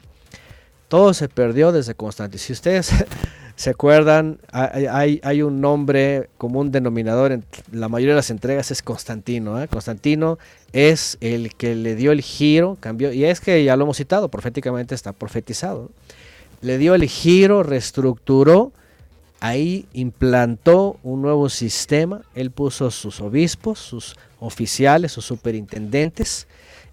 todo 0.88 1.14
se 1.14 1.28
perdió 1.28 1.70
desde 1.70 1.94
Constantino. 1.94 2.42
Si 2.42 2.52
ustedes 2.52 2.92
se 3.56 3.70
acuerdan, 3.70 4.38
hay, 4.52 5.42
un 5.42 5.60
nombre 5.60 6.30
común 6.38 6.72
denominador 6.72 7.32
en 7.32 7.44
la 7.70 7.88
mayoría 7.88 8.14
de 8.14 8.18
las 8.18 8.30
entregas, 8.30 8.70
es 8.70 8.82
Constantino. 8.82 9.62
¿eh? 9.62 9.68
Constantino 9.68 10.38
es 10.72 11.18
el 11.20 11.54
que 11.54 11.74
le 11.74 11.94
dio 11.94 12.10
el 12.10 12.22
giro, 12.22 12.76
cambió, 12.80 13.12
y 13.12 13.24
es 13.24 13.40
que 13.40 13.62
ya 13.62 13.76
lo 13.76 13.84
hemos 13.84 13.98
citado, 13.98 14.28
proféticamente 14.28 14.94
está 14.94 15.12
profetizado. 15.12 15.90
Le 16.60 16.78
dio 16.78 16.94
el 16.94 17.04
giro, 17.04 17.62
reestructuró, 17.62 18.72
ahí 19.40 19.86
implantó 19.92 20.98
un 21.02 21.22
nuevo 21.22 21.48
sistema, 21.48 22.22
él 22.34 22.50
puso 22.50 22.90
sus 22.90 23.20
obispos, 23.20 23.78
sus 23.78 24.16
oficiales, 24.40 25.12
sus 25.12 25.24
superintendentes, 25.24 26.48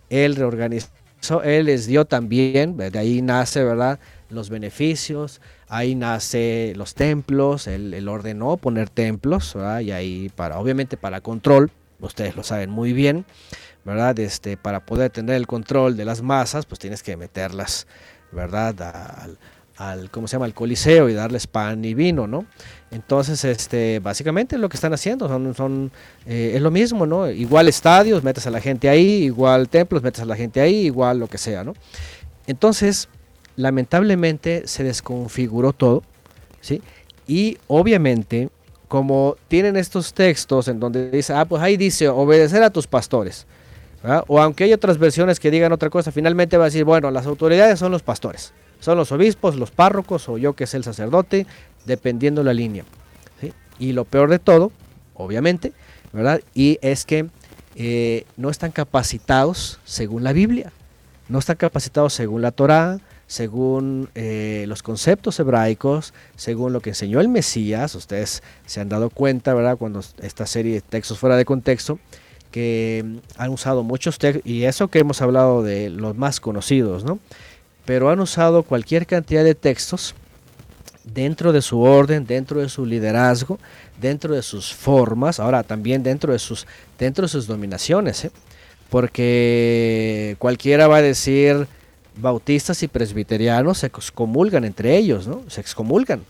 él 0.10 0.36
reorganizó, 0.36 0.92
él 1.44 1.66
les 1.66 1.88
dio 1.88 2.06
también, 2.06 2.78
de 2.78 3.00
ahí 3.00 3.22
nace, 3.22 3.64
¿verdad? 3.64 4.00
Los 4.30 4.50
beneficios, 4.50 5.42
ahí 5.68 5.96
nace 5.96 6.74
los 6.76 6.94
templos, 6.94 7.68
él, 7.68 8.08
ordenó 8.08 8.58
poner 8.58 8.90
templos, 8.90 9.54
¿verdad? 9.56 9.80
Y 9.80 9.92
ahí 9.92 10.32
para, 10.36 10.60
obviamente 10.60 10.98
para 10.98 11.22
control, 11.22 11.72
ustedes 12.00 12.36
lo 12.36 12.44
saben 12.44 12.70
muy 12.70 12.94
bien, 12.94 13.26
¿verdad? 13.84 14.20
Este, 14.20 14.58
para 14.58 14.86
poder 14.86 15.10
tener 15.10 15.36
el 15.36 15.48
control 15.48 15.98
de 15.98 16.06
las 16.06 16.22
masas, 16.22 16.66
pues 16.66 16.80
tienes 16.80 17.02
que 17.02 17.18
meterlas, 17.18 17.88
¿verdad? 18.32 18.76
Al 19.78 20.10
¿cómo 20.10 20.28
se 20.28 20.34
llama? 20.34 20.46
al 20.46 20.54
coliseo 20.54 21.10
y 21.10 21.14
darles 21.14 21.48
pan 21.48 21.84
y 21.84 21.94
vino, 21.94 22.28
¿no? 22.28 22.46
Entonces, 22.92 23.44
este, 23.44 24.00
básicamente 24.00 24.58
lo 24.58 24.70
que 24.70 24.78
están 24.78 24.94
haciendo 24.94 25.28
son, 25.28 25.54
son 25.54 25.92
eh, 26.26 26.54
es 26.56 26.62
lo 26.62 26.72
mismo, 26.72 27.06
¿no? 27.06 27.30
Igual 27.30 27.68
estadios, 27.68 28.24
metes 28.24 28.48
a 28.48 28.52
la 28.52 28.62
gente 28.62 28.88
ahí, 28.88 29.26
igual 29.26 29.68
templos, 29.68 30.02
metes 30.02 30.22
a 30.22 30.26
la 30.26 30.36
gente 30.36 30.62
ahí, 30.62 30.86
igual 30.86 31.20
lo 31.20 31.28
que 31.28 31.38
sea, 31.38 31.64
¿no? 31.64 31.74
Entonces, 32.48 33.10
lamentablemente 33.56 34.64
se 34.66 34.84
desconfiguró 34.84 35.74
todo, 35.74 36.04
¿sí? 36.62 36.82
Y 37.28 37.58
obviamente, 37.68 38.50
como 38.88 39.36
tienen 39.48 39.76
estos 39.76 40.14
textos 40.14 40.68
en 40.68 40.80
donde 40.80 41.10
dice, 41.10 41.34
ah, 41.34 41.46
pues 41.46 41.62
ahí 41.62 41.76
dice, 41.76 42.08
obedecer 42.08 42.64
a 42.64 42.70
tus 42.70 42.88
pastores, 42.88 43.46
o 44.28 44.40
aunque 44.40 44.66
hay 44.66 44.74
otras 44.74 45.00
versiones 45.00 45.40
que 45.40 45.50
digan 45.50 45.72
otra 45.72 45.90
cosa, 45.90 46.12
finalmente 46.12 46.58
va 46.58 46.66
a 46.66 46.68
decir, 46.68 46.84
bueno, 46.84 47.10
las 47.10 47.26
autoridades 47.26 47.80
son 47.80 47.92
los 47.92 48.04
pastores, 48.04 48.54
son 48.80 48.98
los 48.98 49.12
obispos, 49.12 49.56
los 49.56 49.72
párrocos, 49.72 50.30
o 50.30 50.38
yo 50.38 50.54
que 50.54 50.66
es 50.66 50.74
el 50.74 50.84
sacerdote, 50.84 51.46
dependiendo 51.86 52.44
la 52.44 52.54
línea. 52.54 52.84
Y 53.78 53.92
lo 53.92 54.06
peor 54.06 54.30
de 54.30 54.40
todo, 54.40 54.72
obviamente, 55.16 55.74
¿verdad? 56.14 56.42
Y 56.54 56.80
es 56.82 57.06
que 57.06 57.28
eh, 57.76 58.26
no 58.38 58.50
están 58.50 58.72
capacitados 58.72 59.80
según 59.84 60.24
la 60.24 60.32
Biblia, 60.32 60.72
no 61.28 61.40
están 61.40 61.58
capacitados 61.58 62.14
según 62.14 62.42
la 62.42 62.52
Torá, 62.52 63.00
según 63.28 64.10
eh, 64.16 64.66
los 64.68 64.84
conceptos 64.84 65.40
hebraicos, 65.40 66.14
según 66.36 66.74
lo 66.74 66.82
que 66.82 66.92
enseñó 66.92 67.20
el 67.20 67.28
Mesías. 67.28 67.96
Ustedes 67.96 68.44
se 68.66 68.82
han 68.82 68.90
dado 68.90 69.10
cuenta, 69.10 69.54
¿verdad? 69.54 69.78
Cuando 69.78 70.02
esta 70.22 70.46
serie 70.46 70.76
de 70.76 70.82
textos 70.82 71.20
fuera 71.20 71.36
de 71.36 71.46
contexto, 71.46 72.00
que 72.52 73.04
mm, 73.04 73.18
han 73.38 73.50
usado 73.50 73.84
muchos 73.84 74.20
textos, 74.20 74.46
y 74.46 74.64
eso 74.64 74.90
que 74.90 75.00
hemos 75.00 75.22
hablado 75.22 75.64
de 75.64 75.90
los 75.90 76.16
más 76.16 76.40
conocidos, 76.40 77.04
¿no? 77.04 77.20
Pero 77.86 78.10
han 78.10 78.20
usado 78.20 78.64
cualquier 78.64 79.06
cantidad 79.06 79.44
de 79.44 79.56
textos 79.56 80.16
dentro 81.04 81.52
de 81.54 81.62
su 81.62 81.82
orden, 81.82 82.26
dentro 82.26 82.60
de 82.60 82.70
su 82.70 82.86
liderazgo, 82.86 83.60
dentro 84.02 84.34
de 84.34 84.42
sus 84.42 84.74
formas, 84.74 85.40
ahora 85.40 85.64
también 85.64 86.04
dentro 86.04 86.34
de 86.34 86.40
sus, 86.40 86.66
dentro 86.98 87.24
de 87.24 87.30
sus 87.30 87.48
dominaciones, 87.48 88.26
¿eh? 88.26 88.32
porque 88.90 90.36
cualquiera 90.40 90.88
va 90.88 90.98
a 90.98 91.02
decir 91.02 91.68
bautistas 92.18 92.82
y 92.84 92.88
presbiterianos 92.88 93.80
se 93.80 93.88
excomulgan 93.88 94.64
entre 94.64 94.98
ellos, 94.98 95.28
¿no? 95.28 95.44
Se 95.48 95.62
excomulgan 95.62 96.22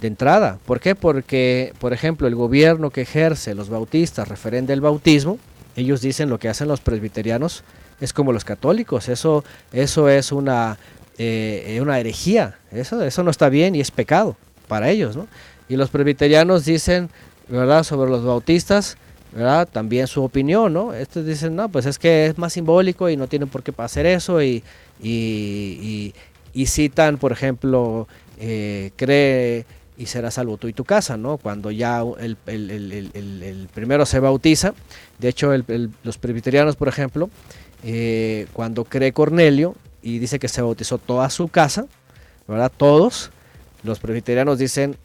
de 0.00 0.06
entrada. 0.06 0.58
¿Por 0.64 0.80
qué? 0.80 0.94
Porque, 0.94 1.72
por 1.78 1.92
ejemplo, 1.92 2.26
el 2.26 2.34
gobierno 2.34 2.90
que 2.90 3.02
ejerce 3.02 3.54
los 3.54 3.68
bautistas 3.68 4.28
referente 4.28 4.72
al 4.72 4.80
bautismo, 4.80 5.38
ellos 5.76 6.00
dicen 6.00 6.28
lo 6.30 6.38
que 6.38 6.48
hacen 6.48 6.68
los 6.68 6.80
presbiterianos 6.80 7.62
es 8.00 8.12
como 8.12 8.32
los 8.32 8.44
católicos. 8.44 9.08
Eso, 9.08 9.44
eso 9.72 10.08
es 10.08 10.32
una, 10.32 10.78
eh, 11.18 11.78
una 11.82 11.98
herejía. 11.98 12.58
Eso, 12.70 13.02
eso 13.02 13.22
no 13.22 13.30
está 13.30 13.48
bien 13.48 13.74
y 13.74 13.80
es 13.80 13.90
pecado 13.90 14.36
para 14.66 14.90
ellos, 14.90 15.16
¿no? 15.16 15.26
Y 15.68 15.76
los 15.76 15.90
presbiterianos 15.90 16.64
dicen, 16.64 17.10
¿verdad? 17.48 17.82
Sobre 17.82 18.10
los 18.10 18.24
bautistas, 18.24 18.96
¿verdad? 19.32 19.68
También 19.70 20.06
su 20.06 20.22
opinión, 20.22 20.72
¿no? 20.72 20.94
Estos 20.94 21.26
dicen, 21.26 21.56
no, 21.56 21.68
pues 21.68 21.86
es 21.86 21.98
que 21.98 22.26
es 22.26 22.38
más 22.38 22.54
simbólico 22.54 23.10
y 23.10 23.16
no 23.16 23.26
tienen 23.26 23.48
por 23.48 23.62
qué 23.62 23.72
hacer 23.76 24.06
eso 24.06 24.42
y, 24.42 24.62
y 25.00 26.66
citan, 26.66 27.18
por 27.18 27.32
ejemplo, 27.32 28.08
eh, 28.40 28.90
cree 28.96 29.64
y 29.96 30.06
será 30.06 30.30
salvo 30.30 30.56
tú 30.56 30.68
y 30.68 30.72
tu 30.72 30.84
casa, 30.84 31.16
¿no? 31.16 31.38
Cuando 31.38 31.70
ya 31.70 32.02
el, 32.20 32.36
el, 32.46 32.70
el, 33.14 33.42
el 33.42 33.68
primero 33.74 34.06
se 34.06 34.20
bautiza, 34.20 34.74
de 35.18 35.28
hecho 35.28 35.52
los 36.04 36.18
presbiterianos, 36.18 36.76
por 36.76 36.88
ejemplo, 36.88 37.30
eh, 37.84 38.46
cuando 38.52 38.84
cree 38.84 39.12
Cornelio 39.12 39.74
y 40.02 40.18
dice 40.18 40.38
que 40.38 40.48
se 40.48 40.62
bautizó 40.62 40.98
toda 40.98 41.28
su 41.30 41.48
casa, 41.48 41.86
¿verdad? 42.46 42.72
Todos, 42.76 43.30
Los 43.84 44.00
presbiterianos 44.00 44.58
dicen, 44.58 44.96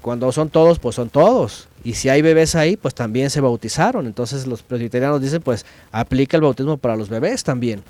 cuando 0.00 0.32
son 0.32 0.50
todos, 0.50 0.78
pues 0.78 0.96
son 0.96 1.10
todos. 1.10 1.68
Y 1.84 1.94
si 1.94 2.08
hay 2.08 2.22
bebés 2.22 2.54
ahí, 2.54 2.76
pues 2.76 2.94
también 2.94 3.30
se 3.30 3.40
bautizaron. 3.40 4.06
Entonces 4.06 4.46
los 4.46 4.62
presbiterianos 4.62 5.20
dicen, 5.20 5.42
pues 5.42 5.64
aplica 5.90 6.36
el 6.36 6.42
bautismo 6.42 6.76
para 6.76 6.96
los 6.96 7.08
bebés 7.08 7.44
también. 7.44 7.82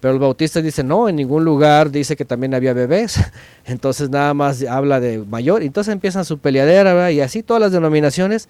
Pero 0.00 0.14
los 0.14 0.20
bautistas 0.20 0.62
dicen, 0.62 0.88
no, 0.88 1.08
en 1.08 1.16
ningún 1.16 1.44
lugar 1.44 1.90
dice 1.90 2.16
que 2.16 2.24
también 2.24 2.54
había 2.54 2.72
bebés. 2.72 3.18
Entonces 3.64 4.10
nada 4.10 4.32
más 4.34 4.62
habla 4.64 5.00
de 5.00 5.18
mayor. 5.18 5.62
Entonces 5.62 5.92
empiezan 5.92 6.24
su 6.24 6.38
peleadera 6.38 6.94
¿verdad? 6.94 7.10
y 7.10 7.20
así 7.20 7.42
todas 7.42 7.60
las 7.60 7.72
denominaciones. 7.72 8.48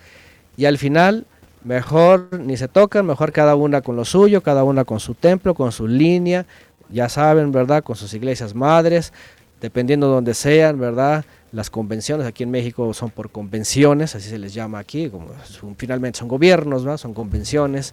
Y 0.57 0.65
al 0.65 0.79
final, 0.79 1.27
mejor 1.67 2.29
ni 2.39 2.57
se 2.57 2.69
tocan, 2.69 3.05
mejor 3.05 3.33
cada 3.33 3.57
una 3.57 3.83
con 3.83 3.97
lo 3.97 4.05
suyo, 4.05 4.43
cada 4.43 4.65
una 4.65 4.85
con 4.85 5.01
su 5.01 5.15
templo, 5.15 5.55
con 5.55 5.73
su 5.73 5.87
línea. 5.89 6.47
Ya 6.89 7.09
saben, 7.09 7.51
¿verdad? 7.51 7.83
Con 7.83 7.97
sus 7.97 8.15
iglesias 8.15 8.55
madres, 8.55 9.13
dependiendo 9.61 10.07
de 10.07 10.15
donde 10.15 10.35
sean, 10.35 10.79
¿verdad? 10.79 11.25
Las 11.51 11.69
convenciones 11.69 12.27
aquí 12.27 12.45
en 12.45 12.51
México 12.53 12.95
son 12.95 13.11
por 13.11 13.31
convenciones, 13.31 14.15
así 14.15 14.29
se 14.29 14.39
les 14.39 14.55
llama 14.55 14.79
aquí, 14.79 15.11
como 15.11 15.29
son- 15.45 15.75
finalmente 15.77 16.19
son 16.21 16.29
gobiernos, 16.29 16.85
¿verdad? 16.85 16.99
Son 16.99 17.13
convenciones. 17.13 17.93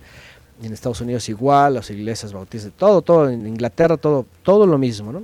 En 0.61 0.71
Estados 0.71 1.01
Unidos 1.01 1.27
igual, 1.29 1.73
las 1.73 1.89
iglesias 1.89 2.31
bautistas, 2.31 2.71
todo, 2.77 3.01
todo, 3.01 3.27
en 3.29 3.47
Inglaterra 3.47 3.97
todo, 3.97 4.25
todo 4.43 4.67
lo 4.67 4.77
mismo, 4.77 5.11
¿no? 5.11 5.23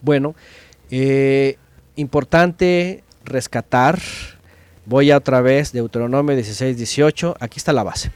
Bueno, 0.00 0.34
eh, 0.90 1.56
importante 1.94 3.04
rescatar, 3.24 4.00
voy 4.86 5.10
a 5.10 5.16
otra 5.16 5.40
vez, 5.40 5.72
Deuteronomio 5.72 6.34
16, 6.34 6.76
18, 6.76 7.36
aquí 7.40 7.58
está 7.58 7.72
la 7.72 7.82
base. 7.82 8.10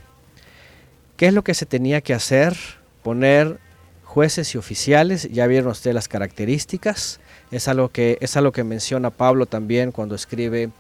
¿Qué 1.16 1.28
es 1.28 1.34
lo 1.34 1.44
que 1.44 1.54
se 1.54 1.66
tenía 1.66 2.00
que 2.00 2.14
hacer? 2.14 2.56
Poner 3.02 3.58
jueces 4.04 4.54
y 4.54 4.58
oficiales, 4.58 5.28
ya 5.30 5.46
vieron 5.46 5.70
ustedes 5.70 5.94
las 5.94 6.08
características, 6.08 7.20
es 7.50 7.68
algo 7.68 7.90
que, 7.90 8.18
es 8.20 8.36
algo 8.36 8.52
que 8.52 8.64
menciona 8.64 9.10
Pablo 9.10 9.46
también 9.46 9.92
cuando 9.92 10.14
escribe 10.14 10.70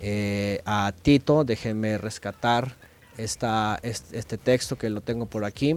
eh, 0.00 0.60
a 0.64 0.92
Tito, 1.02 1.44
déjenme 1.44 1.98
rescatar 1.98 2.74
esta, 3.16 3.78
este, 3.82 4.18
este 4.18 4.38
texto 4.38 4.76
que 4.76 4.90
lo 4.90 5.00
tengo 5.00 5.26
por 5.26 5.44
aquí. 5.44 5.76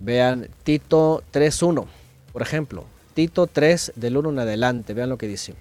Vean 0.00 0.48
Tito 0.64 1.22
3.1, 1.32 1.86
por 2.32 2.42
ejemplo, 2.42 2.84
Tito 3.14 3.46
3 3.46 3.92
del 3.94 4.16
1 4.16 4.30
en 4.30 4.38
adelante, 4.40 4.92
vean 4.92 5.08
lo 5.08 5.18
que 5.18 5.28
dice. 5.28 5.54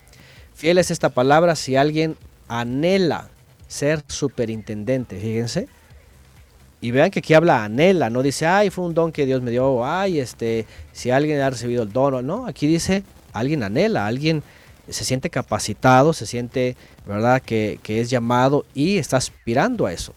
Fiel 0.55 0.79
es 0.79 0.91
esta 0.91 1.09
palabra 1.09 1.55
si 1.55 1.75
alguien 1.75 2.17
anhela 2.47 3.29
ser 3.67 4.03
superintendente, 4.07 5.19
fíjense. 5.19 5.67
Y 6.81 6.91
vean 6.91 7.11
que 7.11 7.19
aquí 7.19 7.33
habla 7.33 7.63
anhela, 7.63 8.09
no 8.09 8.21
dice, 8.21 8.45
ay, 8.45 8.69
fue 8.69 8.85
un 8.85 8.93
don 8.93 9.11
que 9.11 9.25
Dios 9.25 9.41
me 9.41 9.51
dio, 9.51 9.85
ay, 9.85 10.19
este, 10.19 10.65
si 10.91 11.11
alguien 11.11 11.39
ha 11.39 11.49
recibido 11.49 11.83
el 11.83 11.93
don, 11.93 12.25
no, 12.27 12.45
aquí 12.45 12.67
dice, 12.67 13.03
alguien 13.31 13.63
anhela, 13.63 14.05
alguien 14.05 14.43
se 14.89 15.05
siente 15.05 15.29
capacitado, 15.29 16.11
se 16.13 16.25
siente, 16.25 16.75
¿verdad?, 17.05 17.41
que, 17.41 17.79
es 17.87 18.09
llamado 18.09 18.65
y 18.73 18.97
está 18.97 19.17
aspirando 19.17 19.85
a 19.85 19.93
eso. 19.93 20.13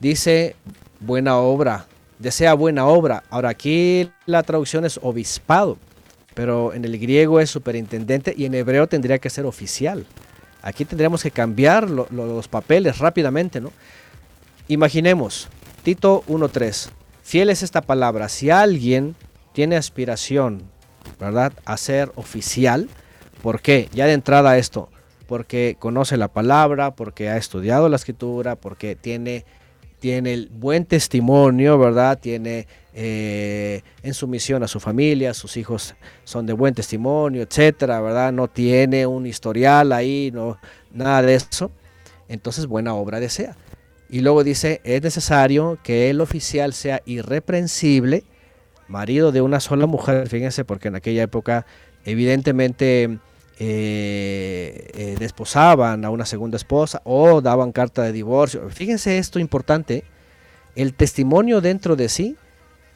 Dice, 0.00 0.56
buena 0.98 1.36
obra, 1.36 1.86
desea 2.18 2.54
buena 2.54 2.86
obra. 2.86 3.22
Ahora 3.30 3.50
aquí 3.50 4.10
la 4.26 4.42
traducción 4.42 4.84
es 4.84 4.98
obispado, 5.02 5.76
pero 6.34 6.72
en 6.72 6.84
el 6.84 6.98
griego 6.98 7.40
es 7.40 7.50
superintendente 7.50 8.34
y 8.36 8.46
en 8.46 8.54
hebreo 8.54 8.88
tendría 8.88 9.18
que 9.18 9.30
ser 9.30 9.44
oficial. 9.46 10.06
Aquí 10.62 10.84
tendríamos 10.84 11.22
que 11.22 11.30
cambiar 11.30 11.90
lo- 11.90 12.06
lo- 12.10 12.26
los 12.26 12.48
papeles 12.48 12.98
rápidamente, 12.98 13.60
¿no? 13.60 13.72
Imaginemos, 14.68 15.48
Tito 15.82 16.22
1.3, 16.28 16.90
fiel 17.22 17.50
es 17.50 17.62
esta 17.62 17.80
palabra, 17.82 18.28
si 18.28 18.50
alguien 18.50 19.16
tiene 19.52 19.76
aspiración, 19.76 20.62
¿verdad?, 21.18 21.52
a 21.64 21.76
ser 21.76 22.12
oficial, 22.14 22.88
¿por 23.42 23.60
qué? 23.60 23.88
Ya 23.92 24.06
de 24.06 24.12
entrada 24.12 24.56
esto, 24.56 24.88
porque 25.26 25.76
conoce 25.78 26.16
la 26.16 26.28
palabra, 26.28 26.92
porque 26.94 27.28
ha 27.28 27.36
estudiado 27.36 27.88
la 27.88 27.96
escritura, 27.96 28.54
porque 28.56 28.94
tiene, 28.96 29.44
tiene 29.98 30.32
el 30.32 30.48
buen 30.52 30.84
testimonio, 30.86 31.76
¿verdad? 31.78 32.18
Tiene 32.20 32.66
eh, 32.94 33.82
en 34.02 34.14
sumisión 34.14 34.62
a 34.62 34.68
su 34.68 34.78
familia, 34.78 35.32
sus 35.32 35.56
hijos 35.56 35.94
son 36.24 36.46
de 36.46 36.52
buen 36.52 36.74
testimonio, 36.74 37.42
etcétera, 37.42 38.00
¿verdad? 38.00 38.32
No 38.32 38.48
tiene 38.48 39.06
un 39.06 39.26
historial 39.26 39.92
ahí, 39.92 40.30
no, 40.32 40.58
nada 40.92 41.22
de 41.22 41.34
eso. 41.34 41.70
Entonces, 42.28 42.66
buena 42.66 42.94
obra 42.94 43.20
desea. 43.20 43.56
Y 44.10 44.20
luego 44.20 44.44
dice, 44.44 44.82
es 44.84 45.02
necesario 45.02 45.78
que 45.82 46.10
el 46.10 46.20
oficial 46.20 46.74
sea 46.74 47.00
irreprensible, 47.06 48.24
marido 48.88 49.32
de 49.32 49.40
una 49.40 49.58
sola 49.58 49.86
mujer, 49.86 50.28
fíjense, 50.28 50.64
porque 50.66 50.88
en 50.88 50.96
aquella 50.96 51.22
época 51.22 51.64
evidentemente 52.04 53.18
eh, 53.58 54.90
eh, 54.94 55.16
desposaban 55.18 56.04
a 56.04 56.10
una 56.10 56.26
segunda 56.26 56.56
esposa 56.56 57.00
o 57.04 57.40
daban 57.40 57.72
carta 57.72 58.02
de 58.02 58.12
divorcio. 58.12 58.68
Fíjense 58.68 59.16
esto 59.16 59.38
importante, 59.38 60.04
el 60.74 60.92
testimonio 60.92 61.62
dentro 61.62 61.96
de 61.96 62.10
sí 62.10 62.36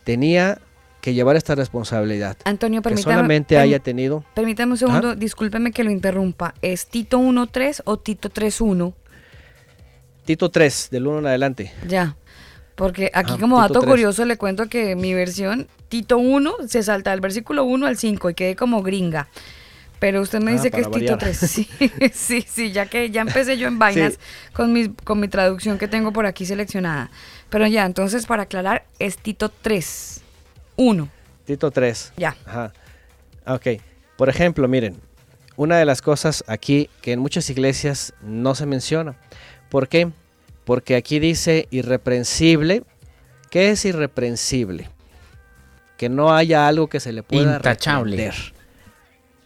tenía 0.06 0.58
que 1.00 1.12
llevar 1.14 1.34
esta 1.36 1.54
responsabilidad. 1.56 2.36
Antonio, 2.44 2.80
Que 2.80 2.88
permítame, 2.90 3.14
solamente 3.14 3.56
perm- 3.56 3.60
haya 3.62 3.78
tenido... 3.80 4.24
permítame 4.34 4.72
un 4.72 4.78
segundo, 4.78 5.14
discúlpeme 5.16 5.72
que 5.72 5.82
lo 5.84 5.90
interrumpa. 5.90 6.54
¿Es 6.62 6.86
Tito 6.86 7.18
1.3 7.18 7.82
o 7.84 7.98
Tito 7.98 8.30
3.1? 8.30 8.94
Tito 10.24 10.50
3, 10.50 10.88
del 10.90 11.06
1 11.06 11.18
en 11.20 11.26
adelante. 11.26 11.72
Ya. 11.86 12.16
Porque 12.74 13.10
aquí 13.14 13.32
Ah, 13.34 13.38
como 13.40 13.56
Tito 13.56 13.68
dato 13.74 13.80
3. 13.80 13.90
curioso 13.90 14.24
le 14.24 14.36
cuento 14.36 14.68
que 14.68 14.96
mi 14.96 15.14
versión, 15.14 15.68
Tito 15.88 16.18
1, 16.18 16.54
se 16.68 16.82
salta 16.82 17.10
del 17.10 17.20
versículo 17.20 17.64
1 17.64 17.86
al 17.86 17.96
5 17.96 18.30
y 18.30 18.34
quedé 18.34 18.56
como 18.56 18.82
gringa. 18.82 19.28
Pero 19.98 20.20
usted 20.20 20.40
me 20.40 20.50
Ah, 20.50 20.54
dice 20.54 20.70
que 20.70 20.82
es 20.82 20.88
para 20.88 21.00
Tito 21.00 21.12
variar. 21.16 21.18
3. 21.18 21.38
Sí, 21.50 21.68
sí, 22.12 22.44
sí, 22.48 22.72
ya 22.72 22.86
que 22.86 23.10
ya 23.10 23.22
empecé 23.22 23.56
yo 23.56 23.66
en 23.68 23.78
vainas 23.78 24.14
Sí. 24.18 24.18
con, 24.52 24.72
mi, 24.72 24.88
con 24.88 25.20
mi 25.20 25.28
traducción 25.28 25.78
que 25.78 25.88
tengo 25.88 26.12
por 26.12 26.26
aquí 26.26 26.44
seleccionada. 26.44 27.10
Pero 27.50 27.66
ya, 27.66 27.84
entonces 27.86 28.26
para 28.26 28.44
aclarar, 28.44 28.84
es 28.98 29.18
Tito 29.18 29.48
3. 29.48 30.20
1. 30.76 31.08
Tito 31.44 31.70
3. 31.70 32.12
Ya. 32.16 32.36
Ajá. 32.44 32.72
Ok. 33.46 33.66
Por 34.16 34.28
ejemplo, 34.28 34.66
miren, 34.68 34.96
una 35.56 35.78
de 35.78 35.84
las 35.84 36.02
cosas 36.02 36.44
aquí 36.48 36.90
que 37.02 37.12
en 37.12 37.20
muchas 37.20 37.48
iglesias 37.50 38.12
no 38.20 38.54
se 38.54 38.66
menciona. 38.66 39.16
¿Por 39.70 39.88
qué? 39.88 40.10
Porque 40.64 40.96
aquí 40.96 41.18
dice 41.18 41.68
irreprensible. 41.70 42.82
¿Qué 43.50 43.70
es 43.70 43.84
irreprensible? 43.84 44.90
Que 45.96 46.08
no 46.08 46.34
haya 46.34 46.66
algo 46.66 46.88
que 46.88 47.00
se 47.00 47.12
le 47.12 47.22
pueda 47.22 47.56
Intachable. 47.56 48.16
reprender. 48.16 48.52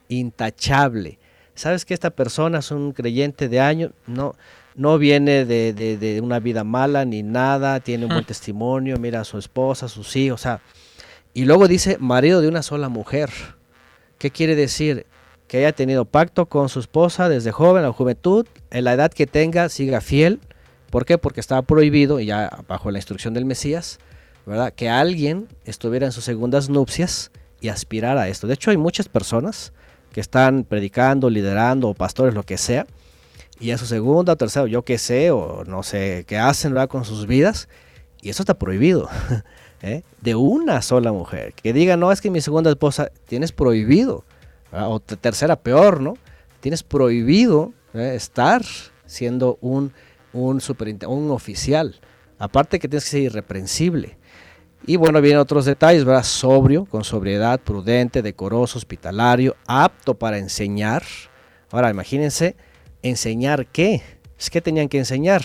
Intachable. 0.08 1.18
¿Sabes 1.54 1.84
que 1.84 1.94
esta 1.94 2.10
persona 2.10 2.58
es 2.60 2.70
un 2.70 2.92
creyente 2.92 3.48
de 3.48 3.60
años? 3.60 3.92
No, 4.06 4.34
no 4.74 4.98
viene 4.98 5.44
de, 5.44 5.72
de- 5.72 5.96
de 5.96 6.20
una 6.20 6.38
vida 6.40 6.64
mala 6.64 7.04
ni 7.04 7.22
nada, 7.22 7.80
tiene 7.80 8.04
un 8.06 8.12
buen 8.12 8.24
testimonio, 8.24 8.96
mira 8.98 9.20
a 9.20 9.24
su 9.24 9.38
esposa, 9.38 9.86
a 9.86 9.88
sus 9.88 10.14
hijos, 10.16 10.40
o 10.40 10.42
sea, 10.42 10.60
y 11.34 11.44
luego 11.44 11.68
dice 11.68 11.96
marido 12.00 12.40
de 12.40 12.48
una 12.48 12.62
sola 12.62 12.88
mujer. 12.88 13.30
¿Qué 14.18 14.30
quiere 14.30 14.54
decir? 14.56 15.06
Que 15.48 15.58
haya 15.58 15.72
tenido 15.72 16.04
pacto 16.04 16.46
con 16.46 16.68
su 16.68 16.80
esposa 16.80 17.28
desde 17.28 17.52
joven, 17.52 17.82
a 17.84 17.88
la 17.88 17.92
juventud, 17.92 18.46
en 18.70 18.84
la 18.84 18.92
edad 18.92 19.12
que 19.12 19.26
tenga, 19.26 19.68
siga 19.68 20.00
fiel. 20.00 20.40
¿Por 20.90 21.04
qué? 21.04 21.18
Porque 21.18 21.40
estaba 21.40 21.62
prohibido, 21.62 22.20
y 22.20 22.26
ya 22.26 22.62
bajo 22.68 22.90
la 22.90 22.98
instrucción 22.98 23.32
del 23.32 23.44
Mesías, 23.44 23.98
¿verdad? 24.44 24.72
Que 24.74 24.88
alguien 24.88 25.48
estuviera 25.64 26.06
en 26.06 26.12
sus 26.12 26.24
segundas 26.24 26.68
nupcias 26.68 27.30
y 27.60 27.68
aspirara 27.68 28.22
a 28.22 28.28
esto. 28.28 28.46
De 28.46 28.54
hecho, 28.54 28.70
hay 28.70 28.76
muchas 28.76 29.08
personas 29.08 29.72
que 30.12 30.20
están 30.20 30.64
predicando, 30.64 31.30
liderando, 31.30 31.88
o 31.88 31.94
pastores, 31.94 32.34
lo 32.34 32.42
que 32.42 32.58
sea, 32.58 32.86
y 33.60 33.70
a 33.72 33.78
su 33.78 33.86
segunda, 33.86 34.32
o 34.32 34.36
tercera, 34.36 34.66
yo 34.66 34.82
qué 34.82 34.98
sé, 34.98 35.30
o 35.30 35.64
no 35.64 35.82
sé 35.82 36.24
qué 36.26 36.38
hacen 36.38 36.72
¿verdad? 36.74 36.88
con 36.88 37.04
sus 37.04 37.26
vidas, 37.26 37.68
y 38.22 38.30
eso 38.30 38.42
está 38.42 38.54
prohibido. 38.54 39.08
¿eh? 39.82 40.02
De 40.20 40.34
una 40.34 40.82
sola 40.82 41.12
mujer. 41.12 41.52
Que 41.54 41.72
diga, 41.72 41.96
no, 41.96 42.10
es 42.10 42.20
que 42.20 42.30
mi 42.30 42.40
segunda 42.40 42.70
esposa, 42.70 43.10
tienes 43.26 43.52
prohibido, 43.52 44.24
¿verdad? 44.72 44.90
o 44.90 45.00
te- 45.00 45.16
tercera 45.16 45.56
peor, 45.56 46.00
¿no? 46.00 46.14
Tienes 46.60 46.82
prohibido 46.82 47.72
¿eh? 47.94 48.14
estar 48.14 48.62
siendo 49.06 49.58
un, 49.60 49.92
un, 50.32 50.60
un 51.06 51.30
oficial. 51.30 52.00
Aparte 52.38 52.78
que 52.78 52.88
tienes 52.88 53.04
que 53.04 53.10
ser 53.10 53.20
irreprensible. 53.22 54.16
Y 54.86 54.96
bueno, 54.96 55.20
vienen 55.20 55.40
otros 55.40 55.66
detalles, 55.66 56.04
¿verdad? 56.06 56.22
Sobrio, 56.24 56.86
con 56.86 57.04
sobriedad, 57.04 57.60
prudente, 57.60 58.22
decoroso, 58.22 58.78
hospitalario, 58.78 59.54
apto 59.66 60.14
para 60.14 60.38
enseñar. 60.38 61.02
Ahora, 61.70 61.90
imagínense, 61.90 62.56
¿enseñar 63.02 63.66
qué? 63.66 64.02
Es 64.38 64.50
que 64.50 64.60
tenían 64.60 64.88
que 64.88 64.98
enseñar. 64.98 65.42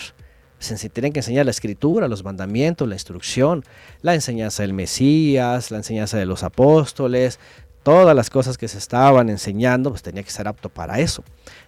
Se 0.58 0.88
tenían 0.88 1.12
que 1.12 1.20
enseñar 1.20 1.44
la 1.44 1.50
escritura, 1.50 2.08
los 2.08 2.24
mandamientos, 2.24 2.88
la 2.88 2.94
instrucción, 2.94 3.62
la 4.00 4.14
enseñanza 4.14 4.62
del 4.62 4.72
Mesías, 4.72 5.70
la 5.70 5.76
enseñanza 5.76 6.16
de 6.16 6.24
los 6.24 6.42
apóstoles, 6.42 7.38
todas 7.82 8.16
las 8.16 8.30
cosas 8.30 8.56
que 8.56 8.66
se 8.66 8.78
estaban 8.78 9.28
enseñando, 9.28 9.90
pues 9.90 10.02
tenía 10.02 10.22
que 10.22 10.30
ser 10.30 10.48
apto 10.48 10.70
para 10.70 10.98
eso. 10.98 11.22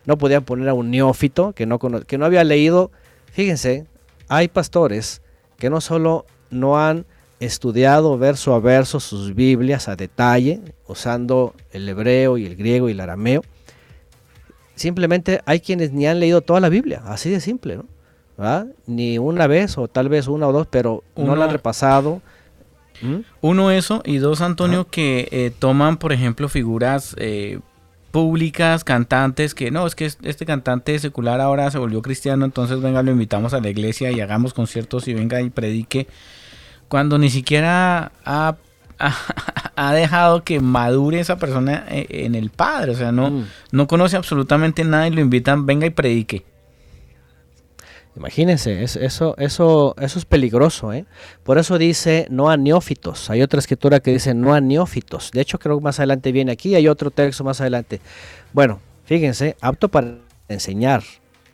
No 0.07 0.17
podían 0.17 0.43
poner 0.45 0.69
a 0.69 0.75
un 0.75 0.91
neófito 0.91 1.53
que 1.53 1.67
no, 1.67 1.79
que 1.79 2.19
no 2.19 2.25
había 2.25 2.43
leído. 2.45 2.91
Fíjense, 3.31 3.87
hay 4.27 4.49
pastores 4.49 5.21
que 5.59 5.71
no 5.71 5.81
solo 5.81 6.25
no 6.51 6.79
han 6.79 7.05
estudiado 7.41 8.19
verso 8.19 8.55
a 8.55 8.61
verso 8.61 9.01
sus 9.01 9.35
Biblias 9.35 9.89
a 9.89 9.97
detalle, 9.97 10.61
usando 10.87 11.55
el 11.73 11.89
hebreo 11.89 12.39
y 12.39 12.47
el 12.47 12.57
griego 12.57 12.89
y 12.89 12.93
el 12.93 13.01
arameo, 13.01 13.43
simplemente 14.79 15.41
hay 15.45 15.61
quienes 15.61 15.93
ni 15.93 16.07
han 16.07 16.19
leído 16.21 16.41
toda 16.41 16.61
la 16.61 16.69
Biblia, 16.69 17.03
así 17.05 17.29
de 17.31 17.41
simple, 17.41 17.77
¿no? 17.77 17.85
¿verdad? 18.37 18.69
Ni 18.87 19.19
una 19.19 19.47
vez 19.49 19.77
o 19.79 19.89
tal 19.89 20.09
vez 20.09 20.29
una 20.29 20.47
o 20.49 20.53
dos, 20.53 20.67
pero 20.71 21.03
no 21.17 21.35
la 21.37 21.45
han 21.47 21.51
repasado. 21.51 22.23
¿Mm? 23.03 23.17
Uno, 23.41 23.71
eso. 23.71 24.01
Y 24.05 24.19
dos, 24.19 24.41
Antonio, 24.41 24.87
que 24.89 25.29
eh, 25.33 25.53
toman, 25.59 25.97
por 25.99 26.13
ejemplo, 26.13 26.49
figuras 26.49 27.15
eh, 27.19 27.59
públicas, 28.13 28.85
cantantes, 28.85 29.55
que 29.55 29.71
no, 29.71 29.87
es 29.87 29.95
que 29.95 30.07
es- 30.07 30.19
este 30.23 30.47
cantante 30.47 30.99
secular 30.99 31.41
ahora 31.41 31.71
se 31.71 31.79
volvió 31.79 32.01
cristiano, 32.01 32.45
entonces 32.45 32.81
venga, 32.81 33.03
lo 33.03 33.11
invitamos 33.11 33.55
a 33.55 33.61
la 33.61 33.69
iglesia 33.69 34.11
y 34.13 34.21
hagamos 34.21 34.55
conciertos 34.55 35.07
y 35.09 35.15
venga 35.15 35.41
y 35.43 35.51
predique. 35.51 36.07
Cuando 36.89 37.19
ni 37.19 37.29
siquiera 37.31 38.13
ha, 38.25 38.57
ha, 38.99 39.15
ha 39.77 39.93
dejado 39.93 40.43
que 40.45 40.61
madure 40.61 41.21
esa 41.21 41.37
persona 41.37 41.85
eh, 41.89 42.07
en 42.11 42.35
el 42.35 42.51
Padre. 42.51 42.93
O 42.93 42.95
sea, 42.97 43.13
no, 43.13 43.31
Mm. 43.31 43.45
no 43.73 43.87
conoce 43.87 44.17
absolutamente 44.17 44.85
nada 44.85 45.07
y 45.09 45.11
lo 45.11 45.21
invitan, 45.21 45.67
venga 45.67 45.87
y 45.87 45.91
predique. 45.91 46.45
Imagínense, 48.17 48.83
es- 48.83 48.97
eso, 48.97 49.37
eso, 49.39 49.95
eso 50.01 50.19
es 50.19 50.25
peligroso, 50.25 50.93
¿eh? 50.93 51.05
Por 51.45 51.59
eso 51.59 51.79
dice 51.79 52.27
no 52.31 52.51
a 52.51 52.57
neófitos. 52.57 53.31
Hay 53.31 53.43
otra 53.43 53.61
escritura 53.61 54.01
que 54.01 54.13
dice 54.13 54.35
no 54.35 54.55
a 54.55 54.61
neófitos. 54.61 55.31
De 55.33 55.41
hecho, 55.41 55.59
creo 55.59 55.79
que 55.79 55.85
más 55.85 56.01
adelante 56.01 56.33
viene 56.33 56.51
aquí, 56.53 56.75
hay 56.75 56.89
otro 56.89 57.11
texto 57.13 57.45
más 57.45 57.61
adelante. 57.61 58.01
Bueno, 58.53 58.81
fíjense, 59.05 59.57
apto 59.61 59.89
para 59.89 60.17
enseñar. 60.49 61.03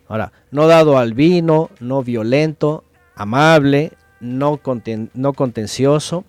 Ahora, 0.08 0.32
no 0.50 0.66
dado 0.66 0.96
al 0.96 1.12
vino, 1.12 1.70
no 1.80 2.02
violento, 2.02 2.84
amable, 3.14 3.92
no, 4.20 4.56
conten- 4.62 5.10
no 5.12 5.34
contencioso, 5.34 6.24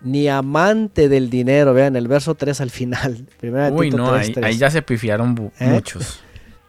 ni 0.00 0.28
amante 0.28 1.08
del 1.08 1.30
dinero. 1.30 1.74
Vean 1.74 1.96
el 1.96 2.08
verso 2.08 2.34
3 2.34 2.60
al 2.60 2.70
final. 2.70 3.26
Primera 3.40 3.70
Uy, 3.70 3.90
Tito 3.90 3.98
no, 3.98 4.12
3, 4.12 4.26
ahí, 4.28 4.32
3. 4.32 4.46
ahí 4.46 4.56
ya 4.58 4.70
se 4.70 4.82
pifiaron 4.82 5.52
¿Eh? 5.58 5.68
muchos. 5.68 6.20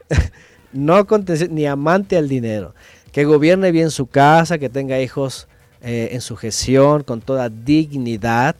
no 0.74 1.06
ni 1.50 1.66
amante 1.66 2.18
al 2.18 2.28
dinero, 2.28 2.74
que 3.12 3.26
gobierne 3.26 3.72
bien 3.72 3.92
su 3.92 4.08
casa, 4.08 4.58
que 4.58 4.70
tenga 4.70 5.00
hijos 5.00 5.48
eh, 5.82 6.10
en 6.12 6.22
sujeción, 6.22 7.04
con 7.04 7.22
toda 7.22 7.50
dignidad. 7.50 8.56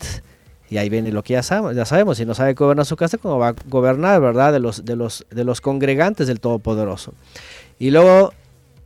Y 0.70 0.78
ahí 0.78 0.90
viene 0.90 1.12
lo 1.12 1.24
que 1.24 1.34
ya 1.34 1.44
sabemos, 1.44 1.76
ya 1.76 1.86
sabemos, 1.86 2.18
si 2.18 2.26
no 2.26 2.36
sabe 2.36 2.54
gobernar 2.54 2.86
su 2.86 2.96
casa, 2.96 3.18
¿cómo 3.18 3.40
va 3.40 3.50
a 3.50 3.56
gobernar, 3.68 4.22
verdad? 4.22 4.54
De 4.54 4.60
los, 4.60 4.86
de 4.86 4.96
los, 4.96 5.26
de 5.32 5.44
los 5.44 5.62
congregantes 5.62 6.28
del 6.28 6.40
Todopoderoso. 6.40 7.14
Y 7.80 7.90
luego 7.90 8.34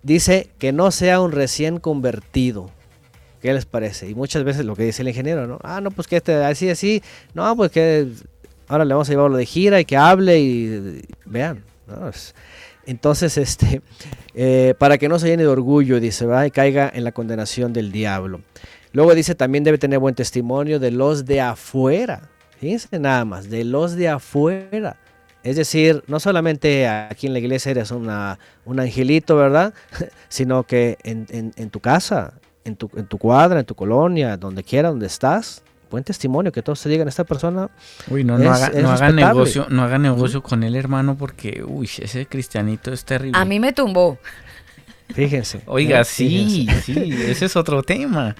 dice 0.01 0.49
que 0.59 0.71
no 0.71 0.91
sea 0.91 1.19
un 1.19 1.33
recién 1.33 1.79
convertido. 1.79 2.69
¿Qué 3.43 3.53
les 3.53 3.65
parece? 3.65 4.09
Y 4.09 4.15
muchas 4.15 4.43
veces 4.45 4.65
lo 4.65 4.73
que 4.75 4.83
dice 4.85 5.01
el 5.03 5.09
ingeniero, 5.09 5.45
¿no? 5.45 5.59
Ah, 5.63 5.81
no, 5.81 5.91
pues 5.91 6.07
que 6.07 6.15
este, 6.15 6.33
así, 6.43 6.69
así. 6.69 7.03
No, 7.33 7.55
pues 7.57 7.71
que 7.71 8.07
ahora 8.69 8.85
le 8.85 8.93
vamos 8.93 9.09
a 9.09 9.11
llevarlo 9.11 9.35
de 9.37 9.45
gira 9.45 9.79
y 9.81 9.85
que 9.85 9.97
hable 9.97 10.39
y 10.39 11.01
vean. 11.25 11.61
entonces, 12.85 13.37
este, 13.37 13.81
eh, 14.33 14.73
para 14.79 14.97
que 14.97 15.09
no 15.09 15.19
se 15.19 15.27
llene 15.27 15.43
de 15.43 15.49
orgullo, 15.49 15.99
dice, 15.99 16.25
¿verdad? 16.25 16.45
y 16.45 16.51
caiga 16.51 16.89
en 16.93 17.03
la 17.03 17.11
condenación 17.11 17.73
del 17.73 17.91
diablo. 17.91 18.39
Luego 18.93 19.13
dice, 19.13 19.35
también 19.35 19.63
debe 19.65 19.77
tener 19.77 19.99
buen 19.99 20.15
testimonio 20.15 20.79
de 20.79 20.91
los 20.91 21.25
de 21.25 21.41
afuera. 21.41 22.29
Fíjense 22.59 22.97
nada 22.97 23.25
más, 23.25 23.49
de 23.49 23.65
los 23.65 23.95
de 23.95 24.07
afuera. 24.07 24.95
Es 25.43 25.57
decir, 25.57 26.01
no 26.07 26.21
solamente 26.21 26.87
aquí 26.87 27.27
en 27.27 27.33
la 27.33 27.39
iglesia 27.39 27.71
eres 27.71 27.91
una, 27.91 28.39
un 28.63 28.79
angelito, 28.79 29.35
¿verdad? 29.35 29.73
Sino 30.29 30.63
que 30.63 30.97
en- 31.03 31.51
en 31.57 31.69
tu 31.69 31.81
casa, 31.81 32.33
en 32.65 32.75
tu, 32.75 32.89
en 32.95 33.05
tu 33.07 33.17
cuadra, 33.17 33.59
en 33.59 33.65
tu 33.65 33.75
colonia, 33.75 34.37
donde 34.37 34.63
quiera, 34.63 34.89
donde 34.89 35.07
estás, 35.07 35.63
buen 35.91 36.03
testimonio, 36.03 36.51
que 36.51 36.61
todos 36.61 36.81
te 36.81 36.89
digan, 36.89 37.07
esta 37.07 37.23
persona 37.23 37.69
Uy, 38.09 38.23
no, 38.23 38.35
haga, 38.35 38.67
es 38.67 38.81
no 38.81 38.89
haga 38.89 39.07
respetable. 39.07 39.25
negocio, 39.25 39.67
no 39.69 39.83
haga 39.83 39.97
negocio 39.99 40.41
con 40.41 40.63
él, 40.63 40.75
hermano, 40.75 41.15
porque, 41.17 41.63
uy, 41.65 41.89
ese 41.99 42.25
cristianito 42.25 42.91
es 42.91 43.05
terrible. 43.05 43.39
A 43.39 43.45
mí 43.45 43.59
me 43.59 43.73
tumbó. 43.73 44.17
Fíjense. 45.13 45.61
Oiga, 45.67 46.01
¿eh? 46.01 46.05
sí, 46.05 46.65
Fíjense. 46.67 46.81
sí, 46.93 47.13
ese 47.29 47.45
es 47.45 47.55
otro 47.55 47.83
tema. 47.83 48.35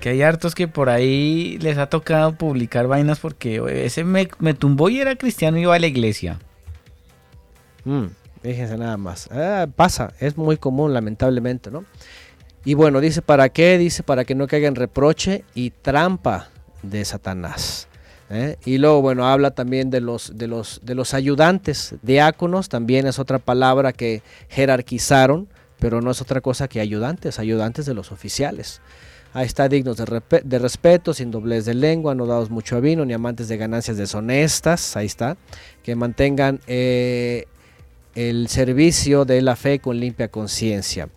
Que 0.00 0.10
hay 0.10 0.22
hartos 0.22 0.54
que 0.54 0.68
por 0.68 0.88
ahí 0.88 1.58
les 1.60 1.76
ha 1.78 1.86
tocado 1.88 2.34
publicar 2.34 2.86
vainas 2.86 3.18
porque 3.20 3.60
oye, 3.60 3.84
ese 3.86 4.04
me, 4.04 4.28
me 4.38 4.54
tumbó 4.54 4.88
y 4.88 5.00
era 5.00 5.16
cristiano 5.16 5.58
y 5.58 5.62
iba 5.62 5.74
a 5.74 5.78
la 5.78 5.86
iglesia. 5.86 6.38
Mm, 7.84 8.04
fíjense 8.42 8.76
nada 8.78 8.96
más. 8.96 9.28
Ah, 9.30 9.66
pasa, 9.74 10.12
es 10.20 10.36
muy 10.36 10.56
común, 10.56 10.94
lamentablemente, 10.94 11.70
¿no? 11.70 11.84
Y 12.64 12.74
bueno, 12.74 13.00
dice, 13.00 13.20
¿para 13.20 13.48
qué? 13.50 13.76
Dice, 13.76 14.02
para 14.02 14.24
que 14.24 14.34
no 14.34 14.46
caigan 14.46 14.74
reproche 14.74 15.44
y 15.54 15.70
trampa 15.70 16.48
de 16.82 17.04
Satanás. 17.04 17.88
¿eh? 18.30 18.56
Y 18.64 18.78
luego, 18.78 19.02
bueno, 19.02 19.26
habla 19.26 19.50
también 19.50 19.90
de 19.90 20.00
los, 20.00 20.36
de, 20.36 20.46
los, 20.46 20.80
de 20.82 20.94
los 20.94 21.12
ayudantes, 21.12 21.94
diáconos, 22.02 22.68
también 22.68 23.06
es 23.06 23.18
otra 23.18 23.38
palabra 23.38 23.92
que 23.92 24.22
jerarquizaron, 24.48 25.48
pero 25.78 26.00
no 26.00 26.10
es 26.10 26.22
otra 26.22 26.40
cosa 26.40 26.68
que 26.68 26.80
ayudantes, 26.80 27.38
ayudantes 27.38 27.84
de 27.84 27.94
los 27.94 28.12
oficiales. 28.12 28.80
Ahí 29.34 29.46
está, 29.46 29.68
dignos 29.68 29.96
de 29.96 30.58
respeto, 30.60 31.12
sin 31.12 31.32
doblez 31.32 31.64
de 31.64 31.74
lengua, 31.74 32.14
no 32.14 32.24
dados 32.24 32.50
mucho 32.50 32.76
a 32.76 32.80
vino, 32.80 33.04
ni 33.04 33.12
amantes 33.12 33.48
de 33.48 33.56
ganancias 33.56 33.96
deshonestas, 33.96 34.96
ahí 34.96 35.06
está, 35.06 35.36
que 35.82 35.96
mantengan 35.96 36.60
eh, 36.68 37.46
el 38.14 38.46
servicio 38.48 39.24
de 39.24 39.42
la 39.42 39.56
fe 39.56 39.80
con 39.80 39.98
limpia 39.98 40.28
conciencia. 40.28 41.08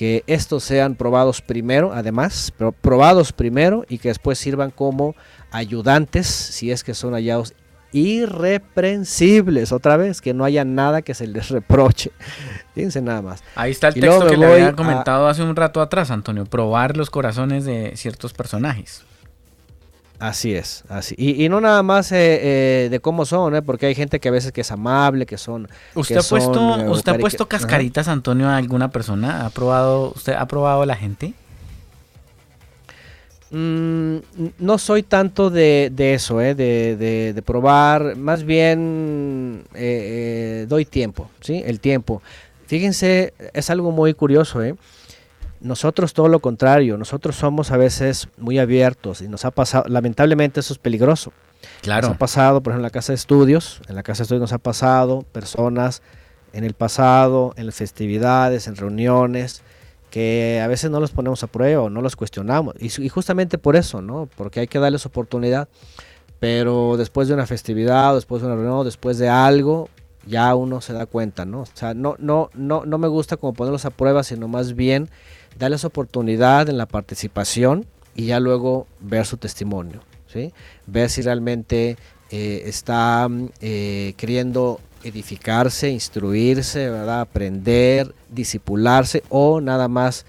Que 0.00 0.24
estos 0.26 0.64
sean 0.64 0.94
probados 0.94 1.42
primero, 1.42 1.92
además, 1.92 2.54
pero 2.56 2.72
probados 2.72 3.34
primero 3.34 3.84
y 3.86 3.98
que 3.98 4.08
después 4.08 4.38
sirvan 4.38 4.70
como 4.70 5.14
ayudantes, 5.50 6.26
si 6.26 6.70
es 6.70 6.82
que 6.84 6.94
son 6.94 7.12
hallados 7.12 7.52
irreprensibles, 7.92 9.72
otra 9.72 9.98
vez, 9.98 10.22
que 10.22 10.32
no 10.32 10.44
haya 10.44 10.64
nada 10.64 11.02
que 11.02 11.12
se 11.12 11.26
les 11.26 11.50
reproche. 11.50 12.12
Fíjense 12.74 13.02
nada 13.02 13.20
más. 13.20 13.42
Ahí 13.54 13.72
está 13.72 13.88
el 13.88 13.98
Y 13.98 14.00
texto 14.00 14.26
que 14.26 14.38
le 14.38 14.46
había 14.46 14.68
a- 14.68 14.76
comentado 14.76 15.28
hace 15.28 15.42
un 15.42 15.54
rato 15.54 15.82
atrás, 15.82 16.10
Antonio. 16.10 16.46
Probar 16.46 16.96
los 16.96 17.10
corazones 17.10 17.66
de 17.66 17.92
ciertos 17.96 18.32
personajes. 18.32 19.04
Así 20.20 20.54
es, 20.54 20.84
así. 20.90 21.14
Y, 21.16 21.42
y 21.44 21.48
no 21.48 21.60
nada 21.62 21.82
más 21.82 22.12
eh, 22.12 22.18
eh, 22.84 22.88
de 22.90 23.00
cómo 23.00 23.24
son, 23.24 23.56
¿eh? 23.56 23.62
porque 23.62 23.86
hay 23.86 23.94
gente 23.94 24.20
que 24.20 24.28
a 24.28 24.30
veces 24.30 24.52
que 24.52 24.60
es 24.60 24.70
amable, 24.70 25.24
que 25.24 25.38
son... 25.38 25.66
¿Usted 25.94 26.14
que 26.14 26.18
ha 26.20 26.22
puesto, 26.22 26.52
son, 26.54 26.80
eh, 26.82 26.88
usted 26.90 27.12
ha 27.12 27.18
puesto 27.18 27.48
cascaritas, 27.48 28.06
Antonio, 28.06 28.46
a 28.48 28.56
alguna 28.58 28.90
persona? 28.90 29.46
¿Ha 29.46 29.50
probado, 29.50 30.12
usted 30.14 30.34
ha 30.34 30.46
probado 30.46 30.82
a 30.82 30.86
la 30.86 30.94
gente? 30.94 31.32
Mm, 33.50 34.16
no 34.60 34.78
soy 34.78 35.02
tanto 35.02 35.50
de, 35.50 35.90
de 35.92 36.14
eso, 36.14 36.40
eh, 36.40 36.54
de, 36.54 36.96
de- 36.96 37.32
de 37.32 37.42
probar, 37.42 38.14
más 38.16 38.44
bien 38.44 39.64
eh, 39.74 40.66
doy 40.68 40.84
tiempo, 40.84 41.30
¿sí? 41.40 41.60
El 41.66 41.80
tiempo. 41.80 42.22
Fíjense, 42.66 43.34
es 43.52 43.68
algo 43.70 43.90
muy 43.90 44.14
curioso, 44.14 44.62
¿eh? 44.62 44.76
Nosotros 45.60 46.14
todo 46.14 46.28
lo 46.28 46.40
contrario, 46.40 46.96
nosotros 46.96 47.36
somos 47.36 47.70
a 47.70 47.76
veces 47.76 48.28
muy 48.38 48.58
abiertos 48.58 49.20
y 49.20 49.28
nos 49.28 49.44
ha 49.44 49.50
pasado, 49.50 49.84
lamentablemente 49.88 50.60
eso 50.60 50.72
es 50.72 50.78
peligroso. 50.78 51.32
Nos 51.86 52.04
ha 52.04 52.18
pasado, 52.18 52.62
por 52.62 52.72
ejemplo, 52.72 52.80
en 52.80 52.84
la 52.84 52.90
casa 52.90 53.12
de 53.12 53.16
estudios, 53.16 53.82
en 53.88 53.94
la 53.94 54.02
casa 54.02 54.18
de 54.18 54.22
estudios 54.24 54.40
nos 54.40 54.52
ha 54.52 54.58
pasado 54.58 55.22
personas 55.32 56.02
en 56.52 56.64
el 56.64 56.74
pasado, 56.74 57.52
en 57.56 57.66
las 57.66 57.74
festividades, 57.76 58.66
en 58.66 58.76
reuniones, 58.76 59.62
que 60.10 60.60
a 60.62 60.66
veces 60.66 60.90
no 60.90 61.00
los 61.00 61.12
ponemos 61.12 61.42
a 61.42 61.46
prueba 61.46 61.82
o 61.82 61.90
no 61.90 62.02
los 62.02 62.16
cuestionamos. 62.16 62.74
Y, 62.80 63.08
justamente 63.08 63.58
por 63.58 63.76
eso, 63.76 64.02
¿no? 64.02 64.28
Porque 64.36 64.60
hay 64.60 64.66
que 64.66 64.78
darles 64.78 65.06
oportunidad. 65.06 65.68
Pero 66.40 66.96
después 66.96 67.28
de 67.28 67.34
una 67.34 67.46
festividad, 67.46 68.14
después 68.14 68.42
de 68.42 68.48
una 68.48 68.56
reunión, 68.56 68.84
después 68.84 69.18
de 69.18 69.28
algo, 69.28 69.88
ya 70.26 70.54
uno 70.54 70.80
se 70.80 70.92
da 70.92 71.06
cuenta, 71.06 71.44
¿no? 71.44 71.62
O 71.62 71.66
sea, 71.74 71.94
no, 71.94 72.16
no, 72.18 72.50
no, 72.54 72.84
no 72.86 72.98
me 72.98 73.08
gusta 73.08 73.36
como 73.36 73.52
ponerlos 73.52 73.84
a 73.84 73.90
prueba, 73.90 74.24
sino 74.24 74.48
más 74.48 74.74
bien 74.74 75.10
darles 75.58 75.84
oportunidad 75.84 76.68
en 76.68 76.78
la 76.78 76.86
participación 76.86 77.86
y 78.14 78.26
ya 78.26 78.40
luego 78.40 78.86
ver 79.00 79.26
su 79.26 79.36
testimonio, 79.36 80.00
¿sí? 80.26 80.52
Ver 80.86 81.10
si 81.10 81.22
realmente 81.22 81.96
eh, 82.30 82.62
está 82.66 83.28
eh, 83.60 84.14
queriendo 84.16 84.80
edificarse, 85.02 85.90
instruirse, 85.90 86.90
¿verdad? 86.90 87.20
Aprender, 87.20 88.14
disipularse 88.28 89.22
o 89.28 89.60
nada 89.60 89.88
más 89.88 90.26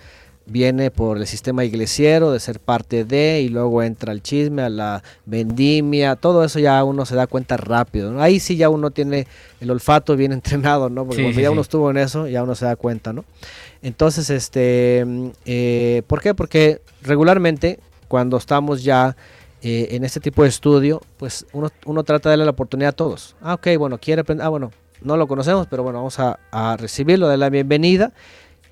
viene 0.52 0.92
por 0.92 1.18
el 1.18 1.26
sistema 1.28 1.64
iglesiero 1.64 2.32
de 2.32 2.40
ser 2.40 2.60
parte 2.60 3.06
de 3.06 3.42
y 3.42 3.50
luego 3.50 3.82
entra 3.84 4.12
el 4.12 4.22
chisme, 4.22 4.62
a 4.62 4.70
la 4.70 5.04
vendimia, 5.26 6.16
todo 6.16 6.44
eso 6.44 6.60
ya 6.60 6.84
uno 6.84 7.06
se 7.06 7.16
da 7.16 7.26
cuenta 7.28 7.58
rápido. 7.58 8.12
¿no? 8.12 8.22
Ahí 8.22 8.40
sí 8.40 8.58
ya 8.58 8.70
uno 8.70 8.92
tiene 8.92 9.28
el 9.60 9.72
olfato 9.72 10.16
bien 10.16 10.32
entrenado, 10.34 10.90
¿no? 10.90 11.06
Porque 11.06 11.18
Sí, 11.18 11.22
cuando 11.24 11.36
sí, 11.38 11.42
ya 11.42 11.48
sí. 11.50 11.52
uno 11.54 11.62
estuvo 11.62 11.90
en 11.92 11.98
eso, 11.98 12.28
ya 12.28 12.44
uno 12.44 12.56
se 12.56 12.66
da 12.66 12.76
cuenta, 12.76 13.14
¿no? 13.14 13.24
Entonces, 13.82 14.30
este, 14.30 15.06
eh, 15.46 16.04
¿por 16.06 16.22
qué? 16.22 16.36
Porque 16.36 16.82
regularmente 17.02 17.80
cuando 18.08 18.38
estamos 18.38 18.84
ya 18.84 19.16
eh, 19.64 19.88
en 19.92 20.04
este 20.04 20.20
tipo 20.20 20.44
de 20.44 20.50
estudio, 20.50 21.02
pues 21.18 21.46
uno, 21.54 21.70
uno 21.86 22.04
trata 22.04 22.30
de 22.30 22.34
darle 22.34 22.46
la 22.46 22.52
oportunidad 22.52 22.90
a 22.90 22.94
todos. 22.96 23.36
Ah, 23.42 23.54
ok, 23.56 23.68
bueno, 23.80 23.98
quiere 23.98 24.22
aprender, 24.22 24.46
ah, 24.46 24.50
bueno, 24.50 24.72
no 25.02 25.18
lo 25.18 25.28
conocemos, 25.28 25.66
pero 25.68 25.82
bueno, 25.82 26.00
vamos 26.00 26.20
a, 26.20 26.40
a 26.52 26.78
recibirlo, 26.78 27.28
de 27.30 27.38
la 27.38 27.50
bienvenida 27.50 28.12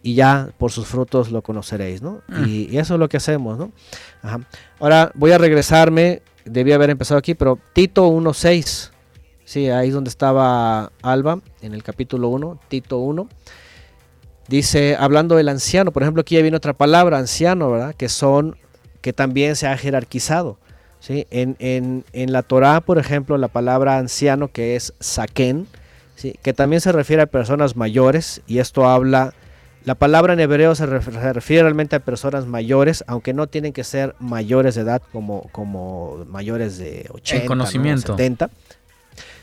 y 0.04 0.16
ya 0.16 0.50
por 0.58 0.72
sus 0.72 0.88
frutos 0.88 1.32
lo 1.32 1.42
conoceréis, 1.42 2.02
¿no? 2.02 2.22
Mm. 2.28 2.46
Y, 2.46 2.68
y 2.72 2.78
eso 2.78 2.94
es 2.96 3.00
lo 3.00 3.10
que 3.10 3.18
hacemos, 3.18 3.58
¿no? 3.58 3.72
Ajá. 4.22 4.40
Ahora 4.80 5.12
voy 5.16 5.32
a 5.32 5.38
regresarme, 5.38 6.22
debía 6.46 6.76
haber 6.76 6.90
empezado 6.90 7.18
aquí, 7.18 7.36
pero 7.36 7.60
Tito 7.74 8.10
1.6, 8.10 8.92
Sí, 9.50 9.68
ahí 9.68 9.88
es 9.88 9.96
donde 9.96 10.12
estaba 10.12 10.92
Alba, 11.02 11.40
en 11.64 11.74
el 11.74 11.82
capítulo 11.82 12.28
1, 12.28 12.60
Tito 12.68 13.00
1. 13.00 13.28
Dice, 14.48 14.96
hablando 14.96 15.36
del 15.36 15.50
anciano, 15.50 15.92
por 15.92 16.04
ejemplo, 16.04 16.22
aquí 16.22 16.36
ya 16.36 16.44
viene 16.44 16.56
otra 16.56 16.74
palabra, 16.74 17.18
anciano, 17.18 17.72
¿verdad? 17.72 17.96
Que 17.96 18.10
son, 18.10 18.58
que 19.02 19.12
también 19.12 19.56
se 19.56 19.66
ha 19.66 19.76
jerarquizado. 19.76 20.60
¿sí? 21.00 21.26
En, 21.32 21.56
en, 21.58 22.06
en 22.14 22.32
la 22.32 22.44
Torah, 22.44 22.80
por 22.82 23.00
ejemplo, 23.00 23.40
la 23.40 23.48
palabra 23.48 23.98
anciano, 23.98 24.50
que 24.50 24.76
es 24.76 24.94
saken, 25.00 25.66
¿sí? 26.16 26.36
que 26.44 26.54
también 26.54 26.80
se 26.80 26.92
refiere 26.92 27.24
a 27.24 27.26
personas 27.26 27.76
mayores, 27.76 28.44
y 28.46 28.60
esto 28.60 28.88
habla, 28.88 29.34
la 29.86 29.96
palabra 29.96 30.34
en 30.34 30.40
hebreo 30.40 30.76
se, 30.76 30.86
ref- 30.86 31.12
se 31.12 31.34
refiere 31.34 31.64
realmente 31.64 31.96
a 31.96 32.00
personas 32.00 32.46
mayores, 32.46 33.04
aunque 33.08 33.34
no 33.34 33.48
tienen 33.48 33.74
que 33.74 33.84
ser 33.84 34.16
mayores 34.20 34.76
de 34.76 34.82
edad 34.82 35.02
como, 35.12 35.44
como 35.52 36.26
mayores 36.28 36.78
de 36.78 37.08
80, 37.12 37.44
¿no? 37.44 37.48
conocimiento. 37.48 38.14
70. 38.18 38.50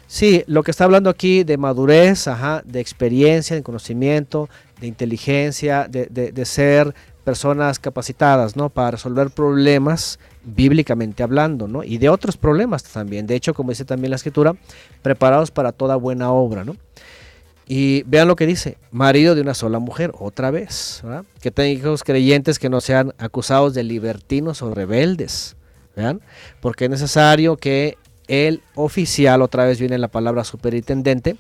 Sí, 0.07 0.45
lo 0.47 0.63
que 0.63 0.71
está 0.71 0.85
hablando 0.85 1.11
aquí 1.11 1.43
de 1.43 1.57
madurez, 1.57 2.29
ajá, 2.29 2.63
de 2.65 2.79
experiencia, 2.81 3.57
de 3.57 3.63
conocimiento, 3.63 4.49
de 4.81 4.87
inteligencia, 4.87 5.89
de, 5.89 6.07
de- 6.07 6.31
de 6.33 6.45
ser 6.45 6.95
personas 7.25 7.81
capacitadas, 7.81 8.55
¿no? 8.55 8.69
Para 8.69 8.93
resolver 8.93 9.31
problemas 9.31 10.21
bíblicamente 10.45 11.25
hablando, 11.25 11.67
¿no? 11.67 11.83
Y 11.83 11.99
de 11.99 12.09
otros 12.09 12.37
problemas 12.37 12.85
también. 12.85 13.27
De 13.27 13.35
hecho, 13.35 13.53
como 13.53 13.71
dice 13.71 13.85
también 13.85 14.11
la 14.11 14.17
escritura, 14.17 14.55
preparados 15.03 15.51
para 15.51 15.73
toda 15.73 15.97
buena 15.97 16.31
obra, 16.31 16.63
¿no? 16.65 16.77
Y 17.69 18.05
vean 18.05 18.29
lo 18.29 18.37
que 18.37 18.47
dice, 18.47 18.79
marido 18.93 19.35
de 19.35 19.41
una 19.41 19.55
sola 19.55 19.81
mujer, 19.81 20.13
otra 20.19 20.51
vez. 20.53 21.03
Que 21.41 21.51
tengan 21.51 21.73
hijos 21.73 22.05
creyentes 22.05 22.59
que 22.59 22.69
no 22.69 22.81
sean 22.81 23.13
acusados 23.19 23.75
de 23.75 23.83
libertinos 23.83 24.63
o 24.63 24.73
rebeldes, 24.73 25.57
¿vean? 25.97 26.21
Porque 26.61 26.85
es 26.85 26.91
necesario 26.91 27.57
que 27.57 27.99
el 28.29 28.63
oficial, 28.77 29.43
otra 29.43 29.65
vez 29.65 29.81
viene 29.81 29.99
la 29.99 30.09
palabra 30.09 30.45
superintendente, 30.45 31.37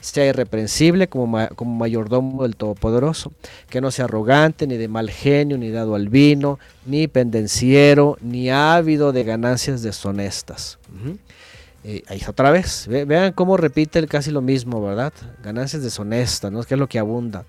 sea 0.00 0.26
irreprensible 0.26 1.08
como, 1.08 1.38
como 1.54 1.74
mayordomo 1.74 2.44
del 2.44 2.56
Todopoderoso, 2.56 3.32
que 3.68 3.80
no 3.80 3.90
sea 3.90 4.06
arrogante, 4.06 4.66
ni 4.66 4.76
de 4.76 4.88
mal 4.88 5.10
genio, 5.10 5.58
ni 5.58 5.70
dado 5.70 5.94
al 5.94 6.08
vino, 6.08 6.58
ni 6.86 7.08
pendenciero, 7.08 8.16
ni 8.20 8.50
ávido 8.50 9.12
de 9.12 9.24
ganancias 9.24 9.82
deshonestas. 9.82 10.78
Eh, 11.84 12.02
ahí 12.08 12.18
está 12.18 12.30
otra 12.32 12.50
vez. 12.50 12.86
Ve- 12.88 13.04
vean 13.04 13.32
cómo 13.32 13.56
repite 13.56 13.98
el 13.98 14.08
casi 14.08 14.30
lo 14.30 14.40
mismo, 14.42 14.82
¿verdad? 14.82 15.12
Ganancias 15.42 15.82
deshonestas, 15.82 16.50
¿no? 16.52 16.62
Que 16.64 16.74
es 16.74 16.80
lo 16.80 16.88
que 16.88 16.98
abunda. 16.98 17.44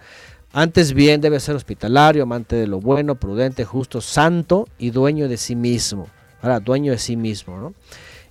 Antes 0.51 0.93
bien 0.93 1.21
debe 1.21 1.39
ser 1.39 1.55
hospitalario, 1.55 2.23
amante 2.23 2.55
de 2.55 2.67
lo 2.67 2.79
bueno, 2.79 3.15
prudente, 3.15 3.65
justo, 3.65 4.01
santo 4.01 4.67
y 4.77 4.89
dueño 4.91 5.27
de 5.27 5.37
sí 5.37 5.55
mismo. 5.55 6.07
Ahora, 6.41 6.59
dueño 6.59 6.91
de 6.91 6.97
sí 6.97 7.15
mismo, 7.15 7.57
¿no? 7.59 7.73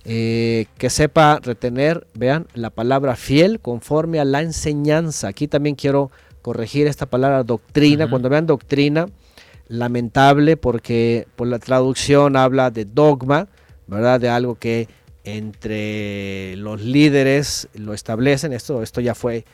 Eh, 0.05 0.65
que 0.77 0.89
sepa 0.89 1.39
retener, 1.43 2.07
vean, 2.13 2.47
la 2.53 2.69
palabra 2.71 3.15
fiel 3.15 3.59
conforme 3.59 4.19
a 4.19 4.25
la 4.25 4.41
enseñanza. 4.41 5.27
Aquí 5.27 5.47
también 5.47 5.75
quiero 5.75 6.09
corregir 6.41 6.87
esta 6.87 7.05
palabra 7.05 7.43
doctrina. 7.43 8.09
Cuando 8.09 8.29
vean 8.29 8.47
doctrina, 8.47 9.05
lamentable 9.67 10.57
porque 10.57 11.27
por 11.35 11.47
la 11.47 11.59
traducción 11.59 12.35
habla 12.35 12.71
de 12.71 12.85
dogma, 12.85 13.47
¿verdad? 13.87 14.19
De 14.19 14.29
algo 14.29 14.55
que 14.55 14.87
entre 15.37 16.55
los 16.57 16.81
líderes 16.81 17.67
lo 17.73 17.93
establecen. 17.93 18.53
Esto, 18.53 18.83
esto 18.83 19.01
ya 19.01 19.15
fue, 19.15 19.45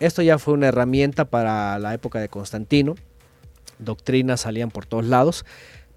esto 0.00 0.22
ya 0.22 0.38
fue 0.38 0.54
una 0.54 0.68
herramienta 0.68 1.24
para 1.26 1.78
la 1.78 1.94
época 1.94 2.20
de 2.20 2.28
Constantino. 2.28 2.94
Doctrinas 3.78 4.42
salían 4.42 4.70
por 4.70 4.86
todos 4.86 5.04
lados. 5.04 5.44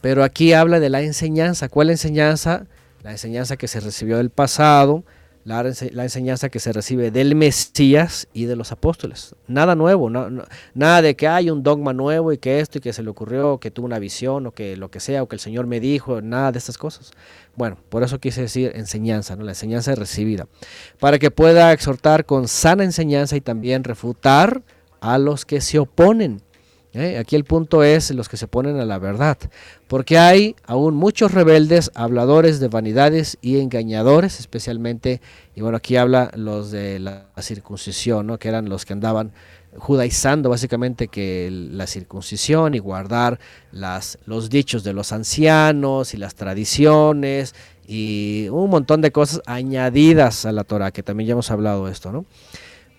Pero 0.02 0.24
aquí 0.24 0.54
habla 0.54 0.80
de 0.80 0.90
la 0.90 1.02
enseñanza. 1.02 1.70
¿Cuál 1.70 1.90
enseñanza? 1.90 2.66
La 3.04 3.12
enseñanza 3.12 3.58
que 3.58 3.68
se 3.68 3.80
recibió 3.80 4.18
del 4.18 4.30
pasado, 4.30 5.04
la, 5.48 5.64
ense- 5.64 5.92
la 5.94 6.04
enseñanza 6.04 6.50
que 6.50 6.60
se 6.60 6.74
recibe 6.74 7.10
del 7.10 7.34
Mesías 7.34 8.28
y 8.34 8.46
de 8.46 8.58
los 8.58 8.74
apóstoles. 8.74 9.34
Nada 9.48 9.76
nuevo, 9.76 10.10
nada 10.10 11.02
de 11.02 11.16
que 11.16 11.28
hay 11.28 11.50
un 11.50 11.64
dogma 11.64 11.94
nuevo 11.94 12.34
y 12.34 12.38
que 12.38 12.60
esto 12.60 12.80
y 12.80 12.82
que 12.82 12.92
se 12.92 13.02
le 13.02 13.10
ocurrió, 13.10 13.58
que 13.58 13.72
tuvo 13.72 13.86
una 13.86 13.98
visión 13.98 14.46
o 14.48 14.52
que 14.52 14.76
lo 14.76 14.92
que 14.92 15.00
sea, 15.00 15.24
o 15.24 15.28
que 15.30 15.38
el 15.38 15.40
Señor 15.40 15.66
me 15.66 15.80
dijo, 15.80 16.22
nada 16.22 16.52
de 16.52 16.60
estas 16.60 16.78
cosas. 16.78 17.12
Bueno, 17.56 17.78
por 17.90 18.04
eso 18.04 18.20
quise 18.20 18.42
decir 18.42 18.74
enseñanza, 18.76 19.36
¿no? 19.38 19.46
la 19.46 19.52
enseñanza 19.52 19.96
recibida, 19.96 20.48
para 21.00 21.18
que 21.18 21.32
pueda 21.32 21.72
exhortar 21.72 22.26
con 22.26 22.50
sana 22.50 22.84
enseñanza 22.84 23.38
y 23.38 23.42
también 23.42 23.86
refutar 23.86 24.64
a 25.00 25.18
los 25.18 25.46
que 25.46 25.62
se 25.62 25.80
oponen. 25.80 26.42
¿Eh? 26.98 27.18
Aquí 27.18 27.36
el 27.36 27.44
punto 27.44 27.84
es 27.84 28.12
los 28.12 28.28
que 28.28 28.38
se 28.38 28.46
oponen 28.46 28.80
a 28.80 28.86
la 28.86 29.00
verdad, 29.00 29.38
porque 29.88 30.18
hay 30.18 30.56
aún 30.66 30.96
muchos 30.96 31.32
rebeldes, 31.32 31.92
habladores 31.96 32.60
de 32.60 32.68
vanidades 32.68 33.38
y 33.42 33.60
engañadores, 33.60 34.40
especialmente, 34.40 35.22
y 35.56 35.62
bueno, 35.62 35.78
aquí 35.78 35.96
habla 35.96 36.32
los 36.36 36.72
de 36.72 37.00
la 37.00 37.28
circuncisión, 37.40 38.28
¿no? 38.28 38.38
que 38.38 38.50
eran 38.50 38.68
los 38.70 38.86
que 38.86 38.94
andaban 38.94 39.32
judaizando 39.78 40.50
básicamente 40.50 41.08
que 41.08 41.50
la 41.52 41.86
circuncisión 41.86 42.74
y 42.74 42.80
guardar 42.80 43.40
las, 43.72 44.18
los 44.26 44.50
dichos 44.50 44.84
de 44.84 44.94
los 44.94 45.12
ancianos 45.12 46.16
y 46.16 46.18
las 46.18 46.34
tradiciones 46.36 47.54
y 47.88 48.48
un 48.50 48.70
montón 48.72 49.02
de 49.02 49.12
cosas 49.12 49.42
añadidas 49.46 50.46
a 50.46 50.52
la 50.52 50.64
Torah, 50.64 50.92
que 50.92 51.04
también 51.04 51.28
ya 51.28 51.34
hemos 51.34 51.52
hablado 51.52 51.86
de 51.86 51.92
esto, 51.92 52.12
¿no? 52.12 52.26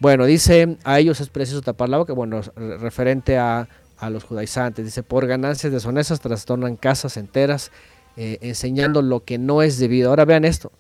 Bueno, 0.01 0.27
dice, 0.27 0.79
a 0.85 1.01
ellos 1.01 1.21
es 1.21 1.29
preciso 1.29 1.61
tapar 1.61 1.89
la 1.89 1.99
boca, 1.99 2.13
bueno, 2.13 2.41
re- 2.55 2.79
referente 2.79 3.37
a, 3.37 3.69
a 3.99 4.11
los 4.11 4.25
judaizantes, 4.25 4.85
dice, 4.85 5.03
por 5.03 5.27
ganancias 5.27 5.73
deshonestas 5.73 6.21
trastornan 6.21 6.77
casas 6.77 7.17
enteras, 7.17 7.71
eh, 8.17 8.39
enseñando 8.41 9.03
lo 9.03 9.25
que 9.25 9.39
no 9.39 9.63
es 9.63 9.79
debido. 9.79 10.11
Ahora 10.11 10.25
vean 10.25 10.45
esto, 10.45 10.73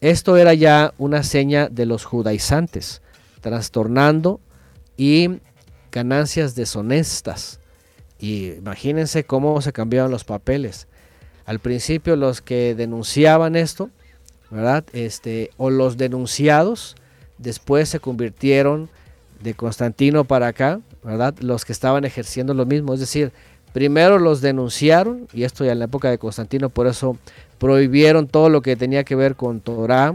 esto 0.00 0.36
era 0.36 0.54
ya 0.54 0.94
una 0.98 1.22
seña 1.22 1.68
de 1.68 1.86
los 1.86 2.04
judaizantes, 2.04 3.02
trastornando 3.40 4.40
y 4.96 5.40
ganancias 5.92 6.54
deshonestas. 6.54 7.60
Y 8.18 8.52
imagínense 8.52 9.24
cómo 9.24 9.60
se 9.62 9.72
cambiaron 9.72 10.10
los 10.10 10.24
papeles. 10.24 10.88
Al 11.44 11.58
principio 11.58 12.16
los 12.16 12.40
que 12.40 12.74
denunciaban 12.74 13.56
esto, 13.56 13.90
¿verdad? 14.50 14.84
Este, 14.92 15.50
o 15.56 15.70
los 15.70 15.96
denunciados, 15.96 16.96
después 17.38 17.88
se 17.88 18.00
convirtieron 18.00 18.90
de 19.40 19.54
Constantino 19.54 20.24
para 20.24 20.48
acá, 20.48 20.80
Los 21.40 21.64
que 21.64 21.72
estaban 21.72 22.04
ejerciendo 22.04 22.54
lo 22.54 22.64
mismo, 22.64 22.94
es 22.94 23.00
decir, 23.00 23.32
primero 23.72 24.18
los 24.18 24.40
denunciaron, 24.40 25.26
y 25.32 25.44
esto 25.44 25.64
ya 25.64 25.72
en 25.72 25.80
la 25.80 25.86
época 25.86 26.10
de 26.10 26.18
Constantino, 26.18 26.68
por 26.68 26.86
eso 26.86 27.16
prohibieron 27.58 28.28
todo 28.28 28.48
lo 28.48 28.62
que 28.62 28.76
tenía 28.76 29.04
que 29.04 29.16
ver 29.16 29.34
con 29.34 29.60
Torah, 29.60 30.14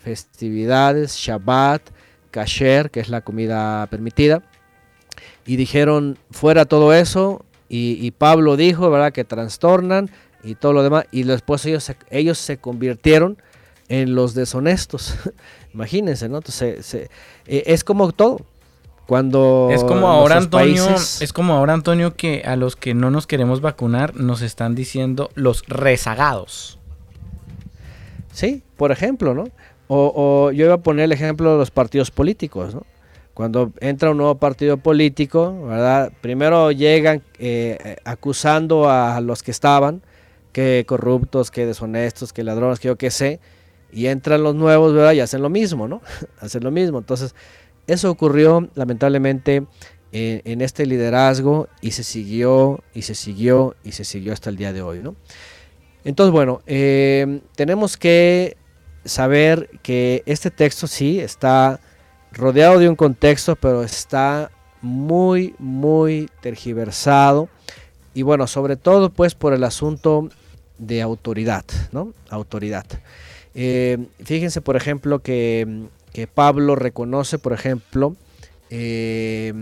festividades, 0.00 1.16
Shabbat, 1.16 1.82
Kasher, 2.30 2.90
que 2.90 3.00
es 3.00 3.08
la 3.08 3.20
comida 3.20 3.86
permitida, 3.86 4.42
y 5.46 5.56
dijeron 5.56 6.18
fuera 6.30 6.64
todo 6.64 6.92
eso, 6.92 7.44
y, 7.76 8.12
Pablo 8.12 8.56
dijo, 8.56 8.88
¿verdad? 8.88 9.12
Que 9.12 9.24
trastornan 9.24 10.08
y 10.44 10.54
todo 10.54 10.72
lo 10.72 10.84
demás, 10.84 11.06
y 11.10 11.24
después 11.24 11.66
ellos 11.66 11.82
se, 11.82 11.96
ellos 12.10 12.38
se 12.38 12.58
convirtieron 12.58 13.36
en 13.88 14.14
los 14.14 14.34
deshonestos. 14.34 15.16
Imagínense, 15.74 16.28
¿no? 16.28 16.36
Entonces, 16.36 16.94
eh, 16.94 17.08
es 17.46 17.82
como 17.82 18.12
todo. 18.12 18.46
Cuando 19.06 19.68
Es 19.70 19.84
como 19.84 20.08
ahora, 20.08 20.36
Antonio, 20.38 20.86
países- 20.86 21.20
es 21.20 21.32
como 21.32 21.52
ahora, 21.54 21.74
Antonio, 21.74 22.14
que 22.16 22.42
a 22.46 22.56
los 22.56 22.74
que 22.76 22.94
no 22.94 23.10
nos 23.10 23.26
queremos 23.26 23.60
vacunar 23.60 24.14
nos 24.16 24.40
están 24.40 24.74
diciendo 24.74 25.30
los 25.34 25.62
rezagados. 25.66 26.78
Sí, 28.32 28.62
por 28.76 28.92
ejemplo, 28.92 29.34
¿no? 29.34 29.44
O, 29.88 30.12
o 30.14 30.52
yo 30.52 30.64
iba 30.66 30.74
a 30.74 30.78
poner 30.78 31.04
el 31.04 31.12
ejemplo 31.12 31.52
de 31.52 31.58
los 31.58 31.70
partidos 31.70 32.10
políticos, 32.10 32.74
¿no? 32.74 32.84
Cuando 33.34 33.72
entra 33.80 34.10
un 34.10 34.16
nuevo 34.16 34.36
partido 34.36 34.76
político, 34.78 35.66
¿verdad? 35.66 36.12
Primero 36.20 36.70
llegan 36.70 37.22
eh, 37.38 37.78
eh, 37.84 37.96
acusando 38.04 38.88
a 38.88 39.20
los 39.20 39.42
que 39.42 39.50
estaban, 39.50 40.02
que 40.52 40.84
corruptos, 40.86 41.50
que 41.50 41.66
deshonestos, 41.66 42.32
que 42.32 42.44
ladrones, 42.44 42.78
que 42.78 42.88
yo 42.88 42.96
qué 42.96 43.10
sé, 43.10 43.40
y 43.92 44.06
entran 44.06 44.42
los 44.42 44.54
nuevos, 44.54 44.94
¿verdad? 44.94 45.12
Y 45.12 45.20
hacen 45.20 45.42
lo 45.42 45.50
mismo, 45.50 45.88
¿no? 45.88 46.00
hacen 46.40 46.62
lo 46.64 46.70
mismo. 46.70 46.98
Entonces, 46.98 47.34
eso 47.86 48.10
ocurrió 48.10 48.68
lamentablemente 48.74 49.66
en, 50.12 50.60
este 50.60 50.86
liderazgo 50.86 51.68
y 51.80 51.90
se 51.90 52.04
siguió, 52.04 52.82
y 52.94 53.02
se 53.02 53.14
siguió, 53.14 53.74
y 53.82 53.92
se 53.92 54.04
siguió 54.04 54.32
hasta 54.32 54.50
el 54.50 54.56
día 54.56 54.72
de 54.72 54.80
hoy, 54.80 55.00
¿no? 55.00 55.16
Entonces, 56.04 56.32
bueno, 56.32 56.62
eh, 56.66 57.40
tenemos 57.56 57.96
que 57.96 58.56
saber 59.04 59.70
que 59.82 60.22
este 60.26 60.50
texto 60.50 60.86
sí 60.86 61.18
está 61.18 61.80
rodeado 62.32 62.78
de 62.78 62.88
un 62.88 62.96
contexto, 62.96 63.56
pero 63.56 63.82
está 63.82 64.50
muy, 64.82 65.54
muy 65.58 66.28
tergiversado. 66.40 67.48
Y 68.12 68.22
bueno, 68.22 68.46
sobre 68.46 68.76
todo 68.76 69.10
pues 69.10 69.34
por 69.34 69.52
el 69.52 69.64
asunto 69.64 70.28
de 70.78 71.02
autoridad, 71.02 71.64
¿no? 71.90 72.12
Autoridad. 72.28 72.86
Eh, 73.54 73.98
fíjense, 74.22 74.60
por 74.60 74.76
ejemplo, 74.76 75.20
que, 75.20 75.86
que 76.14 76.28
Pablo 76.28 76.76
reconoce, 76.76 77.38
por 77.38 77.52
ejemplo, 77.52 78.14
eh, 78.70 79.52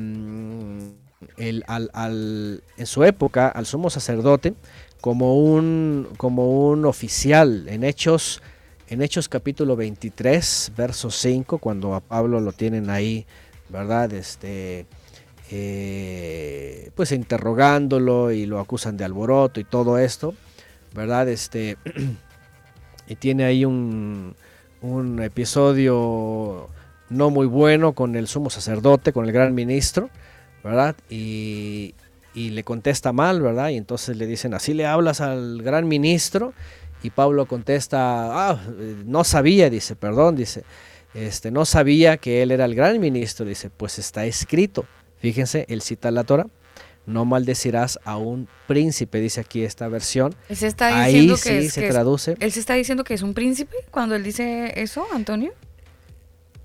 el- 1.39 1.65
al- 1.67 2.63
en 2.77 2.87
su 2.87 3.05
época 3.05 3.49
al 3.49 3.65
sumo 3.67 3.89
sacerdote 3.91 4.55
como 5.01 5.35
un, 5.37 6.09
como 6.19 6.69
un 6.69 6.85
oficial. 6.85 7.67
En 7.69 7.83
Hechos 7.83 8.43
en 8.89 9.01
Hechos 9.01 9.31
capítulo 9.31 9.75
23, 9.75 10.73
verso 10.77 11.11
5, 11.11 11.57
cuando 11.57 11.95
a 11.95 12.01
Pablo 12.01 12.41
lo 12.41 12.53
tienen 12.53 12.91
ahí, 12.91 13.25
¿verdad? 13.71 14.13
Este, 14.13 14.85
eh, 15.51 16.91
pues 16.95 17.13
interrogándolo 17.13 18.33
y 18.33 18.45
lo 18.45 18.61
acusan 18.61 18.99
de 18.99 19.07
alboroto 19.07 19.59
y 19.61 19.65
todo 19.65 19.97
esto, 19.97 20.35
¿verdad? 20.95 21.27
Este, 21.31 21.79
y 23.09 23.15
tiene 23.17 23.45
ahí 23.45 23.65
un, 23.65 24.37
un 24.83 25.23
episodio 25.23 26.69
no 27.09 27.31
muy 27.31 27.47
bueno 27.47 27.93
con 27.93 28.17
el 28.17 28.27
sumo 28.27 28.51
sacerdote, 28.51 29.13
con 29.13 29.25
el 29.25 29.33
gran 29.33 29.55
ministro, 29.55 30.11
¿verdad? 30.65 30.97
Y, 31.09 31.95
y 32.35 32.51
le 32.51 32.65
contesta 32.65 33.13
mal, 33.13 33.41
¿verdad? 33.41 33.71
Y 33.71 33.77
entonces 33.77 34.17
le 34.17 34.27
dicen, 34.27 34.55
así 34.55 34.75
le 34.75 34.87
hablas 34.87 35.21
al 35.21 35.63
gran 35.63 35.89
ministro. 35.89 36.53
Y 37.03 37.11
Pablo 37.11 37.47
contesta, 37.47 38.51
ah, 38.51 38.61
no 39.05 39.25
sabía, 39.25 39.69
dice, 39.71 39.97
perdón, 39.97 40.37
dice, 40.37 40.63
este, 41.15 41.51
no 41.51 41.65
sabía 41.65 42.17
que 42.17 42.43
él 42.43 42.53
era 42.53 42.65
el 42.65 42.75
gran 42.75 43.01
ministro, 43.01 43.45
dice, 43.45 43.71
pues 43.71 43.99
está 43.99 44.25
escrito. 44.25 44.87
Fíjense, 45.19 45.67
él 45.69 45.83
cita 45.83 46.11
la 46.11 46.25
Torah, 46.25 46.47
no 47.07 47.25
maldecirás 47.25 47.99
a 48.05 48.17
un 48.17 48.49
príncipe, 48.69 49.19
dice 49.21 49.41
aquí 49.41 49.65
esta 49.65 49.89
versión. 49.89 50.35
Él 50.49 50.57
se 50.57 50.67
está 50.69 51.03
Ahí 51.03 51.13
diciendo 51.15 51.35
que, 51.35 51.41
sí 51.61 51.67
es, 51.67 51.73
se 51.73 51.81
que 51.81 51.87
es- 51.89 51.93
traduce. 51.93 52.37
él 52.39 52.53
se 52.53 52.61
está 52.61 52.75
diciendo 52.75 53.05
que 53.05 53.15
es 53.15 53.23
un 53.23 53.35
príncipe 53.35 53.77
cuando 53.91 54.15
él 54.15 54.23
dice 54.23 54.73
eso, 54.81 55.07
Antonio. 55.13 55.53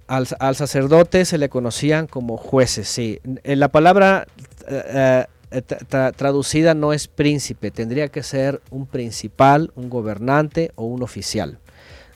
Al, 0.07 0.25
al 0.39 0.55
sacerdote 0.55 1.25
se 1.25 1.37
le 1.37 1.49
conocían 1.49 2.07
como 2.07 2.37
jueces, 2.37 2.87
sí. 2.87 3.19
En 3.43 3.59
la 3.59 3.67
palabra 3.67 4.25
eh, 4.69 5.25
eh, 5.51 5.61
tra- 5.67 5.79
tra- 5.85 6.15
traducida 6.15 6.73
no 6.73 6.93
es 6.93 7.07
príncipe, 7.09 7.71
tendría 7.71 8.07
que 8.07 8.23
ser 8.23 8.61
un 8.69 8.85
principal, 8.87 9.71
un 9.75 9.89
gobernante 9.89 10.71
o 10.75 10.85
un 10.85 11.03
oficial. 11.03 11.59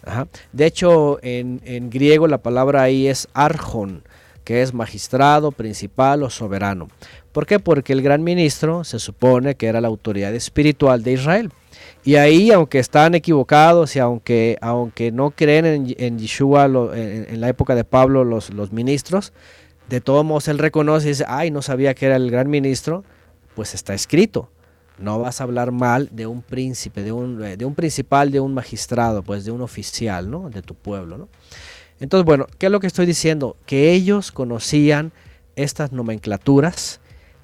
Ajá. 0.06 0.28
De 0.54 0.66
hecho, 0.66 1.20
en, 1.22 1.62
en 1.66 1.90
griego 1.90 2.28
la 2.28 2.38
palabra 2.38 2.82
ahí 2.84 3.08
es 3.08 3.28
arjon, 3.34 4.04
que 4.44 4.62
es 4.62 4.74
magistrado, 4.74 5.52
principal 5.52 6.24
o 6.24 6.30
soberano. 6.30 6.88
¿Por 7.32 7.46
qué? 7.46 7.60
Porque 7.60 7.94
el 7.94 8.02
gran 8.02 8.24
ministro 8.24 8.84
se 8.84 9.00
supone 9.00 9.56
que 9.56 9.68
era 9.68 9.82
la 9.82 9.88
autoridad 9.88 10.34
espiritual 10.34 11.04
de 11.04 11.14
Israel. 11.14 11.52
Y 12.04 12.16
ahí, 12.16 12.52
aunque 12.52 12.80
están 12.80 13.16
equivocados 13.16 13.96
y 13.96 14.00
aunque, 14.00 14.58
aunque 14.62 15.12
no 15.12 15.32
creen 15.32 15.66
en, 15.66 15.96
en 15.98 16.20
Yeshua 16.20 16.66
en, 16.66 17.28
en 17.30 17.42
la 17.42 17.50
época 17.50 17.76
de 17.76 17.84
Pablo 17.84 18.24
los, 18.24 18.52
los 18.52 18.72
ministros, 18.72 19.34
de 19.90 20.02
todos 20.02 20.26
modos 20.26 20.48
él 20.48 20.58
reconoce 20.58 21.08
y 21.08 21.10
dice, 21.10 21.26
ay, 21.28 21.52
no 21.52 21.62
sabía 21.62 21.94
que 21.94 22.08
era 22.08 22.16
el 22.16 22.32
gran 22.32 22.50
ministro, 22.50 23.04
pues 23.56 23.74
está 23.74 23.94
escrito. 23.94 24.50
No 24.98 25.20
vas 25.20 25.42
a 25.42 25.46
hablar 25.46 25.72
mal 25.72 26.10
de 26.12 26.28
un 26.28 26.42
príncipe, 26.42 27.02
de 27.02 27.12
un, 27.12 27.40
de 27.40 27.66
un 27.66 27.76
principal, 27.76 28.32
de 28.32 28.40
un 28.40 28.54
magistrado, 28.54 29.24
pues 29.24 29.46
de 29.46 29.52
un 29.52 29.62
oficial, 29.62 30.30
¿no? 30.30 30.50
De 30.50 30.62
tu 30.62 30.76
pueblo, 30.76 31.18
¿no? 31.18 31.28
Entonces, 32.02 32.26
bueno, 32.26 32.48
¿qué 32.58 32.66
es 32.66 32.72
lo 32.72 32.80
que 32.80 32.88
estoy 32.88 33.06
diciendo? 33.06 33.56
Que 33.68 33.94
ellos 33.94 34.32
conocían 34.32 35.12
estas 35.56 35.92
nomenclaturas, 35.92 37.00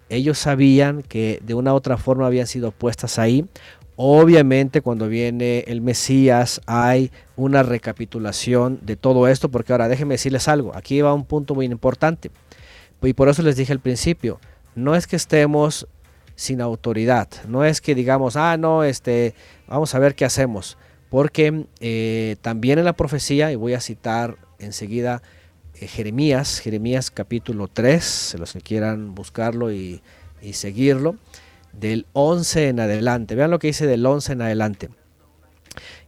ellos 0.09 0.39
sabían 0.39 1.03
que 1.03 1.39
de 1.43 1.53
una 1.53 1.73
u 1.73 1.75
otra 1.75 1.97
forma 1.97 2.25
habían 2.25 2.47
sido 2.47 2.71
puestas 2.71 3.19
ahí. 3.19 3.45
Obviamente 3.97 4.81
cuando 4.81 5.07
viene 5.07 5.59
el 5.67 5.81
Mesías 5.81 6.59
hay 6.65 7.11
una 7.35 7.61
recapitulación 7.61 8.79
de 8.81 8.95
todo 8.95 9.27
esto, 9.27 9.49
porque 9.49 9.73
ahora 9.73 9.87
déjenme 9.87 10.15
decirles 10.15 10.47
algo, 10.47 10.75
aquí 10.75 11.01
va 11.01 11.13
un 11.13 11.25
punto 11.25 11.53
muy 11.53 11.67
importante. 11.67 12.31
Y 13.03 13.13
por 13.13 13.29
eso 13.29 13.43
les 13.43 13.57
dije 13.57 13.73
al 13.73 13.79
principio, 13.79 14.39
no 14.73 14.95
es 14.95 15.05
que 15.05 15.17
estemos 15.17 15.87
sin 16.35 16.61
autoridad, 16.61 17.27
no 17.47 17.63
es 17.63 17.79
que 17.79 17.93
digamos, 17.93 18.35
ah, 18.35 18.57
no, 18.57 18.83
este, 18.83 19.35
vamos 19.67 19.93
a 19.93 19.99
ver 19.99 20.15
qué 20.15 20.25
hacemos, 20.25 20.77
porque 21.09 21.65
eh, 21.79 22.37
también 22.41 22.79
en 22.79 22.85
la 22.85 22.93
profecía, 22.93 23.51
y 23.51 23.55
voy 23.55 23.75
a 23.75 23.81
citar 23.81 24.46
enseguida 24.59 25.21
eh, 25.75 25.87
Jeremías, 25.87 26.59
Jeremías 26.59 27.11
capítulo 27.11 27.67
3, 27.67 28.03
se 28.03 28.37
los 28.37 28.53
que 28.53 28.61
quieran 28.61 29.15
buscarlo 29.15 29.71
y, 29.71 30.01
seguirlo, 30.53 31.15
del 31.73 32.05
11 32.13 32.69
en 32.69 32.79
adelante, 32.79 33.35
vean 33.35 33.51
lo 33.51 33.59
que 33.59 33.67
dice 33.67 33.85
del 33.85 34.05
11 34.05 34.33
en 34.33 34.41
adelante. 34.41 34.89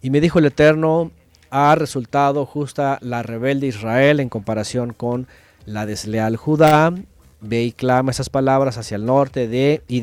Y 0.02 0.10
me 0.10 0.22
dijo 0.22 0.40
el 0.40 0.46
Eterno, 0.46 1.12
ha 1.52 1.76
resultado 1.76 2.46
justa 2.46 3.00
la 3.02 3.22
rebelde 3.24 3.68
Israel 3.68 4.20
en 4.20 4.30
comparación 4.30 4.94
con 4.94 5.28
la 5.66 5.86
desleal 5.86 6.36
Judá. 6.38 6.94
Ve 7.42 7.64
y 7.64 7.72
clama 7.72 8.12
esas 8.12 8.30
palabras 8.30 8.78
hacia 8.78 8.96
el 8.96 9.06
norte 9.06 9.48
de 9.48 9.82
y 9.88 10.02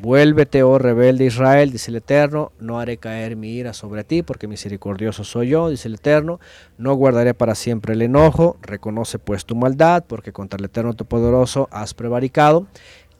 vuélvete, 0.00 0.62
oh 0.62 0.78
rebelde 0.78 1.26
Israel, 1.26 1.70
dice 1.70 1.90
el 1.90 1.96
Eterno, 1.96 2.52
no 2.58 2.80
haré 2.80 2.96
caer 2.96 3.36
mi 3.36 3.50
ira 3.52 3.72
sobre 3.72 4.04
ti, 4.04 4.22
porque 4.22 4.48
misericordioso 4.48 5.24
soy 5.24 5.48
yo, 5.48 5.68
dice 5.68 5.88
el 5.88 5.94
Eterno, 5.94 6.40
no 6.78 6.94
guardaré 6.94 7.34
para 7.34 7.54
siempre 7.54 7.94
el 7.94 8.02
enojo, 8.02 8.56
reconoce 8.62 9.18
pues 9.18 9.44
tu 9.44 9.54
maldad, 9.54 10.04
porque 10.06 10.32
contra 10.32 10.58
el 10.58 10.64
Eterno 10.64 10.94
tu 10.94 11.04
poderoso 11.04 11.68
has 11.70 11.94
prevaricado, 11.94 12.66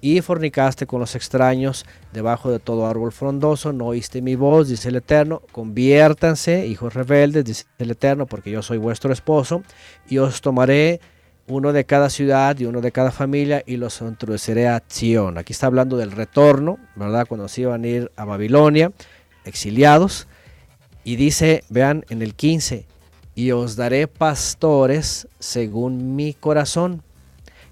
y 0.02 0.22
fornicaste 0.22 0.86
con 0.86 1.00
los 1.00 1.14
extraños 1.14 1.84
debajo 2.12 2.50
de 2.50 2.58
todo 2.58 2.86
árbol 2.86 3.12
frondoso, 3.12 3.72
no 3.72 3.88
oíste 3.88 4.22
mi 4.22 4.34
voz, 4.34 4.68
dice 4.68 4.88
el 4.88 4.96
Eterno, 4.96 5.42
conviértanse, 5.52 6.66
hijos 6.66 6.94
rebeldes, 6.94 7.44
dice 7.44 7.64
el 7.78 7.90
Eterno, 7.90 8.26
porque 8.26 8.50
yo 8.50 8.62
soy 8.62 8.78
vuestro 8.78 9.12
esposo, 9.12 9.62
y 10.08 10.18
os 10.18 10.40
tomaré 10.40 11.00
uno 11.50 11.72
de 11.72 11.84
cada 11.84 12.10
ciudad 12.10 12.58
y 12.58 12.64
uno 12.64 12.80
de 12.80 12.92
cada 12.92 13.10
familia 13.10 13.62
y 13.66 13.76
los 13.76 14.00
introduciré 14.00 14.68
a 14.68 14.82
Sion. 14.86 15.38
Aquí 15.38 15.52
está 15.52 15.66
hablando 15.66 15.96
del 15.96 16.12
retorno, 16.12 16.78
¿verdad? 16.94 17.26
Cuando 17.26 17.48
se 17.48 17.62
iban 17.62 17.84
a 17.84 17.88
ir 17.88 18.12
a 18.16 18.24
Babilonia, 18.24 18.92
exiliados. 19.44 20.28
Y 21.02 21.16
dice, 21.16 21.64
vean 21.68 22.04
en 22.10 22.22
el 22.22 22.34
15, 22.34 22.86
y 23.34 23.50
os 23.52 23.76
daré 23.76 24.06
pastores 24.06 25.28
según 25.38 26.14
mi 26.14 26.34
corazón, 26.34 27.02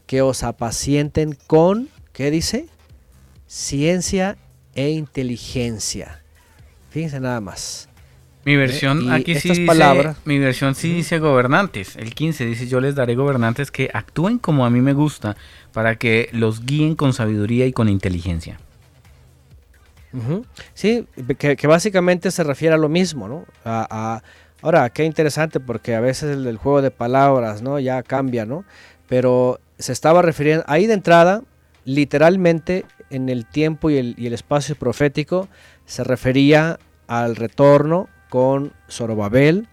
que 0.07 0.23
os 0.23 0.43
apacienten 0.43 1.37
con, 1.47 1.89
¿qué 2.13 2.31
dice? 2.31 2.69
Ciencia 3.47 4.39
e 4.75 4.91
inteligencia. 4.91 6.23
Fíjense 6.91 7.21
nada 7.21 7.41
más. 7.41 7.88
Mi 8.45 8.57
versión 8.57 8.99
aquí 9.13 9.35
sí 9.41 9.49
dice, 9.61 9.67
mi 10.25 10.39
versión 10.39 10.75
sí 10.75 10.93
dice 10.95 11.19
gobernantes. 11.19 11.97
El 11.97 12.15
15 12.15 12.47
dice, 12.47 12.67
yo 12.67 12.81
les 12.81 12.95
daré 12.95 13.15
gobernantes 13.15 13.71
que 13.71 13.91
actúen 13.93 14.39
como 14.39 14.65
a 14.65 14.71
mí 14.71 14.81
me 14.81 14.95
gusta, 14.95 15.37
para 15.73 15.97
que 15.97 16.31
los 16.33 16.65
guíen 16.65 16.95
con 16.95 17.13
sabiduría 17.13 17.67
y 17.67 17.73
con 17.73 17.89
inteligencia. 17.89 18.59
Sí, 20.73 21.07
que, 21.39 21.57
que 21.57 21.67
básicamente 21.67 22.31
se 22.31 22.43
refiere 22.43 22.75
a 22.75 22.79
lo 22.79 22.89
mismo, 22.89 23.29
¿no? 23.29 23.45
A- 23.65 23.87
a- 23.91 24.23
ahora, 24.63 24.89
qué 24.91 25.05
interesante 25.05 25.61
porque 25.61 25.95
a 25.95 26.01
veces 26.01 26.35
el, 26.37 26.47
el 26.47 26.57
juego 26.57 26.81
de 26.81 26.91
palabras, 26.91 27.61
¿no? 27.61 27.79
Ya 27.79 28.03
cambia, 28.03 28.47
¿no? 28.47 28.65
Pero 29.09 29.61
se 29.79 29.93
estaba 29.93 30.23
refiriendo, 30.23 30.65
ahí 30.67 30.87
de 30.87 30.95
entrada, 30.95 31.43
literalmente 31.85 32.87
en 33.11 33.29
el 33.29 33.45
tiempo 33.45 33.91
y 33.91 33.99
el, 33.99 34.15
y 34.17 34.27
el 34.27 34.33
espacio 34.33 34.75
profético, 34.77 35.49
se 35.85 36.05
refería 36.05 36.79
al 37.07 37.37
retorno 37.37 38.09
con 38.29 38.73
Zorobabel 38.91 39.69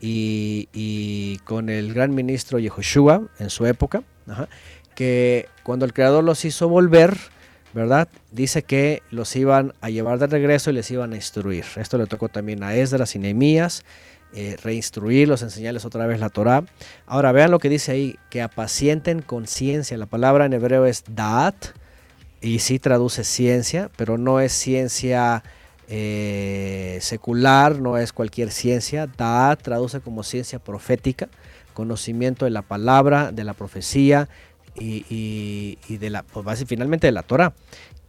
y, 0.00 0.68
y 0.72 1.38
con 1.44 1.68
el 1.68 1.94
gran 1.94 2.14
ministro 2.14 2.58
Yehoshua 2.58 3.22
en 3.38 3.50
su 3.50 3.66
época, 3.66 4.02
que 4.94 5.48
cuando 5.62 5.84
el 5.84 5.92
Creador 5.92 6.24
los 6.24 6.44
hizo 6.44 6.68
volver, 6.68 7.16
¿verdad? 7.74 8.08
Dice 8.32 8.62
que 8.62 9.02
los 9.10 9.36
iban 9.36 9.74
a 9.80 9.90
llevar 9.90 10.18
de 10.18 10.26
regreso 10.26 10.70
y 10.70 10.74
les 10.74 10.90
iban 10.90 11.12
a 11.12 11.16
instruir. 11.16 11.64
Esto 11.76 11.98
le 11.98 12.06
tocó 12.06 12.28
también 12.28 12.62
a 12.62 12.74
Esdras 12.74 13.14
y 13.14 13.18
Nehemías, 13.18 13.84
eh, 14.34 14.56
reinstruirlos, 14.62 15.42
enseñarles 15.42 15.84
otra 15.84 16.06
vez 16.06 16.20
la 16.20 16.30
Torá. 16.30 16.64
Ahora 17.06 17.32
vean 17.32 17.50
lo 17.50 17.58
que 17.58 17.68
dice 17.68 17.92
ahí, 17.92 18.18
que 18.30 18.42
apacienten 18.42 19.22
con 19.22 19.46
ciencia. 19.46 19.96
La 19.96 20.06
palabra 20.06 20.46
en 20.46 20.52
hebreo 20.52 20.86
es 20.86 21.04
da'at 21.08 21.56
y 22.40 22.58
sí 22.58 22.78
traduce 22.78 23.24
ciencia, 23.24 23.90
pero 23.96 24.18
no 24.18 24.40
es 24.40 24.52
ciencia 24.52 25.42
eh, 25.88 26.98
secular, 27.00 27.80
no 27.80 27.96
es 27.98 28.12
cualquier 28.12 28.50
ciencia. 28.50 29.06
Da'at 29.06 29.62
traduce 29.62 30.00
como 30.00 30.22
ciencia 30.22 30.58
profética, 30.58 31.28
conocimiento 31.74 32.44
de 32.44 32.50
la 32.50 32.62
palabra, 32.62 33.32
de 33.32 33.44
la 33.44 33.54
profecía 33.54 34.28
y, 34.78 35.78
de 35.88 36.10
la, 36.10 36.22
pues, 36.22 36.64
finalmente 36.66 37.06
de 37.06 37.12
la 37.12 37.22
Torah. 37.22 37.54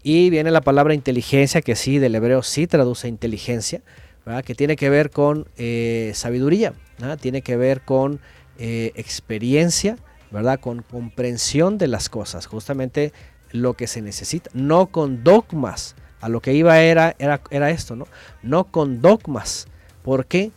Y 0.03 0.29
viene 0.29 0.51
la 0.51 0.61
palabra 0.61 0.93
inteligencia, 0.93 1.61
que 1.61 1.75
sí, 1.75 1.99
del 1.99 2.15
hebreo 2.15 2.43
sí 2.43 2.67
traduce 2.67 3.07
inteligencia, 3.07 3.81
¿verdad? 4.25 4.43
que 4.43 4.55
tiene 4.55 4.75
que 4.75 4.89
ver 4.89 5.09
con 5.09 5.47
eh, 5.57 6.11
sabiduría, 6.13 6.73
tiene 7.19 7.41
que 7.41 7.57
ver 7.57 7.81
con 7.81 8.19
eh, 8.57 8.91
experiencia, 8.95 9.97
¿verdad? 10.31 10.59
con 10.59 10.81
comprensión 10.81 11.77
de 11.77 11.87
las 11.87 12.09
cosas, 12.09 12.45
justamente 12.45 13.11
lo 13.51 13.73
que 13.75 13.87
se 13.87 14.01
necesita, 14.01 14.49
no 14.53 14.87
con 14.87 15.23
dogmas. 15.23 15.95
A 16.21 16.29
lo 16.29 16.41
que 16.41 16.53
iba 16.53 16.79
era, 16.79 17.15
era, 17.19 17.69
esto, 17.69 17.95
¿no? 17.95 18.07
No 18.41 18.65
con 18.65 19.01
dogmas. 19.01 19.67
¿Por 20.03 20.25
qué? 20.25 20.51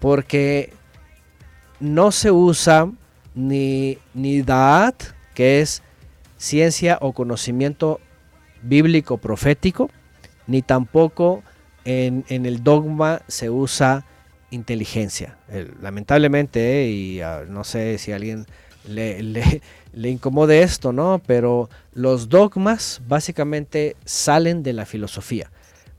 Porque 0.00 0.72
no 1.80 2.10
se 2.10 2.30
usa 2.30 2.90
ni, 3.34 3.98
ni 4.14 4.42
Da'at, 4.42 5.02
que 5.34 5.60
es 5.60 5.82
ciencia 6.36 6.98
o 7.00 7.12
conocimiento 7.12 8.00
bíblico 8.62 9.18
profético, 9.18 9.90
ni 10.46 10.62
tampoco 10.62 11.42
en, 11.84 12.24
el 12.28 12.62
dogma 12.62 13.22
se 13.28 13.50
usa 13.50 14.04
inteligencia. 14.50 15.36
El- 15.48 15.74
lamentablemente, 15.80 16.84
eh, 16.84 16.88
y 16.90 17.20
ah, 17.20 17.44
no 17.48 17.64
sé 17.64 17.98
si 17.98 18.12
alguien 18.12 18.46
le- 18.88 19.22
le 19.94 20.10
incomode 20.10 20.62
esto, 20.62 20.92
¿no? 20.92 21.20
Pero 21.26 21.68
los 21.92 22.28
dogmas 22.28 23.00
básicamente 23.06 23.96
salen 24.04 24.62
de 24.62 24.72
la 24.72 24.86
filosofía, 24.86 25.50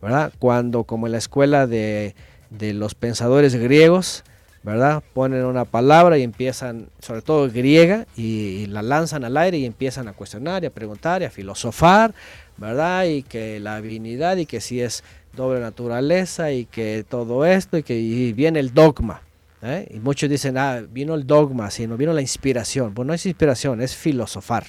¿verdad? 0.02 0.34
Cuando, 0.40 0.84
como 0.84 1.08
en 1.08 1.14
la 1.14 1.18
escuela 1.18 1.68
de, 1.68 2.16
de 2.50 2.74
los 2.74 2.96
pensadores 2.96 3.56
griegos, 3.56 4.24
¿verdad? 4.66 5.04
Ponen 5.14 5.46
una 5.46 5.64
palabra 5.64 6.18
y 6.18 6.24
empiezan, 6.24 6.90
sobre 7.00 7.22
todo 7.22 7.50
griega, 7.52 8.08
y, 8.18 8.66
la 8.66 8.82
lanzan 8.82 9.24
al 9.24 9.38
aire 9.38 9.60
y 9.60 9.66
empiezan 9.66 10.08
a 10.08 10.14
cuestionar 10.14 10.64
y 10.64 10.68
a 10.68 10.72
preguntar 10.72 11.22
y 11.22 11.26
a 11.26 11.30
filosofar, 11.30 12.16
¿verdad? 12.58 13.06
Y 13.06 13.22
que 13.22 13.60
la 13.60 13.80
divinidad 13.80 14.38
y 14.38 14.48
que 14.48 14.62
si 14.62 14.82
es 14.82 15.04
doble 15.36 15.60
naturaleza 15.60 16.52
y 16.52 16.66
que 16.66 17.06
todo 17.08 17.46
esto 17.46 17.78
y 17.78 17.84
que 17.84 18.00
y 18.00 18.34
viene 18.34 18.60
el 18.60 18.74
dogma. 18.74 19.22
¿Eh? 19.66 19.88
Y 19.92 20.00
muchos 20.00 20.30
dicen, 20.30 20.58
ah, 20.58 20.82
vino 20.90 21.16
el 21.16 21.26
dogma, 21.26 21.72
sino 21.72 21.98
vino 21.98 22.14
la 22.14 22.22
inspiración. 22.22 22.94
Pues 22.94 23.08
no 23.08 23.14
es 23.14 23.26
inspiración, 23.26 23.82
es 23.82 23.96
filosofar. 23.96 24.66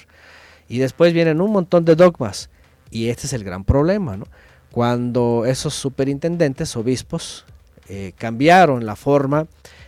Y 0.67 0.79
después 0.79 1.13
vienen 1.13 1.41
un 1.41 1.51
montón 1.51 1.85
de 1.85 1.95
dogmas. 1.95 2.49
Y 2.91 3.09
este 3.09 3.27
es 3.27 3.33
el 3.33 3.43
gran 3.43 3.63
problema, 3.63 4.17
¿no? 4.17 4.25
Cuando 4.71 5.45
esos 5.45 5.73
superintendentes, 5.73 6.75
obispos, 6.75 7.45
eh, 7.89 8.13
cambiaron 8.17 8.85
la 8.85 8.95
forma 8.95 9.47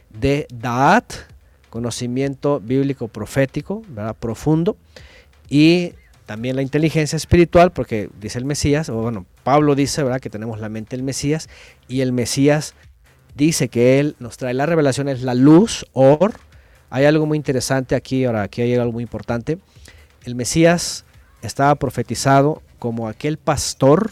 de 0.09 0.47
Da'at, 0.53 1.13
conocimiento 1.69 2.59
bíblico 2.59 3.07
profético, 3.07 3.83
¿verdad? 3.89 4.15
profundo, 4.15 4.77
y 5.49 5.93
también 6.25 6.55
la 6.55 6.61
inteligencia 6.61 7.17
espiritual, 7.17 7.71
porque 7.71 8.09
dice 8.19 8.37
el 8.37 8.45
Mesías, 8.45 8.89
o 8.89 8.95
bueno, 8.95 9.25
Pablo 9.43 9.75
dice, 9.75 10.03
¿verdad? 10.03 10.19
Que 10.19 10.29
tenemos 10.29 10.59
la 10.59 10.69
mente 10.69 10.95
del 10.95 11.03
Mesías, 11.03 11.49
y 11.87 12.01
el 12.01 12.13
Mesías 12.13 12.75
dice 13.39 13.69
que 13.69 13.99
él 13.99 14.15
nos 14.19 14.37
trae 14.37 14.53
la 14.53 14.65
revelación, 14.65 15.07
es 15.07 15.21
la 15.21 15.33
luz, 15.33 15.85
or. 15.93 16.33
Hay 16.89 17.05
algo 17.05 17.25
muy 17.25 17.37
interesante 17.37 17.95
aquí, 17.95 18.25
ahora 18.25 18.43
aquí 18.43 18.61
hay 18.61 18.75
algo 18.75 18.91
muy 18.91 19.03
importante. 19.03 19.57
El 20.25 20.35
Mesías 20.35 21.05
estaba 21.41 21.73
profetizado 21.75 22.61
como 22.79 23.07
aquel 23.07 23.37
pastor 23.37 24.11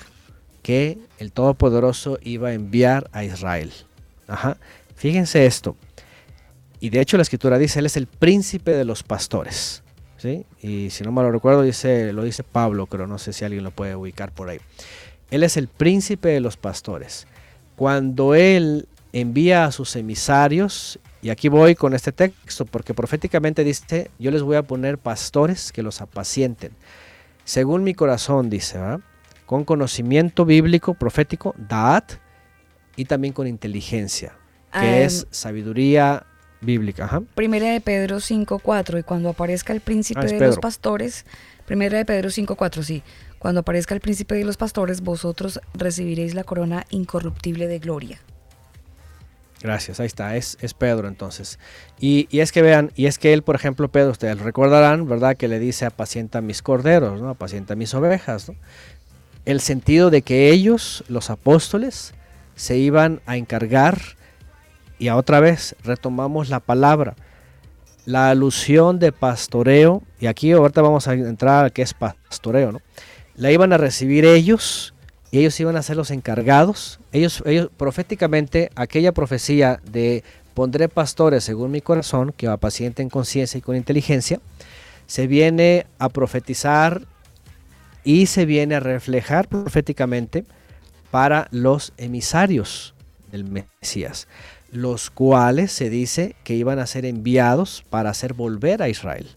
que 0.64 0.98
el 1.20 1.32
Todopoderoso 1.32 2.20
iba 2.24 2.50
a 2.50 2.54
enviar 2.54 3.10
a 3.12 3.24
Israel. 3.24 3.72
Ajá. 4.28 4.58
Fíjense 4.96 5.46
esto. 5.46 5.76
Y 6.80 6.90
de 6.90 7.02
hecho 7.02 7.18
la 7.18 7.24
escritura 7.24 7.58
dice, 7.58 7.80
él 7.80 7.86
es 7.86 7.98
el 7.98 8.08
príncipe 8.08 8.72
de 8.72 8.86
los 8.86 9.04
pastores. 9.04 9.84
¿sí? 10.18 10.46
Y 10.62 10.90
si 10.92 11.04
no 11.04 11.12
mal 11.12 11.26
lo 11.26 11.32
recuerdo, 11.32 11.64
dice, 11.64 12.14
lo 12.14 12.24
dice 12.24 12.44
Pablo, 12.44 12.86
pero 12.86 13.08
no 13.08 13.18
sé 13.18 13.34
si 13.34 13.44
alguien 13.44 13.64
lo 13.64 13.72
puede 13.72 13.96
ubicar 13.96 14.32
por 14.32 14.50
ahí. 14.50 14.60
Él 15.32 15.44
es 15.44 15.58
el 15.58 15.68
príncipe 15.68 16.30
de 16.30 16.40
los 16.40 16.56
pastores. 16.56 17.28
Cuando 17.76 18.34
él 18.36 18.88
envía 19.14 19.66
a 19.66 19.72
sus 19.72 19.96
emisarios, 19.96 21.00
y 21.22 21.30
aquí 21.30 21.50
voy 21.50 21.76
con 21.76 21.94
este 21.94 22.12
texto, 22.12 22.66
porque 22.66 22.94
proféticamente 22.94 23.64
dice, 23.64 24.12
yo 24.20 24.32
les 24.32 24.44
voy 24.44 24.56
a 24.56 24.64
poner 24.64 24.98
pastores 24.98 25.72
que 25.72 25.82
los 25.84 26.02
apacienten. 26.02 26.72
Según 27.44 27.84
mi 27.84 27.94
corazón, 27.94 28.50
dice, 28.50 28.78
¿verdad? 28.78 29.00
con 29.46 29.64
conocimiento 29.64 30.46
bíblico, 30.46 30.94
profético, 30.94 31.56
Daat, 31.58 32.14
y 32.98 33.06
también 33.06 33.34
con 33.34 33.48
inteligencia, 33.48 34.34
que 34.74 34.80
Ah, 34.80 35.00
es 35.00 35.28
sabiduría 35.32 36.26
bíblica. 36.62 37.06
Ajá. 37.06 37.22
Primera 37.36 37.72
de 37.72 37.80
Pedro 37.80 38.18
5.4 38.18 39.00
y 39.00 39.04
cuando 39.04 39.30
aparezca 39.30 39.72
el 39.72 39.80
príncipe 39.80 40.20
Ah, 40.22 40.26
de 40.26 40.40
los 40.40 40.58
pastores, 40.58 41.26
primera 41.66 41.98
de 41.98 42.06
Pedro 42.06 42.30
5.4, 42.30 42.84
sí, 42.84 43.04
cuando 43.40 43.62
aparezca 43.62 43.94
el 43.96 44.02
príncipe 44.02 44.36
de 44.36 44.44
los 44.44 44.58
pastores, 44.58 45.02
vosotros 45.02 45.62
recibiréis 45.74 46.34
la 46.34 46.44
corona 46.44 46.86
incorruptible 46.90 47.68
de 47.68 47.80
gloria. 47.80 48.20
Gracias, 49.62 50.00
ahí 50.00 50.06
está, 50.06 50.36
es, 50.36 50.58
es 50.62 50.74
Pedro 50.76 51.08
entonces. 51.08 51.58
Y, 52.00 52.28
y 52.30 52.42
es 52.42 52.52
que 52.52 52.62
vean, 52.62 52.92
y 52.96 53.08
es 53.08 53.18
que 53.18 53.34
él, 53.34 53.42
por 53.42 53.56
ejemplo, 53.56 53.90
Pedro, 53.90 54.12
ustedes 54.12 54.40
recordarán, 54.40 55.08
¿verdad? 55.08 55.36
Que 55.36 55.48
le 55.48 55.58
dice 55.58 55.86
apacienta 55.86 56.42
mis 56.42 56.62
corderos, 56.62 57.20
¿no? 57.22 57.30
Apacienta 57.30 57.76
mis 57.76 57.94
ovejas, 57.96 58.50
¿no? 58.50 58.56
El 59.46 59.60
sentido 59.60 60.12
de 60.12 60.22
que 60.22 60.52
ellos, 60.52 61.04
los 61.08 61.30
apóstoles, 61.32 62.14
se 62.56 62.78
iban 62.78 63.22
a 63.26 63.38
encargar, 63.38 63.98
y 65.00 65.08
a 65.08 65.16
otra 65.16 65.40
vez 65.40 65.76
retomamos 65.84 66.50
la 66.50 66.60
palabra, 66.60 67.16
la 68.06 68.30
alusión 68.30 69.00
de 69.00 69.12
pastoreo, 69.12 70.04
y 70.20 70.28
aquí 70.28 70.52
ahorita 70.52 70.82
vamos 70.82 71.08
a 71.08 71.14
entrar 71.14 71.66
a 71.66 71.70
qué 71.72 71.82
es 71.82 71.94
pastoreo, 71.94 72.72
¿no? 72.72 72.82
La 73.36 73.52
iban 73.52 73.74
a 73.74 73.78
recibir 73.78 74.26
ellos 74.26 74.94
y 75.32 75.40
ellos 75.40 75.60
iban 75.60 75.76
a 75.76 75.84
ser 75.84 75.98
los 75.98 76.12
encargados. 76.12 77.00
Ellos, 77.12 77.44
ellos 77.46 77.70
proféticamente, 77.76 78.72
aquella 78.76 79.12
profecía 79.12 79.80
de 79.92 80.24
pondré 80.54 80.90
pastores 80.90 81.44
según 81.44 81.72
mi 81.72 81.82
corazón, 81.82 82.34
que 82.36 82.48
apacienten 82.48 83.10
conciencia 83.10 83.58
y 83.58 83.62
con 83.62 83.76
inteligencia, 83.76 84.40
se 85.06 85.28
viene 85.28 85.86
a 86.00 86.10
profetizar 86.10 87.04
y 88.04 88.26
se 88.28 88.46
viene 88.46 88.76
a 88.76 88.80
reflejar 88.80 89.48
proféticamente 89.48 90.46
para 91.12 91.48
los 91.52 91.94
emisarios 91.98 92.94
del 93.32 93.44
Mesías, 93.44 94.28
los 94.72 95.10
cuales 95.10 95.72
se 95.72 95.90
dice 95.90 96.36
que 96.44 96.56
iban 96.56 96.80
a 96.80 96.88
ser 96.88 97.06
enviados 97.06 97.84
para 97.90 98.10
hacer 98.10 98.34
volver 98.34 98.82
a 98.82 98.90
Israel. 98.90 99.28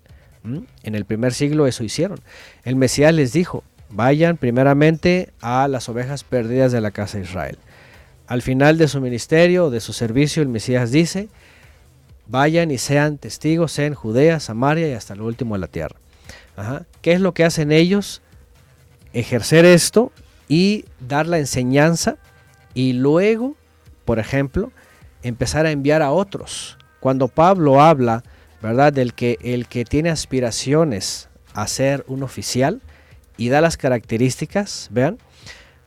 En 0.83 0.95
el 0.95 1.05
primer 1.05 1.35
siglo 1.35 1.67
eso 1.67 1.85
hicieron. 1.85 2.21
El 2.65 2.77
Mesías 2.77 3.13
les 3.13 3.33
dijo, 3.33 3.63
vayan 3.91 4.37
primeramente 4.37 5.33
a 5.41 5.69
las 5.69 5.89
ovejas 5.89 6.25
perdidas 6.25 6.73
de 6.73 6.81
la 6.81 6.91
casa 6.91 7.19
de 7.19 7.25
Israel. 7.25 7.59
Al 8.27 8.43
final 8.43 8.79
de 8.79 8.89
su 8.89 9.01
ministerio, 9.01 9.71
de 9.71 9.81
su 9.81 9.93
servicio, 9.93 10.43
el 10.43 10.49
Mesías 10.49 10.93
dice, 10.93 11.29
vayan 12.27 12.71
y 12.71 12.79
sean 12.79 13.19
testigos 13.19 13.79
en 13.79 13.95
Judea, 13.95 14.39
Samaria 14.39 14.89
y 14.89 14.93
hasta 14.93 15.17
lo 15.17 15.27
último 15.27 15.55
de 15.57 15.61
la 15.61 15.67
tierra. 15.67 15.97
Ajá. 16.57 16.87
¿Qué 17.03 17.13
es 17.13 17.21
lo 17.21 17.35
que 17.35 17.45
hacen 17.45 17.73
ellos? 17.73 18.23
Ejercer 19.13 19.65
esto 19.65 20.13
y 20.49 20.85
dar 21.01 21.27
la 21.27 21.39
enseñanza 21.39 22.17
y 22.73 22.93
luego, 22.93 23.57
por 24.05 24.21
ejemplo, 24.21 24.71
empezar 25.23 25.67
a 25.67 25.73
enviar 25.73 26.03
a 26.03 26.13
otros. 26.13 26.79
Cuando 27.01 27.27
Pablo 27.27 27.81
habla, 27.81 28.23
¿verdad? 28.63 28.93
Del 28.93 29.15
que 29.15 29.39
el 29.43 29.67
que 29.67 29.85
tiene 29.85 30.11
aspiraciones 30.11 31.29
a 31.53 31.67
ser 31.67 32.05
un 32.07 32.23
oficial 32.23 32.81
y 33.41 33.49
da 33.49 33.63
las 33.63 33.79
características, 33.79 34.91
vean, 34.93 35.17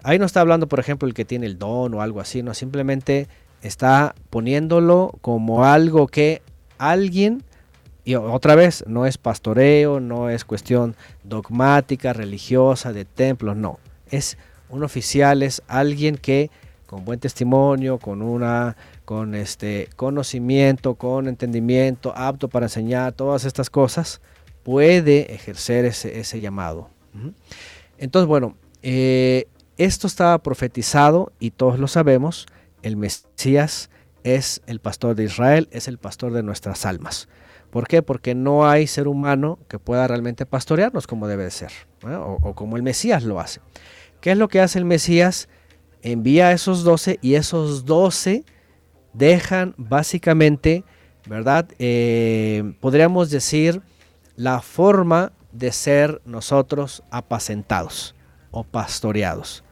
ahí 0.02 0.18
no 0.18 0.26
está 0.26 0.42
hablando, 0.42 0.68
por 0.68 0.80
ejemplo, 0.80 1.08
el 1.08 1.14
que 1.14 1.24
tiene 1.24 1.46
el 1.46 1.60
don 1.60 1.94
o 1.94 2.02
algo 2.02 2.20
así, 2.20 2.42
no, 2.42 2.56
simplemente 2.56 3.28
está 3.62 4.16
poniéndolo 4.32 5.14
como 5.22 5.64
algo 5.64 6.08
que 6.08 6.42
alguien, 6.80 7.44
y 8.06 8.16
otra 8.16 8.56
vez, 8.56 8.84
no 8.88 9.06
es 9.06 9.20
pastoreo, 9.20 10.00
no 10.00 10.32
es 10.32 10.46
cuestión 10.46 10.96
dogmática, 11.24 12.12
religiosa, 12.12 12.92
de 12.92 13.06
templos, 13.06 13.56
no, 13.56 13.78
es 14.10 14.36
un 14.70 14.84
oficial, 14.84 15.44
es 15.44 15.62
alguien 15.68 16.18
que 16.18 16.50
con 16.88 17.06
buen 17.06 17.20
testimonio, 17.20 18.00
con 18.00 18.24
una 18.24 18.76
con 19.06 19.36
este 19.36 19.90
conocimiento, 19.96 20.96
con 20.96 21.28
entendimiento, 21.28 22.14
apto 22.16 22.48
para 22.48 22.66
enseñar 22.66 23.14
todas 23.14 23.46
estas 23.46 23.70
cosas, 23.70 24.22
puede 24.64 25.36
ejercer 25.36 25.86
ese, 25.86 26.20
ese 26.20 26.42
llamado. 26.42 26.93
Entonces, 27.98 28.28
bueno, 28.28 28.56
eh, 28.82 29.48
esto 29.78 30.08
estaba 30.08 30.38
profetizado 30.40 31.32
y 31.40 31.52
todos 31.52 31.80
lo 31.80 31.88
sabemos, 31.88 32.48
el 32.82 32.98
Mesías 32.98 33.90
es 34.24 34.62
el 34.68 34.80
pastor 34.80 35.16
de 35.16 35.26
Israel, 35.26 35.68
es 35.72 35.88
el 35.88 35.98
pastor 35.98 36.34
de 36.34 36.44
nuestras 36.44 36.86
almas. 36.86 37.28
¿Por 37.70 37.88
qué? 37.88 38.04
Porque 38.04 38.36
no 38.36 38.68
hay 38.68 38.86
ser 38.88 39.08
humano 39.08 39.58
que 39.68 39.80
pueda 39.80 40.08
realmente 40.08 40.46
pastorearnos 40.46 41.08
como 41.08 41.28
debe 41.28 41.46
de 41.46 41.52
ser, 41.52 41.72
o 42.04 42.54
como 42.54 42.78
el 42.78 42.84
Mesías 42.84 43.24
lo 43.24 43.40
hace. 43.40 43.62
¿Qué 44.22 44.32
es 44.32 44.38
lo 44.38 44.48
que 44.48 44.62
hace 44.62 44.80
el 44.80 44.86
Mesías? 44.86 45.50
Envía 46.02 46.48
a 46.48 46.52
esos 46.52 46.84
doce 46.84 47.18
y 47.22 47.36
esos 47.36 47.86
doce 47.86 48.46
dejan 49.14 49.74
básicamente, 49.78 50.84
¿verdad? 51.28 51.68
Eh, 51.80 52.74
podríamos 52.80 53.30
decir 53.30 53.82
la 54.36 54.62
forma 54.62 55.32
de 55.54 55.72
ser 55.72 56.22
nosotros 56.26 57.04
apacentados 57.12 58.16
o 58.52 58.64
pastoreados. 58.64 59.64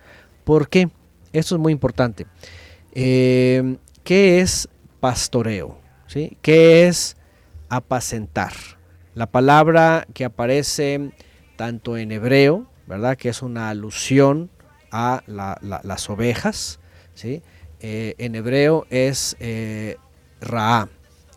¿Por 0.44 0.70
qué? 0.70 0.90
Esto 1.34 1.56
es 1.56 1.62
muy 1.62 1.74
importante. 1.74 2.26
Eh, 2.94 3.78
¿Qué 4.03 4.40
es 4.41 4.68
pastoreo? 4.99 5.80
¿Qué 6.41 6.88
es 6.88 7.18
apacentar? 7.70 8.52
La 9.16 9.28
palabra 9.28 10.06
que 10.14 10.26
aparece 10.26 11.12
tanto 11.56 11.98
en 11.98 12.12
hebreo, 12.12 12.68
¿verdad? 12.88 13.18
Que 13.18 13.30
es 13.30 13.41
una 13.41 13.70
alusión 13.70 14.49
a 14.91 15.24
la- 15.28 15.58
la- 15.62 15.82
las 15.84 16.10
ovejas, 16.10 16.80
¿sí? 17.14 17.41
Eh, 17.80 18.16
en 18.18 18.36
hebreo 18.36 18.86
es 18.90 19.36
eh, 19.40 19.98
Ra, 20.41 20.90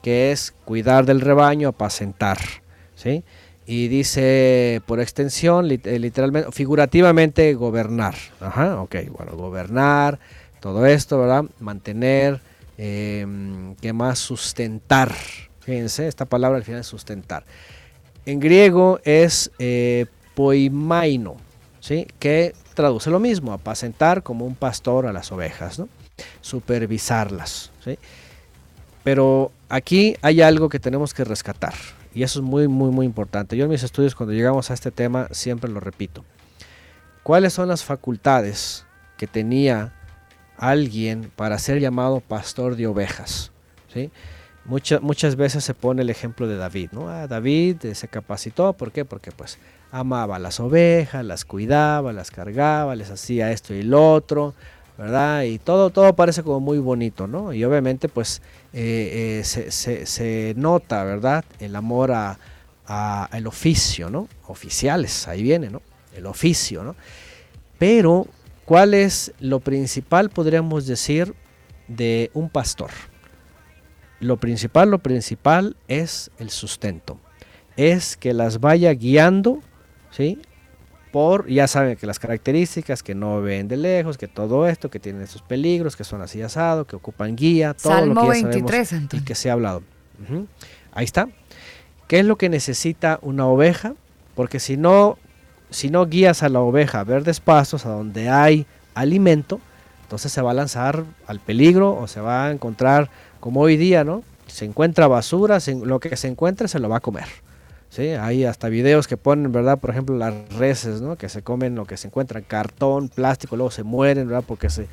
que 0.02 0.32
es 0.32 0.54
cuidar 0.64 1.04
del 1.06 1.20
rebaño, 1.20 1.68
apacentar, 1.68 2.38
¿sí? 2.94 3.22
Y 3.66 3.88
dice 3.88 4.82
por 4.86 5.00
extensión, 5.00 5.70
eh, 5.70 5.98
literalmente, 5.98 6.52
figurativamente, 6.52 7.54
gobernar. 7.54 8.14
Ajá, 8.40 8.80
ok, 8.80 8.96
bueno, 9.16 9.32
gobernar, 9.36 10.18
todo 10.60 10.86
esto, 10.86 11.18
¿verdad? 11.18 11.44
Mantener 11.60 12.40
Eh, 12.76 13.26
¿Qué 13.80 13.92
más? 13.92 14.18
Sustentar. 14.18 15.14
Fíjense, 15.60 16.08
esta 16.08 16.24
palabra 16.24 16.58
al 16.58 16.64
final 16.64 16.80
es 16.80 16.86
sustentar. 16.86 17.44
En 18.26 18.40
griego 18.40 19.00
es 19.04 19.50
eh, 19.58 20.06
poimaino, 20.34 21.36
¿sí? 21.80 22.06
que 22.18 22.54
traduce 22.74 23.10
lo 23.10 23.20
mismo, 23.20 23.52
apacentar 23.52 24.22
como 24.22 24.44
un 24.44 24.56
pastor 24.56 25.06
a 25.06 25.12
las 25.12 25.30
ovejas, 25.30 25.78
¿no? 25.78 25.88
supervisarlas. 26.40 27.70
¿sí? 27.84 27.98
Pero 29.04 29.52
aquí 29.68 30.16
hay 30.22 30.42
algo 30.42 30.68
que 30.68 30.80
tenemos 30.80 31.14
que 31.14 31.24
rescatar 31.24 31.74
y 32.14 32.22
eso 32.22 32.38
es 32.38 32.44
muy, 32.44 32.68
muy, 32.68 32.90
muy 32.90 33.06
importante. 33.06 33.56
Yo 33.56 33.64
en 33.64 33.70
mis 33.70 33.82
estudios 33.82 34.14
cuando 34.14 34.32
llegamos 34.32 34.70
a 34.70 34.74
este 34.74 34.90
tema 34.90 35.28
siempre 35.32 35.70
lo 35.70 35.80
repito. 35.80 36.24
¿Cuáles 37.22 37.52
son 37.52 37.68
las 37.68 37.82
facultades 37.84 38.86
que 39.16 39.26
tenía 39.26 39.92
alguien 40.56 41.32
para 41.34 41.58
ser 41.58 41.80
llamado 41.80 42.20
pastor 42.20 42.76
de 42.76 42.86
ovejas? 42.86 43.50
¿sí? 43.92 44.10
Muchas, 44.64 45.02
muchas 45.02 45.36
veces 45.36 45.64
se 45.64 45.74
pone 45.74 46.02
el 46.02 46.10
ejemplo 46.10 46.46
de 46.46 46.56
David, 46.56 46.90
¿no? 46.92 47.08
Ah, 47.08 47.26
David 47.26 47.84
eh, 47.84 47.94
se 47.94 48.08
capacitó, 48.08 48.72
¿por 48.72 48.92
qué? 48.92 49.04
Porque 49.04 49.30
pues 49.30 49.58
amaba 49.90 50.38
las 50.38 50.58
ovejas, 50.58 51.24
las 51.24 51.44
cuidaba, 51.44 52.12
las 52.12 52.30
cargaba, 52.30 52.96
les 52.96 53.10
hacía 53.10 53.52
esto 53.52 53.74
y 53.74 53.82
lo 53.82 54.12
otro, 54.12 54.54
¿verdad? 54.98 55.42
Y 55.42 55.58
todo, 55.58 55.90
todo 55.90 56.14
parece 56.14 56.42
como 56.42 56.60
muy 56.60 56.78
bonito, 56.78 57.26
¿no? 57.26 57.52
Y 57.52 57.64
obviamente 57.64 58.08
pues 58.08 58.42
eh, 58.72 59.40
eh, 59.40 59.44
se, 59.44 60.06
se- 60.06 60.54
nota, 60.56 61.04
¿verdad? 61.04 61.44
El 61.58 61.76
amor 61.76 62.12
a, 62.12 62.38
a- 62.86 63.24
al 63.24 63.46
oficio, 63.46 64.10
¿no? 64.10 64.28
Oficiales, 64.46 65.26
ahí 65.28 65.42
viene, 65.42 65.70
¿no? 65.70 65.82
El 66.14 66.26
oficio, 66.26 66.84
¿no? 66.84 66.94
Pero, 67.78 68.26
¿cuál 68.64 68.94
es 68.94 69.32
lo 69.40 69.60
principal, 69.60 70.30
podríamos 70.30 70.86
decir, 70.86 71.34
de 71.88 72.30
un 72.34 72.48
pastor? 72.48 72.90
Lo 74.20 74.36
principal, 74.38 74.90
lo 74.90 74.98
principal 75.00 75.76
es 75.88 76.30
el 76.38 76.50
sustento. 76.50 77.18
Es 77.76 78.16
que 78.16 78.32
las 78.32 78.60
vaya 78.60 78.92
guiando, 78.94 79.60
¿sí? 80.10 80.38
Por, 81.14 81.48
ya 81.48 81.68
saben 81.68 81.94
que 81.96 82.08
las 82.08 82.18
características, 82.18 83.04
que 83.04 83.14
no 83.14 83.40
ven 83.40 83.68
de 83.68 83.76
lejos, 83.76 84.18
que 84.18 84.26
todo 84.26 84.66
esto, 84.66 84.90
que 84.90 84.98
tienen 84.98 85.22
esos 85.22 85.42
peligros, 85.42 85.94
que 85.94 86.02
son 86.02 86.20
así 86.22 86.42
asado, 86.42 86.86
que 86.88 86.96
ocupan 86.96 87.36
guía, 87.36 87.72
todo 87.72 87.92
Salmo 87.92 88.14
lo 88.14 88.20
que 88.22 88.26
ya 88.26 88.32
sabemos 88.34 88.50
23, 88.50 88.92
y 88.92 88.94
Antonio. 88.96 89.24
que 89.24 89.34
se 89.36 89.48
ha 89.48 89.52
hablado. 89.52 89.82
Ahí 90.92 91.04
está. 91.04 91.28
¿Qué 92.08 92.18
es 92.18 92.26
lo 92.26 92.34
que 92.36 92.48
necesita 92.48 93.20
una 93.22 93.46
oveja? 93.46 93.94
Porque 94.34 94.58
si 94.58 94.76
no, 94.76 95.16
si 95.70 95.88
no 95.88 96.04
guías 96.06 96.42
a 96.42 96.48
la 96.48 96.58
oveja 96.58 96.98
a 96.98 97.04
verdes 97.04 97.38
pastos, 97.38 97.86
a 97.86 97.90
donde 97.90 98.28
hay 98.28 98.66
alimento, 98.94 99.60
entonces 100.02 100.32
se 100.32 100.42
va 100.42 100.50
a 100.50 100.54
lanzar 100.54 101.04
al 101.28 101.38
peligro 101.38 101.94
o 101.96 102.08
se 102.08 102.20
va 102.20 102.46
a 102.46 102.50
encontrar 102.50 103.08
como 103.38 103.60
hoy 103.60 103.76
día, 103.76 104.02
¿no? 104.02 104.24
Se 104.48 104.64
encuentra 104.64 105.06
basura, 105.06 105.60
se- 105.60 105.76
lo 105.76 106.00
que 106.00 106.16
se 106.16 106.26
encuentre 106.26 106.66
se 106.66 106.80
lo 106.80 106.88
va 106.88 106.96
a 106.96 107.00
comer. 107.00 107.26
¿Sí? 107.94 108.08
Hay 108.08 108.44
hasta 108.44 108.68
videos 108.68 109.06
que 109.06 109.16
ponen, 109.16 109.52
¿verdad? 109.52 109.78
Por 109.78 109.90
ejemplo, 109.90 110.16
las 110.16 110.34
reses, 110.54 111.00
¿no? 111.00 111.16
Que 111.16 111.28
se 111.28 111.42
comen 111.42 111.76
lo 111.76 111.86
que 111.86 111.96
se 111.96 112.08
encuentra, 112.08 112.40
cartón, 112.42 113.08
plástico, 113.08 113.56
luego 113.56 113.70
se 113.70 113.84
mueren, 113.84 114.28
¿verdad? 114.28 114.44
Porque 114.46 114.68
se, 114.68 114.88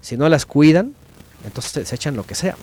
si 0.00 0.16
no 0.16 0.28
las 0.28 0.46
cuidan, 0.46 0.94
entonces 1.44 1.72
se, 1.72 1.84
se 1.84 1.94
echan 1.94 2.16
lo 2.16 2.24
que 2.24 2.34
sea. 2.34 2.56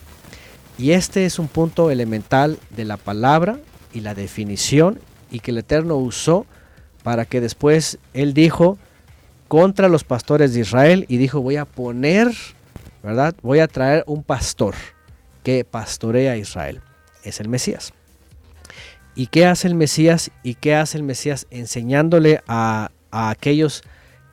Y 0.78 0.90
este 0.90 1.24
es 1.24 1.38
un 1.38 1.46
punto 1.46 1.90
elemental 1.90 2.58
de 2.70 2.84
la 2.84 2.96
palabra 2.96 3.58
y 3.92 4.00
la 4.00 4.14
definición 4.14 4.98
y 5.30 5.40
que 5.40 5.52
el 5.52 5.58
Eterno 5.58 5.96
usó 5.96 6.46
para 7.04 7.24
que 7.24 7.40
después 7.40 7.98
él 8.12 8.34
dijo 8.34 8.78
contra 9.46 9.88
los 9.88 10.02
pastores 10.02 10.54
de 10.54 10.60
Israel 10.60 11.06
y 11.08 11.18
dijo 11.18 11.40
voy 11.40 11.56
a 11.56 11.64
poner, 11.64 12.32
¿verdad? 13.04 13.34
Voy 13.42 13.60
a 13.60 13.68
traer 13.68 14.02
un 14.08 14.24
pastor 14.24 14.74
que 15.44 15.64
pastorea 15.64 16.32
a 16.32 16.36
Israel. 16.36 16.80
Es 17.22 17.38
el 17.38 17.48
Mesías. 17.48 17.92
¿Y 19.14 19.28
qué 19.28 19.46
hace 19.46 19.68
el 19.68 19.74
Mesías? 19.74 20.30
¿Y 20.42 20.54
qué 20.54 20.74
hace 20.74 20.98
el 20.98 21.04
Mesías 21.04 21.46
enseñándole 21.50 22.42
a, 22.48 22.90
aquellos 23.10 23.82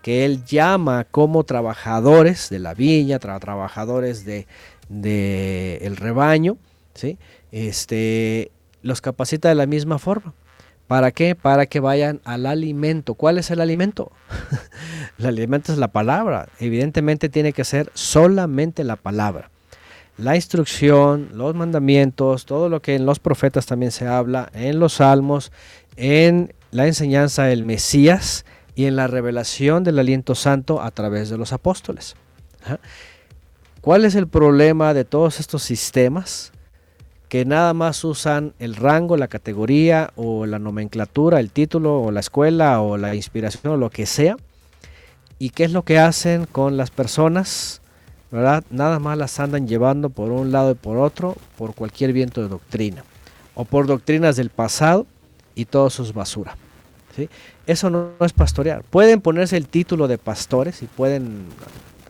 que 0.02 0.26
él 0.26 0.44
llama 0.45 1.06
como 1.12 1.44
trabajadores 1.44 2.49
de 2.49 2.58
la 2.60 2.74
viña, 2.74 3.20
tra- 3.20 3.40
trabajadores 3.40 4.26
de, 4.26 4.48
de 4.90 5.78
el 5.84 5.98
rebaño, 5.98 6.58
¿sí? 6.95 7.20
Este, 7.52 8.52
los 8.82 9.02
capacita 9.02 9.49
de 9.49 9.56
la 9.56 9.68
misma 9.68 9.99
forma. 9.99 10.34
¿Para 10.88 11.12
qué? 11.12 11.36
Para 11.36 11.68
que 11.68 11.80
vayan 11.80 12.20
al 12.26 12.48
alimento. 12.48 13.14
¿Cuál 13.14 13.38
es 13.38 13.52
el 13.52 13.62
alimento? 13.62 14.12
el 15.20 15.26
alimento 15.28 15.72
es 15.72 15.78
la 15.78 15.90
palabra. 15.90 16.49
Evidentemente 16.60 17.30
tiene 17.30 17.53
que 17.53 17.64
ser 17.64 17.91
solamente 17.94 18.84
la 18.84 18.95
palabra. 18.95 19.52
La 20.18 20.36
instrucción, 20.36 21.30
los 21.34 21.56
mandamientos, 21.56 22.46
todo 22.46 22.70
lo 22.70 22.82
que 22.82 22.96
en 22.96 23.06
los 23.06 23.20
profetas 23.20 23.66
también 23.66 23.92
se 23.92 24.08
habla, 24.08 24.50
en 24.54 24.80
los 24.80 24.94
salmos, 24.94 25.52
en 25.96 26.54
la 26.72 26.88
enseñanza 26.88 27.44
del 27.46 27.66
Mesías 27.66 28.46
y 28.76 28.86
en 28.86 28.96
la 28.96 29.08
revelación 29.08 29.84
del 29.84 30.00
aliento 30.00 30.36
santo 30.36 30.82
a 30.82 30.92
través 30.92 31.30
de 31.30 31.38
los 31.38 31.54
apóstoles. 31.54 32.16
¿Cuál 33.82 34.06
es 34.06 34.16
el 34.16 34.28
problema 34.28 34.94
de 34.94 35.06
todos 35.06 35.40
estos 35.40 35.64
sistemas? 35.64 36.52
Que 37.30 37.46
nada 37.46 37.74
más 37.74 38.04
usan 38.04 38.54
el 38.60 38.76
rango, 38.76 39.18
la 39.18 39.28
categoría 39.28 40.12
o 40.16 40.46
la 40.46 40.60
nomenclatura, 40.60 41.40
el 41.40 41.50
título 41.50 42.02
o 42.02 42.12
la 42.12 42.20
escuela 42.20 42.82
o 42.82 42.98
la 42.98 43.16
inspiración 43.16 43.74
o 43.74 43.78
lo 43.78 43.90
que 43.90 44.06
sea. 44.06 44.38
¿Y 45.40 45.50
qué 45.50 45.64
es 45.64 45.72
lo 45.72 45.84
que 45.84 45.98
hacen 45.98 46.46
con 46.46 46.78
las 46.78 46.92
personas? 46.92 47.81
Nada 48.32 48.99
más 48.99 49.18
las 49.18 49.40
andan 49.40 49.68
llevando 49.68 50.10
por 50.10 50.32
un 50.32 50.52
lado 50.52 50.72
y 50.72 50.76
por 50.76 50.98
otro 50.98 51.36
por 51.58 51.76
cualquier 51.76 52.14
viento 52.14 52.41
de 52.41 52.48
doctrina 52.48 53.03
o 53.56 53.66
por 53.66 53.88
doctrinas 53.88 54.38
del 54.38 54.49
pasado 54.49 55.06
y 55.53 55.66
todo 55.66 55.88
eso 55.88 56.03
es 56.03 56.14
basura. 56.14 56.56
¿sí? 57.16 57.30
Eso 57.68 57.90
no, 57.90 58.12
es 58.22 58.32
pastorear. 58.32 58.84
Pueden 58.84 59.20
ponerse 59.20 59.58
el 59.58 59.68
título 59.68 60.08
de 60.08 60.18
pastores 60.18 60.82
y 60.82 60.86
pueden 60.86 61.45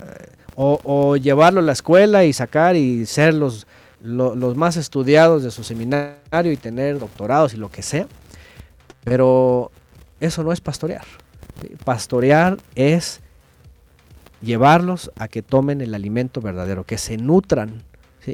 eh, 0.01 0.27
o, 0.55 1.15
llevarlo 1.15 1.59
a 1.59 1.63
la 1.63 1.71
escuela 1.71 2.23
y 2.23 2.33
sacar 2.33 2.75
y 2.75 3.07
ser 3.07 3.33
los, 3.33 3.65
lo- 4.03 4.35
los 4.35 4.55
más 4.55 4.77
estudiados 4.77 5.41
de 5.41 5.49
su 5.49 5.63
seminario 5.63 6.51
y 6.51 6.57
tener 6.57 6.99
doctorados 6.99 7.55
y 7.55 7.57
lo 7.57 7.69
que 7.71 7.81
sea, 7.81 8.05
pero 9.03 9.71
eso 10.19 10.43
no 10.43 10.51
es 10.51 10.61
pastorear. 10.61 11.05
Pastorear 11.83 12.57
es 12.75 13.20
llevarlos 14.41 15.11
a 15.17 15.27
que 15.27 15.41
tomen 15.41 15.81
el 15.81 15.93
alimento 15.93 16.41
verdadero, 16.41 16.83
que 16.85 16.97
se 16.97 17.17
nutran, 17.17 17.83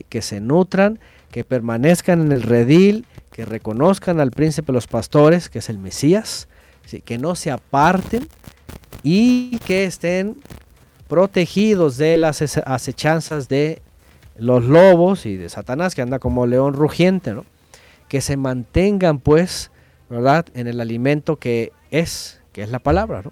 que 0.10 0.22
se 0.22 0.40
nutran, 0.42 1.00
que 1.32 1.44
permanezcan 1.44 2.22
en 2.22 2.32
el 2.32 2.44
redil, 2.44 3.06
que 3.32 3.46
reconozcan 3.46 4.20
al 4.20 4.32
príncipe 4.32 4.68
de 4.68 4.74
los 4.74 4.88
pastores, 4.88 5.50
que 5.50 5.60
es 5.60 5.70
el 5.70 5.78
Mesías, 5.78 6.48
¿sí? 6.86 7.02
que 7.02 7.18
no 7.18 7.36
se 7.36 7.52
aparten 7.52 8.28
y 9.04 9.60
que 9.60 9.86
estén 9.86 10.38
protegidos 11.08 11.98
de 11.98 12.18
las 12.18 12.42
ace- 12.42 12.64
acechanzas 12.66 13.48
de 13.48 13.82
los 14.38 14.66
lobos 14.66 15.26
y 15.26 15.36
de 15.38 15.50
Satanás, 15.50 15.96
que 15.96 16.02
anda 16.02 16.20
como 16.20 16.46
león 16.46 16.74
rugiente, 16.74 17.34
¿no? 17.34 17.46
que 18.08 18.22
se 18.22 18.38
mantengan 18.38 19.20
pues, 19.20 19.72
¿verdad?, 20.10 20.46
en 20.54 20.68
el 20.68 20.80
alimento 20.80 21.38
que 21.38 21.72
es, 21.92 22.40
que 22.54 22.62
es 22.64 22.70
la 22.70 22.80
palabra, 22.80 23.22
¿no? 23.22 23.32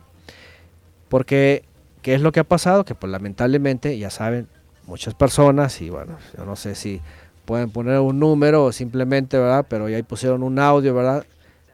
Porque 1.10 1.64
¿Qué 2.06 2.14
es 2.14 2.22
lo 2.22 2.32
que 2.32 2.40
ha 2.40 2.44
pasado? 2.44 2.86
Que 2.86 2.94
pues 2.94 3.12
lamentablemente, 3.12 3.98
ya 3.98 4.12
saben, 4.12 4.48
muchas 4.86 5.16
personas, 5.16 5.82
y 5.82 5.90
bueno, 5.90 6.20
yo 6.38 6.46
no 6.46 6.56
sé 6.56 6.76
si 6.76 7.02
pueden 7.46 7.72
poner 7.72 8.00
un 8.00 8.20
número 8.20 8.66
o 8.66 8.72
simplemente, 8.72 9.40
¿verdad? 9.40 9.66
Pero 9.68 9.90
ya 9.90 9.98
ahí 9.98 10.04
pusieron 10.04 10.44
un 10.44 10.60
audio, 10.60 10.94
¿verdad? 10.94 11.26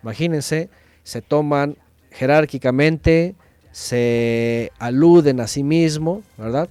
Imagínense, 0.03 0.69
se 1.03 1.21
toman 1.21 1.75
jerárquicamente, 2.11 3.35
se 3.73 4.71
aluden 4.79 5.41
a 5.41 5.47
sí 5.47 5.63
mismo, 5.63 6.23
¿verdad? 6.37 6.69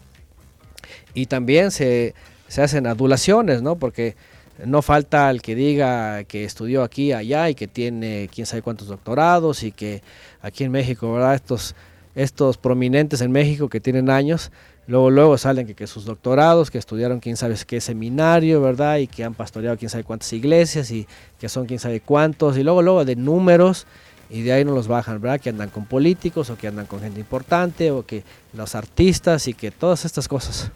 Y 1.13 1.27
también 1.27 1.71
se, 1.71 2.15
se 2.49 2.63
hacen 2.63 2.87
adulaciones, 2.87 3.61
¿no? 3.61 3.77
Porque 3.77 4.17
no 4.65 4.81
falta 4.81 5.29
el 5.29 5.43
que 5.43 5.55
diga 5.55 6.25
que 6.25 6.45
estudió 6.45 6.83
aquí, 6.83 7.13
allá 7.13 7.51
y 7.51 7.55
que 7.55 7.69
tiene 7.69 8.31
quién 8.35 8.47
sabe 8.47 8.63
cuántos 8.63 8.89
doctorados 8.89 9.65
y 9.65 9.71
que 9.71 10.03
aquí 10.41 10.65
en 10.65 10.73
México, 10.73 11.13
¿verdad? 11.13 11.35
Estos 11.35 11.75
estos 12.15 12.59
prominentes 12.59 13.21
en 13.21 13.31
México 13.31 13.69
que 13.69 13.81
tienen 13.81 14.11
años, 14.11 14.51
luego 14.87 15.11
luego 15.11 15.39
salen 15.39 15.73
que, 15.73 15.87
sus 15.87 16.05
doctorados, 16.05 16.71
que 16.71 16.79
estudiaron 16.79 17.21
quién 17.21 17.37
sabe 17.37 17.57
qué 17.67 17.81
seminario, 17.81 18.61
¿verdad? 18.61 18.99
Y 18.99 19.07
que 19.07 19.25
han 19.25 19.35
pastoreado 19.35 19.77
quién 19.77 19.91
sabe 19.91 20.05
cuántas 20.05 20.33
iglesias 20.33 20.91
y 20.91 21.07
que 21.39 21.49
son 21.49 21.67
quién 21.67 21.79
sabe 21.79 22.01
cuántos, 22.01 22.57
y 22.57 22.65
luego 22.65 22.83
luego 22.83 23.05
de 23.05 23.17
números, 23.17 23.87
y 24.29 24.43
de 24.43 24.53
ahí 24.53 24.65
no 24.65 24.73
los 24.75 24.87
bajan, 24.87 25.21
¿verdad? 25.21 25.41
Que 25.41 25.51
andan 25.51 25.71
con 25.71 25.87
políticos 25.87 26.51
o 26.51 26.57
que 26.57 26.69
andan 26.69 26.87
con 26.87 27.01
gente 27.01 27.19
importante 27.19 27.91
o 27.91 28.07
que 28.07 28.23
los 28.53 28.75
artistas 28.75 29.49
y 29.49 29.55
que 29.55 29.71
todas 29.71 30.05
estas 30.05 30.29
cosas. 30.29 30.71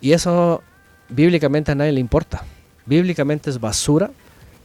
Y 0.00 0.12
eso 0.12 0.62
bíblicamente 1.08 1.72
a 1.72 1.74
nadie 1.74 1.92
le 1.92 2.00
importa. 2.00 2.44
Bíblicamente 2.86 3.50
es 3.50 3.60
basura, 3.60 4.10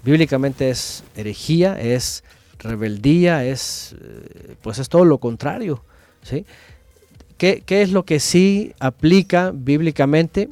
bíblicamente 0.04 0.70
es 0.70 1.04
herejía, 1.16 1.80
es 1.80 2.24
rebeldía, 2.60 3.44
es 3.46 3.96
eh, 4.02 4.56
pues 4.62 4.80
es 4.80 4.90
todo 4.90 5.06
lo 5.06 5.18
contrario, 5.20 5.84
¿sí? 6.24 6.46
¿Qué, 7.38 7.64
qué 7.66 7.82
es 7.82 7.92
lo 7.92 8.06
que 8.06 8.20
sí 8.20 8.74
aplica 8.80 9.52
bíblicamente? 9.54 10.50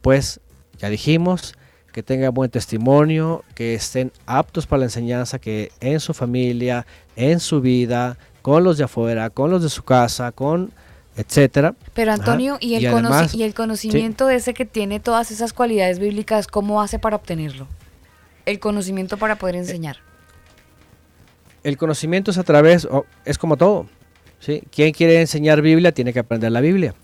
pues 0.00 0.40
ya 0.78 0.88
dijimos 0.88 1.54
que 1.92 2.02
tengan 2.02 2.34
buen 2.34 2.50
testimonio, 2.50 3.44
que 3.54 3.74
estén 3.74 4.10
aptos 4.26 4.66
para 4.66 4.80
la 4.80 4.86
enseñanza, 4.86 5.38
que 5.38 5.70
en 5.80 6.00
su 6.00 6.12
familia, 6.12 6.86
en 7.14 7.38
su 7.38 7.60
vida, 7.60 8.16
con 8.40 8.64
los 8.64 8.78
de 8.78 8.84
afuera, 8.84 9.30
con 9.30 9.50
los 9.52 9.62
de 9.62 9.68
su 9.68 9.84
casa, 9.84 10.32
con 10.32 10.72
etcétera. 11.16 11.76
Pero 11.94 12.10
Ajá. 12.10 12.20
Antonio, 12.20 12.56
¿y 12.60 12.74
el, 12.74 12.82
Y 12.82 12.86
conoci- 12.86 12.94
además- 13.12 13.34
y 13.34 13.42
el 13.44 13.54
conocimiento 13.54 14.28
ese 14.30 14.54
que 14.54 14.64
tiene 14.64 14.98
todas 14.98 15.30
esas 15.30 15.52
cualidades 15.52 15.98
bíblicas, 16.00 16.46
cómo 16.48 16.82
hace 16.82 16.98
para 16.98 17.14
obtenerlo? 17.16 17.68
El 18.46 18.58
conocimiento 18.58 19.18
para 19.18 19.36
poder 19.36 19.54
enseñar. 19.54 19.98
El 21.62 21.76
conocimiento 21.76 22.30
es 22.30 22.38
a 22.38 22.42
través, 22.42 22.88
es 23.24 23.38
como 23.38 23.56
todo. 23.56 23.86
¿sí? 24.40 24.62
Quien 24.70 24.92
quiere 24.92 25.20
enseñar 25.20 25.62
Biblia 25.62 25.92
tiene 25.92 26.12
que 26.12 26.18
aprender 26.18 26.52
la 26.52 26.60
Biblia. 26.60 26.94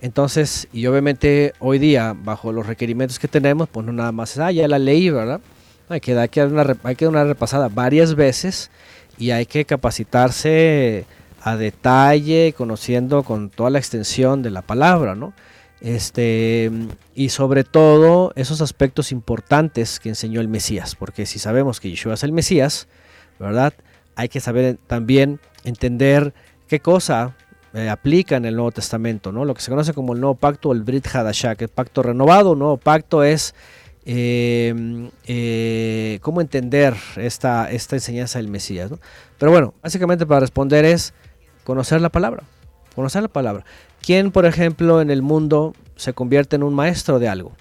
Entonces, 0.00 0.68
y 0.72 0.86
obviamente 0.86 1.52
hoy 1.58 1.78
día, 1.78 2.14
bajo 2.16 2.52
los 2.52 2.66
requerimientos 2.66 3.18
que 3.18 3.28
tenemos, 3.28 3.68
pues 3.68 3.84
no 3.84 3.92
nada 3.92 4.12
más 4.12 4.38
ah, 4.38 4.50
ya 4.50 4.68
la 4.68 4.78
leí, 4.78 5.10
¿verdad? 5.10 5.40
Hay 5.88 6.00
que, 6.00 6.14
dar, 6.14 6.28
que 6.28 6.40
dar 6.40 6.52
una, 6.52 6.76
hay 6.82 6.96
que 6.96 7.04
dar 7.04 7.12
una 7.12 7.24
repasada 7.24 7.68
varias 7.68 8.14
veces 8.14 8.70
y 9.18 9.30
hay 9.30 9.46
que 9.46 9.64
capacitarse 9.64 11.06
a 11.42 11.56
detalle, 11.56 12.54
conociendo 12.56 13.22
con 13.22 13.50
toda 13.50 13.70
la 13.70 13.78
extensión 13.78 14.42
de 14.42 14.50
la 14.50 14.62
palabra, 14.62 15.14
¿no? 15.14 15.32
Este, 15.80 16.70
y 17.14 17.28
sobre 17.28 17.62
todo 17.62 18.32
esos 18.34 18.60
aspectos 18.60 19.12
importantes 19.12 20.00
que 20.00 20.08
enseñó 20.08 20.40
el 20.40 20.48
Mesías, 20.48 20.96
porque 20.96 21.26
si 21.26 21.38
sabemos 21.38 21.80
que 21.80 21.90
Yeshua 21.90 22.14
es 22.14 22.22
el 22.24 22.32
Mesías, 22.32 22.88
¿verdad? 23.38 23.74
Hay 24.14 24.28
que 24.28 24.40
saber 24.40 24.78
también 24.86 25.40
entender 25.64 26.32
qué 26.68 26.80
cosa 26.80 27.34
eh, 27.74 27.88
aplica 27.88 28.36
en 28.36 28.44
el 28.46 28.54
Nuevo 28.54 28.72
Testamento, 28.72 29.32
¿no? 29.32 29.44
Lo 29.44 29.54
que 29.54 29.60
se 29.60 29.70
conoce 29.70 29.92
como 29.92 30.14
el 30.14 30.20
Nuevo 30.20 30.34
Pacto 30.34 30.70
o 30.70 30.72
el 30.72 30.82
Brit 30.82 31.06
Hadashah, 31.06 31.56
que 31.56 31.66
es 31.66 31.70
pacto 31.70 32.02
renovado, 32.02 32.52
un 32.52 32.60
nuevo 32.60 32.78
pacto 32.78 33.22
es 33.22 33.54
eh, 34.06 35.10
eh, 35.26 36.18
cómo 36.22 36.40
entender 36.40 36.94
esta, 37.16 37.70
esta 37.70 37.96
enseñanza 37.96 38.38
del 38.38 38.48
Mesías, 38.48 38.90
¿no? 38.90 38.98
Pero 39.36 39.50
bueno, 39.50 39.74
básicamente 39.82 40.24
para 40.24 40.40
responder 40.40 40.84
es 40.84 41.12
conocer 41.64 42.00
la 42.00 42.08
palabra, 42.08 42.44
conocer 42.94 43.22
la 43.22 43.28
palabra. 43.28 43.64
¿Quién, 44.00 44.30
por 44.30 44.46
ejemplo, 44.46 45.00
en 45.00 45.10
el 45.10 45.22
mundo 45.22 45.74
se 45.96 46.12
convierte 46.12 46.54
en 46.54 46.62
un 46.62 46.72
maestro 46.72 47.18
de 47.18 47.28
algo? 47.28 47.52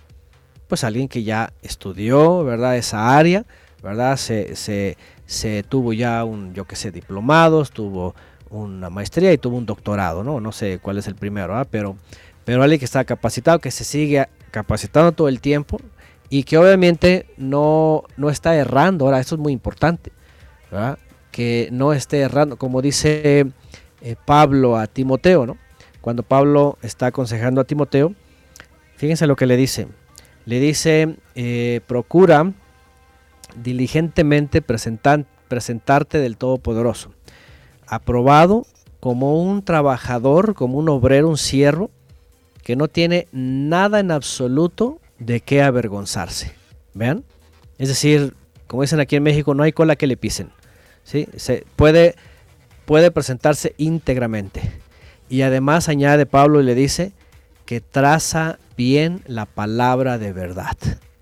Pues 0.68 0.84
alguien 0.84 1.08
que 1.08 1.24
ya 1.24 1.52
estudió, 1.64 2.44
¿verdad? 2.44 2.78
Esa 2.78 3.18
área, 3.18 3.46
¿verdad? 3.82 4.16
Se, 4.18 4.56
se, 4.56 4.98
se 5.26 5.64
tuvo 5.64 5.94
ya 5.94 6.24
un, 6.24 6.54
yo 6.54 6.66
qué 6.66 6.76
sé, 6.76 6.92
diplomados, 6.92 7.72
tuvo 7.72 8.16
una 8.50 8.90
maestría 8.90 9.34
y 9.34 9.38
tuvo 9.38 9.58
un 9.58 9.66
doctorado, 9.66 10.24
¿no? 10.24 10.40
No 10.40 10.52
sé 10.52 10.80
cuál 10.82 10.98
es 10.98 11.08
el 11.08 11.16
primero, 11.16 11.50
¿verdad? 11.50 11.68
Pero, 11.70 11.98
pero 12.44 12.64
alguien 12.64 12.80
que 12.80 12.86
está 12.86 13.04
capacitado, 13.04 13.60
que 13.60 13.72
se 13.72 13.84
sigue 13.84 14.28
capacitando 14.52 15.12
todo 15.12 15.28
el 15.28 15.42
tiempo 15.42 15.80
y 16.30 16.44
que 16.44 16.58
obviamente 16.58 17.28
no, 17.38 18.04
no 18.18 18.30
está 18.30 18.56
errando. 18.56 19.06
Ahora, 19.06 19.20
esto 19.20 19.36
es 19.36 19.42
muy 19.42 19.54
importante, 19.54 20.12
¿verdad? 20.72 20.98
Que 21.32 21.70
no 21.72 21.94
esté 21.94 22.20
errando, 22.20 22.58
como 22.58 22.82
dice 22.82 23.48
eh, 24.02 24.16
Pablo 24.26 24.78
a 24.78 24.88
Timoteo, 24.88 25.46
¿no? 25.46 25.58
Cuando 26.02 26.22
Pablo 26.22 26.78
está 26.84 27.08
aconsejando 27.08 27.62
a 27.62 27.64
Timoteo, 27.64 28.14
fíjense 28.96 29.26
lo 29.26 29.36
que 29.36 29.48
le 29.48 29.58
dice. 29.58 29.88
Le 30.46 30.60
dice, 30.60 31.16
eh, 31.34 31.82
procura 31.88 32.54
diligentemente 33.62 34.62
presentarte 34.62 36.18
del 36.18 36.38
Todopoderoso, 36.38 37.12
aprobado 37.88 38.66
como 39.00 39.42
un 39.42 39.64
trabajador, 39.64 40.56
como 40.56 40.78
un 40.78 40.90
obrero, 40.90 41.30
un 41.30 41.38
siervo, 41.38 41.92
que 42.64 42.76
no 42.76 42.88
tiene 42.88 43.28
nada 43.32 44.00
en 44.00 44.12
absoluto 44.12 45.00
de 45.20 45.42
qué 45.42 45.62
avergonzarse. 45.62 46.54
¿Vean? 46.94 47.24
Es 47.78 47.90
decir, 47.90 48.34
como 48.68 48.82
dicen 48.82 49.00
aquí 49.00 49.16
en 49.16 49.24
México, 49.24 49.54
no 49.54 49.64
hay 49.64 49.72
cola 49.72 49.96
que 49.96 50.08
le 50.08 50.18
pisen. 50.18 50.50
¿sí? 51.04 51.28
Se 51.36 51.66
puede, 51.76 52.16
puede 52.86 53.12
presentarse 53.12 53.76
íntegramente. 53.78 54.62
Y 55.30 55.44
además 55.44 55.90
añade 55.90 56.26
Pablo 56.26 56.62
y 56.62 56.64
le 56.64 56.76
dice 56.76 57.12
que 57.66 57.82
traza 57.82 58.60
bien 58.78 59.22
la 59.28 59.46
palabra 59.46 60.18
de 60.18 60.34
verdad. 60.34 60.78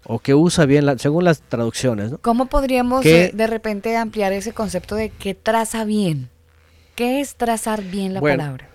O 0.06 0.20
que 0.20 0.34
usa 0.36 0.66
bien, 0.66 0.86
la- 0.86 0.98
según 0.98 1.24
las 1.24 1.42
traducciones. 1.42 2.12
¿no? 2.12 2.18
¿Cómo 2.20 2.48
podríamos 2.48 3.06
eh, 3.06 3.32
de 3.34 3.48
repente 3.48 3.96
ampliar 3.96 4.34
ese 4.34 4.54
concepto 4.54 4.96
de 4.96 5.10
que 5.10 5.34
traza 5.34 5.86
bien? 5.86 6.30
¿Qué 6.96 7.22
es 7.22 7.36
trazar 7.36 7.82
bien 7.84 8.14
la 8.14 8.20
Bueno, 8.20 8.38
palabra? 8.44 8.70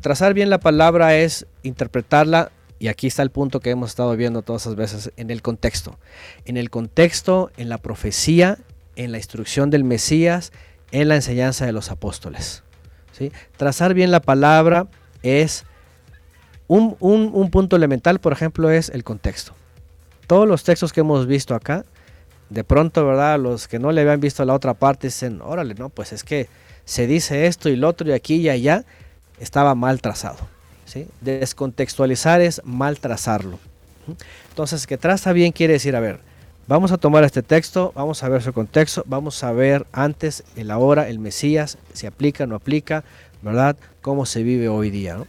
Trazar 0.00 0.34
bien 0.34 0.50
la 0.50 0.58
palabra 0.58 1.16
es 1.16 1.46
interpretarla, 1.62 2.52
y 2.78 2.88
aquí 2.88 3.06
está 3.06 3.22
el 3.22 3.30
punto 3.30 3.60
que 3.60 3.70
hemos 3.70 3.90
estado 3.90 4.14
viendo 4.16 4.42
todas 4.42 4.62
esas 4.62 4.76
veces, 4.76 5.10
en 5.16 5.30
el 5.30 5.40
contexto. 5.42 5.98
En 6.44 6.56
el 6.58 6.68
contexto, 6.70 7.50
en 7.56 7.68
la 7.70 7.78
profecía, 7.78 8.58
en 8.94 9.10
la 9.12 9.16
instrucción 9.18 9.70
del 9.70 9.82
Mesías, 9.84 10.52
en 10.92 11.08
la 11.08 11.16
enseñanza 11.16 11.64
de 11.66 11.72
los 11.72 11.90
apóstoles. 11.90 12.62
¿sí? 13.12 13.32
Trazar 13.56 13.94
bien 13.94 14.10
la 14.10 14.20
palabra 14.20 14.86
es 15.22 15.64
un, 16.68 16.96
un- 17.00 17.30
un 17.32 17.50
punto 17.50 17.76
elemental, 17.76 18.18
por 18.20 18.32
ejemplo, 18.32 18.70
es 18.70 18.88
el 18.90 19.04
contexto. 19.04 19.52
Todos 20.26 20.48
los 20.48 20.64
textos 20.64 20.92
que 20.92 21.00
hemos 21.00 21.26
visto 21.26 21.54
acá, 21.54 21.84
de 22.50 22.64
pronto, 22.64 23.04
¿verdad? 23.06 23.38
Los 23.38 23.68
que 23.68 23.78
no 23.78 23.92
le 23.92 24.00
habían 24.00 24.20
visto 24.20 24.44
la 24.44 24.54
otra 24.54 24.74
parte 24.74 25.08
dicen, 25.08 25.40
órale, 25.42 25.74
no, 25.74 25.88
pues 25.88 26.12
es 26.12 26.24
que 26.24 26.48
se 26.84 27.06
dice 27.06 27.46
esto 27.46 27.68
y 27.68 27.76
lo 27.76 27.88
otro 27.88 28.08
y 28.08 28.12
aquí 28.12 28.36
y 28.36 28.48
allá, 28.48 28.84
estaba 29.40 29.74
mal 29.74 30.00
trazado. 30.00 30.38
¿sí? 30.84 31.06
Descontextualizar 31.20 32.40
es 32.40 32.60
mal 32.64 32.98
trazarlo. 33.00 33.58
Entonces, 34.50 34.86
que 34.86 34.96
traza 34.96 35.32
bien 35.32 35.50
quiere 35.52 35.72
decir, 35.74 35.96
a 35.96 36.00
ver, 36.00 36.20
vamos 36.68 36.92
a 36.92 36.96
tomar 36.98 37.24
este 37.24 37.42
texto, 37.42 37.92
vamos 37.94 38.22
a 38.22 38.28
ver 38.28 38.42
su 38.42 38.52
contexto, 38.52 39.02
vamos 39.06 39.42
a 39.42 39.50
ver 39.52 39.84
antes, 39.92 40.44
el 40.54 40.70
ahora, 40.70 41.08
el 41.08 41.18
Mesías, 41.18 41.76
si 41.92 42.06
aplica, 42.06 42.46
no 42.46 42.54
aplica, 42.54 43.02
¿verdad? 43.42 43.76
Cómo 44.02 44.24
se 44.26 44.42
vive 44.44 44.68
hoy 44.68 44.90
día, 44.90 45.16
¿no? 45.16 45.26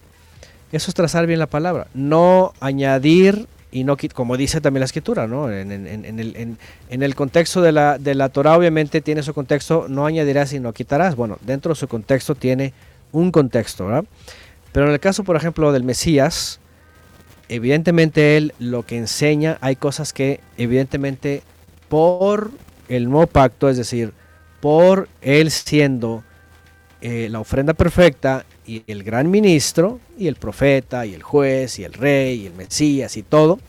Eso 0.72 0.92
es 0.92 0.96
trazar 0.96 1.28
bien 1.28 1.40
la 1.40 1.48
palabra, 1.48 1.88
no 1.94 2.54
añadir 2.60 3.48
y 3.72 3.84
no 3.84 3.98
como 4.14 4.38
dice 4.38 4.62
también 4.62 4.82
la 4.82 4.86
escritura, 4.86 5.28
¿no? 5.28 5.52
En 5.52 6.58
el 6.90 7.16
contexto 7.16 7.62
de 7.62 7.72
la, 7.72 7.98
de 7.98 8.16
la 8.16 8.30
Torah, 8.30 8.58
obviamente 8.58 9.02
tiene 9.02 9.24
su 9.24 9.34
contexto, 9.34 9.88
no 9.90 10.06
añadirás 10.06 10.54
y 10.54 10.60
no 10.60 10.74
quitarás. 10.74 11.16
Bueno, 11.16 11.38
dentro 11.42 11.74
de 11.74 11.80
su 11.80 11.88
contexto 11.88 12.36
tiene 12.36 12.74
un 13.12 13.32
contexto, 13.32 13.86
¿verdad? 13.86 14.06
Pero 14.72 14.88
en 14.88 14.94
el 14.94 15.00
caso, 15.00 15.24
por 15.24 15.36
ejemplo, 15.36 15.72
del 15.72 15.84
Mesías, 15.84 16.60
evidentemente 17.50 18.38
él 18.38 18.54
lo 18.60 18.86
que 18.86 18.98
enseña, 18.98 19.58
hay 19.62 19.76
cosas 19.76 20.14
que 20.14 20.40
evidentemente 20.58 21.44
por 21.90 22.52
el 22.90 23.10
nuevo 23.10 23.28
pacto, 23.28 23.70
es 23.70 23.78
decir, 23.78 24.14
por 24.60 25.08
él 25.22 25.52
siendo 25.52 26.24
eh, 27.02 27.28
la 27.30 27.40
ofrenda 27.40 27.74
perfecta 27.74 28.46
y 28.66 28.84
el 28.88 29.04
gran 29.04 29.30
ministro 29.30 30.00
y 30.18 30.28
el 30.28 30.36
profeta 30.36 31.06
y 31.06 31.14
el 31.14 31.24
juez 31.24 31.80
y 31.80 31.84
el 31.84 31.94
rey 31.94 32.42
y 32.42 32.48
el 32.48 32.54
Mesías 32.54 33.18
y 33.18 33.24
todo, 33.24 33.60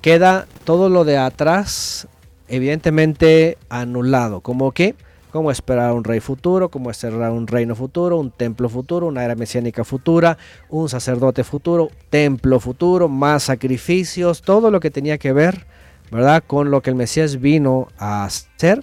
queda 0.00 0.46
todo 0.64 0.88
lo 0.88 1.04
de 1.04 1.18
atrás 1.18 2.06
evidentemente 2.48 3.58
anulado, 3.68 4.40
como 4.40 4.72
que 4.72 4.94
como 5.30 5.50
esperar 5.50 5.92
un 5.92 6.04
rey 6.04 6.20
futuro, 6.20 6.70
como 6.70 6.90
esperar 6.90 7.30
un 7.32 7.46
reino 7.46 7.74
futuro, 7.74 8.18
un 8.18 8.30
templo 8.30 8.68
futuro, 8.68 9.06
una 9.06 9.24
era 9.24 9.34
mesiánica 9.34 9.84
futura, 9.84 10.38
un 10.70 10.88
sacerdote 10.88 11.44
futuro, 11.44 11.90
templo 12.08 12.58
futuro, 12.60 13.08
más 13.08 13.44
sacrificios, 13.44 14.42
todo 14.42 14.70
lo 14.70 14.80
que 14.80 14.90
tenía 14.90 15.18
que 15.18 15.32
ver, 15.32 15.66
¿verdad? 16.10 16.42
Con 16.46 16.70
lo 16.70 16.80
que 16.80 16.90
el 16.90 16.96
Mesías 16.96 17.40
vino 17.40 17.88
a 17.98 18.24
hacer. 18.24 18.82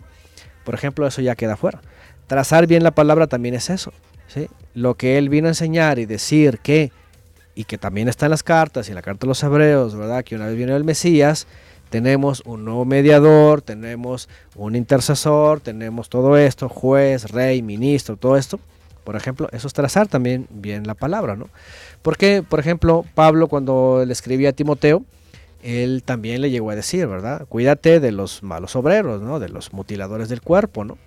Por 0.64 0.76
ejemplo, 0.76 1.08
eso 1.08 1.22
ya 1.22 1.36
queda 1.36 1.56
fuera. 1.56 1.82
Trazar 2.28 2.68
bien 2.68 2.84
la 2.84 2.92
palabra 2.92 3.28
también 3.28 3.56
es 3.56 3.70
eso, 3.70 3.94
¿sí? 4.28 4.48
Lo 4.74 4.96
que 4.96 5.18
él 5.18 5.30
vino 5.30 5.48
a 5.48 5.52
enseñar 5.52 6.00
y 6.00 6.06
decir 6.06 6.60
que 6.60 6.92
y 7.56 7.64
que 7.64 7.78
también 7.78 8.10
está 8.10 8.26
en 8.26 8.32
las 8.32 8.44
cartas 8.44 8.88
y 8.88 8.92
en 8.92 8.96
la 8.96 9.02
carta 9.02 9.22
de 9.22 9.28
los 9.28 9.42
hebreos, 9.42 9.96
¿verdad? 9.96 10.24
Que 10.24 10.36
una 10.36 10.48
vez 10.48 10.58
viene 10.58 10.76
el 10.76 10.84
Mesías, 10.84 11.48
tenemos 11.90 12.42
un 12.46 12.66
nuevo 12.66 12.84
mediador, 12.84 13.62
tenemos 13.62 14.28
un 14.56 14.76
intercesor, 14.76 15.62
tenemos 15.62 16.10
todo 16.10 16.38
esto, 16.38 16.68
juez, 16.68 17.32
rey, 17.32 17.62
ministro, 17.62 18.18
todo 18.18 18.36
esto. 18.36 18.60
Por 19.06 19.16
ejemplo, 19.16 19.48
eso 19.52 19.68
es 19.68 19.74
trazar 19.74 20.08
también 20.08 20.48
bien 20.50 20.86
la 20.86 20.96
palabra, 20.96 21.36
¿no? 21.36 21.48
Porque, 22.02 22.44
por 22.44 22.60
ejemplo, 22.60 23.06
Pablo 23.14 23.48
cuando 23.48 24.04
le 24.06 24.12
escribía 24.12 24.50
a 24.50 24.54
Timoteo, 24.54 25.04
él 25.64 26.04
también 26.04 26.42
le 26.42 26.50
llegó 26.50 26.72
a 26.72 26.76
decir, 26.76 27.08
¿verdad? 27.08 27.46
Cuídate 27.48 28.00
de 28.00 28.12
los 28.12 28.44
malos 28.44 28.76
obreros, 28.76 29.22
¿no? 29.22 29.40
De 29.40 29.50
los 29.50 29.74
mutiladores 29.74 30.28
del 30.28 30.42
cuerpo, 30.42 30.84
¿no? 30.84 30.98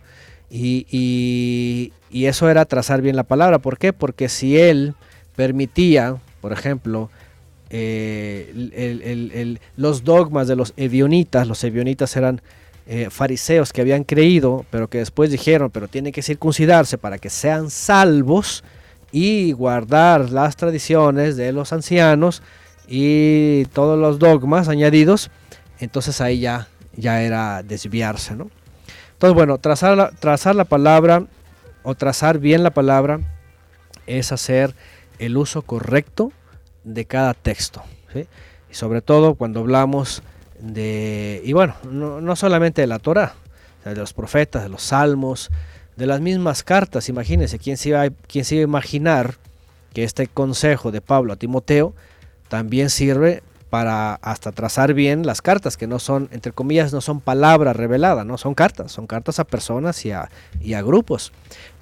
Y, 0.51 1.93
eso 2.11 2.49
era 2.49 2.65
trazar 2.65 3.03
bien 3.03 3.17
la 3.17 3.25
palabra. 3.25 3.59
¿Por 3.59 3.79
qué? 3.79 3.93
Porque 3.93 4.29
si 4.29 4.59
él 4.59 4.95
permitía, 5.37 6.17
por 6.41 6.53
ejemplo, 6.53 7.11
eh, 7.71 9.59
los 9.77 10.05
dogmas 10.05 10.49
de 10.49 10.57
los 10.57 10.73
evionitas, 10.77 11.47
los 11.47 11.63
evionitas 11.65 12.17
eran 12.17 12.41
eh, 12.87 13.09
fariseos 13.11 13.73
que 13.73 13.83
habían 13.83 14.05
creído, 14.05 14.65
pero 14.71 14.89
que 14.89 14.99
después 14.99 15.31
dijeron, 15.31 15.71
pero 15.71 15.89
tienen 15.89 16.13
que 16.13 16.23
circuncidarse 16.23 16.97
para 16.97 17.19
que 17.19 17.29
sean 17.29 17.71
salvos, 17.71 18.65
y 19.13 19.53
guardar 19.53 20.31
las 20.31 20.57
tradiciones 20.57 21.37
de 21.37 21.53
los 21.53 21.73
ancianos 21.73 22.43
y 22.87 23.65
todos 23.67 23.99
los 23.99 24.19
dogmas 24.19 24.69
añadidos, 24.69 25.31
entonces 25.81 26.21
ahí 26.21 26.41
ya, 26.41 26.69
ya 26.97 27.23
era 27.23 27.63
desviarse, 27.63 28.35
¿no? 28.35 28.51
Entonces, 29.19 29.35
bueno, 29.35 29.59
trazar 29.59 29.97
la, 29.97 30.11
trazar 30.13 30.55
la 30.55 30.65
palabra 30.65 31.25
o 31.83 31.97
trazar 31.97 32.39
bien 32.39 32.63
la 32.63 32.71
palabra 32.71 33.19
es 34.07 34.31
hacer 34.31 34.77
el 35.19 35.37
uso 35.37 35.63
correcto 35.63 36.31
de 36.85 37.05
cada 37.05 37.35
texto. 37.35 37.83
Y 38.71 38.75
sobre 38.75 39.03
todo 39.03 39.35
cuando 39.35 39.59
hablamos 39.59 40.23
de, 40.61 41.43
y 41.45 41.53
bueno, 41.53 41.75
no, 41.91 42.21
no 42.21 42.37
solamente 42.37 42.81
de 42.81 42.87
la 42.87 43.01
Torah, 43.01 43.35
de 43.85 43.97
los 43.97 44.13
profetas, 44.13 44.63
de 44.63 44.69
los 44.69 44.85
salmos, 44.85 45.51
de 45.97 46.07
las 46.07 46.21
mismas 46.21 46.63
cartas. 46.63 47.09
Imagínense, 47.09 47.59
¿quién 47.59 47.77
se, 47.77 48.13
quién 48.29 48.45
se 48.45 48.55
iba 48.55 48.63
a 48.63 48.69
imaginar 48.69 49.35
que 49.95 50.05
este 50.05 50.29
consejo 50.29 50.93
de 50.93 51.01
Pablo 51.01 51.33
a 51.33 51.37
Timoteo 51.37 51.93
también 52.49 52.89
sirve 52.89 53.43
para 53.71 54.15
hasta 54.15 54.53
trazar 54.53 54.95
bien 54.95 55.27
las 55.27 55.43
cartas, 55.43 55.77
que 55.77 55.87
no 55.87 55.99
son, 55.99 56.29
entre 56.33 56.53
comillas, 56.53 56.93
no 56.93 57.01
son 57.01 57.21
palabras 57.21 57.77
reveladas, 57.77 58.25
no 58.25 58.39
son 58.39 58.55
cartas, 58.55 58.93
son 58.93 59.07
cartas 59.07 59.39
a 59.39 59.45
personas 59.45 60.05
y 60.07 60.13
a, 60.13 60.31
y 60.61 60.75
a 60.75 60.83
grupos, 60.83 61.33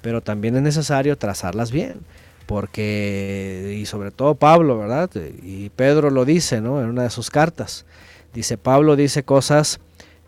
pero 0.01 0.21
también 0.21 0.55
es 0.57 0.61
necesario 0.61 1.17
trazarlas 1.17 1.71
bien, 1.71 2.01
porque, 2.45 3.77
y 3.79 3.85
sobre 3.85 4.11
todo 4.11 4.35
Pablo, 4.35 4.77
¿verdad? 4.77 5.09
Y 5.43 5.69
Pedro 5.69 6.09
lo 6.09 6.25
dice, 6.25 6.61
¿no? 6.61 6.81
En 6.81 6.87
una 6.87 7.03
de 7.03 7.09
sus 7.09 7.29
cartas, 7.29 7.85
dice, 8.33 8.57
Pablo 8.57 8.95
dice 8.95 9.23
cosas 9.23 9.79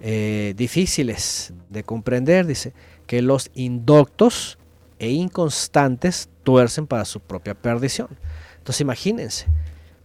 eh, 0.02 0.54
difíciles 0.56 1.54
de 1.70 1.84
comprender, 1.84 2.46
dice, 2.46 2.74
que 3.06 3.22
los 3.22 3.52
indoctos 3.54 4.58
e 5.00 5.10
inconstantes 5.10 6.30
tuercen 6.44 6.88
para 6.88 7.06
su 7.06 7.20
propia 7.20 7.54
perdición. 7.54 8.10
Entonces 8.58 8.82
imagínense, 8.82 9.48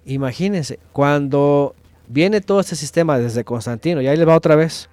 imagínense, 0.07 0.79
cuando 0.93 1.75
viene 2.09 2.41
todo 2.41 2.61
este 2.61 2.77
sistema 2.77 3.19
desde 3.19 3.45
Constantino, 3.45 4.01
y 4.01 4.07
ahí 4.09 4.17
le 4.17 4.25
va 4.25 4.37
otra 4.37 4.57
vez, 4.57 4.89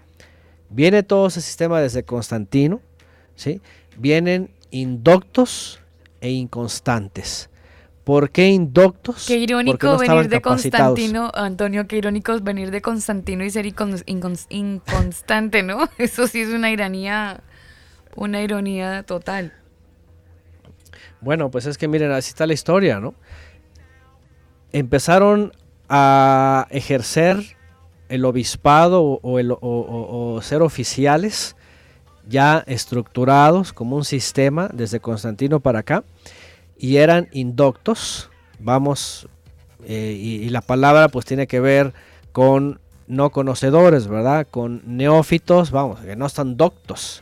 viene 0.70 1.04
todo 1.04 1.28
ese 1.28 1.42
sistema 1.42 1.80
desde 1.82 2.04
Constantino, 2.04 2.82
¿sí? 3.36 3.62
vienen 3.98 4.52
indoctos 4.72 5.80
e 6.22 6.30
inconstantes. 6.30 7.50
¿Por 8.04 8.32
qué 8.32 8.50
indoctos? 8.50 9.26
Qué 9.28 9.38
irónico 9.38 9.86
no 9.86 9.98
venir 10.00 10.28
de. 10.28 10.42
Constantino, 10.42 11.32
Antonio, 11.36 11.88
qué 11.88 11.98
irónico 11.98 12.34
es 12.34 12.44
venir 12.44 12.72
de 12.72 12.82
Constantino 12.82 13.44
y 13.44 13.52
ser 13.52 13.66
incon- 13.68 14.04
incon- 14.06 14.46
inconstante, 14.50 15.62
¿no? 15.62 15.88
Eso 16.00 16.28
sí 16.28 16.42
es 16.42 16.50
una 16.50 16.72
ironía, 16.72 17.42
una 18.16 18.42
ironía 18.42 19.04
total. 19.04 19.54
Bueno, 21.22 21.52
pues 21.52 21.68
es 21.68 21.78
que 21.78 21.88
miren, 21.88 22.12
así 22.12 22.30
está 22.30 22.48
la 22.48 22.54
historia, 22.54 23.00
¿no? 23.00 23.14
Empezaron 24.74 25.52
a 25.90 26.68
ejercer 26.70 27.38
el 28.10 28.26
obispado 28.26 29.02
o, 29.04 29.40
el- 29.40 29.52
o- 29.60 30.40
ser 30.42 30.62
oficiales 30.62 31.56
ya 32.28 32.64
estructurados 32.68 33.74
como 33.74 33.96
un 33.96 34.06
sistema 34.06 34.70
desde 34.74 35.00
Constantino 35.00 35.60
para 35.60 35.80
acá 35.80 36.04
y 36.78 36.98
eran 36.98 37.28
indoctos, 37.32 38.30
vamos, 38.60 39.28
eh, 39.86 40.16
y, 40.18 40.36
y 40.44 40.50
la 40.50 40.62
palabra 40.62 41.10
pues 41.10 41.26
tiene 41.26 41.48
que 41.48 41.60
ver 41.60 41.94
con 42.32 42.80
no 43.08 43.30
conocedores, 43.32 44.08
¿verdad? 44.08 44.48
Con 44.50 44.82
neófitos, 44.86 45.72
vamos, 45.72 46.00
que 46.00 46.16
no 46.16 46.26
están 46.28 46.56
doctos, 46.56 47.22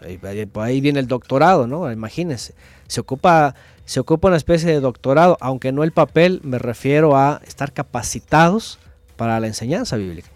por 0.52 0.64
ahí 0.64 0.82
viene 0.82 1.00
el 1.00 1.08
doctorado, 1.08 1.66
¿no? 1.66 1.92
Imagínense, 1.92 2.54
se 2.88 3.02
ocupa, 3.02 3.56
se 3.90 4.00
ocupa 4.00 4.28
una 4.28 4.38
especie 4.38 4.70
de 4.70 4.82
doctorado, 4.82 5.36
aunque 5.42 5.72
no 5.72 5.84
el 5.84 5.92
papel, 5.92 6.42
me 6.44 6.60
refiero 6.60 7.18
a 7.18 7.42
estar 7.48 7.74
capacitados 7.74 8.78
para 9.16 9.40
la 9.40 9.48
enseñanza 9.48 9.98
bíblica. 9.98 10.30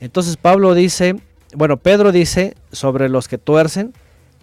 Entonces 0.00 0.36
Pablo 0.36 0.74
dice, 0.74 1.14
bueno, 1.54 1.76
Pedro 1.76 2.10
dice 2.10 2.56
sobre 2.72 3.08
los 3.08 3.28
que 3.28 3.38
tuercen, 3.38 3.94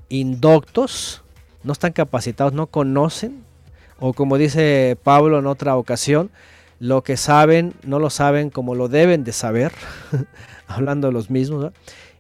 indoctos, 0.07 1.21
no 1.63 1.73
están 1.73 1.91
capacitados, 1.91 2.53
no 2.53 2.67
conocen, 2.67 3.43
o 3.99 4.13
como 4.13 4.37
dice 4.37 4.97
Pablo 5.03 5.37
en 5.37 5.47
otra 5.47 5.75
ocasión, 5.75 6.31
lo 6.79 7.03
que 7.03 7.17
saben 7.17 7.73
no 7.83 7.99
lo 7.99 8.09
saben 8.09 8.49
como 8.49 8.73
lo 8.73 8.87
deben 8.87 9.25
de 9.25 9.33
saber, 9.33 9.73
hablando 10.67 11.07
de 11.07 11.13
los 11.13 11.29
mismos, 11.29 11.73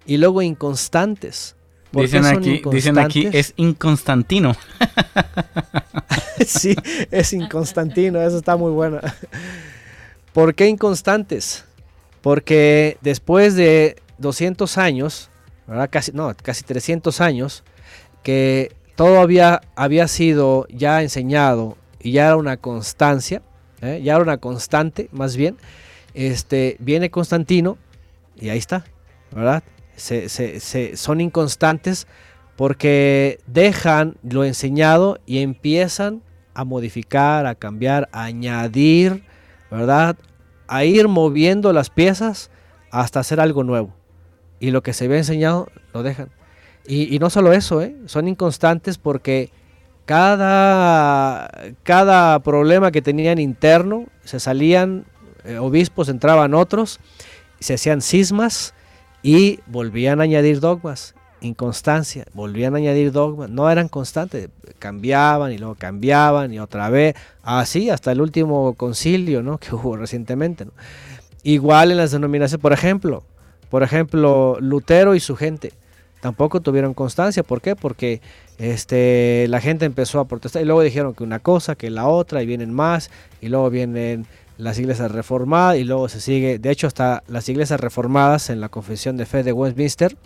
y 0.05 0.17
luego 0.17 0.41
inconstantes. 0.41 1.55
¿Por 1.95 2.09
qué 2.09 2.17
Dicen 2.17 2.25
aquí, 2.25 2.61
dicen 2.69 2.99
aquí, 2.99 3.29
es 3.31 3.53
inconstantino. 3.55 4.53
sí, 6.45 6.75
es 7.09 7.31
inconstantino, 7.31 8.21
eso 8.21 8.37
está 8.37 8.57
muy 8.57 8.71
bueno. 8.71 8.99
¿Por 10.33 10.55
qué 10.55 10.67
inconstantes? 10.67 11.63
Porque 12.21 12.97
después 12.99 13.55
de 13.55 13.95
200 14.17 14.77
años, 14.77 15.29
¿verdad? 15.67 15.87
Casi, 15.89 16.11
no, 16.11 16.35
casi 16.35 16.65
300 16.65 17.21
años, 17.21 17.63
que 18.23 18.73
todo 18.97 19.21
había, 19.21 19.61
había 19.77 20.09
sido 20.09 20.67
ya 20.67 21.01
enseñado 21.01 21.77
y 22.01 22.11
ya 22.11 22.25
era 22.25 22.35
una 22.35 22.57
constancia, 22.57 23.41
¿eh? 23.81 24.01
ya 24.03 24.15
era 24.15 24.21
una 24.21 24.37
constante 24.37 25.07
más 25.13 25.37
bien, 25.37 25.55
este, 26.13 26.75
viene 26.79 27.09
Constantino 27.09 27.77
y 28.35 28.49
ahí 28.49 28.57
está, 28.57 28.83
¿verdad? 29.31 29.63
Se, 29.95 30.29
se- 30.29 30.97
son 30.97 31.21
inconstantes 31.21 32.07
porque 32.55 33.39
dejan 33.47 34.15
lo 34.23 34.43
enseñado 34.43 35.19
y 35.25 35.39
empiezan 35.39 36.21
a 36.53 36.63
modificar, 36.63 37.45
a 37.47 37.55
cambiar, 37.55 38.07
a 38.13 38.23
añadir, 38.25 39.23
¿verdad? 39.69 40.15
A 40.67 40.85
ir 40.85 41.07
moviendo 41.07 41.73
las 41.73 41.89
piezas 41.89 42.49
hasta 42.91 43.19
hacer 43.19 43.39
algo 43.39 43.63
nuevo. 43.63 43.93
Y 44.59 44.71
lo 44.71 44.81
que 44.83 44.93
se 44.93 45.05
había 45.05 45.17
enseñado 45.17 45.67
lo 45.93 46.01
dejan. 46.01 46.29
Y, 46.87 47.13
y 47.13 47.19
no 47.19 47.29
solo 47.29 47.51
eso, 47.51 47.81
¿eh? 47.81 47.95
son 48.05 48.27
inconstantes 48.27 48.97
porque 48.97 49.49
cada, 50.05 51.49
cada 51.83 52.39
problema 52.39 52.91
que 52.91 53.01
tenían 53.01 53.39
interno, 53.39 54.05
se 54.23 54.39
salían 54.39 55.05
eh, 55.43 55.57
obispos, 55.57 56.09
entraban 56.09 56.53
otros, 56.53 56.99
se 57.59 57.73
hacían 57.73 58.01
cismas 58.01 58.73
y 59.25 59.59
volvían 59.65 60.21
a 60.21 60.25
añadir 60.25 60.59
dogmas. 60.59 61.15
Inconstancia, 61.41 62.25
volvían 62.35 62.75
a 62.75 62.77
añadir 62.77 63.11
dogmas, 63.11 63.49
no 63.49 63.71
eran 63.71 63.87
constantes, 63.87 64.49
cambiaban 64.77 65.51
y 65.51 65.57
luego 65.57 65.73
cambiaban 65.73 66.53
y 66.53 66.59
otra 66.59 66.91
vez, 66.91 67.15
así 67.41 67.89
hasta 67.89 68.11
el 68.11 68.21
último 68.21 68.75
concilio 68.75 69.41
¿no? 69.41 69.57
que 69.59 69.73
hubo 69.73 69.97
recientemente. 69.97 70.67
Igual 71.41 71.89
en 71.89 71.97
las 71.97 72.11
denominaciones, 72.11 72.61
por 72.61 72.71
ejemplo, 72.71 73.23
por 73.71 73.81
ejemplo, 73.81 74.57
Lutero 74.59 75.15
y 75.15 75.19
su 75.19 75.35
gente 75.35 75.73
tampoco 76.21 76.59
tuvieron 76.59 76.93
constancia. 76.93 77.41
¿Por 77.41 77.61
qué? 77.61 77.75
Porque 77.75 78.21
este, 78.59 79.47
la 79.49 79.59
gente 79.59 79.85
empezó 79.85 80.19
a 80.19 80.27
protestar 80.27 80.61
y 80.61 80.65
luego 80.65 80.81
dijeron 80.81 81.15
que 81.15 81.23
una 81.23 81.39
cosa, 81.39 81.75
que 81.75 81.89
la 81.89 82.07
otra, 82.07 82.43
y 82.43 82.45
vienen 82.45 82.73
más, 82.73 83.09
y 83.41 83.49
luego 83.49 83.71
vienen 83.71 84.27
las 84.57 84.79
iglesias 84.79 85.11
reformadas, 85.11 85.77
y 85.77 85.83
luego 85.83 86.09
se 86.09 86.21
sigue, 86.21 86.59
de 86.59 86.71
hecho, 86.71 86.87
hasta 86.87 87.23
las 87.27 87.47
iglesias 87.49 87.79
reformadas 87.79 88.49
en 88.49 88.61
la 88.61 88.69
Confesión 88.69 89.17
de 89.17 89.25
Fe 89.25 89.43
de 89.43 89.51
Westminster, 89.51 90.17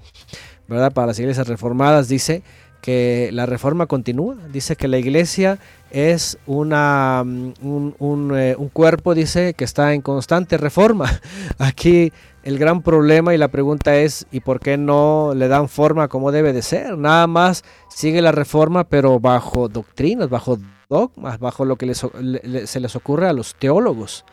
¿verdad? 0.68 0.92
Para 0.94 1.08
las 1.08 1.20
iglesias 1.20 1.48
reformadas 1.48 2.08
dice 2.08 2.44
que 2.82 3.30
la 3.34 3.46
reforma 3.46 3.88
continúa, 3.88 4.36
dice 4.52 4.76
que 4.76 4.88
la 4.88 4.98
iglesia 4.98 5.60
es 5.92 6.38
una, 6.46 7.24
mm, 7.26 7.54
un, 8.00 8.38
eh, 8.38 8.56
un 8.58 8.70
cuerpo, 8.70 9.16
dice, 9.16 9.54
que 9.54 9.66
está 9.66 9.94
en 9.94 10.02
constante 10.02 10.58
reforma. 10.58 11.10
Aquí 11.58 12.14
el 12.44 12.58
gran 12.58 12.82
problema 12.82 13.34
y 13.34 13.38
la 13.38 13.50
pregunta 13.50 13.96
es, 13.98 14.26
¿y 14.32 14.40
por 14.40 14.60
qué 14.60 14.78
no 14.78 15.34
le 15.36 15.48
dan 15.48 15.68
forma 15.68 16.08
como 16.08 16.32
debe 16.32 16.54
de 16.54 16.62
ser? 16.62 16.98
Nada 16.98 17.28
más 17.28 17.64
sigue 17.90 18.22
la 18.22 18.32
reforma, 18.32 18.86
pero 18.86 19.20
bajo 19.20 19.68
doctrinas, 19.68 20.30
bajo 20.30 20.58
dogmas, 21.00 21.38
bajo 21.40 21.66
lo 21.66 21.76
que 21.76 21.86
les 21.86 22.04
le- 22.20 22.66
se 22.68 22.80
les 22.80 22.96
ocurre 22.96 23.30
a 23.30 23.34
los 23.34 23.54
teólogos. 23.56 24.26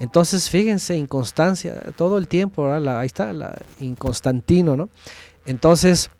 Entonces, 0.00 0.50
fíjense, 0.50 0.96
inconstancia, 0.96 1.80
todo 1.96 2.18
el 2.18 2.26
tiempo, 2.26 2.70
ahí 2.72 3.06
está, 3.06 3.32
la 3.32 3.56
inconstantino, 3.80 4.76
¿no? 4.76 4.88
Entonces, 5.46 6.10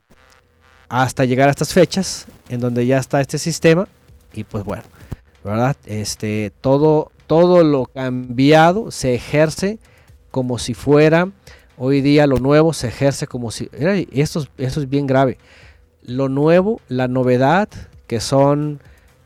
hasta 0.88 1.24
llegar 1.24 1.48
a 1.48 1.50
estas 1.50 1.72
fechas, 1.72 2.26
en 2.48 2.60
donde 2.60 2.86
ya 2.86 2.98
está 2.98 3.20
este 3.20 3.38
sistema, 3.38 3.88
y 4.32 4.44
pues 4.44 4.62
bueno, 4.64 4.84
¿verdad? 5.42 5.76
Este, 5.84 6.52
todo, 6.60 7.10
todo 7.26 7.64
lo 7.64 7.86
cambiado 7.86 8.90
se 8.92 9.14
ejerce 9.14 9.78
como 10.30 10.59
si 10.59 10.74
fuera, 10.74 11.28
hoy 11.76 12.02
día 12.02 12.26
lo 12.28 12.36
nuevo 12.38 12.72
se 12.72 12.86
ejerce 12.88 13.26
como 13.26 13.50
si, 13.50 13.68
esto, 14.12 14.40
es- 14.40 14.50
esto 14.59 14.80
es 14.80 14.88
bien 14.88 15.09
grave, 15.09 15.38
lo 16.04 16.28
nuevo, 16.28 16.80
la 16.88 17.09
novedad, 17.09 17.68
que 18.06 18.20
son 18.20 18.80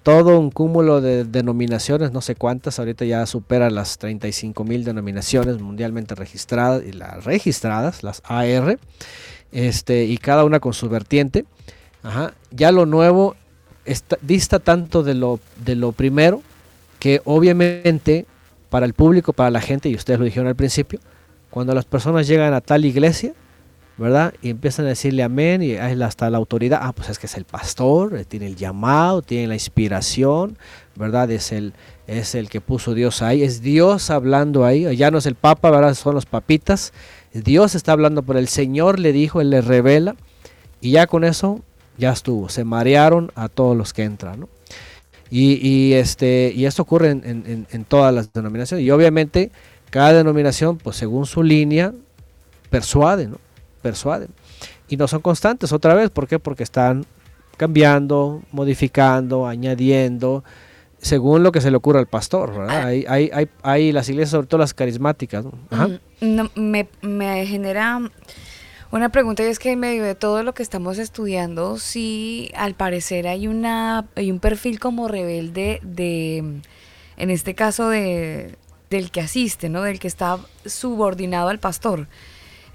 todo 0.06 0.38
un 0.38 0.52
cúmulo 0.52 1.00
de 1.00 1.24
denominaciones, 1.24 2.12
no 2.12 2.20
sé 2.20 2.36
cuántas, 2.36 2.78
ahorita 2.78 3.04
ya 3.04 3.26
supera 3.26 3.70
las 3.70 3.98
35 3.98 4.62
mil 4.62 4.84
denominaciones 4.84 5.60
mundialmente 5.60 6.14
registradas 6.14 6.84
y 6.86 6.92
las 6.92 7.24
registradas, 7.24 8.04
las 8.04 8.22
AR, 8.24 8.78
este, 9.50 10.04
y 10.04 10.16
cada 10.18 10.44
una 10.44 10.60
con 10.60 10.74
su 10.74 10.88
vertiente. 10.88 11.44
Ajá, 12.04 12.34
Ya 12.52 12.70
lo 12.70 12.86
nuevo 12.86 13.34
está- 13.84 14.16
dista 14.22 14.60
tanto 14.60 15.02
de 15.02 15.14
lo, 15.14 15.40
de 15.64 15.74
lo 15.74 15.90
primero 15.90 16.40
que 17.00 17.20
obviamente 17.24 18.26
para 18.70 18.86
el 18.86 18.94
público, 18.94 19.32
para 19.32 19.50
la 19.50 19.60
gente, 19.60 19.88
y 19.88 19.96
ustedes 19.96 20.20
lo 20.20 20.24
dijeron 20.24 20.46
al 20.46 20.54
principio, 20.54 21.00
cuando 21.50 21.74
las 21.74 21.84
personas 21.84 22.28
llegan 22.28 22.54
a 22.54 22.60
tal 22.60 22.84
iglesia, 22.84 23.32
¿verdad? 23.98 24.34
Y 24.42 24.50
empiezan 24.50 24.84
a 24.84 24.88
decirle 24.90 25.22
amén 25.22 25.62
y 25.62 25.74
hasta 25.76 26.28
la 26.28 26.36
autoridad, 26.38 26.80
ah, 26.82 26.92
pues 26.92 27.08
es 27.08 27.18
que 27.18 27.26
es 27.26 27.34
el 27.36 27.44
pastor, 27.44 28.16
eh, 28.16 28.24
tiene 28.24 28.46
el 28.46 28.56
llamado, 28.56 29.22
tiene 29.22 29.46
la 29.46 29.54
inspiración, 29.54 30.58
¿verdad? 30.96 31.30
Es 31.30 31.50
el, 31.52 31.72
es 32.06 32.34
el 32.34 32.50
que 32.50 32.60
puso 32.60 32.92
Dios 32.94 33.22
ahí, 33.22 33.42
es 33.42 33.62
Dios 33.62 34.10
hablando 34.10 34.64
ahí, 34.66 34.94
ya 34.96 35.10
no 35.10 35.18
es 35.18 35.26
el 35.26 35.34
Papa, 35.34 35.70
¿verdad? 35.70 35.94
Son 35.94 36.14
los 36.14 36.26
papitas, 36.26 36.92
Dios 37.32 37.74
está 37.74 37.92
hablando 37.92 38.22
por 38.22 38.36
el 38.36 38.48
Señor, 38.48 38.98
le 38.98 39.12
dijo, 39.12 39.40
Él 39.40 39.50
le 39.50 39.60
revela, 39.62 40.14
y 40.80 40.90
ya 40.92 41.06
con 41.06 41.24
eso 41.24 41.60
ya 41.96 42.12
estuvo, 42.12 42.48
se 42.50 42.64
marearon 42.64 43.32
a 43.34 43.48
todos 43.48 43.76
los 43.76 43.92
que 43.94 44.02
entran. 44.04 44.46
Y, 45.30 45.94
este, 45.94 46.52
y 46.54 46.66
esto 46.66 46.82
ocurre 46.82 47.10
en, 47.10 47.22
en- 47.24 47.66
en 47.70 47.84
todas 47.84 48.14
las 48.14 48.32
denominaciones, 48.32 48.84
y 48.86 48.90
obviamente 48.90 49.50
cada 49.90 50.12
denominación, 50.12 50.76
pues 50.76 50.96
según 50.96 51.26
su 51.26 51.42
línea, 51.42 51.92
persuade, 52.70 53.26
¿no? 53.26 53.38
Persuaden. 53.86 54.30
Y 54.88 54.96
no 54.96 55.06
son 55.06 55.20
constantes 55.20 55.72
otra 55.72 55.94
vez, 55.94 56.10
¿por 56.10 56.26
qué? 56.26 56.38
Porque 56.38 56.64
están 56.64 57.06
cambiando, 57.56 58.42
modificando, 58.50 59.46
añadiendo, 59.46 60.42
según 60.98 61.42
lo 61.44 61.52
que 61.52 61.60
se 61.60 61.70
le 61.70 61.76
ocurra 61.76 62.00
al 62.00 62.08
pastor, 62.08 62.50
¿verdad? 62.50 62.82
Ah. 62.82 62.86
Hay, 62.86 63.04
hay, 63.08 63.30
hay, 63.32 63.48
hay 63.62 63.92
las 63.92 64.08
iglesias, 64.08 64.30
sobre 64.30 64.48
todo 64.48 64.58
las 64.58 64.74
carismáticas, 64.74 65.44
¿no? 65.44 65.52
Ajá. 65.70 65.86
Mm, 65.86 65.98
no, 66.20 66.50
me, 66.56 66.88
me 67.00 67.46
genera 67.46 68.00
una 68.90 69.08
pregunta 69.10 69.44
y 69.44 69.46
es 69.46 69.60
que 69.60 69.70
en 69.70 69.78
medio 69.78 70.02
de 70.02 70.14
todo 70.14 70.42
lo 70.42 70.52
que 70.52 70.64
estamos 70.64 70.98
estudiando, 70.98 71.78
sí, 71.78 72.50
al 72.56 72.74
parecer 72.74 73.28
hay 73.28 73.46
una 73.46 74.06
hay 74.16 74.30
un 74.30 74.40
perfil 74.40 74.80
como 74.80 75.06
rebelde 75.06 75.80
de, 75.82 76.38
en 77.16 77.30
este 77.30 77.54
caso 77.54 77.88
de 77.88 78.56
del 78.90 79.10
que 79.10 79.20
asiste, 79.20 79.68
¿no? 79.68 79.82
Del 79.82 79.98
que 79.98 80.08
está 80.08 80.38
subordinado 80.64 81.48
al 81.48 81.58
pastor. 81.58 82.08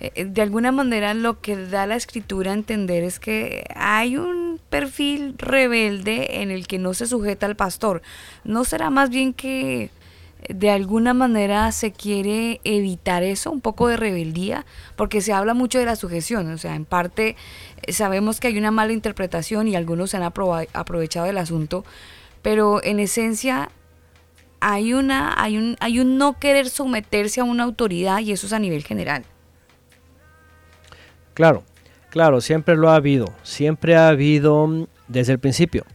Eh, 0.01 0.11
eh, 0.15 0.25
De 0.25 0.41
alguna 0.41 0.71
manera 0.71 1.13
lo 1.13 1.39
que 1.41 1.55
da 1.55 1.85
la 1.85 1.95
escritura 1.95 2.51
a 2.51 2.55
entender 2.55 3.03
es 3.03 3.19
que 3.19 3.63
hay 3.75 4.17
un 4.17 4.59
perfil 4.69 5.35
rebelde 5.37 6.41
en 6.41 6.49
el 6.49 6.67
que 6.67 6.79
no 6.79 6.93
se 6.95 7.05
sujeta 7.05 7.45
al 7.45 7.55
pastor. 7.55 8.01
¿No 8.43 8.65
será 8.65 8.89
más 8.89 9.09
bien 9.11 9.33
que 9.33 9.91
de 10.49 10.71
alguna 10.71 11.13
manera 11.13 11.71
se 11.71 11.91
quiere 11.91 12.61
evitar 12.63 13.21
eso, 13.21 13.51
un 13.51 13.61
poco 13.61 13.87
de 13.87 13.97
rebeldía, 13.97 14.65
porque 14.95 15.21
se 15.21 15.33
habla 15.33 15.53
mucho 15.53 15.77
de 15.77 15.85
la 15.85 15.95
sujeción, 15.95 16.51
o 16.51 16.57
sea, 16.57 16.75
en 16.75 16.85
parte 16.85 17.35
eh, 17.83 17.93
sabemos 17.93 18.39
que 18.39 18.47
hay 18.47 18.57
una 18.57 18.71
mala 18.71 18.93
interpretación 18.93 19.67
y 19.67 19.75
algunos 19.75 20.09
se 20.09 20.17
han 20.17 20.23
aprovechado 20.23 21.27
del 21.27 21.37
asunto, 21.37 21.85
pero 22.41 22.83
en 22.83 22.99
esencia 22.99 23.69
hay 24.61 24.93
una 24.93 25.33
hay 25.41 25.57
un 25.57 25.75
hay 25.79 25.99
un 25.99 26.17
no 26.17 26.39
querer 26.39 26.69
someterse 26.69 27.41
a 27.41 27.43
una 27.43 27.63
autoridad 27.63 28.19
y 28.19 28.31
eso 28.31 28.47
es 28.47 28.53
a 28.53 28.59
nivel 28.59 28.83
general. 28.83 29.25
Claro, 31.41 31.63
claro, 32.11 32.39
siempre 32.39 32.75
lo 32.75 32.91
ha 32.91 32.95
habido, 32.95 33.25
siempre 33.41 33.95
ha 33.95 34.09
habido 34.09 34.67
mm, 34.67 34.85
desde 35.07 35.31
el 35.33 35.39
principio. 35.39 35.85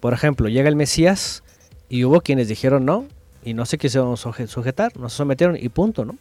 Por 0.00 0.12
ejemplo, 0.12 0.50
llega 0.50 0.68
el 0.68 0.76
Mesías 0.76 1.42
y 1.88 2.04
hubo 2.04 2.20
quienes 2.20 2.46
dijeron 2.46 2.84
no 2.84 3.06
y 3.42 3.54
no 3.54 3.64
se 3.64 3.78
quisieron 3.78 4.16
suje- 4.16 4.48
sujetar, 4.48 4.94
no 4.98 5.08
se 5.08 5.16
sometieron 5.16 5.56
y 5.58 5.70
punto, 5.70 6.04
¿no? 6.04 6.16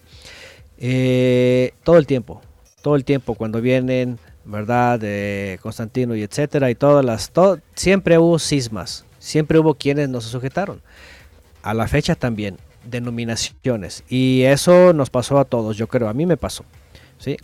Eh, 0.78 1.74
todo 1.84 1.98
el 1.98 2.08
tiempo, 2.08 2.42
todo 2.82 2.96
el 2.96 3.04
tiempo 3.04 3.36
cuando 3.36 3.60
vienen, 3.60 4.20
¿verdad? 4.46 4.98
De 5.02 5.60
Constantino 5.62 6.16
y 6.16 6.24
etcétera 6.24 6.70
y 6.72 6.76
todas 6.76 7.04
las, 7.04 7.32
to- 7.32 7.60
siempre 7.76 8.18
hubo 8.20 8.40
cismas, 8.40 9.04
siempre 9.20 9.60
hubo 9.60 9.74
quienes 9.76 10.08
no 10.08 10.22
se 10.22 10.30
sujetaron. 10.30 10.82
A 11.62 11.74
la 11.74 11.90
fecha 11.90 12.16
también, 12.16 12.56
denominaciones 12.86 14.06
y 14.08 14.44
eso 14.44 14.94
nos 14.94 15.10
pasó 15.10 15.40
a 15.40 15.44
todos, 15.44 15.76
yo 15.76 15.88
creo, 15.88 16.08
a 16.08 16.14
mí 16.14 16.26
me 16.26 16.38
pasó. 16.38 16.64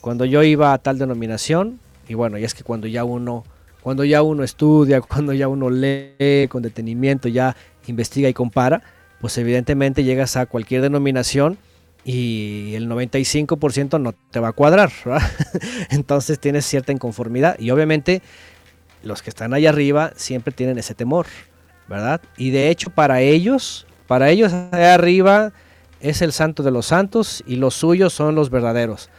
Cuando 0.02 0.26
yo 0.26 0.44
iba 0.44 0.74
a 0.74 0.78
tal 0.78 0.98
denominación, 0.98 1.80
y 2.08 2.14
bueno, 2.14 2.38
y 2.38 2.44
es 2.44 2.54
que 2.54 2.64
cuando 2.64 2.88
ya 2.88 3.04
uno, 3.04 3.44
cuando 3.82 4.04
ya 4.04 4.22
uno 4.22 4.44
estudia, 4.44 5.02
cuando 5.02 5.34
ya 5.34 5.48
uno 5.48 5.70
lee 5.70 6.48
con 6.50 6.64
detenimiento, 6.64 7.28
ya 7.28 7.56
investiga 7.88 8.30
y 8.30 8.34
compara, 8.34 8.82
pues 9.22 9.38
evidentemente 9.38 10.04
llegas 10.04 10.36
a 10.36 10.46
cualquier 10.46 10.82
denominación 10.82 11.58
y 12.04 12.74
el 12.76 12.88
95% 12.88 14.00
no 14.00 14.14
te 14.14 14.40
va 14.40 14.50
a 14.50 14.54
cuadrar. 14.54 14.92
Entonces 15.90 16.40
tienes 16.40 16.66
cierta 16.66 16.92
inconformidad 16.92 17.60
y 17.60 17.72
obviamente 17.72 18.22
los 19.04 19.22
que 19.22 19.30
están 19.30 19.54
allá 19.54 19.70
arriba 19.70 20.12
siempre 20.16 20.54
tienen 20.54 20.78
ese 20.78 20.96
temor, 20.96 21.28
¿verdad? 21.88 22.22
Y 22.38 22.52
de 22.52 22.70
hecho 22.70 22.90
para 22.90 23.22
ellos, 23.22 23.86
para 24.08 24.30
ellos 24.30 24.54
allá 24.54 24.94
arriba 24.94 25.54
es 26.00 26.22
el 26.22 26.32
santo 26.32 26.64
de 26.64 26.72
los 26.72 26.88
santos 26.88 27.44
y 27.48 27.56
los 27.56 27.74
suyos 27.74 28.14
son 28.14 28.36
los 28.36 28.50
verdaderos 28.50 29.10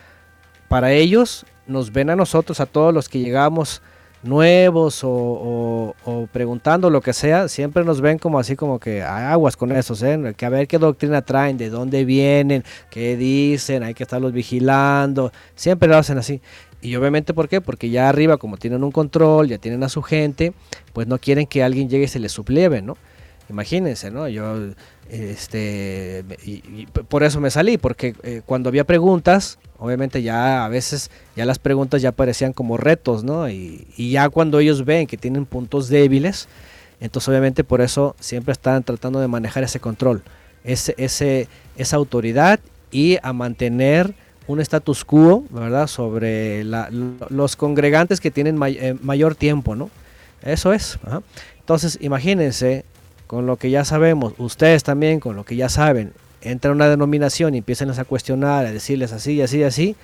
para 0.68 0.92
ellos 0.92 1.46
nos 1.66 1.92
ven 1.92 2.10
a 2.10 2.16
nosotros, 2.16 2.60
a 2.60 2.66
todos 2.66 2.94
los 2.94 3.08
que 3.08 3.18
llegamos 3.18 3.82
nuevos 4.22 5.02
o, 5.04 5.94
preguntando 6.32 6.90
lo 6.90 7.00
que 7.00 7.12
sea, 7.12 7.48
siempre 7.48 7.84
nos 7.84 8.00
ven 8.00 8.18
como 8.18 8.38
así 8.38 8.56
como 8.56 8.80
que 8.80 9.02
"Ah, 9.02 9.32
aguas 9.32 9.56
con 9.56 9.70
esos, 9.70 10.02
¿eh? 10.02 10.34
que 10.36 10.44
a 10.44 10.48
ver 10.48 10.66
qué 10.66 10.78
doctrina 10.78 11.22
traen, 11.22 11.56
de 11.56 11.70
dónde 11.70 12.04
vienen, 12.04 12.64
qué 12.90 13.16
dicen, 13.16 13.82
hay 13.82 13.94
que 13.94 14.02
estarlos 14.02 14.32
vigilando, 14.32 15.32
siempre 15.54 15.88
lo 15.88 15.96
hacen 15.96 16.18
así. 16.18 16.40
Y 16.80 16.94
obviamente, 16.96 17.34
¿por 17.34 17.48
qué? 17.48 17.60
Porque 17.60 17.90
ya 17.90 18.08
arriba, 18.08 18.36
como 18.36 18.56
tienen 18.56 18.84
un 18.84 18.92
control, 18.92 19.48
ya 19.48 19.58
tienen 19.58 19.82
a 19.82 19.88
su 19.88 20.02
gente, 20.02 20.52
pues 20.92 21.06
no 21.06 21.18
quieren 21.18 21.46
que 21.46 21.62
alguien 21.62 21.88
llegue 21.88 22.04
y 22.04 22.08
se 22.08 22.20
les 22.20 22.32
suplieve, 22.32 22.82
¿no? 22.82 22.96
Imagínense, 23.50 24.10
¿no? 24.10 24.28
Yo, 24.28 24.70
este, 25.08 26.24
y, 26.44 26.86
por 26.86 27.22
eso 27.22 27.40
me 27.40 27.50
salí, 27.50 27.78
porque 27.78 28.14
eh, 28.22 28.42
cuando 28.44 28.68
había 28.68 28.84
preguntas, 28.84 29.58
obviamente 29.78 30.22
ya 30.22 30.64
a 30.64 30.68
veces 30.68 31.10
ya 31.34 31.46
las 31.46 31.58
preguntas 31.58 32.02
ya 32.02 32.12
parecían 32.12 32.52
como 32.52 32.76
retos, 32.76 33.24
¿no? 33.24 33.48
Y, 33.48 33.86
ya 33.96 34.28
cuando 34.28 34.58
ellos 34.58 34.84
ven 34.84 35.06
que 35.06 35.16
tienen 35.16 35.46
puntos 35.46 35.88
débiles, 35.88 36.48
entonces 37.00 37.28
obviamente 37.28 37.64
por 37.64 37.80
eso 37.80 38.16
siempre 38.20 38.52
están 38.52 38.82
tratando 38.82 39.20
de 39.20 39.28
manejar 39.28 39.62
ese 39.62 39.80
control, 39.80 40.22
ese, 40.64 40.94
ese, 40.98 41.48
esa 41.76 41.96
autoridad 41.96 42.60
y 42.90 43.18
a 43.22 43.32
mantener 43.32 44.14
un 44.46 44.60
status 44.60 45.04
quo, 45.04 45.44
¿verdad? 45.50 45.86
Sobre 45.86 46.64
los 46.64 47.56
congregantes 47.56 48.20
que 48.20 48.30
tienen 48.30 48.58
eh, 48.62 48.96
mayor 49.00 49.34
tiempo, 49.34 49.74
¿no? 49.76 49.90
Eso 50.42 50.72
es. 50.72 50.98
Entonces, 51.60 51.98
imagínense, 52.00 52.84
con 53.28 53.46
lo 53.46 53.56
que 53.56 53.70
ya 53.70 53.84
sabemos, 53.84 54.32
ustedes 54.38 54.82
también 54.82 55.20
con 55.20 55.36
lo 55.36 55.44
que 55.44 55.54
ya 55.54 55.68
saben, 55.68 56.12
entran 56.40 56.72
a 56.72 56.74
una 56.74 56.88
denominación 56.88 57.54
y 57.54 57.58
empiezan 57.58 57.90
a 57.90 58.04
cuestionar, 58.04 58.64
a 58.66 58.72
decirles 58.72 59.12
así 59.12 59.34
y 59.34 59.42
así 59.42 59.58
y 59.58 59.62
así, 59.64 59.96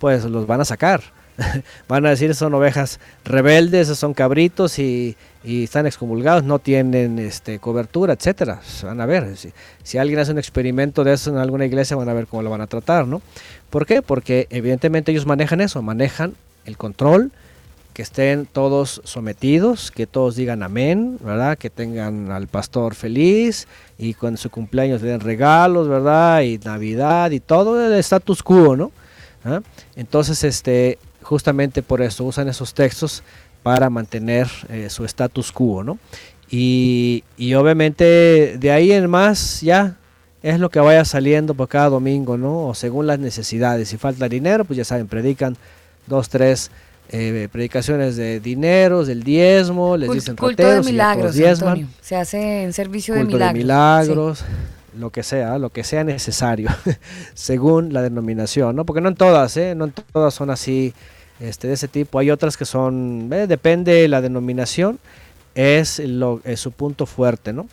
pues 0.00 0.24
los 0.24 0.46
van 0.46 0.60
a 0.60 0.64
sacar. 0.66 1.00
van 1.88 2.04
a 2.04 2.10
decir 2.10 2.34
son 2.34 2.52
ovejas 2.54 2.98
rebeldes, 3.24 3.88
son 3.88 4.14
cabritos 4.14 4.80
y, 4.80 5.16
y 5.44 5.64
están 5.64 5.86
excomulgados, 5.86 6.42
no 6.42 6.58
tienen 6.58 7.20
este, 7.20 7.60
cobertura, 7.60 8.14
etcétera. 8.14 8.60
Van 8.82 9.00
a 9.00 9.06
ver, 9.06 9.36
si, 9.36 9.52
si 9.84 9.98
alguien 9.98 10.18
hace 10.18 10.32
un 10.32 10.38
experimento 10.38 11.04
de 11.04 11.12
eso 11.12 11.30
en 11.30 11.38
alguna 11.38 11.64
iglesia, 11.64 11.96
van 11.96 12.08
a 12.08 12.14
ver 12.14 12.26
cómo 12.26 12.42
lo 12.42 12.50
van 12.50 12.62
a 12.62 12.66
tratar, 12.66 13.06
¿no? 13.06 13.22
¿Por 13.70 13.86
qué? 13.86 14.02
Porque 14.02 14.48
evidentemente 14.50 15.12
ellos 15.12 15.24
manejan 15.24 15.60
eso, 15.60 15.80
manejan 15.82 16.34
el 16.64 16.76
control, 16.76 17.30
que 17.92 18.02
estén 18.02 18.46
todos 18.46 19.02
sometidos, 19.04 19.90
que 19.90 20.06
todos 20.06 20.36
digan 20.36 20.62
amén, 20.62 21.18
¿verdad? 21.22 21.58
Que 21.58 21.70
tengan 21.70 22.30
al 22.30 22.46
pastor 22.46 22.94
feliz 22.94 23.68
y 23.98 24.14
con 24.14 24.36
su 24.36 24.50
cumpleaños 24.50 25.02
le 25.02 25.08
den 25.10 25.20
regalos, 25.20 25.88
¿verdad? 25.88 26.42
Y 26.42 26.58
Navidad 26.58 27.30
y 27.30 27.40
todo 27.40 27.84
el 27.84 27.92
status 27.98 28.42
quo, 28.42 28.76
¿no? 28.76 28.92
¿Ah? 29.44 29.60
Entonces, 29.94 30.42
este, 30.44 30.98
justamente 31.22 31.82
por 31.82 32.00
eso 32.00 32.24
usan 32.24 32.48
esos 32.48 32.72
textos 32.72 33.22
para 33.62 33.90
mantener 33.90 34.48
eh, 34.68 34.88
su 34.88 35.04
status 35.04 35.52
quo, 35.52 35.84
¿no? 35.84 35.98
Y, 36.50 37.24
y 37.36 37.54
obviamente 37.54 38.56
de 38.58 38.70
ahí 38.70 38.92
en 38.92 39.08
más 39.08 39.60
ya 39.60 39.96
es 40.42 40.58
lo 40.58 40.70
que 40.70 40.80
vaya 40.80 41.04
saliendo 41.04 41.54
por 41.54 41.68
cada 41.68 41.88
domingo, 41.88 42.36
¿no? 42.36 42.68
O 42.68 42.74
según 42.74 43.06
las 43.06 43.18
necesidades. 43.18 43.88
Si 43.88 43.96
falta 43.96 44.28
dinero, 44.28 44.64
pues 44.64 44.76
ya 44.76 44.84
saben, 44.84 45.06
predican 45.06 45.56
dos, 46.06 46.28
tres 46.28 46.70
eh, 47.12 47.48
predicaciones 47.52 48.16
de 48.16 48.40
dineros, 48.40 49.06
del 49.06 49.22
diezmo, 49.22 49.96
les 49.96 50.08
Cult- 50.08 50.14
dicen 50.14 50.36
culto 50.36 50.62
de 50.62 50.68
roteros 50.68 50.86
ya 50.86 50.92
milagros, 50.92 51.34
diezman. 51.34 51.88
Se 52.00 52.16
hace 52.16 52.62
en 52.64 52.72
servicio 52.72 53.14
de 53.14 53.24
milagros. 53.24 53.52
de 53.54 53.58
milagros, 53.58 54.44
lo 54.98 55.10
que 55.10 55.22
sea, 55.22 55.58
lo 55.58 55.70
que 55.70 55.84
sea 55.84 56.04
necesario, 56.04 56.70
según 57.34 57.92
la 57.92 58.02
denominación, 58.02 58.74
¿no? 58.76 58.84
Porque 58.84 59.00
no 59.00 59.08
en 59.08 59.14
todas, 59.14 59.56
¿eh? 59.56 59.74
No 59.74 59.84
en 59.84 59.92
todas 60.12 60.34
son 60.34 60.50
así, 60.50 60.92
este, 61.40 61.68
de 61.68 61.74
ese 61.74 61.88
tipo. 61.88 62.18
Hay 62.18 62.30
otras 62.30 62.56
que 62.56 62.64
son, 62.64 63.28
eh, 63.32 63.46
depende 63.46 63.92
de 63.92 64.08
la 64.08 64.20
denominación, 64.20 64.98
es, 65.54 65.98
lo, 65.98 66.40
es 66.44 66.60
su 66.60 66.72
punto 66.72 67.04
fuerte, 67.04 67.52
¿no? 67.52 67.66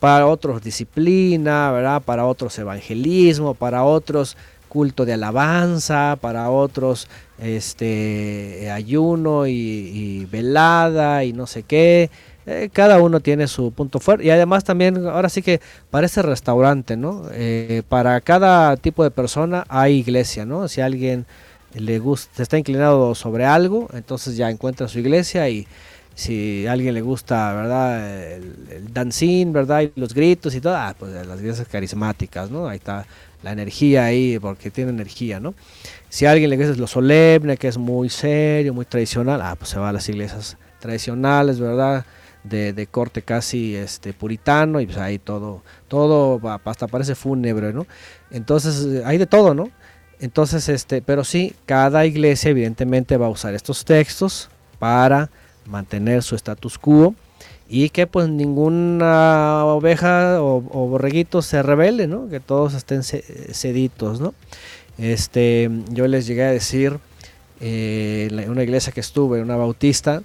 Para 0.00 0.26
otros 0.26 0.62
disciplina, 0.62 1.70
¿verdad? 1.70 2.02
Para 2.02 2.24
otros 2.24 2.58
evangelismo, 2.58 3.54
para 3.54 3.84
otros 3.84 4.36
culto 4.76 5.06
de 5.06 5.14
alabanza, 5.14 6.18
para 6.20 6.50
otros 6.50 7.08
este 7.38 8.70
ayuno 8.70 9.46
y, 9.46 10.28
velada 10.30 11.24
y 11.24 11.32
no 11.32 11.46
sé 11.46 11.62
qué. 11.62 12.10
Eh, 12.44 12.68
cada 12.70 13.00
uno 13.00 13.20
tiene 13.20 13.48
su 13.48 13.72
punto 13.72 14.00
fuerte 14.00 14.26
y 14.26 14.30
además 14.30 14.64
también 14.64 15.06
ahora 15.06 15.30
sí 15.30 15.40
que 15.40 15.62
parece 15.90 16.20
restaurante, 16.20 16.94
¿no? 16.94 17.22
Eh, 17.32 17.84
para 17.88 18.20
cada 18.20 18.76
tipo 18.76 19.02
de 19.02 19.10
persona 19.10 19.64
hay 19.66 19.94
iglesia, 19.94 20.44
¿no? 20.44 20.68
Si 20.68 20.82
alguien 20.82 21.24
le 21.72 21.98
gusta, 21.98 22.42
está 22.42 22.58
inclinado 22.58 23.14
sobre 23.14 23.46
algo, 23.46 23.88
entonces 23.94 24.36
ya 24.36 24.50
encuentra 24.50 24.88
su 24.88 24.98
iglesia 24.98 25.48
y 25.48 25.66
si 26.14 26.66
a 26.66 26.72
alguien 26.72 26.92
le 26.92 27.00
gusta, 27.00 27.54
¿verdad? 27.54 28.34
El, 28.34 28.54
el 28.70 28.92
dancing, 28.92 29.52
¿verdad? 29.54 29.80
Y 29.80 29.92
los 29.98 30.12
gritos 30.12 30.54
y 30.54 30.60
todo, 30.60 30.76
ah, 30.76 30.94
pues 30.98 31.12
las 31.26 31.40
iglesias 31.40 31.66
carismáticas, 31.66 32.50
¿no? 32.50 32.68
Ahí 32.68 32.76
está 32.76 33.06
la 33.46 33.52
energía 33.52 34.04
ahí, 34.04 34.40
porque 34.40 34.72
tiene 34.72 34.90
energía, 34.90 35.38
¿no? 35.38 35.54
Si 36.08 36.26
a 36.26 36.32
alguien 36.32 36.50
le 36.50 36.56
gusta 36.56 36.74
lo 36.74 36.88
solemne, 36.88 37.56
que 37.56 37.68
es 37.68 37.78
muy 37.78 38.08
serio, 38.08 38.74
muy 38.74 38.86
tradicional, 38.86 39.40
ah, 39.40 39.54
pues 39.56 39.70
se 39.70 39.78
va 39.78 39.90
a 39.90 39.92
las 39.92 40.08
iglesias 40.08 40.56
tradicionales, 40.80 41.60
¿verdad? 41.60 42.04
De, 42.42 42.72
de 42.72 42.86
corte 42.88 43.22
casi 43.22 43.76
este 43.76 44.12
puritano 44.12 44.80
y 44.80 44.86
pues 44.86 44.98
ahí 44.98 45.20
todo, 45.20 45.62
todo 45.86 46.40
hasta 46.64 46.88
parece 46.88 47.14
fúnebre, 47.14 47.72
¿no? 47.72 47.86
Entonces 48.32 48.84
eh, 48.84 49.02
hay 49.04 49.16
de 49.16 49.26
todo, 49.26 49.54
¿no? 49.54 49.70
Entonces, 50.18 50.68
este, 50.68 51.00
pero 51.00 51.22
sí, 51.22 51.54
cada 51.66 52.04
iglesia 52.04 52.50
evidentemente 52.50 53.16
va 53.16 53.26
a 53.26 53.30
usar 53.30 53.54
estos 53.54 53.84
textos 53.84 54.48
para 54.80 55.30
mantener 55.66 56.24
su 56.24 56.34
status 56.34 56.78
quo 56.78 57.14
y 57.68 57.90
que 57.90 58.06
pues 58.06 58.28
ninguna 58.28 59.64
oveja 59.64 60.40
o, 60.40 60.60
borreguito 60.60 61.42
se 61.42 61.62
rebele, 61.62 62.06
¿no? 62.06 62.28
Que 62.28 62.40
todos 62.40 62.74
estén 62.74 63.02
ceditos, 63.02 64.20
¿no? 64.20 64.34
Este, 64.98 65.70
yo 65.90 66.06
les 66.06 66.26
llegué 66.26 66.44
a 66.44 66.50
decir 66.50 66.98
eh, 67.60 68.28
en 68.30 68.38
en 68.38 68.50
una 68.50 68.62
iglesia 68.62 68.92
que 68.92 69.00
estuve, 69.00 69.42
una 69.42 69.56
bautista, 69.56 70.22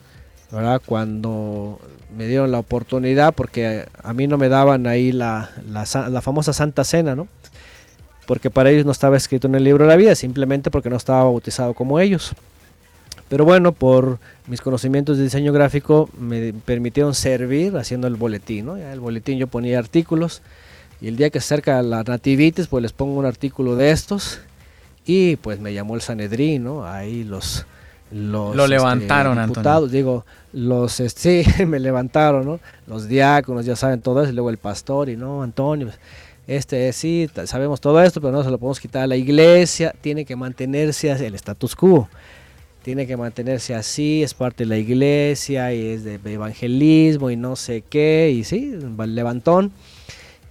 ¿verdad? 0.52 0.82
Cuando 0.86 1.80
me 2.16 2.28
dieron 2.28 2.52
la 2.52 2.60
oportunidad, 2.60 3.34
porque 3.34 3.86
a 4.04 4.14
mí 4.14 4.28
no 4.28 4.38
me 4.38 4.50
daban 4.50 4.86
ahí 4.86 5.12
la, 5.12 5.50
la, 5.68 5.86
la 6.10 6.22
famosa 6.22 6.54
Santa 6.54 6.84
Cena, 6.84 7.16
¿no? 7.16 7.28
Porque 8.28 8.50
para 8.50 8.70
ellos 8.70 8.86
no 8.86 8.92
estaba 8.92 9.18
escrito 9.18 9.48
en 9.48 9.56
el 9.56 9.64
libro 9.64 9.86
de 9.86 9.90
la 9.90 9.96
vida, 9.96 10.14
simplemente 10.16 10.70
porque 10.72 10.90
no 10.90 10.98
estaba 10.98 11.24
bautizado 11.24 11.74
como 11.74 12.00
ellos. 12.00 12.34
Pero 13.30 13.46
bueno, 13.46 13.72
por 13.72 14.20
mis 14.52 14.60
conocimientos 14.60 15.18
de 15.18 15.24
diseño 15.24 15.54
gráfico 15.54 16.10
me 16.20 16.52
permitieron 16.52 17.16
servir 17.16 17.78
haciendo 17.78 18.08
el 18.08 18.16
boletín, 18.16 18.66
¿no? 18.66 18.78
Ya 18.78 18.92
el 18.92 19.00
boletín 19.00 19.38
yo 19.38 19.48
ponía 19.48 19.80
artículos 19.80 20.42
y 21.00 21.08
el 21.08 21.16
día 21.16 21.30
que 21.30 21.40
se 21.40 21.46
acerca 21.46 21.82
la 21.82 22.04
nativitis, 22.04 22.68
pues 22.68 22.82
les 22.82 22.92
pongo 22.92 23.18
un 23.18 23.26
artículo 23.26 23.78
de 23.78 23.92
estos 23.92 24.42
y 25.06 25.38
pues 25.38 25.62
me 25.62 25.74
llamó 25.74 25.96
el 25.96 26.02
Sanedrín, 26.02 26.66
¿no? 26.66 26.86
Ahí 26.86 27.24
los 27.24 27.66
los 28.12 28.54
Lo 28.54 28.68
levantaron, 28.68 29.38
Antonio. 29.38 29.54
diputados, 29.54 29.90
digo, 29.90 30.26
los 30.52 31.00
este, 31.00 31.46
sí, 31.46 31.66
me 31.66 31.80
levantaron, 31.80 32.46
¿no? 32.46 32.60
Los 32.88 33.08
diáconos, 33.08 33.66
ya 33.66 33.78
saben 33.78 34.02
todo 34.02 34.22
eso, 34.22 34.34
y 34.34 34.36
luego 34.36 34.50
el 34.50 34.58
pastor 34.58 35.08
y 35.08 35.16
no, 35.16 35.44
Antonio, 35.44 35.88
pues, 35.88 36.00
este 36.46 36.92
sí, 36.92 37.30
sabemos 37.46 37.80
todo 37.80 38.04
esto, 38.04 38.20
pero 38.20 38.34
no 38.34 38.44
se 38.44 38.50
lo 38.50 38.58
podemos 38.58 38.82
quitar 38.82 39.04
a 39.04 39.08
la 39.08 39.16
iglesia, 39.16 39.96
tiene 40.02 40.26
que 40.26 40.36
mantenerse 40.36 41.10
el 41.26 41.36
status 41.36 41.74
quo 41.74 42.10
tiene 42.82 43.06
que 43.08 43.18
mantenerse 43.18 43.76
así, 43.76 44.24
es 44.24 44.34
parte 44.34 44.64
de 44.64 44.70
la 44.70 44.78
iglesia 44.78 45.74
y 45.74 45.88
es 45.88 46.04
de 46.04 46.20
evangelismo 46.26 47.30
y 47.30 47.36
no 47.36 47.56
sé 47.56 47.84
qué, 47.88 48.32
y 48.34 48.44
sí, 48.44 48.78
levantón. 49.06 49.72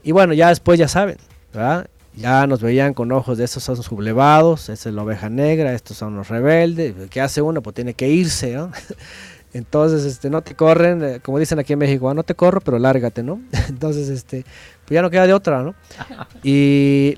Y 0.03 0.13
bueno, 0.13 0.33
ya 0.33 0.49
después 0.49 0.79
ya 0.79 0.89
saben, 0.89 1.17
¿verdad? 1.53 1.89
Ya 2.17 2.47
nos 2.47 2.61
veían 2.61 2.95
con 2.95 3.13
ojos 3.13 3.39
de 3.39 3.45
estos 3.45 3.63
son 3.63 3.83
sublevados, 3.83 4.69
esta 4.69 4.89
es 4.89 4.95
la 4.95 5.03
oveja 5.03 5.29
negra, 5.29 5.73
estos 5.73 5.97
son 5.97 6.17
los 6.17 6.29
rebeldes, 6.29 6.95
¿qué 7.11 7.21
hace 7.21 7.43
uno? 7.43 7.63
Pues 7.63 7.75
tiene 7.75 7.95
que 7.95 8.09
irse, 8.09 8.55
¿no? 8.55 8.71
Entonces, 9.53 10.05
este, 10.05 10.31
no 10.31 10.43
te 10.43 10.55
corren, 10.55 11.03
eh, 11.03 11.21
como 11.21 11.39
dicen 11.41 11.59
aquí 11.59 11.73
en 11.73 11.81
México, 11.81 12.09
"Ah, 12.09 12.15
no 12.15 12.23
te 12.23 12.37
corro, 12.37 12.61
pero 12.61 12.79
lárgate, 12.79 13.25
¿no? 13.25 13.41
Entonces, 13.69 14.09
este, 14.09 14.45
pues 14.85 14.95
ya 14.95 15.03
no 15.03 15.11
queda 15.11 15.27
de 15.27 15.35
otra, 15.35 15.63
¿no? 15.63 15.75
Y 16.45 17.15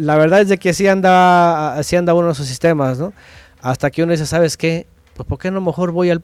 la 0.00 0.16
verdad 0.16 0.40
es 0.40 0.48
de 0.48 0.58
que 0.58 0.70
así 0.70 0.86
anda, 0.86 1.74
así 1.74 1.96
anda 1.96 2.14
uno 2.14 2.28
en 2.28 2.34
sus 2.34 2.46
sistemas, 2.46 2.98
¿no? 2.98 3.12
Hasta 3.64 3.90
que 3.90 4.02
uno 4.02 4.12
dice, 4.12 4.26
¿sabes 4.26 4.58
qué? 4.58 4.86
Pues 5.14 5.26
¿por 5.26 5.38
qué 5.38 5.50
no 5.50 5.62
mejor 5.62 5.90
voy 5.90 6.10
al, 6.10 6.22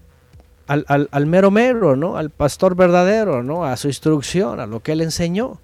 al, 0.67 1.09
al- 1.11 1.27
mero 1.27 1.51
mero, 1.51 1.97
¿no? 1.97 2.19
Al 2.19 2.29
pastor 2.29 2.75
verdadero, 2.77 3.43
¿no? 3.43 3.65
A 3.65 3.79
su 3.79 3.89
instrucción, 3.89 4.61
a 4.61 4.67
lo 4.67 4.81
que 4.81 4.93
él 4.93 5.01
enseñó, 5.01 5.59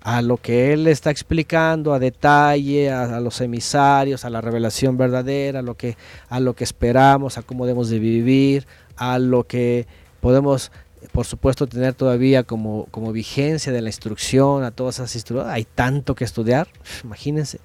a 0.00 0.22
lo 0.22 0.38
que 0.38 0.72
él 0.72 0.86
está 0.86 1.10
explicando 1.10 1.92
a 1.92 1.98
detalle, 1.98 2.90
a, 2.90 3.16
a 3.16 3.20
los 3.20 3.42
emisarios, 3.42 4.24
a 4.24 4.30
la 4.30 4.40
revelación 4.40 4.96
verdadera, 4.96 5.58
a 5.58 5.62
lo 5.62 5.74
que, 5.76 5.98
a 6.30 6.40
lo 6.40 6.54
que 6.54 6.64
esperamos, 6.64 7.36
a 7.36 7.42
cómo 7.42 7.66
debemos 7.66 7.90
de 7.90 7.98
vivir, 7.98 8.66
a 8.96 9.18
lo 9.18 9.44
que 9.44 9.86
podemos 10.22 10.72
por 11.12 11.26
supuesto 11.26 11.66
tener 11.66 11.92
todavía 11.92 12.44
como, 12.44 12.86
como 12.90 13.12
vigencia 13.12 13.72
de 13.72 13.82
la 13.82 13.90
instrucción, 13.90 14.64
a 14.64 14.70
todas 14.70 14.96
esas 14.96 15.14
instrucciones, 15.14 15.52
hay 15.54 15.64
tanto 15.66 16.14
que 16.14 16.24
estudiar, 16.24 16.68
imagínense. 17.04 17.58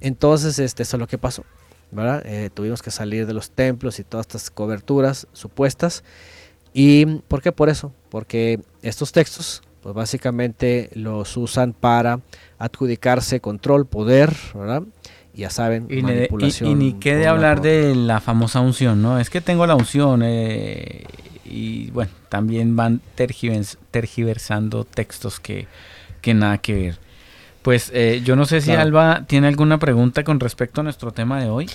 Entonces, 0.00 0.58
este, 0.58 0.84
eso 0.84 0.96
es 0.96 1.00
lo 1.00 1.06
que 1.06 1.18
pasó, 1.18 1.44
¿verdad? 1.90 2.22
Eh, 2.26 2.50
tuvimos 2.52 2.82
que 2.82 2.90
salir 2.90 3.26
de 3.26 3.34
los 3.34 3.50
templos 3.50 3.98
y 3.98 4.04
todas 4.04 4.26
estas 4.26 4.50
coberturas 4.50 5.26
supuestas. 5.32 6.02
¿Y 6.72 7.06
por 7.28 7.40
qué 7.42 7.52
por 7.52 7.68
eso? 7.68 7.92
Porque 8.10 8.60
estos 8.82 9.12
textos, 9.12 9.62
pues 9.82 9.94
básicamente 9.94 10.90
los 10.94 11.36
usan 11.36 11.72
para 11.72 12.20
adjudicarse 12.58 13.40
control, 13.40 13.86
poder, 13.86 14.34
¿verdad? 14.54 14.82
Ya 15.34 15.50
saben, 15.50 15.86
Y, 15.90 15.96
ne- 15.96 16.00
y- 16.00 16.02
manipulación. 16.02 16.70
y 16.70 16.74
ni 16.74 16.92
qué 16.94 17.16
de 17.16 17.26
hablar 17.26 17.56
por- 17.58 17.64
de 17.66 17.94
la 17.94 18.20
famosa 18.20 18.60
unción, 18.60 19.02
¿no? 19.02 19.18
Es 19.18 19.30
que 19.30 19.40
tengo 19.40 19.66
la 19.66 19.74
unción 19.74 20.22
eh, 20.24 21.04
y 21.44 21.90
bueno, 21.90 22.10
también 22.28 22.74
van 22.76 23.00
tergivers- 23.16 23.76
tergiversando 23.90 24.84
textos 24.84 25.40
que, 25.40 25.66
que 26.20 26.34
nada 26.34 26.58
que 26.58 26.74
ver. 26.74 26.98
Pues 27.64 27.90
eh, 27.94 28.20
yo 28.22 28.36
no 28.36 28.44
sé 28.44 28.60
si 28.60 28.66
Claro. 28.66 28.82
Alba 28.82 29.24
tiene 29.26 29.48
alguna 29.48 29.78
pregunta 29.78 30.22
con 30.22 30.38
respecto 30.38 30.82
a 30.82 30.84
nuestro 30.84 31.12
tema 31.12 31.40
de 31.40 31.48
hoy. 31.48 31.70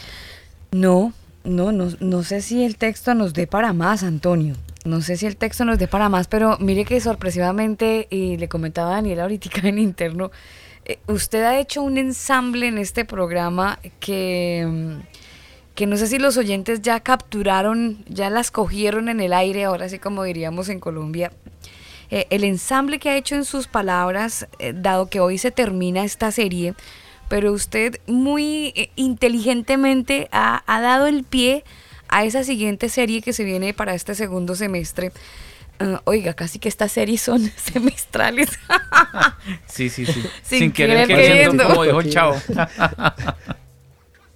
No, 0.72 1.14
no, 1.44 1.72
no, 1.72 1.88
no 2.00 2.22
sé 2.22 2.44
si 2.44 2.64
el 2.64 2.78
texto 2.78 3.16
nos 3.16 3.34
dé 3.34 3.48
para 3.48 3.74
más, 3.74 4.04
Antonio. 4.04 4.54
No 4.86 5.02
sé 5.02 5.18
si 5.18 5.26
el 5.26 5.36
texto 5.36 5.66
nos 5.66 5.80
dé 5.80 5.88
para 5.88 6.08
más, 6.08 6.28
pero 6.28 6.58
mire 6.60 6.86
que 6.86 7.02
sorpresivamente, 7.02 8.08
y 8.12 8.38
le 8.38 8.48
comentaba 8.48 8.92
a 8.92 8.96
Daniela 8.98 9.24
ahorita 9.24 9.50
en 9.68 9.80
interno, 9.80 10.30
eh, 10.86 11.00
usted 11.08 11.44
ha 11.44 11.58
hecho 11.58 11.82
un 11.82 11.98
ensamble 11.98 12.68
en 12.68 12.78
este 12.78 13.04
programa 13.04 13.80
que, 14.00 14.68
mm, 14.70 15.74
que 15.74 15.88
no 15.88 15.98
sé 15.98 16.06
si 16.06 16.20
los 16.20 16.38
oyentes 16.38 16.84
ya 16.84 17.00
capturaron, 17.00 18.06
ya 18.08 18.30
las 18.30 18.52
cogieron 18.52 19.10
en 19.10 19.22
el 19.22 19.34
aire, 19.34 19.64
ahora 19.64 19.90
sí 19.90 19.98
como 19.98 20.24
diríamos 20.24 20.70
en 20.70 20.80
Colombia. 20.80 21.32
Eh, 22.12 22.28
el 22.30 22.44
ensamble 22.44 23.00
que 23.00 23.10
ha 23.10 23.16
hecho 23.16 23.36
en 23.36 23.46
sus 23.46 23.68
palabras, 23.68 24.48
eh, 24.58 24.74
dado 24.76 25.10
que 25.10 25.20
hoy 25.20 25.38
se 25.38 25.52
termina 25.52 26.04
esta 26.04 26.32
serie, 26.32 26.74
pero 27.28 27.52
usted 27.52 28.00
muy 28.08 28.74
eh, 28.76 28.90
inteligentemente 28.96 30.28
ha, 30.32 30.64
ha 30.66 30.82
dado 30.82 31.08
el 31.08 31.24
pie 31.24 31.64
a 32.08 32.26
esa 32.26 32.44
siguiente 32.44 32.90
serie 32.90 33.22
que 33.22 33.34
se 33.34 33.44
viene 33.44 33.74
para 33.74 33.94
este 33.94 34.16
segundo 34.16 34.56
semestre. 34.56 35.12
Ah, 35.80 36.02
oiga, 36.04 36.34
casi 36.34 36.60
que 36.60 36.68
estas 36.68 36.92
series 36.92 37.22
son 37.22 37.42
semestrales. 37.56 38.50
Sí, 39.66 39.90
sí, 39.90 40.06
sí. 40.06 40.24
Sin 40.44 40.72
querer 40.72 41.08
queriendo. 41.08 41.68
como 41.68 41.84
dijo 41.84 42.02
el 42.02 42.12
chavo. 42.12 42.36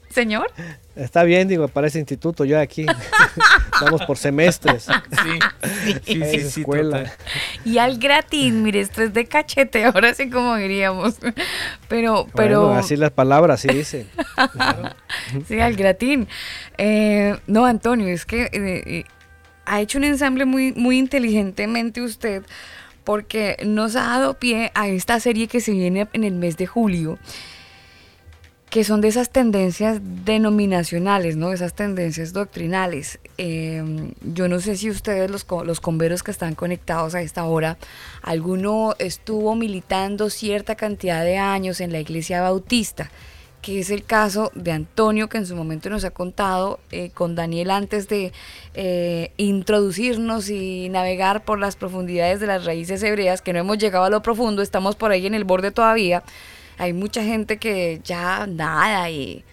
Señor. 0.10 0.52
Está 0.96 1.24
bien, 1.24 1.48
digo, 1.48 1.68
para 1.68 1.88
ese 1.88 1.98
instituto, 2.00 2.46
yo 2.46 2.60
aquí. 2.60 2.86
Vamos 3.82 4.04
por 4.06 4.18
semestres. 4.18 4.84
Sí, 4.84 5.40
sí, 5.84 6.00
sí, 6.04 6.22
Es 6.22 6.52
sí, 6.54 6.62
escuela. 6.62 7.12
Y 7.66 7.80
al 7.80 7.98
gratis, 7.98 8.54
mire, 8.54 8.82
esto 8.82 9.02
es 9.02 9.14
de 9.14 9.26
cachete, 9.26 9.86
ahora 9.86 10.14
sí 10.14 10.30
como 10.30 10.56
diríamos. 10.56 11.16
Pero, 11.88 12.28
pero. 12.36 12.66
Bueno, 12.66 12.80
así 12.80 12.96
las 12.96 13.12
palabras, 13.12 13.62
sí 13.62 13.68
dicen. 13.70 14.08
Sí, 15.48 15.60
al 15.60 15.76
gratín. 15.76 16.28
Eh, 16.78 17.38
no, 17.48 17.66
Antonio, 17.66 18.08
es 18.08 18.26
que 18.26 18.44
eh, 18.44 18.50
eh, 18.54 19.06
ha 19.66 19.82
hecho 19.82 19.98
un 19.98 20.04
ensamble 20.04 20.46
muy, 20.46 20.74
muy 20.74 20.98
inteligentemente 20.98 22.02
usted 22.02 22.44
porque 23.04 23.58
nos 23.64 23.96
ha 23.96 24.04
dado 24.04 24.36
pie 24.36 24.72
a 24.76 24.88
esta 24.88 25.20
serie 25.20 25.48
que 25.48 25.60
se 25.60 25.72
viene 25.72 26.08
en 26.14 26.24
el 26.24 26.36
mes 26.36 26.58
de 26.58 26.68
julio, 26.68 27.20
que 28.74 28.84
son 28.84 29.02
de 29.02 29.08
esas 29.08 29.30
tendencias 29.30 30.00
denominacionales, 30.02 31.36
¿no? 31.36 31.54
Esas 31.54 31.76
tendencias 31.76 32.34
doctrinales. 32.34 33.20
Eh, 33.38 33.84
yo 34.24 34.48
no 34.48 34.60
sé 34.60 34.78
si 34.78 34.90
ustedes, 34.90 35.30
los, 35.30 35.46
los 35.64 35.80
converos 35.80 36.24
que 36.24 36.32
están 36.32 36.56
conectados 36.56 37.14
a 37.14 37.22
esta 37.22 37.46
hora, 37.46 37.78
alguno 38.24 38.96
estuvo 38.98 39.54
militando 39.54 40.32
cierta 40.32 40.74
cantidad 40.74 41.24
de 41.24 41.38
años 41.38 41.82
en 41.82 41.92
la 41.92 42.00
iglesia 42.00 42.42
bautista 42.42 43.12
que 43.62 43.80
es 43.80 43.92
el 43.92 44.04
caso 44.04 44.52
de 44.56 44.72
Antonio, 44.72 45.30
que 45.30 45.38
en 45.38 45.46
su 45.46 45.56
momento 45.56 45.90
nos 45.90 46.04
ha 46.04 46.12
contado 46.12 46.80
eh, 46.92 47.12
con 47.14 47.36
Daniel 47.36 47.70
antes 47.70 48.10
de 48.10 48.34
eh, 48.74 49.32
introducirnos 49.38 50.50
y 50.50 50.90
navegar 50.90 51.46
por 51.46 51.60
las 51.60 51.76
profundidades 51.76 52.40
de 52.42 52.48
las 52.48 52.66
raíces 52.66 53.02
hebreas, 53.04 53.42
que 53.42 53.54
no 53.54 53.60
hemos 53.60 53.78
llegado 53.78 54.04
a 54.04 54.10
lo 54.10 54.22
profundo, 54.22 54.62
estamos 54.64 54.96
por 54.98 55.12
ahí 55.12 55.28
en 55.28 55.36
el 55.36 55.46
borde 55.46 55.72
todavía. 55.72 56.24
Hay 56.84 56.92
mucha 56.94 57.24
gente 57.24 57.58
que 57.58 58.02
ya 58.04 58.46
nada 58.46 59.10
y 59.10 59.44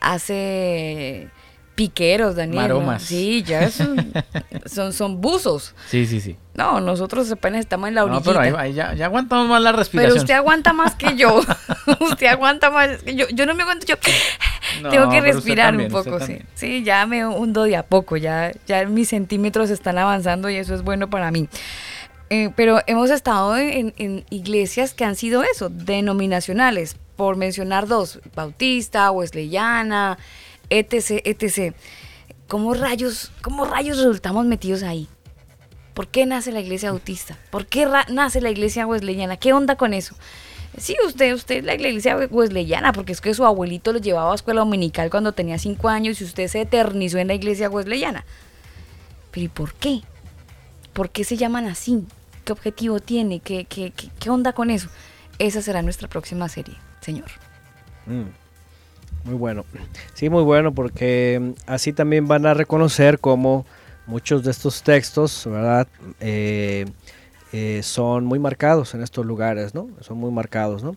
hace 0.00 1.28
Piqueros, 1.74 2.36
Daniel. 2.36 2.56
¿no? 2.68 2.74
Maromas. 2.80 3.02
Sí, 3.02 3.42
ya 3.42 3.62
es 3.64 3.80
un- 3.80 4.12
son, 4.66 4.92
son 4.92 5.20
buzos. 5.20 5.74
Sí, 5.88 6.06
sí, 6.06 6.20
sí. 6.20 6.36
No, 6.54 6.80
nosotros 6.80 7.30
apenas 7.32 7.60
estamos 7.60 7.88
en 7.88 7.94
la 7.94 8.02
No, 8.02 8.06
orillita. 8.18 8.30
pero 8.30 8.40
ahí, 8.40 8.52
ahí 8.56 8.74
ya, 8.74 8.92
ya 8.94 9.06
aguantamos 9.06 9.48
más 9.48 9.60
la 9.62 9.70
Pero 9.70 9.78
respiración. 9.78 10.18
usted 10.18 10.34
aguanta 10.34 10.72
más 10.72 10.94
que 10.94 11.16
yo. 11.16 11.40
usted 12.00 12.26
aguanta 12.26 12.70
más 12.70 13.02
que 13.02 13.14
yo. 13.16 13.26
Yo 13.32 13.46
no 13.46 13.54
me 13.54 13.62
aguanto, 13.62 13.86
yo 13.86 13.96
No, 14.82 14.90
tengo 14.90 15.10
que 15.10 15.20
pero 15.22 15.34
respirar 15.34 15.68
también, 15.68 15.94
un 15.94 16.02
poco, 16.04 16.20
sí. 16.20 16.38
Sí, 16.54 16.82
ya 16.84 17.04
me 17.06 17.26
hundo 17.26 17.64
de 17.64 17.76
a 17.76 17.82
poco, 17.82 18.16
ya, 18.16 18.52
ya 18.66 18.84
mis 18.86 19.08
centímetros 19.08 19.70
están 19.70 19.98
avanzando 19.98 20.50
y 20.50 20.56
eso 20.56 20.74
es 20.74 20.82
bueno 20.82 21.08
para 21.10 21.30
mí. 21.30 21.48
Eh, 22.34 22.50
pero 22.56 22.80
hemos 22.86 23.10
estado 23.10 23.58
en, 23.58 24.24
iglesias 24.30 24.94
que 24.94 25.04
han 25.04 25.16
sido 25.16 25.42
eso, 25.42 25.68
denominacionales, 25.68 26.96
por 27.14 27.36
mencionar 27.36 27.86
dos, 27.86 28.20
Bautista, 28.34 29.10
Wesleyana, 29.10 30.16
etc, 30.70 31.20
etc. 31.26 31.74
¿Cómo 32.48 32.72
rayos, 32.72 33.32
cómo 33.42 33.66
rayos 33.66 33.98
resultamos 33.98 34.46
metidos 34.46 34.82
ahí? 34.82 35.08
¿Por 35.92 36.08
qué 36.08 36.24
nace 36.24 36.52
la 36.52 36.60
iglesia 36.60 36.90
bautista? 36.90 37.36
¿Por 37.50 37.66
qué 37.66 37.86
nace 38.08 38.40
la 38.40 38.48
iglesia 38.48 38.86
wesleyana? 38.86 39.36
¿Qué 39.36 39.52
onda 39.52 39.76
con 39.76 39.92
eso? 39.92 40.14
Sí, 40.78 40.96
usted, 41.06 41.34
usted 41.34 41.62
la 41.62 41.74
iglesia 41.74 42.16
wesleyana, 42.30 42.94
porque 42.94 43.12
es 43.12 43.20
que 43.20 43.34
su 43.34 43.44
abuelito 43.44 43.92
lo 43.92 43.98
llevaba 43.98 44.32
a 44.32 44.36
escuela 44.36 44.60
dominical 44.60 45.10
cuando 45.10 45.32
tenía 45.32 45.58
cinco 45.58 45.90
años 45.90 46.18
y 46.22 46.24
usted 46.24 46.48
se 46.48 46.62
eternizó 46.62 47.18
en 47.18 47.28
la 47.28 47.34
iglesia 47.34 47.68
wesleyana. 47.68 48.24
Pero 49.32 49.44
¿y 49.44 49.48
por 49.48 49.74
qué? 49.74 50.00
¿Por 50.94 51.10
qué 51.10 51.24
se 51.24 51.36
llaman 51.36 51.66
así? 51.66 52.06
¿Qué 52.44 52.52
objetivo 52.52 53.00
tiene? 53.00 53.40
¿Qué, 53.40 53.64
qué, 53.66 53.92
qué, 53.92 54.10
qué 54.18 54.30
onda 54.30 54.52
con 54.52 54.70
eso? 54.70 54.88
Esa 55.38 55.62
será 55.62 55.82
nuestra 55.82 56.08
próxima 56.08 56.48
serie, 56.48 56.76
señor. 57.00 57.28
Mm, 58.06 58.30
Muy 59.24 59.34
bueno. 59.34 59.64
Sí, 60.14 60.28
muy 60.30 60.42
bueno 60.42 60.72
porque 60.72 61.38
mm, 61.40 61.52
así 61.66 61.92
también 61.92 62.26
van 62.28 62.46
a 62.46 62.54
reconocer 62.54 63.18
cómo 63.20 63.66
muchos 64.06 64.42
de 64.44 64.50
estos 64.50 64.82
textos, 64.82 65.44
¿verdad? 65.46 65.88
Eh, 66.20 66.86
eh, 67.52 67.80
son 67.82 68.24
muy 68.24 68.38
marcados 68.38 68.94
en 68.94 69.02
estos 69.02 69.26
lugares, 69.26 69.74
¿no? 69.74 69.88
Son 70.00 70.16
muy 70.18 70.30
marcados, 70.32 70.82
¿no? 70.82 70.96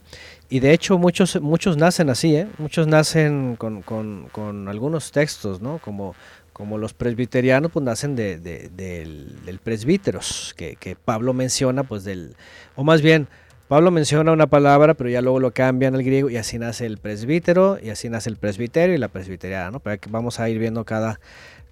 Y 0.50 0.60
de 0.62 0.74
hecho 0.74 0.98
muchos, 0.98 1.40
muchos 1.42 1.78
nacen 1.78 2.10
así, 2.10 2.36
¿eh? 2.36 2.48
Muchos 2.58 2.88
nacen 2.88 3.56
con, 3.58 3.82
con- 3.84 4.30
con 4.32 4.68
algunos 4.70 5.12
textos, 5.12 5.62
¿no? 5.62 5.80
Como, 5.80 6.16
como 6.56 6.78
los 6.78 6.94
presbiterianos, 6.94 7.70
pues 7.72 7.84
nacen 7.84 8.16
de, 8.16 8.38
de- 8.40 8.70
del, 8.70 9.44
del 9.46 9.60
presbíteros, 9.60 10.54
que, 10.56 10.78
que 10.78 10.96
Pablo 10.96 11.34
menciona, 11.34 11.84
pues 11.84 12.06
del, 12.06 12.36
o 12.78 12.86
más 12.86 13.02
bien, 13.02 13.28
Pablo 13.68 13.92
menciona 13.92 14.32
una 14.32 14.48
palabra, 14.48 14.94
pero 14.94 15.10
ya 15.10 15.22
luego 15.22 15.40
lo 15.42 15.52
cambian 15.52 15.96
al 15.96 16.04
griego 16.04 16.30
y 16.30 16.38
así 16.38 16.58
nace 16.58 16.86
el 16.86 16.98
presbítero 16.98 17.78
y 17.84 17.90
así 17.90 18.08
nace 18.10 18.30
el 18.30 18.38
presbiterio 18.38 18.96
y 18.96 19.00
la 19.00 19.10
presbiteriana, 19.10 19.72
¿no? 19.72 19.80
Pero 19.82 19.96
aquí 19.96 20.08
vamos 20.10 20.40
a 20.40 20.48
ir 20.50 20.58
viendo 20.60 20.86
cada, 20.86 21.20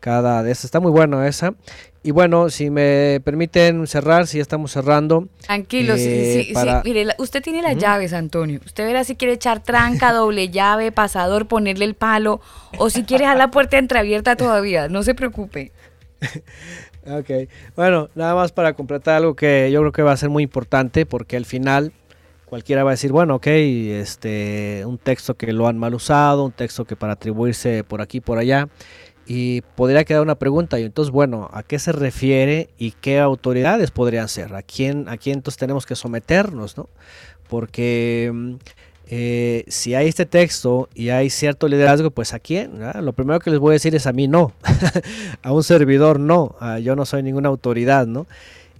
cada 0.02 0.44
de 0.44 0.52
esas. 0.52 0.66
Está 0.66 0.80
muy 0.82 0.92
bueno 0.92 1.24
esa. 1.24 1.54
Y 2.06 2.12
bueno, 2.12 2.50
si 2.50 2.70
me 2.70 3.22
permiten 3.24 3.88
cerrar, 3.88 4.28
si 4.28 4.38
ya 4.38 4.42
estamos 4.42 4.72
cerrando. 4.72 5.30
Tranquilo, 5.42 5.96
sí, 5.96 6.04
eh, 6.06 6.44
sí, 6.50 6.54
sí, 6.54 6.68
Mire, 6.84 7.06
la- 7.06 7.16
usted 7.18 7.42
tiene 7.42 7.62
las 7.62 7.78
llaves, 7.78 8.12
Antonio. 8.12 8.60
Usted 8.66 8.86
verá 8.86 9.06
si 9.06 9.16
quiere 9.16 9.34
echar 9.36 9.64
tranca, 9.64 10.12
doble 10.12 10.50
llave, 10.50 10.92
pasador, 10.92 11.48
ponerle 11.48 11.86
el 11.86 11.94
palo, 11.96 12.42
o 12.78 12.90
si 12.90 13.04
quiere 13.04 13.24
dejar 13.24 13.38
la 13.38 13.52
puerta 13.52 13.78
entreabierta 13.78 14.36
todavía. 14.36 14.90
No 14.90 15.04
se 15.04 15.16
preocupe. 15.16 15.72
Ok, 17.06 17.30
bueno, 17.76 18.10
nada 18.16 18.34
más 18.34 18.54
para 18.54 18.72
completar 18.74 19.16
algo 19.16 19.36
que 19.36 19.70
yo 19.72 19.82
creo 19.82 19.92
que 19.92 20.04
va 20.04 20.14
a 20.14 20.18
ser 20.18 20.30
muy 20.30 20.42
importante 20.44 21.06
porque 21.06 21.36
al 21.36 21.44
final 21.44 21.92
cualquiera 22.46 22.86
va 22.86 22.92
a 22.92 22.94
decir, 22.94 23.12
bueno, 23.12 23.36
ok, 23.36 23.48
este, 23.48 24.84
un 24.86 24.98
texto 24.98 25.34
que 25.36 25.52
lo 25.52 25.68
han 25.68 25.78
mal 25.78 25.94
usado, 25.96 26.46
un 26.46 26.54
texto 26.54 26.86
que 26.86 26.96
para 26.96 27.14
atribuirse 27.14 27.84
por 27.84 28.02
aquí, 28.02 28.22
por 28.22 28.38
allá, 28.38 28.70
y 29.26 29.62
podría 29.76 30.04
quedar 30.04 30.22
una 30.22 30.36
pregunta, 30.36 30.80
y 30.80 30.84
entonces, 30.84 31.12
bueno, 31.12 31.50
¿a 31.54 31.64
qué 31.64 31.80
se 31.80 31.92
refiere 31.92 32.70
y 32.78 32.92
qué 32.92 33.20
autoridades 33.20 33.92
podrían 33.92 34.28
ser? 34.28 34.54
¿A 34.56 34.62
quién, 34.64 35.08
a 35.10 35.18
quién 35.18 35.38
entonces 35.38 35.58
tenemos 35.58 35.86
que 35.86 35.96
someternos, 35.96 36.78
no? 36.78 36.90
Porque 37.50 38.32
mm, 38.34 38.54
eh, 39.08 39.64
si 39.68 39.96
hay 39.96 40.08
este 40.08 40.26
texto 40.26 40.90
y 40.96 41.10
hay 41.10 41.30
cierto 41.30 41.68
liderazgo, 41.68 42.12
pues 42.12 42.34
¿a 42.34 42.40
quién? 42.40 42.72
Lo 43.02 43.14
primero 43.14 43.40
que 43.40 43.50
les 43.52 43.60
voy 43.60 43.72
a 43.72 43.74
decir 43.74 43.94
es 43.96 44.08
a 44.08 44.14
mí 44.14 44.28
no, 44.28 44.54
a 45.44 45.52
un 45.52 45.64
servidor 45.64 46.20
no, 46.20 46.56
a- 46.60 46.80
yo 46.80 46.96
no 46.96 47.06
soy 47.06 47.24
ninguna 47.24 47.50
autoridad, 47.50 48.08
¿no? 48.08 48.28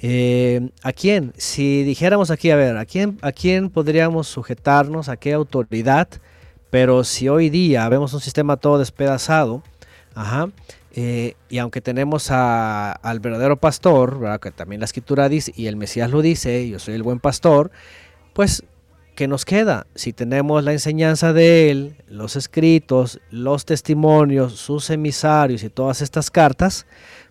Eh, 0.02 0.70
¿A 0.82 0.92
quién? 0.92 1.32
Si 1.38 1.84
dijéramos 1.84 2.30
aquí, 2.32 2.52
a 2.52 2.58
ver, 2.58 2.76
¿a 2.76 2.86
quién, 2.86 3.18
¿a 3.22 3.32
quién 3.32 3.70
podríamos 3.70 4.28
sujetarnos? 4.28 5.08
¿A 5.08 5.16
qué 5.16 5.32
autoridad? 5.34 6.10
Pero 6.70 7.04
si 7.04 7.30
hoy 7.30 7.50
día 7.50 7.88
vemos 7.88 8.14
un 8.14 8.20
sistema 8.20 8.58
todo 8.58 8.80
despedazado, 8.80 9.62
ajá, 10.16 10.50
eh, 10.96 11.36
y 11.50 11.58
aunque 11.58 11.82
tenemos 11.82 12.30
a- 12.32 12.92
al 12.92 13.20
verdadero 13.20 13.58
pastor, 13.58 14.40
que 14.40 14.52
también 14.52 14.80
la 14.80 14.86
escritura 14.86 15.30
dice, 15.30 15.52
y 15.56 15.68
el 15.68 15.76
Mesías 15.76 16.10
lo 16.12 16.22
dice, 16.22 16.68
yo 16.70 16.80
soy 16.80 16.96
el 16.96 17.04
buen 17.04 17.20
pastor, 17.20 17.72
pues, 18.34 18.64
¿qué 19.16 19.28
nos 19.28 19.46
queda? 19.46 19.88
Si 19.96 20.14
tenemos 20.14 20.64
la 20.64 20.72
enseñanza 20.72 21.34
de 21.34 21.72
él, 21.72 21.96
los 22.08 22.36
escritos, 22.36 23.20
los 23.32 23.66
testimonios, 23.66 24.54
sus 24.54 24.90
emisarios 24.90 25.64
y 25.64 25.70
todas 25.70 26.02
estas 26.02 26.30
cartas, 26.32 26.86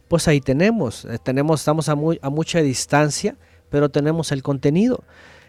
pues 0.09 0.29
ahí 0.29 0.41
tenemos, 0.41 1.05
eh, 1.07 1.19
tenemos 1.23 1.61
estamos 1.61 1.89
a 1.89 1.95
mucha 1.95 2.61
distancia, 2.61 3.37
pero 3.71 3.89
tenemos 3.89 4.31
el 4.33 4.43
contenido. 4.43 5.05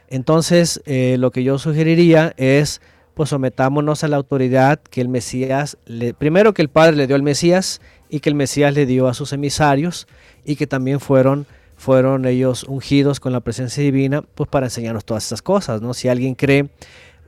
Entonces, 0.08 0.82
eh, 0.86 1.18
lo 1.20 1.32
que 1.32 1.44
yo 1.44 1.58
sugeriría 1.58 2.34
es, 2.38 2.82
pues 3.14 3.30
sometámonos 3.30 4.04
a 4.04 4.08
la 4.08 4.18
autoridad 4.18 4.80
que 4.90 5.02
el 5.02 5.10
Mesías, 5.10 5.78
le- 5.86 6.14
primero 6.14 6.54
que 6.54 6.62
el 6.62 6.70
Padre 6.70 6.96
le 6.96 7.08
dio 7.08 7.16
al 7.16 7.24
Mesías 7.24 7.82
y 8.10 8.20
que 8.20 8.30
el 8.30 8.36
Mesías 8.36 8.74
le 8.74 8.86
dio 8.86 9.08
a 9.08 9.14
sus 9.14 9.34
emisarios 9.34 10.08
y 10.46 10.56
que 10.56 10.68
también 10.68 11.00
fueron 11.00 11.46
fueron 11.76 12.26
ellos 12.26 12.64
ungidos 12.64 13.20
con 13.20 13.34
la 13.34 13.42
presencia 13.42 13.84
divina, 13.84 14.22
pues 14.36 14.48
para 14.48 14.68
enseñarnos 14.68 15.04
todas 15.04 15.24
estas 15.24 15.42
cosas, 15.42 15.82
¿no? 15.82 15.94
Si 15.94 16.08
alguien 16.08 16.34
cree, 16.36 16.70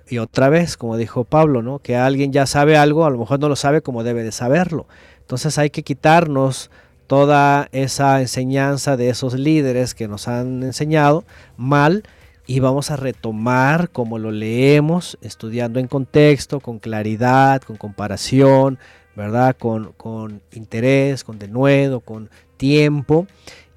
y 0.07 0.20
otra 0.20 0.48
vez, 0.49 0.78
como 0.78 0.95
dijo 0.95 1.26
Pablo, 1.26 1.62
¿no? 1.62 1.80
Que 1.80 1.98
alguien 1.98 2.32
ya 2.32 2.45
sabe 2.45 2.78
algo, 2.78 3.06
a 3.06 3.10
lo 3.10 3.18
mejor 3.18 3.40
no 3.40 3.49
lo 3.49 3.56
sabe 3.57 3.82
como 3.82 4.03
debe 4.03 4.24
de 4.24 4.32
saberlo. 4.32 4.88
Entonces 5.20 5.57
hay 5.57 5.72
que 5.72 5.84
quitarnos 5.84 6.70
toda 7.07 7.68
esa 7.74 8.22
enseñanza 8.22 8.95
de 8.95 9.10
esos 9.10 9.34
líderes 9.34 9.94
que 9.94 10.07
nos 10.07 10.28
han 10.30 10.64
enseñado 10.64 11.26
mal 11.57 12.03
y 12.47 12.59
vamos 12.59 12.91
a 12.91 12.95
retomar 12.95 13.89
como 13.89 14.19
lo 14.19 14.31
leemos, 14.31 15.17
estudiando 15.22 15.80
en 15.80 15.88
contexto, 15.88 16.59
con 16.59 16.80
claridad, 16.80 17.61
con 17.61 17.77
comparación, 17.77 18.77
¿verdad? 19.15 19.55
Con, 19.57 19.93
con 19.93 20.41
interés, 20.51 21.23
con 21.23 21.39
denuedo, 21.39 22.01
con 22.01 22.30
tiempo 22.57 23.27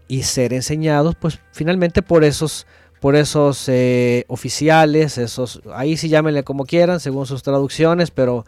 y 0.09 0.23
ser 0.23 0.55
enseñados 0.55 1.15
pues 1.15 1.39
finalmente 1.53 2.03
por 2.03 2.25
esos 2.25 2.67
por 3.01 3.15
esos 3.15 3.69
eh, 3.69 4.25
oficiales 4.29 5.19
esos 5.19 5.61
ahí 5.75 5.97
sí 5.97 6.09
llámenle 6.09 6.43
como 6.43 6.65
quieran 6.65 6.99
según 6.99 7.27
sus 7.27 7.43
traducciones 7.43 8.11
pero 8.11 8.45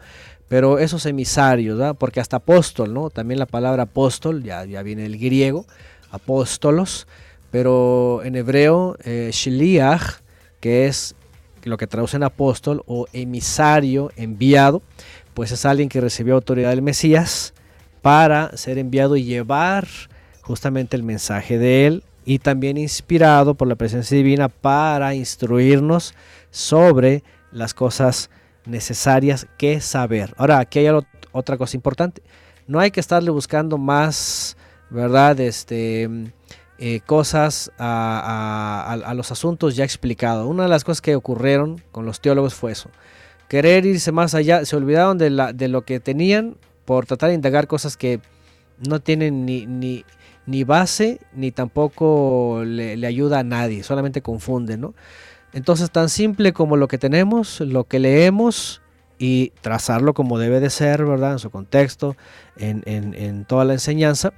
pero 0.47 0.79
esos 0.79 1.05
emisarios 1.05 1.95
porque 1.97 2.19
hasta 2.19 2.37
apóstol 2.37 2.93
no 2.93 3.09
también 3.09 3.39
la 3.39 3.45
palabra 3.45 3.83
apóstol 3.83 4.43
ya, 4.43 4.65
ya 4.65 4.81
viene 4.81 5.03
del 5.03 5.17
griego 5.17 5.65
apóstolos 6.09 7.07
pero 7.51 8.21
en 8.23 8.35
hebreo 8.35 8.97
eh, 9.03 9.31
que 10.59 10.85
es 10.87 11.15
lo 11.63 11.77
que 11.77 11.87
traducen 11.87 12.23
apóstol 12.23 12.83
o 12.87 13.07
emisario 13.13 14.11
enviado 14.15 14.81
pues 15.33 15.51
es 15.51 15.65
alguien 15.65 15.89
que 15.89 16.01
recibió 16.01 16.35
autoridad 16.35 16.69
del 16.69 16.81
Mesías 16.81 17.53
para 18.01 18.55
ser 18.57 18.77
enviado 18.77 19.15
y 19.15 19.23
llevar 19.23 19.87
justamente 20.41 20.95
el 20.95 21.03
mensaje 21.03 21.57
de 21.57 21.87
él 21.87 22.03
y 22.25 22.39
también 22.39 22.77
inspirado 22.77 23.53
por 23.55 23.67
la 23.67 23.75
presencia 23.75 24.17
divina 24.17 24.49
para 24.49 25.15
instruirnos 25.15 26.13
sobre 26.49 27.23
las 27.51 27.73
cosas 27.73 28.29
necesarias 28.65 29.47
que 29.57 29.81
saber. 29.81 30.33
Ahora, 30.37 30.59
aquí 30.59 30.79
hay 30.79 30.85
ot- 30.87 31.07
otra 31.31 31.57
cosa 31.57 31.75
importante. 31.77 32.21
No 32.67 32.79
hay 32.79 32.91
que 32.91 32.99
estarle 32.99 33.31
buscando 33.31 33.77
más, 33.77 34.55
¿verdad? 34.89 35.39
Este, 35.39 36.07
eh, 36.83 36.99
cosas 37.05 37.71
a, 37.77 39.13
los 39.15 39.31
asuntos 39.31 39.75
ya 39.75 39.83
explicados. 39.83 40.47
Una 40.47 40.63
de 40.63 40.69
las 40.69 40.83
cosas 40.83 40.99
que 40.99 41.15
ocurrieron 41.15 41.79
con 41.91 42.07
los 42.07 42.21
teólogos 42.21 42.55
fue 42.55 42.71
eso. 42.71 42.89
Querer 43.47 43.85
irse 43.85 44.11
más 44.11 44.33
allá, 44.33 44.65
se 44.65 44.75
olvidaron 44.75 45.19
de, 45.19 45.29
lo 45.29 45.81
que 45.83 45.99
tenían 45.99 46.57
por 46.83 47.05
tratar 47.05 47.29
de 47.29 47.35
indagar 47.35 47.67
cosas 47.67 47.97
que 47.97 48.19
no 48.79 48.99
tienen 48.99 49.45
ni, 49.45 50.63
base 50.63 51.19
ni 51.35 51.51
tampoco 51.51 52.63
le, 52.65 53.05
ayuda 53.05 53.37
a 53.37 53.43
nadie, 53.43 53.83
solamente 53.83 54.23
confunde, 54.23 54.77
¿no? 54.77 54.95
Entonces 55.53 55.91
tan 55.91 56.09
simple 56.09 56.51
como 56.51 56.77
lo 56.77 56.87
que 56.87 56.97
tenemos, 56.97 57.59
lo 57.59 57.83
que 57.83 57.99
leemos 57.99 58.81
y 59.19 59.53
trazarlo 59.61 60.15
como 60.15 60.39
debe 60.39 60.59
de 60.59 60.71
ser, 60.71 61.05
¿verdad? 61.05 61.33
En 61.33 61.39
su 61.39 61.51
contexto, 61.51 62.15
en 62.57 63.45
toda 63.45 63.65
la 63.65 63.73
enseñanza 63.73 64.33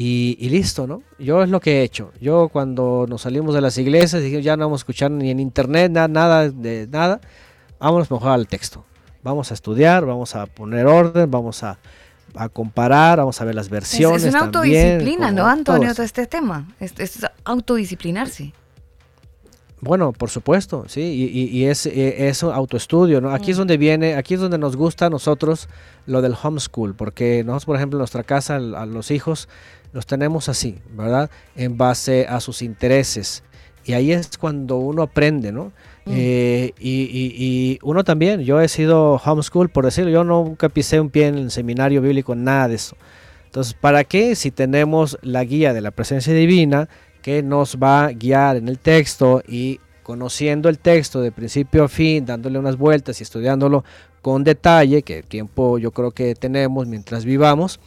y, 0.00 0.36
y 0.38 0.48
listo, 0.50 0.86
¿no? 0.86 1.02
Yo 1.18 1.42
es 1.42 1.48
lo 1.50 1.58
que 1.58 1.80
he 1.80 1.82
hecho. 1.82 2.12
Yo 2.20 2.48
cuando 2.50 3.06
nos 3.08 3.22
salimos 3.22 3.52
de 3.52 3.60
las 3.60 3.76
iglesias 3.78 4.22
dije 4.22 4.40
ya 4.42 4.56
no 4.56 4.66
vamos 4.66 4.80
a 4.80 4.82
escuchar 4.82 5.10
ni 5.10 5.30
en 5.30 5.40
internet, 5.40 5.90
nada, 5.90 6.06
nada 6.06 6.48
de 6.50 6.86
nada, 6.88 7.20
vámonos 7.80 8.08
mejor 8.08 8.28
al 8.30 8.46
texto. 8.46 8.84
Vamos 9.24 9.50
a 9.50 9.54
estudiar, 9.54 10.06
vamos 10.06 10.36
a 10.36 10.46
poner 10.46 10.86
orden, 10.86 11.28
vamos 11.28 11.64
a, 11.64 11.78
a 12.36 12.48
comparar, 12.48 13.18
vamos 13.18 13.40
a 13.40 13.44
ver 13.44 13.56
las 13.56 13.66
Es, 13.66 13.70
versiones. 13.70 14.22
es 14.22 14.30
una 14.32 14.50
también, 14.52 14.86
autodisciplina, 15.00 15.32
¿no, 15.32 15.46
Antonio? 15.48 15.92
Todo 15.92 16.04
este 16.04 16.26
tema. 16.28 16.68
Es, 16.78 16.94
es 16.98 17.26
autodisciplinarse. 17.44 18.52
Bueno, 19.80 20.12
por 20.12 20.28
supuesto, 20.28 20.86
sí, 20.88 21.00
y, 21.00 21.24
y- 21.40 21.56
y 21.56 21.64
es, 21.66 21.86
eh, 21.86 22.28
es 22.28 22.42
un 22.42 22.52
autoestudio, 22.52 23.20
¿no? 23.20 23.30
Aquí 23.32 23.52
es 23.52 23.56
donde 23.56 23.76
viene, 23.76 24.16
aquí 24.16 24.34
es 24.34 24.40
donde 24.40 24.58
nos 24.58 24.74
gusta 24.76 25.06
a 25.06 25.10
nosotros 25.10 25.68
lo 26.06 26.20
del 26.20 26.34
homeschool, 26.42 26.96
porque 26.96 27.44
nosotros, 27.44 27.66
por 27.66 27.76
ejemplo, 27.76 27.96
en 27.96 28.00
nuestra 28.00 28.24
casa, 28.24 28.56
a 28.56 28.86
los 28.86 29.12
hijos, 29.12 29.48
los 29.92 30.06
tenemos 30.06 30.48
así, 30.48 30.78
¿verdad? 30.92 31.30
En 31.56 31.76
base 31.76 32.26
a 32.28 32.40
sus 32.40 32.62
intereses. 32.62 33.42
Y 33.84 33.94
ahí 33.94 34.12
es 34.12 34.36
cuando 34.36 34.76
uno 34.76 35.02
aprende, 35.02 35.50
¿no? 35.50 35.72
Mm. 36.04 36.12
Eh, 36.14 36.72
y, 36.78 37.02
y- 37.04 37.34
y 37.38 37.78
uno 37.82 38.04
también, 38.04 38.40
yo 38.42 38.60
he 38.60 38.68
sido 38.68 39.14
homeschool, 39.16 39.70
por 39.70 39.84
decirlo, 39.86 40.10
yo 40.10 40.24
nunca 40.24 40.68
pisé 40.68 41.00
un 41.00 41.08
pie 41.10 41.28
en 41.28 41.38
el 41.38 41.50
seminario 41.50 42.02
bíblico, 42.02 42.34
nada 42.34 42.68
de 42.68 42.74
eso. 42.74 42.96
Entonces, 43.46 43.72
¿para 43.72 44.04
qué 44.04 44.34
si 44.34 44.50
tenemos 44.50 45.18
la 45.22 45.42
guía 45.44 45.72
de 45.72 45.80
la 45.80 45.90
presencia 45.90 46.34
divina 46.34 46.88
que 47.22 47.42
nos 47.42 47.78
va 47.82 48.04
a 48.06 48.12
guiar 48.12 48.56
en 48.56 48.68
el 48.68 48.78
texto 48.78 49.42
y 49.48 49.80
conociendo 50.02 50.68
el 50.68 50.78
texto 50.78 51.20
de 51.22 51.32
principio 51.32 51.84
a 51.84 51.88
fin, 51.88 52.26
dándole 52.26 52.58
unas 52.58 52.76
vueltas 52.76 53.20
y 53.20 53.22
estudiándolo 53.22 53.84
con 54.20 54.44
detalle, 54.44 55.02
que 55.02 55.22
tiempo 55.22 55.78
yo 55.78 55.92
creo 55.92 56.10
que 56.10 56.34
tenemos 56.34 56.86
mientras 56.86 57.24
vivamos, 57.24 57.80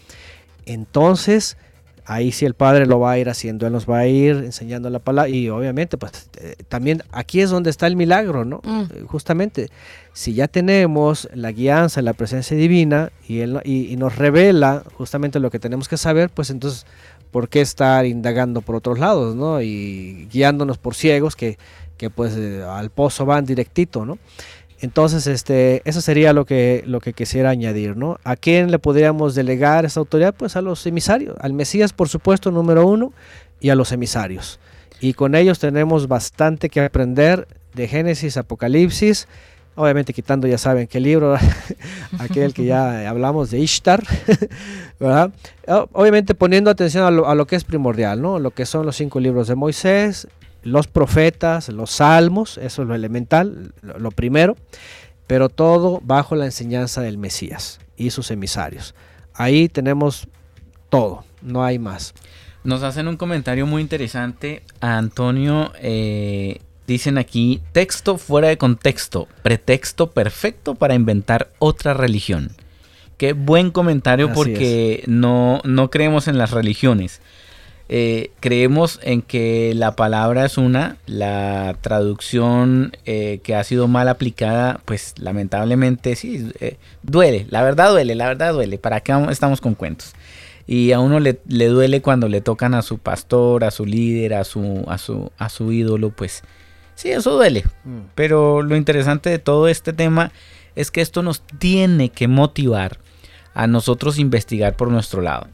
entonces 0.66 1.58
ahí 2.06 2.32
sí 2.32 2.46
el 2.46 2.54
Padre 2.54 2.86
lo 2.86 3.00
va 3.00 3.12
a 3.12 3.18
ir 3.18 3.30
haciendo, 3.30 3.68
Él 3.68 3.74
nos 3.74 3.90
va 3.90 4.00
a 4.00 4.08
ir 4.08 4.38
enseñando 4.38 4.90
la 4.90 5.00
palabra 5.00 5.30
y 5.30 5.50
obviamente 5.50 5.98
pues 5.98 6.30
eh, 6.38 6.56
también 6.68 7.04
aquí 7.12 7.42
es 7.42 7.50
donde 7.50 7.70
está 7.70 7.88
el 7.88 7.96
milagro, 7.96 8.46
¿no? 8.46 8.62
Mm. 8.64 8.82
Eh, 8.82 9.04
Justamente, 9.08 9.70
si 10.14 10.34
ya 10.34 10.48
tenemos 10.48 11.30
la 11.34 11.52
guianza, 11.52 12.02
la 12.02 12.14
presencia 12.14 12.58
divina 12.58 13.12
y, 13.28 13.40
él, 13.40 13.60
y 13.64 13.96
nos 13.98 14.16
revela 14.16 14.84
justamente 14.98 15.40
lo 15.40 15.52
que 15.52 15.60
tenemos 15.60 15.88
que 15.88 15.98
saber, 15.98 16.30
pues 16.30 16.50
entonces, 16.50 16.86
¿por 17.32 17.50
qué 17.50 17.62
estar 17.62 18.06
indagando 18.06 18.62
por 18.62 18.76
otros 18.76 19.00
lados, 19.00 19.36
¿no? 19.36 19.62
Y 19.62 20.28
guiándonos 20.32 20.78
por 20.78 20.96
ciegos 20.96 21.36
que, 21.36 21.58
que 21.98 22.10
pues 22.10 22.36
eh, 22.36 22.64
al 22.64 22.90
pozo 22.90 23.28
van 23.28 23.46
directito, 23.46 24.06
¿no? 24.06 24.18
Entonces, 24.82 25.28
este, 25.28 25.84
eso 25.86 26.02
sería 26.02 26.34
lo 26.34 26.46
que, 26.46 26.84
lo 26.88 27.00
que 27.00 27.14
quisiera 27.14 27.52
añadir, 27.52 27.96
¿no? 27.96 28.18
¿A 28.24 28.36
quién 28.36 28.72
le 28.72 28.80
podríamos 28.80 29.36
delegar 29.36 29.86
esa 29.86 30.00
autoridad? 30.00 30.34
Pues 30.36 30.56
a 30.56 30.62
los 30.62 30.86
emisarios, 30.88 31.36
al 31.40 31.54
Mesías, 31.54 31.94
por 31.94 32.10
supuesto, 32.10 32.50
número 32.50 32.88
uno, 32.88 33.14
y 33.60 33.70
a 33.70 33.76
los 33.76 33.92
emisarios. 33.92 34.60
Y 35.00 35.14
con 35.14 35.36
ellos 35.36 35.60
tenemos 35.60 36.08
bastante 36.08 36.70
que 36.70 36.82
aprender 36.82 37.48
de 37.76 37.88
Génesis, 37.88 38.38
Apocalipsis, 38.38 39.28
obviamente 39.76 40.14
quitando, 40.14 40.48
ya 40.48 40.58
saben, 40.58 40.88
qué 40.88 41.00
libro, 41.00 41.38
aquel 42.20 42.54
que 42.54 42.66
ya 42.66 43.08
hablamos 43.08 43.52
de 43.52 43.60
Ishtar, 43.60 44.04
Obviamente 45.94 46.36
poniendo 46.36 46.70
atención 46.72 47.06
a 47.06 47.12
lo, 47.12 47.28
a 47.28 47.36
lo 47.36 47.46
que 47.46 47.56
es 47.56 47.64
primordial, 47.64 48.22
¿no? 48.22 48.40
Lo 48.40 48.52
que 48.52 48.66
son 48.66 48.86
los 48.86 48.96
cinco 48.96 49.20
libros 49.20 49.48
de 49.48 49.56
Moisés, 49.56 50.28
los 50.64 50.88
profetas, 50.88 51.70
los 51.70 51.92
salmos, 51.92 52.58
eso 52.58 52.82
es 52.82 52.88
lo 52.88 52.96
elemental, 52.96 53.74
lo, 53.82 54.00
lo 54.00 54.12
primero, 54.12 54.56
pero 55.28 55.50
todo 55.50 56.02
bajo 56.04 56.36
la 56.36 56.46
enseñanza 56.46 57.02
del 57.02 57.18
Mesías 57.18 57.80
y 57.98 58.12
sus 58.12 58.32
emisarios. 58.32 58.96
Ahí 59.34 59.70
tenemos 59.70 60.28
todo, 60.90 61.24
no 61.42 61.64
hay 61.64 61.80
más. 61.80 62.14
Nos 62.64 62.84
hacen 62.84 63.08
un 63.08 63.18
comentario 63.18 63.66
muy 63.66 63.82
interesante 63.82 64.62
a 64.82 64.98
Antonio. 64.98 65.72
eh, 65.80 66.60
dicen 66.86 67.18
aquí, 67.18 67.62
texto 67.72 68.18
fuera 68.18 68.50
de 68.50 68.58
contexto, 68.58 69.28
pretexto 69.42 70.12
perfecto 70.12 70.76
para 70.76 70.94
inventar 70.94 71.50
otra 71.58 71.94
religión. 71.94 72.52
Qué 73.18 73.34
buen 73.34 73.72
comentario 73.72 74.28
Así 74.28 74.36
porque 74.36 75.04
no, 75.08 75.62
no 75.64 75.90
creemos 75.90 76.28
en 76.28 76.38
las 76.38 76.52
religiones. 76.52 77.22
Eh, 77.94 78.32
creemos 78.40 79.02
en 79.04 79.22
que 79.22 79.74
la 79.76 79.98
palabra 79.98 80.46
es 80.46 80.58
una, 80.58 80.96
la 81.08 81.76
traducción 81.82 82.94
eh, 83.04 83.42
que 83.44 83.54
ha 83.54 83.66
sido 83.66 83.90
mal 83.90 84.08
aplicada, 84.08 84.80
pues 84.86 85.14
lamentablemente 85.18 86.16
sí, 86.16 86.54
eh, 86.62 86.78
duele, 87.04 87.48
la 87.50 87.62
verdad 87.64 87.92
duele, 87.92 88.16
la 88.16 88.28
verdad 88.28 88.54
duele, 88.54 88.78
¿para 88.78 89.02
qué 89.02 89.12
estamos 89.30 89.60
con 89.60 89.76
cuentos? 89.76 90.14
Y 90.66 90.94
a 90.94 91.02
uno 91.02 91.20
le, 91.20 91.42
le 91.50 91.66
duele 91.66 92.02
cuando 92.02 92.30
le 92.30 92.40
tocan 92.40 92.76
a 92.76 92.82
su 92.82 92.98
pastor, 92.98 93.66
a 93.66 93.72
su 93.72 93.86
líder, 93.86 94.36
a 94.36 94.46
su, 94.46 94.86
a 94.88 94.98
su, 94.98 95.30
a 95.38 95.50
su 95.50 95.74
ídolo, 95.74 96.12
pues 96.12 96.44
sí, 96.96 97.12
eso 97.12 97.34
duele. 97.34 97.66
Pero 98.16 98.62
lo 98.62 98.78
interesante 98.78 99.30
de 99.30 99.40
todo 99.40 99.68
este 99.68 99.92
tema 99.92 100.32
es 100.78 100.92
que 100.92 101.02
esto 101.02 101.24
nos 101.24 101.42
tiene 101.60 102.08
que 102.08 102.30
motivar 102.30 103.00
a 103.54 103.68
nosotros 103.68 104.18
investigar 104.18 104.78
por 104.78 104.90
nuestro 104.90 105.22
lado 105.22 105.48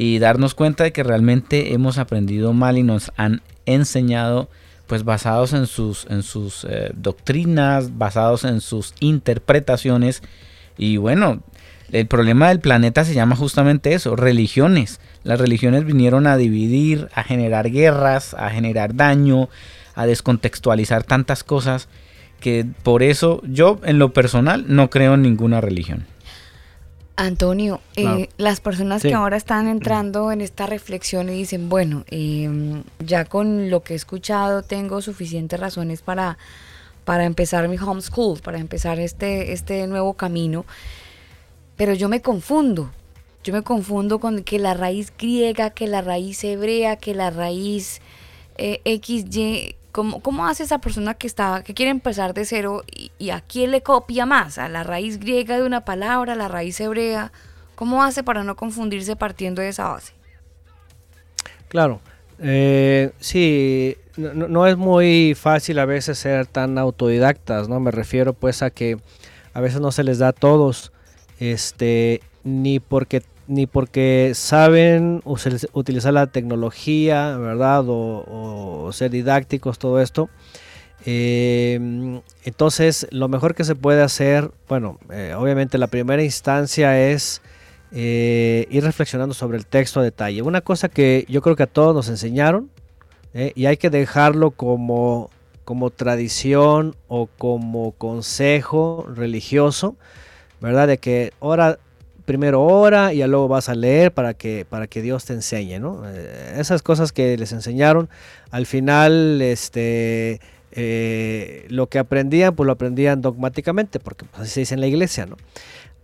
y 0.00 0.20
darnos 0.20 0.54
cuenta 0.54 0.84
de 0.84 0.92
que 0.92 1.02
realmente 1.02 1.74
hemos 1.74 1.98
aprendido 1.98 2.52
mal 2.52 2.78
y 2.78 2.84
nos 2.84 3.10
han 3.16 3.42
enseñado 3.66 4.48
pues 4.86 5.02
basados 5.02 5.52
en 5.54 5.66
sus, 5.66 6.06
en 6.08 6.22
sus 6.22 6.64
eh, 6.70 6.92
doctrinas, 6.94 7.98
basados 7.98 8.44
en 8.44 8.60
sus 8.60 8.94
interpretaciones 9.00 10.22
y 10.76 10.98
bueno, 10.98 11.42
el 11.90 12.06
problema 12.06 12.46
del 12.48 12.60
planeta 12.60 13.04
se 13.04 13.12
llama 13.12 13.34
justamente 13.34 13.92
eso, 13.92 14.14
religiones. 14.14 15.00
Las 15.24 15.40
religiones 15.40 15.84
vinieron 15.84 16.28
a 16.28 16.36
dividir, 16.36 17.08
a 17.12 17.24
generar 17.24 17.68
guerras, 17.68 18.34
a 18.34 18.50
generar 18.50 18.94
daño, 18.94 19.48
a 19.96 20.06
descontextualizar 20.06 21.02
tantas 21.02 21.42
cosas 21.42 21.88
que 22.38 22.64
por 22.84 23.02
eso 23.02 23.42
yo 23.48 23.80
en 23.82 23.98
lo 23.98 24.12
personal 24.12 24.64
no 24.68 24.90
creo 24.90 25.14
en 25.14 25.22
ninguna 25.22 25.60
religión. 25.60 26.06
Antonio, 27.18 27.80
eh, 27.96 28.28
las 28.38 28.60
personas 28.60 29.02
Sí. 29.02 29.08
que 29.08 29.14
ahora 29.14 29.36
están 29.36 29.66
entrando 29.66 30.30
en 30.30 30.40
esta 30.40 30.66
reflexión 30.66 31.28
y 31.28 31.32
dicen, 31.32 31.68
bueno, 31.68 32.04
eh, 32.10 32.48
ya 33.00 33.24
con 33.24 33.70
lo 33.70 33.82
que 33.82 33.94
he 33.94 33.96
escuchado 33.96 34.62
tengo 34.62 35.02
suficientes 35.02 35.58
razones 35.58 36.00
para, 36.00 36.38
para 37.04 37.24
empezar 37.24 37.66
mi 37.68 37.76
homeschool, 37.76 38.40
para 38.40 38.58
empezar 38.58 39.00
este, 39.00 39.52
este 39.52 39.86
nuevo 39.88 40.14
camino, 40.14 40.64
pero 41.76 41.92
yo 41.92 42.08
me 42.08 42.22
confundo. 42.22 42.90
Yo 43.42 43.52
me 43.52 43.62
confundo 43.62 44.20
con 44.20 44.44
que 44.44 44.58
la 44.60 44.74
raíz 44.74 45.12
griega, 45.18 45.70
que 45.70 45.86
la 45.88 46.02
raíz 46.02 46.44
hebrea, 46.44 46.96
que 46.96 47.14
la 47.14 47.30
raíz 47.30 48.00
eh, 48.58 48.80
XY. 49.00 49.74
¿Cómo, 49.92 50.20
¿Cómo 50.20 50.46
hace 50.46 50.62
esa 50.64 50.78
persona 50.80 51.14
que 51.14 51.26
está 51.26 51.62
que 51.64 51.74
quiere 51.74 51.90
empezar 51.90 52.34
de 52.34 52.44
cero 52.44 52.82
y, 53.18 53.30
a 53.30 53.40
quién 53.40 53.70
le 53.70 53.82
copia 53.82 54.26
más? 54.26 54.58
¿A 54.58 54.68
la 54.68 54.84
raíz 54.84 55.18
griega 55.18 55.56
de 55.56 55.64
una 55.64 55.84
palabra, 55.84 56.34
a 56.34 56.36
la 56.36 56.48
raíz 56.48 56.78
hebrea? 56.80 57.32
¿Cómo 57.74 58.02
hace 58.04 58.22
para 58.22 58.44
no 58.44 58.54
confundirse 58.56 59.16
partiendo 59.16 59.62
de 59.62 59.68
esa 59.68 59.88
base? 59.88 60.12
Claro, 61.68 62.00
eh, 62.40 63.12
sí, 63.20 63.96
no, 64.16 64.34
no- 64.34 64.48
no 64.48 64.66
es 64.66 64.76
muy 64.76 65.34
fácil 65.34 65.78
a 65.78 65.84
veces 65.84 66.18
ser 66.18 66.46
tan 66.46 66.78
autodidactas, 66.78 67.68
¿no? 67.68 67.80
Me 67.80 67.90
refiero 67.90 68.32
pues 68.32 68.62
a 68.62 68.70
que 68.70 68.98
a 69.54 69.60
veces 69.60 69.80
no 69.80 69.92
se 69.92 70.04
les 70.04 70.18
da 70.18 70.28
a 70.28 70.32
todos, 70.32 70.92
este, 71.40 72.20
ni 72.44 72.80
porque 72.80 73.22
ni 73.48 73.66
porque 73.66 74.32
saben 74.34 75.22
utilizar 75.24 76.12
la 76.12 76.28
tecnología, 76.28 77.36
¿verdad? 77.36 77.84
O, 77.86 78.90
ser 78.92 79.10
didácticos, 79.10 79.78
todo 79.78 80.00
esto. 80.00 80.30
Eh, 81.04 82.20
entonces, 82.44 83.08
lo 83.10 83.28
mejor 83.28 83.54
que 83.56 83.64
se 83.64 83.74
puede 83.74 84.02
hacer, 84.02 84.52
bueno, 84.68 84.98
eh, 85.10 85.34
obviamente 85.36 85.78
la 85.78 85.88
primera 85.88 86.22
instancia 86.22 87.10
es 87.10 87.42
eh, 87.90 88.66
ir 88.70 88.84
reflexionando 88.84 89.34
sobre 89.34 89.56
el 89.56 89.66
texto 89.66 90.00
a 90.00 90.02
detalle. 90.02 90.42
Una 90.42 90.60
cosa 90.60 90.90
que 90.90 91.24
yo 91.28 91.40
creo 91.40 91.56
que 91.56 91.62
a 91.62 91.66
todos 91.66 91.94
nos 91.94 92.08
enseñaron 92.08 92.70
eh, 93.32 93.52
y 93.54 93.64
hay 93.64 93.78
que 93.78 93.88
dejarlo 93.88 94.50
como, 94.50 95.30
como 95.64 95.88
tradición 95.88 96.96
o 97.08 97.28
como 97.38 97.92
consejo 97.92 99.06
religioso, 99.14 99.96
¿verdad? 100.60 100.86
De 100.86 100.98
que 100.98 101.32
ora, 101.38 101.78
primero 102.28 102.62
ora 102.62 103.14
y 103.14 103.18
ya 103.18 103.26
luego 103.26 103.48
vas 103.48 103.70
a 103.70 103.74
leer 103.74 104.12
para 104.12 104.34
que, 104.34 104.66
para 104.68 104.86
que 104.86 105.00
Dios 105.00 105.24
te 105.24 105.32
enseñe, 105.32 105.80
¿no? 105.80 106.02
Eh, 106.06 106.56
esas 106.58 106.82
cosas 106.82 107.10
que 107.10 107.38
les 107.38 107.52
enseñaron, 107.52 108.10
al 108.50 108.66
final, 108.66 109.40
este... 109.40 110.38
eh, 110.72 111.66
lo 111.70 111.86
que 111.86 111.98
aprendían, 111.98 112.54
pues 112.54 112.66
lo 112.66 112.72
aprendían 112.72 113.22
dogmáticamente, 113.22 113.98
porque 113.98 114.26
pues, 114.26 114.42
así 114.42 114.50
se 114.50 114.60
dice 114.60 114.74
en 114.74 114.82
la 114.82 114.86
iglesia, 114.88 115.24
¿no? 115.24 115.36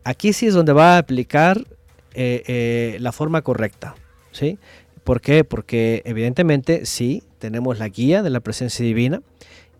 Aquí 0.02 0.32
sí 0.32 0.46
es 0.46 0.54
donde 0.54 0.72
va 0.72 0.94
a 0.94 0.98
aplicar 0.98 1.62
eh, 2.14 2.96
la 3.00 3.12
forma 3.12 3.42
correcta, 3.42 3.94
¿sí? 4.32 4.58
¿Por 5.04 5.20
qué? 5.20 5.44
Porque 5.44 6.00
evidentemente 6.06 6.86
sí, 6.86 7.22
tenemos 7.38 7.78
la 7.78 7.88
guía 7.90 8.22
de 8.22 8.30
la 8.30 8.40
presencia 8.40 8.82
divina 8.82 9.20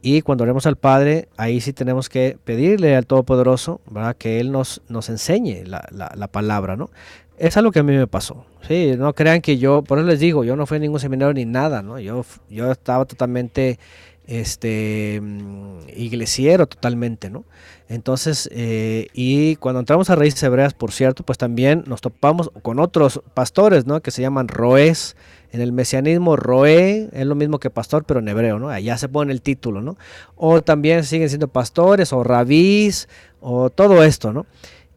y 0.04 0.20
cuando 0.22 0.44
oremos 0.44 0.66
al 0.66 0.76
Padre, 0.76 1.28
ahí 1.38 1.60
sí 1.62 1.72
tenemos 1.72 2.08
que 2.10 2.36
pedirle 2.44 2.94
al 2.94 3.06
Todopoderoso, 3.06 3.80
¿verdad? 3.90 4.14
Que 4.16 4.38
Él 4.38 4.52
nos, 4.52 4.82
nos 4.88 5.08
enseñe 5.08 5.64
la, 5.64 5.88
la- 5.90 6.12
la 6.14 6.28
palabra, 6.28 6.76
¿no? 6.76 6.90
Es 7.38 7.56
algo 7.56 7.72
que 7.72 7.78
a 7.80 7.82
mí 7.82 7.96
me 7.96 8.06
pasó, 8.06 8.44
sí, 8.68 8.92
no 8.96 9.12
crean 9.14 9.40
que 9.40 9.58
yo, 9.58 9.82
por 9.82 9.98
eso 9.98 10.06
les 10.06 10.20
digo, 10.20 10.44
yo 10.44 10.54
no 10.56 10.66
fui 10.66 10.76
a 10.76 10.80
ningún 10.80 11.00
seminario 11.00 11.32
ni 11.34 11.44
nada, 11.46 11.82
¿no? 11.82 11.98
Yo, 11.98 12.24
yo 12.48 12.70
estaba 12.70 13.06
totalmente 13.06 13.78
este 14.26 15.20
mm, 15.22 15.78
iglesiero 15.96 16.66
totalmente, 16.66 17.30
¿no? 17.30 17.44
Entonces, 17.88 18.48
eh, 18.52 19.08
y 19.12 19.56
cuando 19.56 19.80
entramos 19.80 20.10
a 20.10 20.16
Raíces 20.16 20.42
Hebreas, 20.42 20.74
por 20.74 20.92
cierto, 20.92 21.22
pues 21.24 21.36
también 21.38 21.84
nos 21.86 22.00
topamos 22.00 22.50
con 22.62 22.78
otros 22.78 23.20
pastores, 23.34 23.86
¿no? 23.86 24.00
Que 24.00 24.10
se 24.10 24.22
llaman 24.22 24.48
roes. 24.48 25.16
En 25.54 25.60
el 25.60 25.70
mesianismo, 25.70 26.34
roé 26.34 27.08
es 27.12 27.26
lo 27.26 27.36
mismo 27.36 27.60
que 27.60 27.70
pastor, 27.70 28.02
pero 28.02 28.18
en 28.18 28.26
hebreo, 28.26 28.58
¿no? 28.58 28.70
Allá 28.70 28.98
se 28.98 29.08
pone 29.08 29.32
el 29.32 29.40
título, 29.40 29.82
¿no? 29.82 29.96
O 30.34 30.62
también 30.62 31.04
siguen 31.04 31.28
siendo 31.28 31.46
pastores 31.46 32.12
o 32.12 32.24
rabís 32.24 33.08
o 33.40 33.70
todo 33.70 34.02
esto, 34.02 34.32
¿no? 34.32 34.46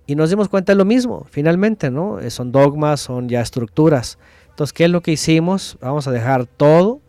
Y 0.07 0.15
nos 0.15 0.31
dimos 0.31 0.49
cuenta 0.49 0.71
de 0.71 0.75
lo 0.75 0.83
mismo, 0.83 1.27
finalmente, 1.29 1.91
¿no? 1.91 2.19
Eh, 2.19 2.31
Son 2.31 2.51
dogmas, 2.51 3.01
son 3.01 3.29
ya 3.29 3.41
estructuras. 3.41 4.17
Entonces, 4.49 4.73
¿qué 4.73 4.85
es 4.85 4.89
lo 4.89 5.01
que 5.01 5.11
hicimos? 5.11 5.77
Vamos 5.79 6.07
a 6.07 6.11
dejar 6.11 6.47
todo, 6.47 7.01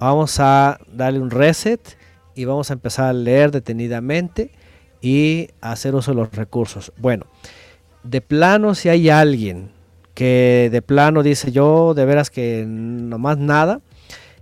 vamos 0.00 0.40
a 0.40 0.80
darle 0.92 1.20
un 1.20 1.30
reset 1.30 1.80
y 2.34 2.46
vamos 2.46 2.70
a 2.70 2.72
empezar 2.72 3.04
a 3.04 3.12
leer 3.12 3.52
detenidamente 3.52 4.50
y 5.00 5.50
hacer 5.60 5.94
uso 5.94 6.10
de 6.10 6.16
los 6.16 6.32
recursos. 6.32 6.92
Bueno, 6.96 7.26
de 8.02 8.20
plano, 8.22 8.74
si 8.74 8.88
hay 8.88 9.08
alguien 9.08 9.77
que 10.18 10.68
de 10.72 10.82
plano 10.82 11.22
dice 11.22 11.52
yo 11.52 11.94
de 11.94 12.04
veras 12.04 12.28
que 12.28 12.64
nomás 12.66 13.38
nada, 13.38 13.80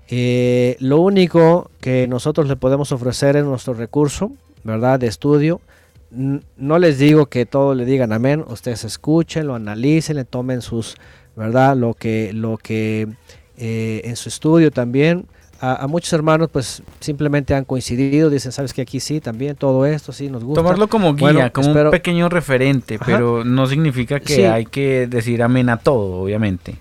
eh, 0.09 0.75
lo 0.81 1.03
único 1.03 1.71
que 1.83 2.09
nosotros 2.09 2.49
le 2.49 2.57
podemos 2.57 2.93
ofrecer 2.93 3.37
es 3.37 3.45
nuestro 3.45 3.75
recurso, 3.75 4.33
¿verdad? 4.65 4.99
De 4.99 5.07
estudio. 5.07 5.61
No 6.11 6.79
les 6.79 6.99
digo 6.99 7.27
que 7.27 7.45
todo 7.45 7.75
le 7.75 7.85
digan 7.85 8.15
amén, 8.15 8.43
ustedes 8.49 8.85
escuchen, 8.85 9.49
lo 9.49 9.55
analicen, 9.55 10.17
le 10.17 10.25
tomen 10.25 10.63
sus, 10.63 10.97
¿verdad? 11.37 11.77
Lo 11.77 11.93
que, 11.93 12.33
lo 12.33 12.57
que 12.57 13.09
eh, 13.59 14.01
en 14.05 14.17
su 14.17 14.31
estudio 14.31 14.71
también. 14.71 15.27
A, 15.61 15.85
a 15.85 15.87
muchos 15.87 16.13
hermanos 16.13 16.51
pues 16.53 16.83
simplemente 17.01 17.55
han 17.55 17.65
coincidido, 17.65 18.29
dicen, 18.29 18.53
sabes 18.53 18.75
que 18.75 18.83
aquí 18.83 19.01
sí, 19.01 19.21
también 19.21 19.57
todo 19.57 19.87
esto 19.87 20.13
sí 20.13 20.29
nos 20.29 20.45
gusta. 20.45 20.61
Tomarlo 20.63 20.89
como 20.89 21.15
guía, 21.15 21.33
Bueno, 21.33 21.53
como 21.53 21.69
espero- 21.69 21.87
un 21.89 21.91
pequeño 21.93 22.29
referente, 22.29 22.97
Ajá. 22.97 23.05
pero 23.07 23.43
no 23.45 23.67
significa 23.67 24.21
que 24.21 24.35
Sí. 24.35 24.43
hay 24.45 24.67
que 24.67 25.07
decir 25.07 25.43
amén 25.43 25.69
a 25.71 25.79
todo, 25.79 26.21
obviamente. 26.23 26.77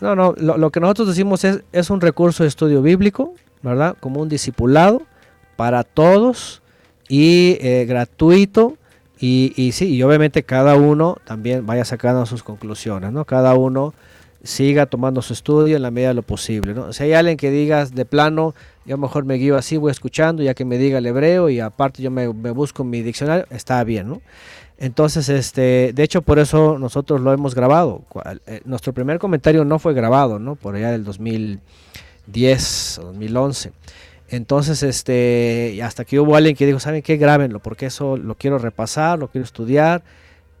No, 0.00 0.16
no, 0.16 0.34
lo, 0.38 0.56
lo 0.56 0.70
que 0.70 0.80
nosotros 0.80 1.08
decimos 1.08 1.44
es, 1.44 1.60
es 1.72 1.90
un 1.90 2.00
recurso 2.00 2.42
de 2.44 2.48
estudio 2.48 2.80
bíblico, 2.80 3.34
¿verdad? 3.62 3.94
Como 4.00 4.20
un 4.20 4.30
discipulado 4.30 5.02
para 5.56 5.84
todos 5.84 6.62
y 7.08 7.58
eh, 7.60 7.84
gratuito. 7.86 8.76
Y, 9.22 9.52
y 9.56 9.72
sí, 9.72 9.94
y 9.94 10.02
obviamente 10.02 10.44
cada 10.44 10.76
uno 10.76 11.18
también 11.26 11.66
vaya 11.66 11.84
sacando 11.84 12.24
sus 12.24 12.42
conclusiones, 12.42 13.12
¿no? 13.12 13.26
Cada 13.26 13.54
uno 13.54 13.92
siga 14.42 14.86
tomando 14.86 15.22
su 15.22 15.32
estudio 15.32 15.76
en 15.76 15.82
la 15.82 15.90
medida 15.90 16.08
de 16.08 16.14
lo 16.14 16.22
posible, 16.22 16.74
¿no? 16.74 16.92
Si 16.92 17.02
hay 17.02 17.12
alguien 17.12 17.36
que 17.36 17.50
digas 17.50 17.94
de 17.94 18.04
plano, 18.04 18.54
yo 18.86 18.96
mejor 18.96 19.24
me 19.24 19.34
guío 19.34 19.56
así, 19.56 19.76
voy 19.76 19.90
escuchando, 19.90 20.42
ya 20.42 20.54
que 20.54 20.64
me 20.64 20.78
diga 20.78 20.98
el 20.98 21.06
hebreo 21.06 21.50
y 21.50 21.60
aparte 21.60 22.02
yo 22.02 22.10
me, 22.10 22.32
me 22.32 22.50
busco 22.50 22.82
mi 22.84 23.02
diccionario, 23.02 23.46
está 23.50 23.82
bien, 23.84 24.08
¿no? 24.08 24.22
Entonces, 24.80 25.28
este, 25.28 25.92
de 25.94 26.02
hecho, 26.02 26.22
por 26.22 26.38
eso 26.38 26.78
nosotros 26.78 27.20
lo 27.20 27.34
hemos 27.34 27.54
grabado. 27.54 28.02
Eh, 28.46 28.62
nuestro 28.64 28.94
primer 28.94 29.18
comentario 29.18 29.62
no 29.66 29.78
fue 29.78 29.92
grabado, 29.92 30.38
¿no? 30.38 30.56
Por 30.56 30.74
allá 30.74 30.90
del 30.90 31.04
2010 31.04 32.98
o 32.98 33.02
2011. 33.04 33.72
Entonces, 34.30 34.82
este, 34.82 35.78
hasta 35.84 36.06
que 36.06 36.18
hubo 36.18 36.34
alguien 36.34 36.56
que 36.56 36.64
dijo, 36.64 36.80
¿saben 36.80 37.02
qué? 37.02 37.18
Grábenlo, 37.18 37.58
porque 37.58 37.86
eso 37.86 38.16
lo 38.16 38.36
quiero 38.36 38.58
repasar, 38.58 39.18
lo 39.18 39.28
quiero 39.28 39.44
estudiar. 39.44 40.02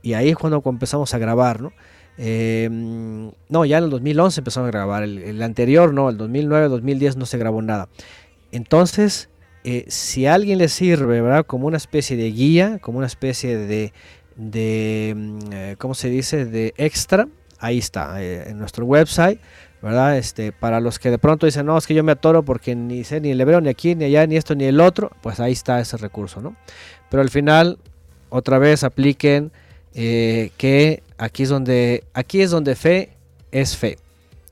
Y 0.02 0.12
ahí 0.12 0.28
es 0.28 0.36
cuando 0.36 0.62
empezamos 0.66 1.14
a 1.14 1.18
grabar, 1.18 1.62
¿no? 1.62 1.72
Mm, 2.20 3.28
no, 3.48 3.64
ya 3.64 3.78
en 3.78 3.84
el 3.84 3.90
2011 3.90 4.40
empezamos 4.40 4.68
a 4.68 4.70
grabar. 4.70 5.04
El, 5.04 5.42
anterior, 5.42 5.94
no, 5.94 6.10
el 6.10 6.18
2009, 6.18 6.68
2010 6.68 7.16
no 7.16 7.26
se 7.26 7.38
grabó 7.38 7.62
nada. 7.62 7.88
Entonces, 8.52 9.28
eh, 9.64 9.84
si 9.88 10.26
a 10.26 10.34
alguien 10.34 10.58
le 10.58 10.68
sirve, 10.68 11.20
¿verdad? 11.20 11.44
Como 11.46 11.66
una 11.66 11.76
especie 11.76 12.16
de 12.16 12.30
guía, 12.30 12.78
como 12.80 12.98
una 12.98 13.06
especie 13.06 13.56
de, 13.56 13.92
de 14.36 15.14
mm, 15.16 15.38
eh, 15.52 15.76
¿cómo 15.78 15.94
se 15.94 16.08
dice? 16.08 16.46
De 16.46 16.72
extra, 16.76 17.28
ahí 17.58 17.78
está, 17.78 18.22
eh, 18.22 18.50
en 18.50 18.58
nuestro 18.58 18.86
website, 18.86 19.38
¿verdad? 19.82 20.16
Este, 20.16 20.52
para 20.52 20.80
los 20.80 20.98
que 20.98 21.10
de 21.10 21.18
pronto 21.18 21.46
dicen, 21.46 21.66
no, 21.66 21.76
es 21.76 21.86
que 21.86 21.94
yo 21.94 22.02
me 22.02 22.12
atoro 22.12 22.42
porque 22.42 22.74
ni 22.74 23.04
sé 23.04 23.20
ni 23.20 23.30
el 23.30 23.40
hebreo, 23.40 23.60
ni 23.60 23.68
aquí, 23.68 23.94
ni 23.94 24.06
allá, 24.06 24.26
ni 24.26 24.36
esto, 24.36 24.54
ni 24.54 24.64
el 24.64 24.80
otro, 24.80 25.10
pues 25.22 25.40
ahí 25.40 25.52
está 25.52 25.78
ese 25.80 25.98
recurso, 25.98 26.40
¿no? 26.40 26.56
Pero 27.10 27.22
al 27.22 27.30
final, 27.30 27.78
otra 28.30 28.58
vez 28.58 28.82
apliquen 28.82 29.52
que 29.92 31.02
aquí 31.20 31.42
es 31.42 31.50
donde, 31.50 32.02
aquí 32.14 32.40
es 32.40 32.50
donde 32.50 32.74
fe 32.74 33.10
es 33.52 33.76
fe, 33.76 33.98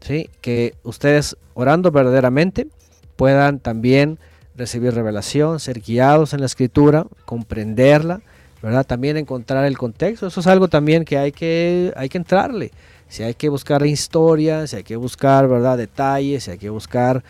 ¿sí? 0.01 0.29
Que 0.41 0.75
ustedes 0.83 1.37
orando 1.55 1.91
verdaderamente 1.91 2.69
puedan 3.17 3.59
también 3.59 4.19
recibir 4.55 4.93
revelación, 4.95 5.61
ser 5.61 5.81
guiados 5.81 6.35
en 6.35 6.41
la 6.41 6.47
escritura, 6.47 7.07
comprenderla, 7.25 8.21
¿verdad? 8.63 8.85
También 8.85 9.17
encontrar 9.17 9.65
el 9.65 9.79
contexto, 9.79 10.27
eso 10.27 10.41
es 10.41 10.47
algo 10.47 10.69
también 10.69 11.05
que 11.05 11.17
hay 11.17 11.33
que, 11.33 11.93
hay 11.97 12.09
que 12.09 12.19
entrarle. 12.19 12.71
Si 13.09 13.23
hay 13.23 13.33
que 13.33 13.49
buscar 13.49 13.87
historia, 13.87 14.67
si 14.67 14.77
hay 14.77 14.83
que 14.83 14.97
buscar, 14.97 15.49
¿verdad? 15.49 15.79
Detalles, 15.79 16.45
si 16.45 16.51
hay 16.51 16.59
que 16.59 16.69
buscar 16.69 17.25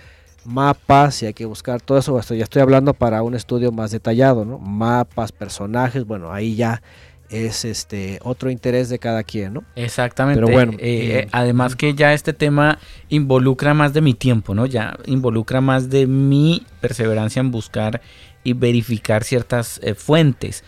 mapas, 0.44 1.16
si 1.16 1.26
hay 1.26 1.34
que 1.34 1.44
buscar 1.44 1.80
todo 1.80 1.98
eso, 1.98 2.18
esto 2.18 2.34
ya 2.34 2.44
estoy 2.44 2.62
hablando 2.62 2.94
para 2.94 3.22
un 3.22 3.34
estudio 3.34 3.70
más 3.70 3.92
detallado, 3.92 4.44
¿no? 4.44 4.58
Mapas, 4.58 5.30
personajes, 5.30 6.04
bueno, 6.04 6.32
ahí 6.32 6.56
ya 6.56 6.82
es 7.30 7.64
este 7.64 8.18
otro 8.22 8.50
interés 8.50 8.88
de 8.88 8.98
cada 8.98 9.22
quien, 9.22 9.54
¿no? 9.54 9.64
Exactamente. 9.76 10.40
Pero 10.40 10.52
bueno, 10.52 10.72
eh, 10.78 11.24
eh, 11.24 11.28
además 11.32 11.76
que 11.76 11.94
ya 11.94 12.12
este 12.12 12.32
tema 12.32 12.78
involucra 13.08 13.74
más 13.74 13.92
de 13.92 14.00
mi 14.00 14.14
tiempo, 14.14 14.54
¿no? 14.54 14.66
Ya 14.66 14.98
involucra 15.06 15.60
más 15.60 15.90
de 15.90 16.06
mi 16.06 16.66
perseverancia 16.80 17.40
en 17.40 17.50
buscar 17.50 18.00
y 18.44 18.54
verificar 18.54 19.24
ciertas 19.24 19.80
eh, 19.82 19.94
fuentes. 19.94 20.64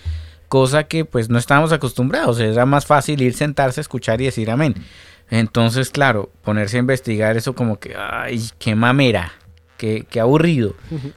Cosa 0.49 0.85
que 0.85 1.05
pues 1.05 1.31
no 1.31 1.39
estábamos 1.39 1.73
acostumbrados. 1.73 2.41
Era 2.41 2.67
más 2.67 2.85
fácil 2.85 3.23
ir, 3.23 3.35
sentarse, 3.35 3.81
escuchar 3.81 4.21
y 4.21 4.25
decir 4.27 4.51
amén. 4.51 4.75
Entonces, 5.31 5.91
claro, 5.91 6.31
ponerse 6.43 6.77
a 6.77 6.81
investigar 6.81 7.37
eso 7.37 7.55
como 7.55 7.79
que, 7.79 7.95
ay, 7.97 8.43
qué 8.59 8.75
mamera, 8.75 9.33
qué, 9.77 10.05
qué 10.11 10.19
aburrido. 10.19 10.75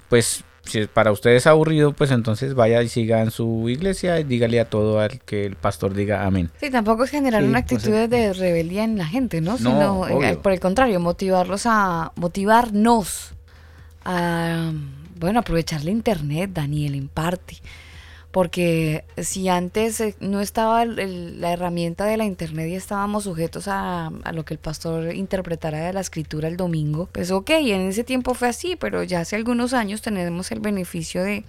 Pues 0.08 0.44
si 0.66 0.80
es 0.80 0.88
para 0.88 1.12
ustedes 1.12 1.44
es 1.44 1.48
aburrido, 1.48 1.94
pues 1.94 2.12
entonces 2.12 2.54
vaya 2.54 2.82
y 2.82 2.90
siga 2.90 3.22
en 3.22 3.32
su 3.32 3.68
iglesia 3.70 4.20
y 4.20 4.24
dígale 4.24 4.60
a 4.60 4.66
todo 4.70 5.00
al 5.00 5.20
que 5.22 5.46
el 5.46 5.56
pastor 5.56 5.94
diga 5.94 6.26
amén. 6.26 6.50
Sí, 6.60 6.70
tampoco 6.70 7.04
es 7.04 7.12
generar 7.12 7.42
Sí, 7.42 7.50
una 7.50 7.62
pues, 7.66 7.80
actitud 7.86 8.10
de 8.10 8.34
rebeldía 8.34 8.84
en 8.84 8.98
la 8.98 9.06
gente, 9.06 9.42
¿no? 9.42 9.52
No, 9.54 9.58
Sino, 9.58 10.08
eh, 10.08 10.14
obvio. 10.14 10.42
por 10.42 10.52
el 10.54 10.60
contrario, 10.60 11.00
motivarlos 11.00 11.64
a, 11.66 12.14
motivarnos 12.16 13.34
a, 14.06 14.72
bueno, 15.20 15.40
aprovechar 15.40 15.84
la 15.84 15.92
internet, 15.92 16.52
Daniel, 16.54 16.96
en 16.96 17.08
parte. 17.10 17.58
Porque 18.34 19.06
si 19.16 19.48
antes 19.48 20.02
eh, 20.02 20.16
no 20.20 20.42
estaba 20.42 20.86
la 20.86 21.54
herramienta 21.54 22.06
de 22.06 22.18
la 22.18 22.26
internet 22.26 22.68
y 22.68 22.74
estábamos 22.74 23.26
sujetos 23.26 23.66
a, 23.68 24.12
lo 24.34 24.44
que 24.44 24.56
el 24.56 24.60
pastor 24.60 25.14
interpretara 25.14 25.78
de 25.78 25.94
la 25.94 26.00
escritura 26.00 26.48
el 26.48 26.58
domingo, 26.58 27.08
pues 27.12 27.30
ok, 27.30 27.52
en 27.52 27.82
ese 27.82 28.04
tiempo 28.04 28.34
fue 28.34 28.48
así, 28.48 28.76
pero 28.76 29.04
ya 29.04 29.20
hace 29.20 29.36
algunos 29.36 29.74
años 29.74 30.02
tenemos 30.02 30.52
el 30.52 30.62
beneficio 30.62 31.22
de, 31.22 31.46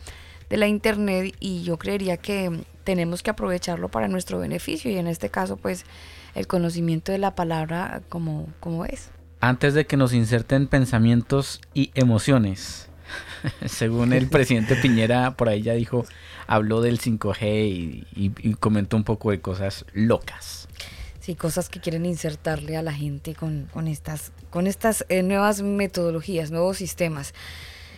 de 0.50 0.56
la 0.58 0.68
internet 0.68 1.34
y 1.40 1.62
yo 1.62 1.78
creería 1.78 2.18
que 2.18 2.50
tenemos 2.84 3.22
que 3.22 3.30
aprovecharlo 3.30 3.88
para 3.88 4.06
nuestro 4.06 4.38
beneficio 4.38 4.90
y 4.90 4.98
en 4.98 5.06
este 5.06 5.30
caso 5.30 5.56
pues 5.56 5.86
el 6.34 6.46
conocimiento 6.46 7.12
de 7.12 7.18
la 7.18 7.34
palabra 7.34 8.02
como, 8.10 8.46
como 8.60 8.84
es. 8.84 9.08
antes 9.40 9.72
de 9.72 9.86
que 9.86 9.96
nos 9.96 10.12
inserten 10.12 10.66
pensamientos 10.66 11.62
y 11.72 11.92
emociones. 11.94 12.90
Según 13.66 14.12
el 14.12 14.28
presidente 14.28 14.76
Piñera, 14.76 15.30
por 15.30 15.48
ahí 15.48 15.62
ya 15.62 15.72
dijo, 15.72 16.04
habló 16.46 16.80
del 16.80 17.00
5G 17.00 18.06
y, 18.14 18.54
comentó 18.54 18.96
un 18.96 19.04
poco 19.04 19.30
de 19.30 19.40
cosas 19.40 19.84
locas. 19.92 20.68
Sí, 21.20 21.34
cosas 21.34 21.68
que 21.68 21.80
quieren 21.80 22.04
insertarle 22.04 22.76
a 22.76 22.82
la 22.82 22.92
gente 22.92 23.34
con, 23.34 23.66
con 23.72 23.88
estas, 23.88 24.32
con 24.50 24.66
estas 24.66 25.06
eh, 25.08 25.22
nuevas 25.22 25.62
metodologías, 25.62 26.50
nuevos 26.50 26.76
sistemas. 26.76 27.32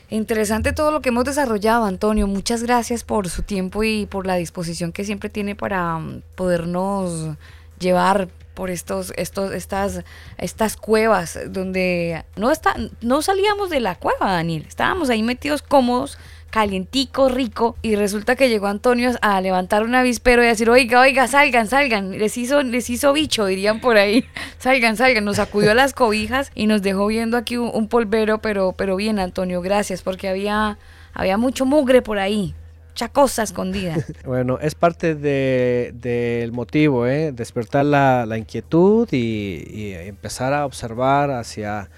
Interesante 0.08 0.72
todo 0.72 0.92
lo 0.92 1.00
que 1.00 1.08
hemos 1.08 1.24
desarrollado, 1.24 1.84
Antonio. 1.84 2.28
Muchas 2.28 2.62
gracias 2.62 3.02
por 3.02 3.28
su 3.28 3.42
tiempo 3.42 3.82
y 3.82 4.06
por 4.06 4.26
la 4.26 4.36
disposición 4.36 4.92
que 4.92 5.04
siempre 5.04 5.28
tiene 5.28 5.56
para 5.56 5.98
mm, 5.98 6.22
podernos 6.36 7.36
llevar 7.80 8.28
por 8.54 8.70
estos, 8.70 9.12
estos, 9.16 9.52
estas, 9.52 10.04
estas 10.38 10.76
cuevas 10.76 11.38
donde 11.48 12.24
no 12.36 12.50
está, 12.50 12.74
no 13.02 13.20
salíamos 13.20 13.68
de 13.68 13.80
la 13.80 13.96
cueva, 13.96 14.32
Daniel. 14.32 14.64
Estábamos 14.66 15.10
ahí 15.10 15.22
metidos 15.22 15.60
cómodos, 15.60 16.18
calientico, 16.56 17.28
rico, 17.28 17.76
y 17.82 17.96
resulta 17.96 18.34
que 18.34 18.48
llegó 18.48 18.66
Antonio 18.66 19.10
a 19.20 19.42
levantar 19.42 19.82
un 19.82 19.94
avispero 19.94 20.42
y 20.42 20.46
a 20.46 20.48
decir, 20.48 20.70
oiga, 20.70 21.02
oiga, 21.02 21.28
salgan, 21.28 21.68
salgan, 21.68 22.12
les 22.18 22.38
hizo, 22.38 22.62
les 22.62 22.88
hizo 22.88 23.12
bicho, 23.12 23.44
dirían 23.44 23.78
por 23.78 23.98
ahí, 23.98 24.24
salgan, 24.58 24.96
salgan, 24.96 25.26
nos 25.26 25.36
sacudió 25.36 25.74
las 25.74 25.92
cobijas 25.92 26.50
y 26.54 26.66
nos 26.66 26.80
dejó 26.80 27.08
viendo 27.08 27.36
aquí 27.36 27.58
un, 27.58 27.88
polvero, 27.88 28.38
pero, 28.38 28.72
pero 28.72 28.96
bien, 28.96 29.18
Antonio, 29.18 29.60
gracias, 29.60 30.00
porque 30.00 30.30
había, 30.30 30.78
había 31.12 31.36
mucho 31.36 31.66
mugre 31.66 32.00
por 32.00 32.18
ahí, 32.18 32.54
mucha 32.88 33.10
cosa 33.10 33.42
escondida. 33.42 33.94
Bueno, 34.24 34.58
es 34.58 34.74
parte 34.74 35.14
de- 35.14 35.92
del 35.92 36.52
motivo, 36.52 37.06
¿eh? 37.06 37.32
despertar 37.32 37.84
la, 37.84 38.24
la 38.24 38.38
inquietud 38.38 39.06
y, 39.12 39.62
y 39.68 39.92
empezar 39.92 40.54
a 40.54 40.64
observar 40.64 41.32
hacia, 41.32 41.90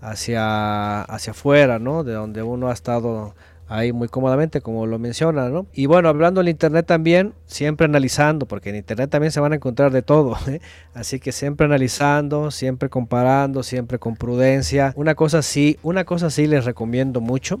hacia, 0.00 1.02
hacia 1.02 1.32
afuera, 1.32 1.80
¿no? 1.80 2.04
De 2.04 2.12
donde 2.12 2.44
uno 2.44 2.68
ha 2.68 2.72
estado 2.72 3.34
ahí 3.74 3.92
muy 3.92 4.08
cómodamente, 4.08 4.60
como 4.60 4.86
lo 4.86 4.98
menciona, 4.98 5.48
¿no? 5.48 5.66
Y 5.72 5.86
bueno, 5.86 6.08
hablando 6.08 6.40
del 6.40 6.48
Internet 6.48 6.86
también, 6.86 7.34
siempre 7.46 7.86
analizando, 7.86 8.46
porque 8.46 8.70
en 8.70 8.76
Internet 8.76 9.10
también 9.10 9.32
se 9.32 9.40
van 9.40 9.52
a 9.52 9.56
encontrar 9.56 9.90
de 9.92 10.02
todo, 10.02 10.36
¿eh? 10.48 10.60
así 10.94 11.18
que 11.20 11.32
siempre 11.32 11.66
analizando, 11.66 12.50
siempre 12.50 12.88
comparando, 12.88 13.62
siempre 13.62 13.98
con 13.98 14.16
prudencia. 14.16 14.92
Una 14.96 15.14
cosa 15.14 15.42
sí, 15.42 15.78
una 15.82 16.04
cosa 16.04 16.30
sí 16.30 16.46
les 16.46 16.64
recomiendo 16.64 17.20
mucho, 17.20 17.60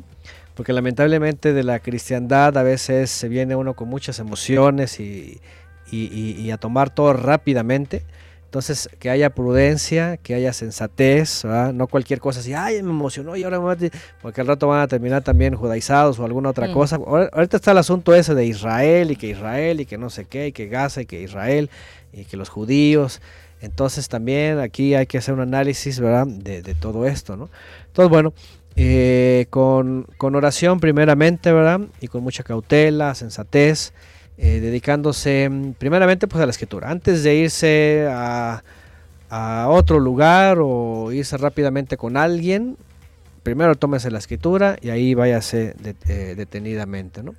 porque 0.54 0.72
lamentablemente 0.72 1.52
de 1.52 1.64
la 1.64 1.80
cristiandad 1.80 2.56
a 2.56 2.62
veces 2.62 3.10
se 3.10 3.28
viene 3.28 3.56
uno 3.56 3.74
con 3.74 3.88
muchas 3.88 4.18
emociones 4.20 5.00
y, 5.00 5.40
y- 5.90 6.06
y- 6.12 6.40
y 6.40 6.50
a 6.50 6.58
tomar 6.58 6.90
todo 6.90 7.12
rápidamente. 7.12 8.02
Entonces, 8.54 8.88
que 9.00 9.10
haya 9.10 9.30
prudencia, 9.30 10.16
que 10.16 10.32
haya 10.32 10.52
sensatez, 10.52 11.42
¿verdad? 11.42 11.72
no 11.72 11.88
cualquier 11.88 12.20
cosa 12.20 12.38
así, 12.38 12.54
ay, 12.54 12.80
me 12.84 12.90
emocionó 12.90 13.34
y 13.34 13.42
ahora 13.42 13.58
me 13.58 13.64
va 13.64 13.72
a 13.72 13.76
te-", 13.76 13.90
porque 14.22 14.42
al 14.42 14.46
rato 14.46 14.68
van 14.68 14.80
a 14.80 14.86
terminar 14.86 15.22
también 15.24 15.56
judaizados 15.56 16.20
o 16.20 16.24
alguna 16.24 16.50
otra 16.50 16.68
Mm. 16.68 16.72
cosa. 16.72 17.00
Ahorita 17.32 17.56
está 17.56 17.72
el 17.72 17.78
asunto 17.78 18.14
ese 18.14 18.36
de 18.36 18.46
Israel 18.46 19.10
y 19.10 19.16
que 19.16 19.26
Israel 19.26 19.80
y 19.80 19.86
que 19.86 19.98
no 19.98 20.08
sé 20.08 20.26
qué, 20.26 20.46
y 20.46 20.52
que 20.52 20.68
Gaza 20.68 21.00
y 21.02 21.06
que 21.06 21.20
Israel 21.20 21.68
y 22.12 22.26
que 22.26 22.36
los 22.36 22.48
judíos. 22.48 23.20
Entonces 23.60 24.08
también 24.08 24.60
aquí 24.60 24.94
hay 24.94 25.06
que 25.06 25.18
hacer 25.18 25.34
un 25.34 25.40
análisis, 25.40 25.98
¿verdad? 25.98 26.28
De, 26.28 26.62
de 26.62 26.74
todo 26.76 27.06
esto, 27.08 27.36
¿no? 27.36 27.50
Entonces, 27.88 28.08
bueno, 28.08 28.34
eh, 28.76 29.46
con, 29.50 30.06
con 30.16 30.36
oración 30.36 30.78
primeramente, 30.78 31.50
¿verdad? 31.52 31.80
Y 32.00 32.06
con 32.06 32.22
mucha 32.22 32.44
cautela, 32.44 33.16
sensatez, 33.16 33.92
eh, 34.36 34.58
dedicándose 34.60 35.48
mm, 35.48 35.72
primeramente 35.74 36.26
pues 36.26 36.42
a 36.42 36.46
la 36.46 36.50
escritura. 36.50 36.90
Antes 36.90 37.22
de 37.22 37.34
irse 37.36 38.08
a, 38.10 38.62
otro 39.68 39.98
lugar 39.98 40.58
o 40.60 41.10
irse 41.10 41.36
rápidamente 41.36 41.96
con 41.96 42.16
alguien, 42.16 42.76
primero 43.42 43.74
tómese 43.74 44.08
la 44.12 44.18
escritura 44.18 44.76
y 44.80 44.90
ahí 44.90 45.14
váyase 45.14 45.74
eh, 46.08 46.34
detenidamente, 46.36 47.24
¿no? 47.24 47.34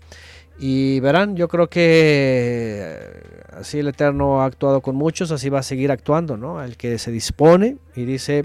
Y 0.59 0.99
verán, 0.99 1.37
yo 1.37 1.47
creo 1.47 1.67
que 1.69 2.81
eh, 2.81 3.21
así 3.53 3.79
el 3.79 3.87
Eterno 3.87 4.41
ha 4.41 4.45
actuado 4.45 4.81
con 4.81 4.97
muchos, 4.97 5.31
así 5.31 5.49
va 5.49 5.59
a 5.59 5.63
seguir 5.63 5.89
actuando, 5.89 6.35
¿no? 6.35 6.61
El 6.61 6.75
que 6.75 6.97
se 6.97 7.11
dispone 7.11 7.77
y 7.95 8.03
dice, 8.03 8.43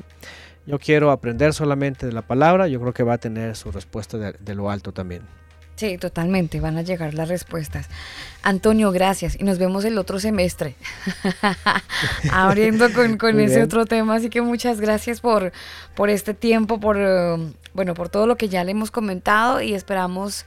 yo 0.66 0.78
quiero 0.78 1.10
aprender 1.10 1.52
solamente 1.52 2.06
de 2.06 2.12
la 2.12 2.22
palabra, 2.22 2.68
yo 2.68 2.80
creo 2.80 2.92
que 2.92 3.02
va 3.02 3.14
a 3.14 3.18
tener 3.18 3.56
su 3.56 3.72
respuesta 3.72 4.16
de 4.18 4.54
lo 4.54 4.70
alto 4.70 4.92
también. 4.92 5.22
Sí, 5.80 5.96
totalmente, 5.96 6.60
van 6.60 6.76
a 6.76 6.82
llegar 6.82 7.14
las 7.14 7.30
respuestas. 7.30 7.88
Antonio, 8.42 8.92
gracias. 8.92 9.40
Y 9.40 9.44
nos 9.44 9.56
vemos 9.56 9.86
el 9.86 9.96
otro 9.96 10.20
semestre. 10.20 10.74
Abriendo 12.30 12.92
con, 12.92 13.40
ese 13.40 13.54
bien. 13.54 13.62
otro 13.62 13.86
tema. 13.86 14.16
Así 14.16 14.28
que 14.28 14.42
muchas 14.42 14.78
gracias 14.78 15.22
por, 15.22 15.52
por 15.94 16.10
este 16.10 16.34
tiempo, 16.34 16.78
por, 16.80 16.98
eh, 17.00 17.38
bueno, 17.72 17.94
por 17.94 18.10
todo 18.10 18.26
lo 18.26 18.36
que 18.36 18.50
ya 18.50 18.62
le 18.62 18.72
hemos 18.72 18.90
comentado 18.90 19.62
y 19.62 19.72
esperamos 19.72 20.44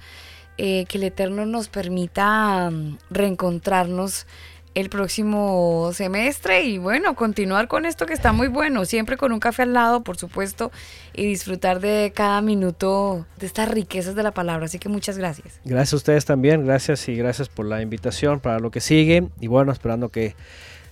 eh, 0.60 0.86
que 0.88 1.00
el 1.00 1.06
Eterno 1.06 1.48
nos 1.48 1.68
permita 1.68 2.70
mm, 2.70 3.00
reencontrarnos 3.10 4.28
el 4.76 4.90
próximo 4.90 5.92
semestre 5.94 6.64
y 6.64 6.78
bueno, 6.78 7.16
continuar 7.16 7.68
con 7.68 7.86
esto 7.86 8.06
que 8.06 8.14
está 8.14 8.34
muy 8.34 8.48
bueno, 8.48 8.86
siempre 8.86 9.18
con 9.18 9.32
un 9.32 9.40
café 9.40 9.64
al 9.64 9.74
lado, 9.74 10.04
por 10.04 10.18
supuesto, 10.18 10.72
y 11.14 11.26
disfrutar 11.26 11.80
de 11.80 12.12
cada 12.16 12.42
minuto 12.42 13.26
de 13.40 13.46
estas 13.46 13.70
riquezas 13.70 14.16
de 14.16 14.24
la 14.24 14.32
palabra. 14.32 14.66
Así 14.66 14.80
que 14.80 14.90
muchas 14.90 15.18
gracias. 15.18 15.60
Gracias 15.64 15.94
a 15.94 15.96
ustedes 15.98 16.26
también, 16.26 16.66
gracias 16.66 17.08
y 17.08 17.16
gracias 17.16 17.50
por 17.50 17.66
la 17.66 17.82
invitación 17.82 18.40
para 18.40 18.60
lo 18.60 18.72
que 18.72 18.80
sigue 18.80 19.28
y 19.40 19.48
bueno, 19.48 19.72
esperando 19.72 20.10
que 20.10 20.36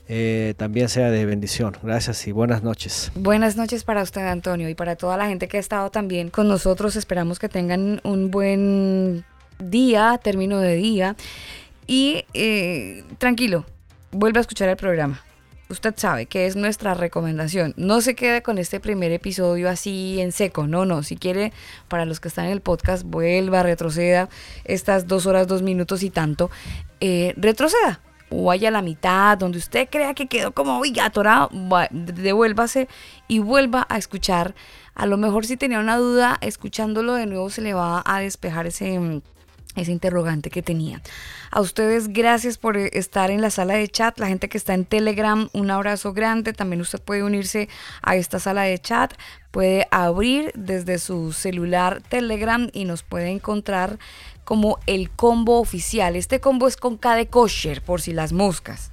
eh, 0.08 0.56
también 0.58 0.90
sea 0.90 1.10
de 1.10 1.26
bendición. 1.26 1.78
Gracias 1.82 2.28
y 2.28 2.32
buenas 2.32 2.64
noches. 2.64 3.12
Buenas 3.16 3.56
noches 3.56 3.84
para 3.84 4.04
usted, 4.04 4.28
Antonio, 4.28 4.68
y 4.68 4.76
para 4.76 4.96
toda 4.96 5.18
la 5.18 5.28
gente 5.28 5.48
que 5.48 5.58
ha 5.58 5.60
estado 5.60 5.90
también 5.90 6.30
con 6.30 6.48
nosotros. 6.48 6.96
Esperamos 6.96 7.40
que 7.40 7.50
tengan 7.50 8.02
un 8.04 8.30
buen 8.30 9.24
día, 9.60 10.20
término 10.22 10.60
de 10.60 10.76
día. 10.76 11.16
Y 11.88 12.26
eh, 12.34 13.04
tranquilo, 13.18 13.66
vuelve 14.12 14.40
a 14.40 14.42
escuchar 14.42 14.70
el 14.70 14.78
programa. 14.78 15.22
Usted 15.70 15.94
sabe 15.96 16.26
que 16.26 16.48
es 16.48 16.58
nuestra 16.58 16.94
recomendación. 16.96 17.74
No 17.78 18.02
se 18.02 18.14
quede 18.14 18.42
con 18.44 18.58
este 18.58 18.82
primer 18.82 19.14
episodio 19.14 19.70
así 19.70 20.20
en 20.20 20.34
seco. 20.34 20.68
No, 20.68 20.84
no. 20.86 21.02
Si 21.02 21.16
quiere, 21.16 21.54
para 21.88 22.04
los 22.06 22.20
que 22.20 22.28
están 22.28 22.46
en 22.46 22.52
el 22.52 22.60
podcast, 22.60 23.04
vuelva, 23.06 23.64
retroceda 23.64 24.28
estas 24.66 25.08
dos 25.08 25.26
horas, 25.28 25.48
dos 25.48 25.62
minutos 25.62 26.04
y 26.04 26.10
tanto. 26.10 26.52
Eh, 27.00 27.34
retroceda. 27.38 28.02
O 28.30 28.46
vaya 28.46 28.68
a 28.68 28.72
la 28.72 28.82
mitad, 28.82 29.38
donde 29.38 29.58
usted 29.60 29.88
crea 29.90 30.14
que 30.14 30.28
quedó 30.28 30.52
como 30.52 30.80
uy, 30.80 30.98
atorado, 31.00 31.50
va- 31.54 31.88
devuélvase 31.92 32.90
y 33.30 33.40
vuelva 33.40 33.86
a 33.90 33.98
escuchar. 33.98 34.54
A 34.94 35.06
lo 35.06 35.16
mejor 35.16 35.46
si 35.46 35.56
tenía 35.56 35.80
una 35.80 35.96
duda, 35.98 36.38
escuchándolo 36.42 37.14
de 37.14 37.28
nuevo 37.28 37.50
se 37.50 37.62
le 37.62 37.74
va 37.74 38.04
a 38.06 38.20
despejar 38.20 38.68
ese, 38.68 39.00
mm, 39.00 39.22
ese 39.76 39.92
interrogante 39.92 40.50
que 40.50 40.62
tenía. 40.62 41.02
A 41.50 41.62
ustedes, 41.62 42.10
gracias 42.10 42.58
por 42.58 42.78
eh, 42.78 42.90
estar 42.94 43.32
en 43.32 43.42
la 43.42 43.50
sala 43.50 43.76
de 43.76 43.88
chat. 43.88 44.18
La 44.20 44.28
gente 44.28 44.50
que 44.50 44.58
está 44.58 44.74
en 44.74 44.86
Telegram, 44.86 45.50
un 45.54 45.72
abrazo 45.72 46.14
grande. 46.14 46.54
También 46.54 46.82
usted 46.82 47.02
puede 47.02 47.24
unirse 47.24 47.70
a 48.02 48.16
esta 48.16 48.40
sala 48.40 48.64
de 48.64 48.80
chat. 48.80 49.14
Puede 49.52 49.88
abrir 49.92 50.52
desde 50.56 50.98
su 50.98 51.34
celular 51.34 52.02
Telegram 52.08 52.70
y 52.74 52.86
nos 52.86 53.04
puede 53.04 53.30
encontrar 53.30 54.00
como 54.44 54.80
el 54.88 55.10
combo 55.10 55.60
oficial. 55.60 56.16
Este 56.16 56.40
combo 56.40 56.68
es 56.68 56.78
con 56.78 56.98
K 56.98 57.16
de 57.16 57.28
kosher, 57.28 57.82
por 57.82 58.02
si 58.02 58.14
las 58.14 58.34
moscas. 58.34 58.92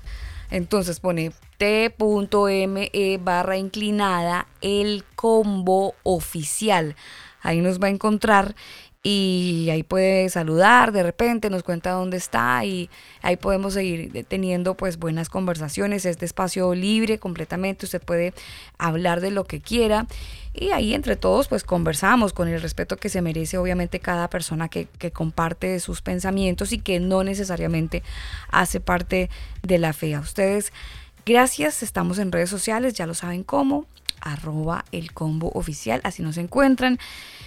Entonces 0.51 1.01
pone 1.01 1.33
t.me 1.59 3.19
barra 3.19 3.57
inclinada 3.57 4.47
el 4.61 5.05
combo 5.15 5.95
oficial. 6.05 6.97
Ahí 7.43 7.61
nos 7.61 7.81
va 7.81 7.89
a 7.89 7.91
encontrar 7.91 8.55
y 9.03 9.69
ahí 9.71 9.85
puede 9.85 10.29
saludar 10.29 10.91
de 10.91 11.03
repente, 11.03 11.51
nos 11.51 11.63
cuenta 11.63 11.93
dónde 11.93 12.17
está 12.17 12.65
y 12.65 12.91
ahí 13.23 13.37
podemos 13.37 13.75
seguir 13.75 14.25
teniendo 14.27 14.75
pues 14.75 14.99
buenas 14.99 15.29
conversaciones. 15.29 16.05
Este 16.05 16.25
espacio 16.25 16.75
libre 16.75 17.19
completamente, 17.19 17.87
usted 17.87 18.03
puede 18.03 18.35
hablar 18.77 19.21
de 19.21 19.31
lo 19.31 19.45
que 19.45 19.61
quiera 19.61 20.07
y 20.53 20.71
ahí 20.71 20.95
entre 20.95 21.15
todos 21.15 21.47
pues 21.47 21.63
conversamos 21.63 22.33
con 22.33 22.49
el 22.49 22.61
respeto 22.61 22.97
que 22.97 23.09
se 23.09 23.23
merece 23.23 23.57
obviamente 23.57 24.01
cada 24.01 24.29
persona 24.29 24.69
que, 24.69 24.89
que 24.99 25.13
comparte 25.13 25.79
sus 25.79 26.03
pensamientos 26.03 26.73
y 26.73 26.79
que 26.79 26.99
no 26.99 27.23
necesariamente 27.23 28.03
hace 28.51 28.81
parte 28.81 29.31
de 29.63 29.79
la 29.79 29.93
fe. 29.93 30.17
A 30.17 30.21
ustedes, 30.21 30.73
gracias, 31.25 31.85
estamos 31.85 32.19
en 32.19 32.33
redes 32.33 32.51
sociales, 32.51 32.95
ya 32.95 33.07
lo 33.07 33.15
saben 33.15 33.45
cómo, 33.45 33.87
arroba 34.21 34.85
el 34.93 35.13
combo 35.13 35.51
oficial, 35.55 36.01
así 36.05 36.23
nos 36.23 36.37
encuentran. 36.39 36.99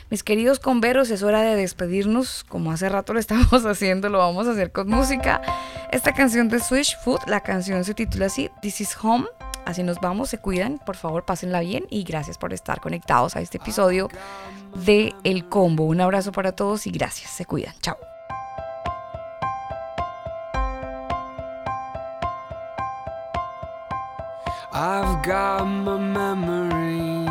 Mis 0.09 0.23
queridos 0.23 0.59
converos, 0.59 1.09
es 1.09 1.23
hora 1.23 1.41
de 1.41 1.55
despedirnos, 1.55 2.43
como 2.43 2.71
hace 2.71 2.89
rato 2.89 3.13
lo 3.13 3.19
estamos 3.19 3.65
haciendo, 3.65 4.09
lo 4.09 4.17
vamos 4.17 4.47
a 4.47 4.51
hacer 4.51 4.71
con 4.71 4.89
música. 4.89 5.41
Esta 5.91 6.13
canción 6.13 6.49
de 6.49 6.59
Swish 6.59 6.97
Food, 7.03 7.21
la 7.27 7.41
canción 7.41 7.83
se 7.83 7.93
titula 7.93 8.27
así, 8.27 8.49
This 8.61 8.81
is 8.81 8.97
Home. 9.01 9.25
Así 9.65 9.83
nos 9.83 9.99
vamos, 9.99 10.29
se 10.29 10.39
cuidan, 10.39 10.79
por 10.85 10.95
favor, 10.95 11.23
pásenla 11.23 11.59
bien 11.59 11.85
y 11.89 12.03
gracias 12.03 12.37
por 12.37 12.51
estar 12.51 12.81
conectados 12.81 13.35
a 13.35 13.41
este 13.41 13.57
episodio 13.57 14.09
de 14.85 15.13
El 15.23 15.47
Combo. 15.47 15.83
Un 15.85 16.01
abrazo 16.01 16.31
para 16.31 16.51
todos 16.53 16.87
y 16.87 16.91
gracias, 16.91 17.29
se 17.31 17.45
cuidan, 17.45 17.75
chao. 17.79 17.97
I've 24.73 25.21
got 25.21 25.65
my 25.65 25.97
memories 25.97 27.27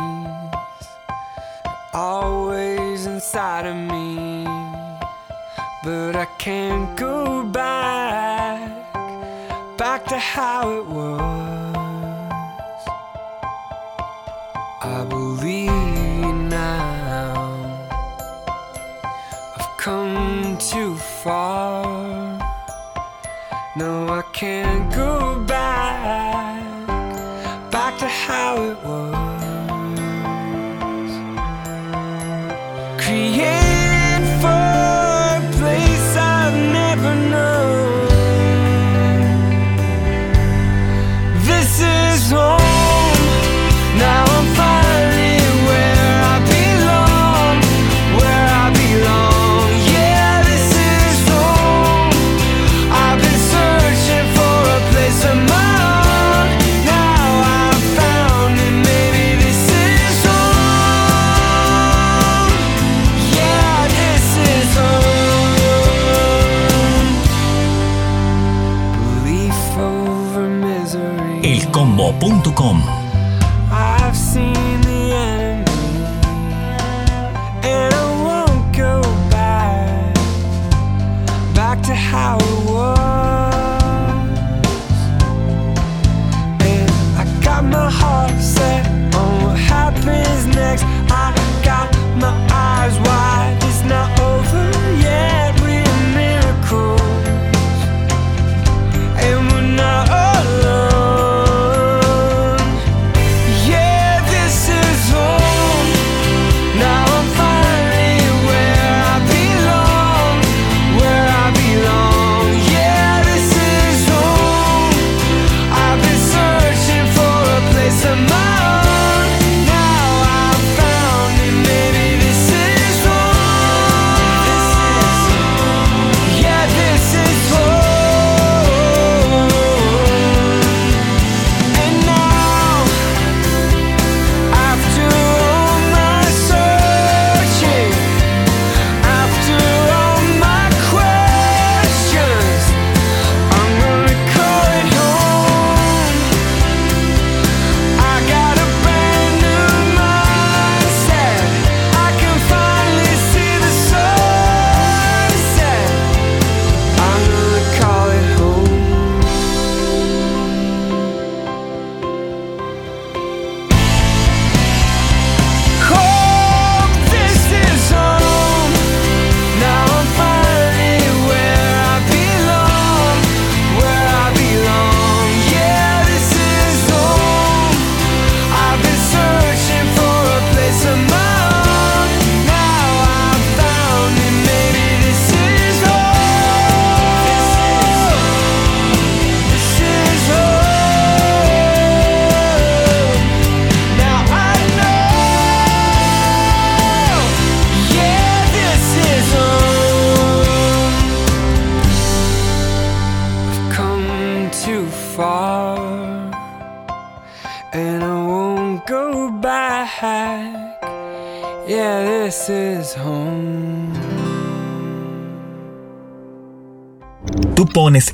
always 1.91 3.07
inside 3.07 3.65
of 3.65 3.75
me, 3.75 4.45
but 5.83 6.15
I 6.15 6.27
can't 6.37 6.95
go 6.95 7.43
back, 7.43 8.61
back 9.75 10.05
to 10.05 10.19
how 10.19 10.71
it 10.71 10.85
was. 10.85 11.71
I 14.83 15.03
believe 15.09 16.35
now 16.47 17.89
I've 19.57 19.77
come 19.79 20.59
too 20.59 20.95
far. 20.95 22.37
No, 23.75 24.09
I 24.09 24.21
can't 24.31 24.93
go 24.93 25.43
back, 25.45 26.30
how 28.11 28.61
it 28.63 28.77
was. 28.83 29.11
Created 33.03 33.80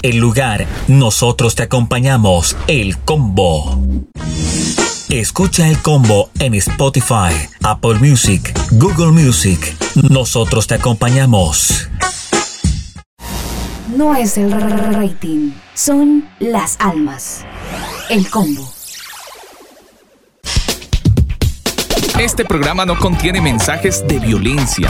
el 0.09 0.17
lugar. 0.17 0.65
Nosotros 0.87 1.55
te 1.55 1.63
acompañamos. 1.63 2.55
El 2.67 2.97
combo. 2.99 3.79
Escucha 5.09 5.67
el 5.67 5.81
combo 5.81 6.29
en 6.39 6.53
Spotify, 6.55 7.33
Apple 7.63 7.95
Music, 7.95 8.53
Google 8.71 9.11
Music. 9.11 9.75
Nosotros 10.09 10.67
te 10.67 10.75
acompañamos. 10.75 11.89
No 13.95 14.15
es 14.15 14.37
el 14.37 14.51
rating, 14.51 15.51
son 15.73 16.27
las 16.39 16.75
almas. 16.79 17.45
El 18.09 18.29
combo. 18.29 18.69
Este 22.19 22.45
programa 22.45 22.85
no 22.85 22.97
contiene 22.97 23.41
mensajes 23.41 24.05
de 24.07 24.19
violencia. 24.19 24.89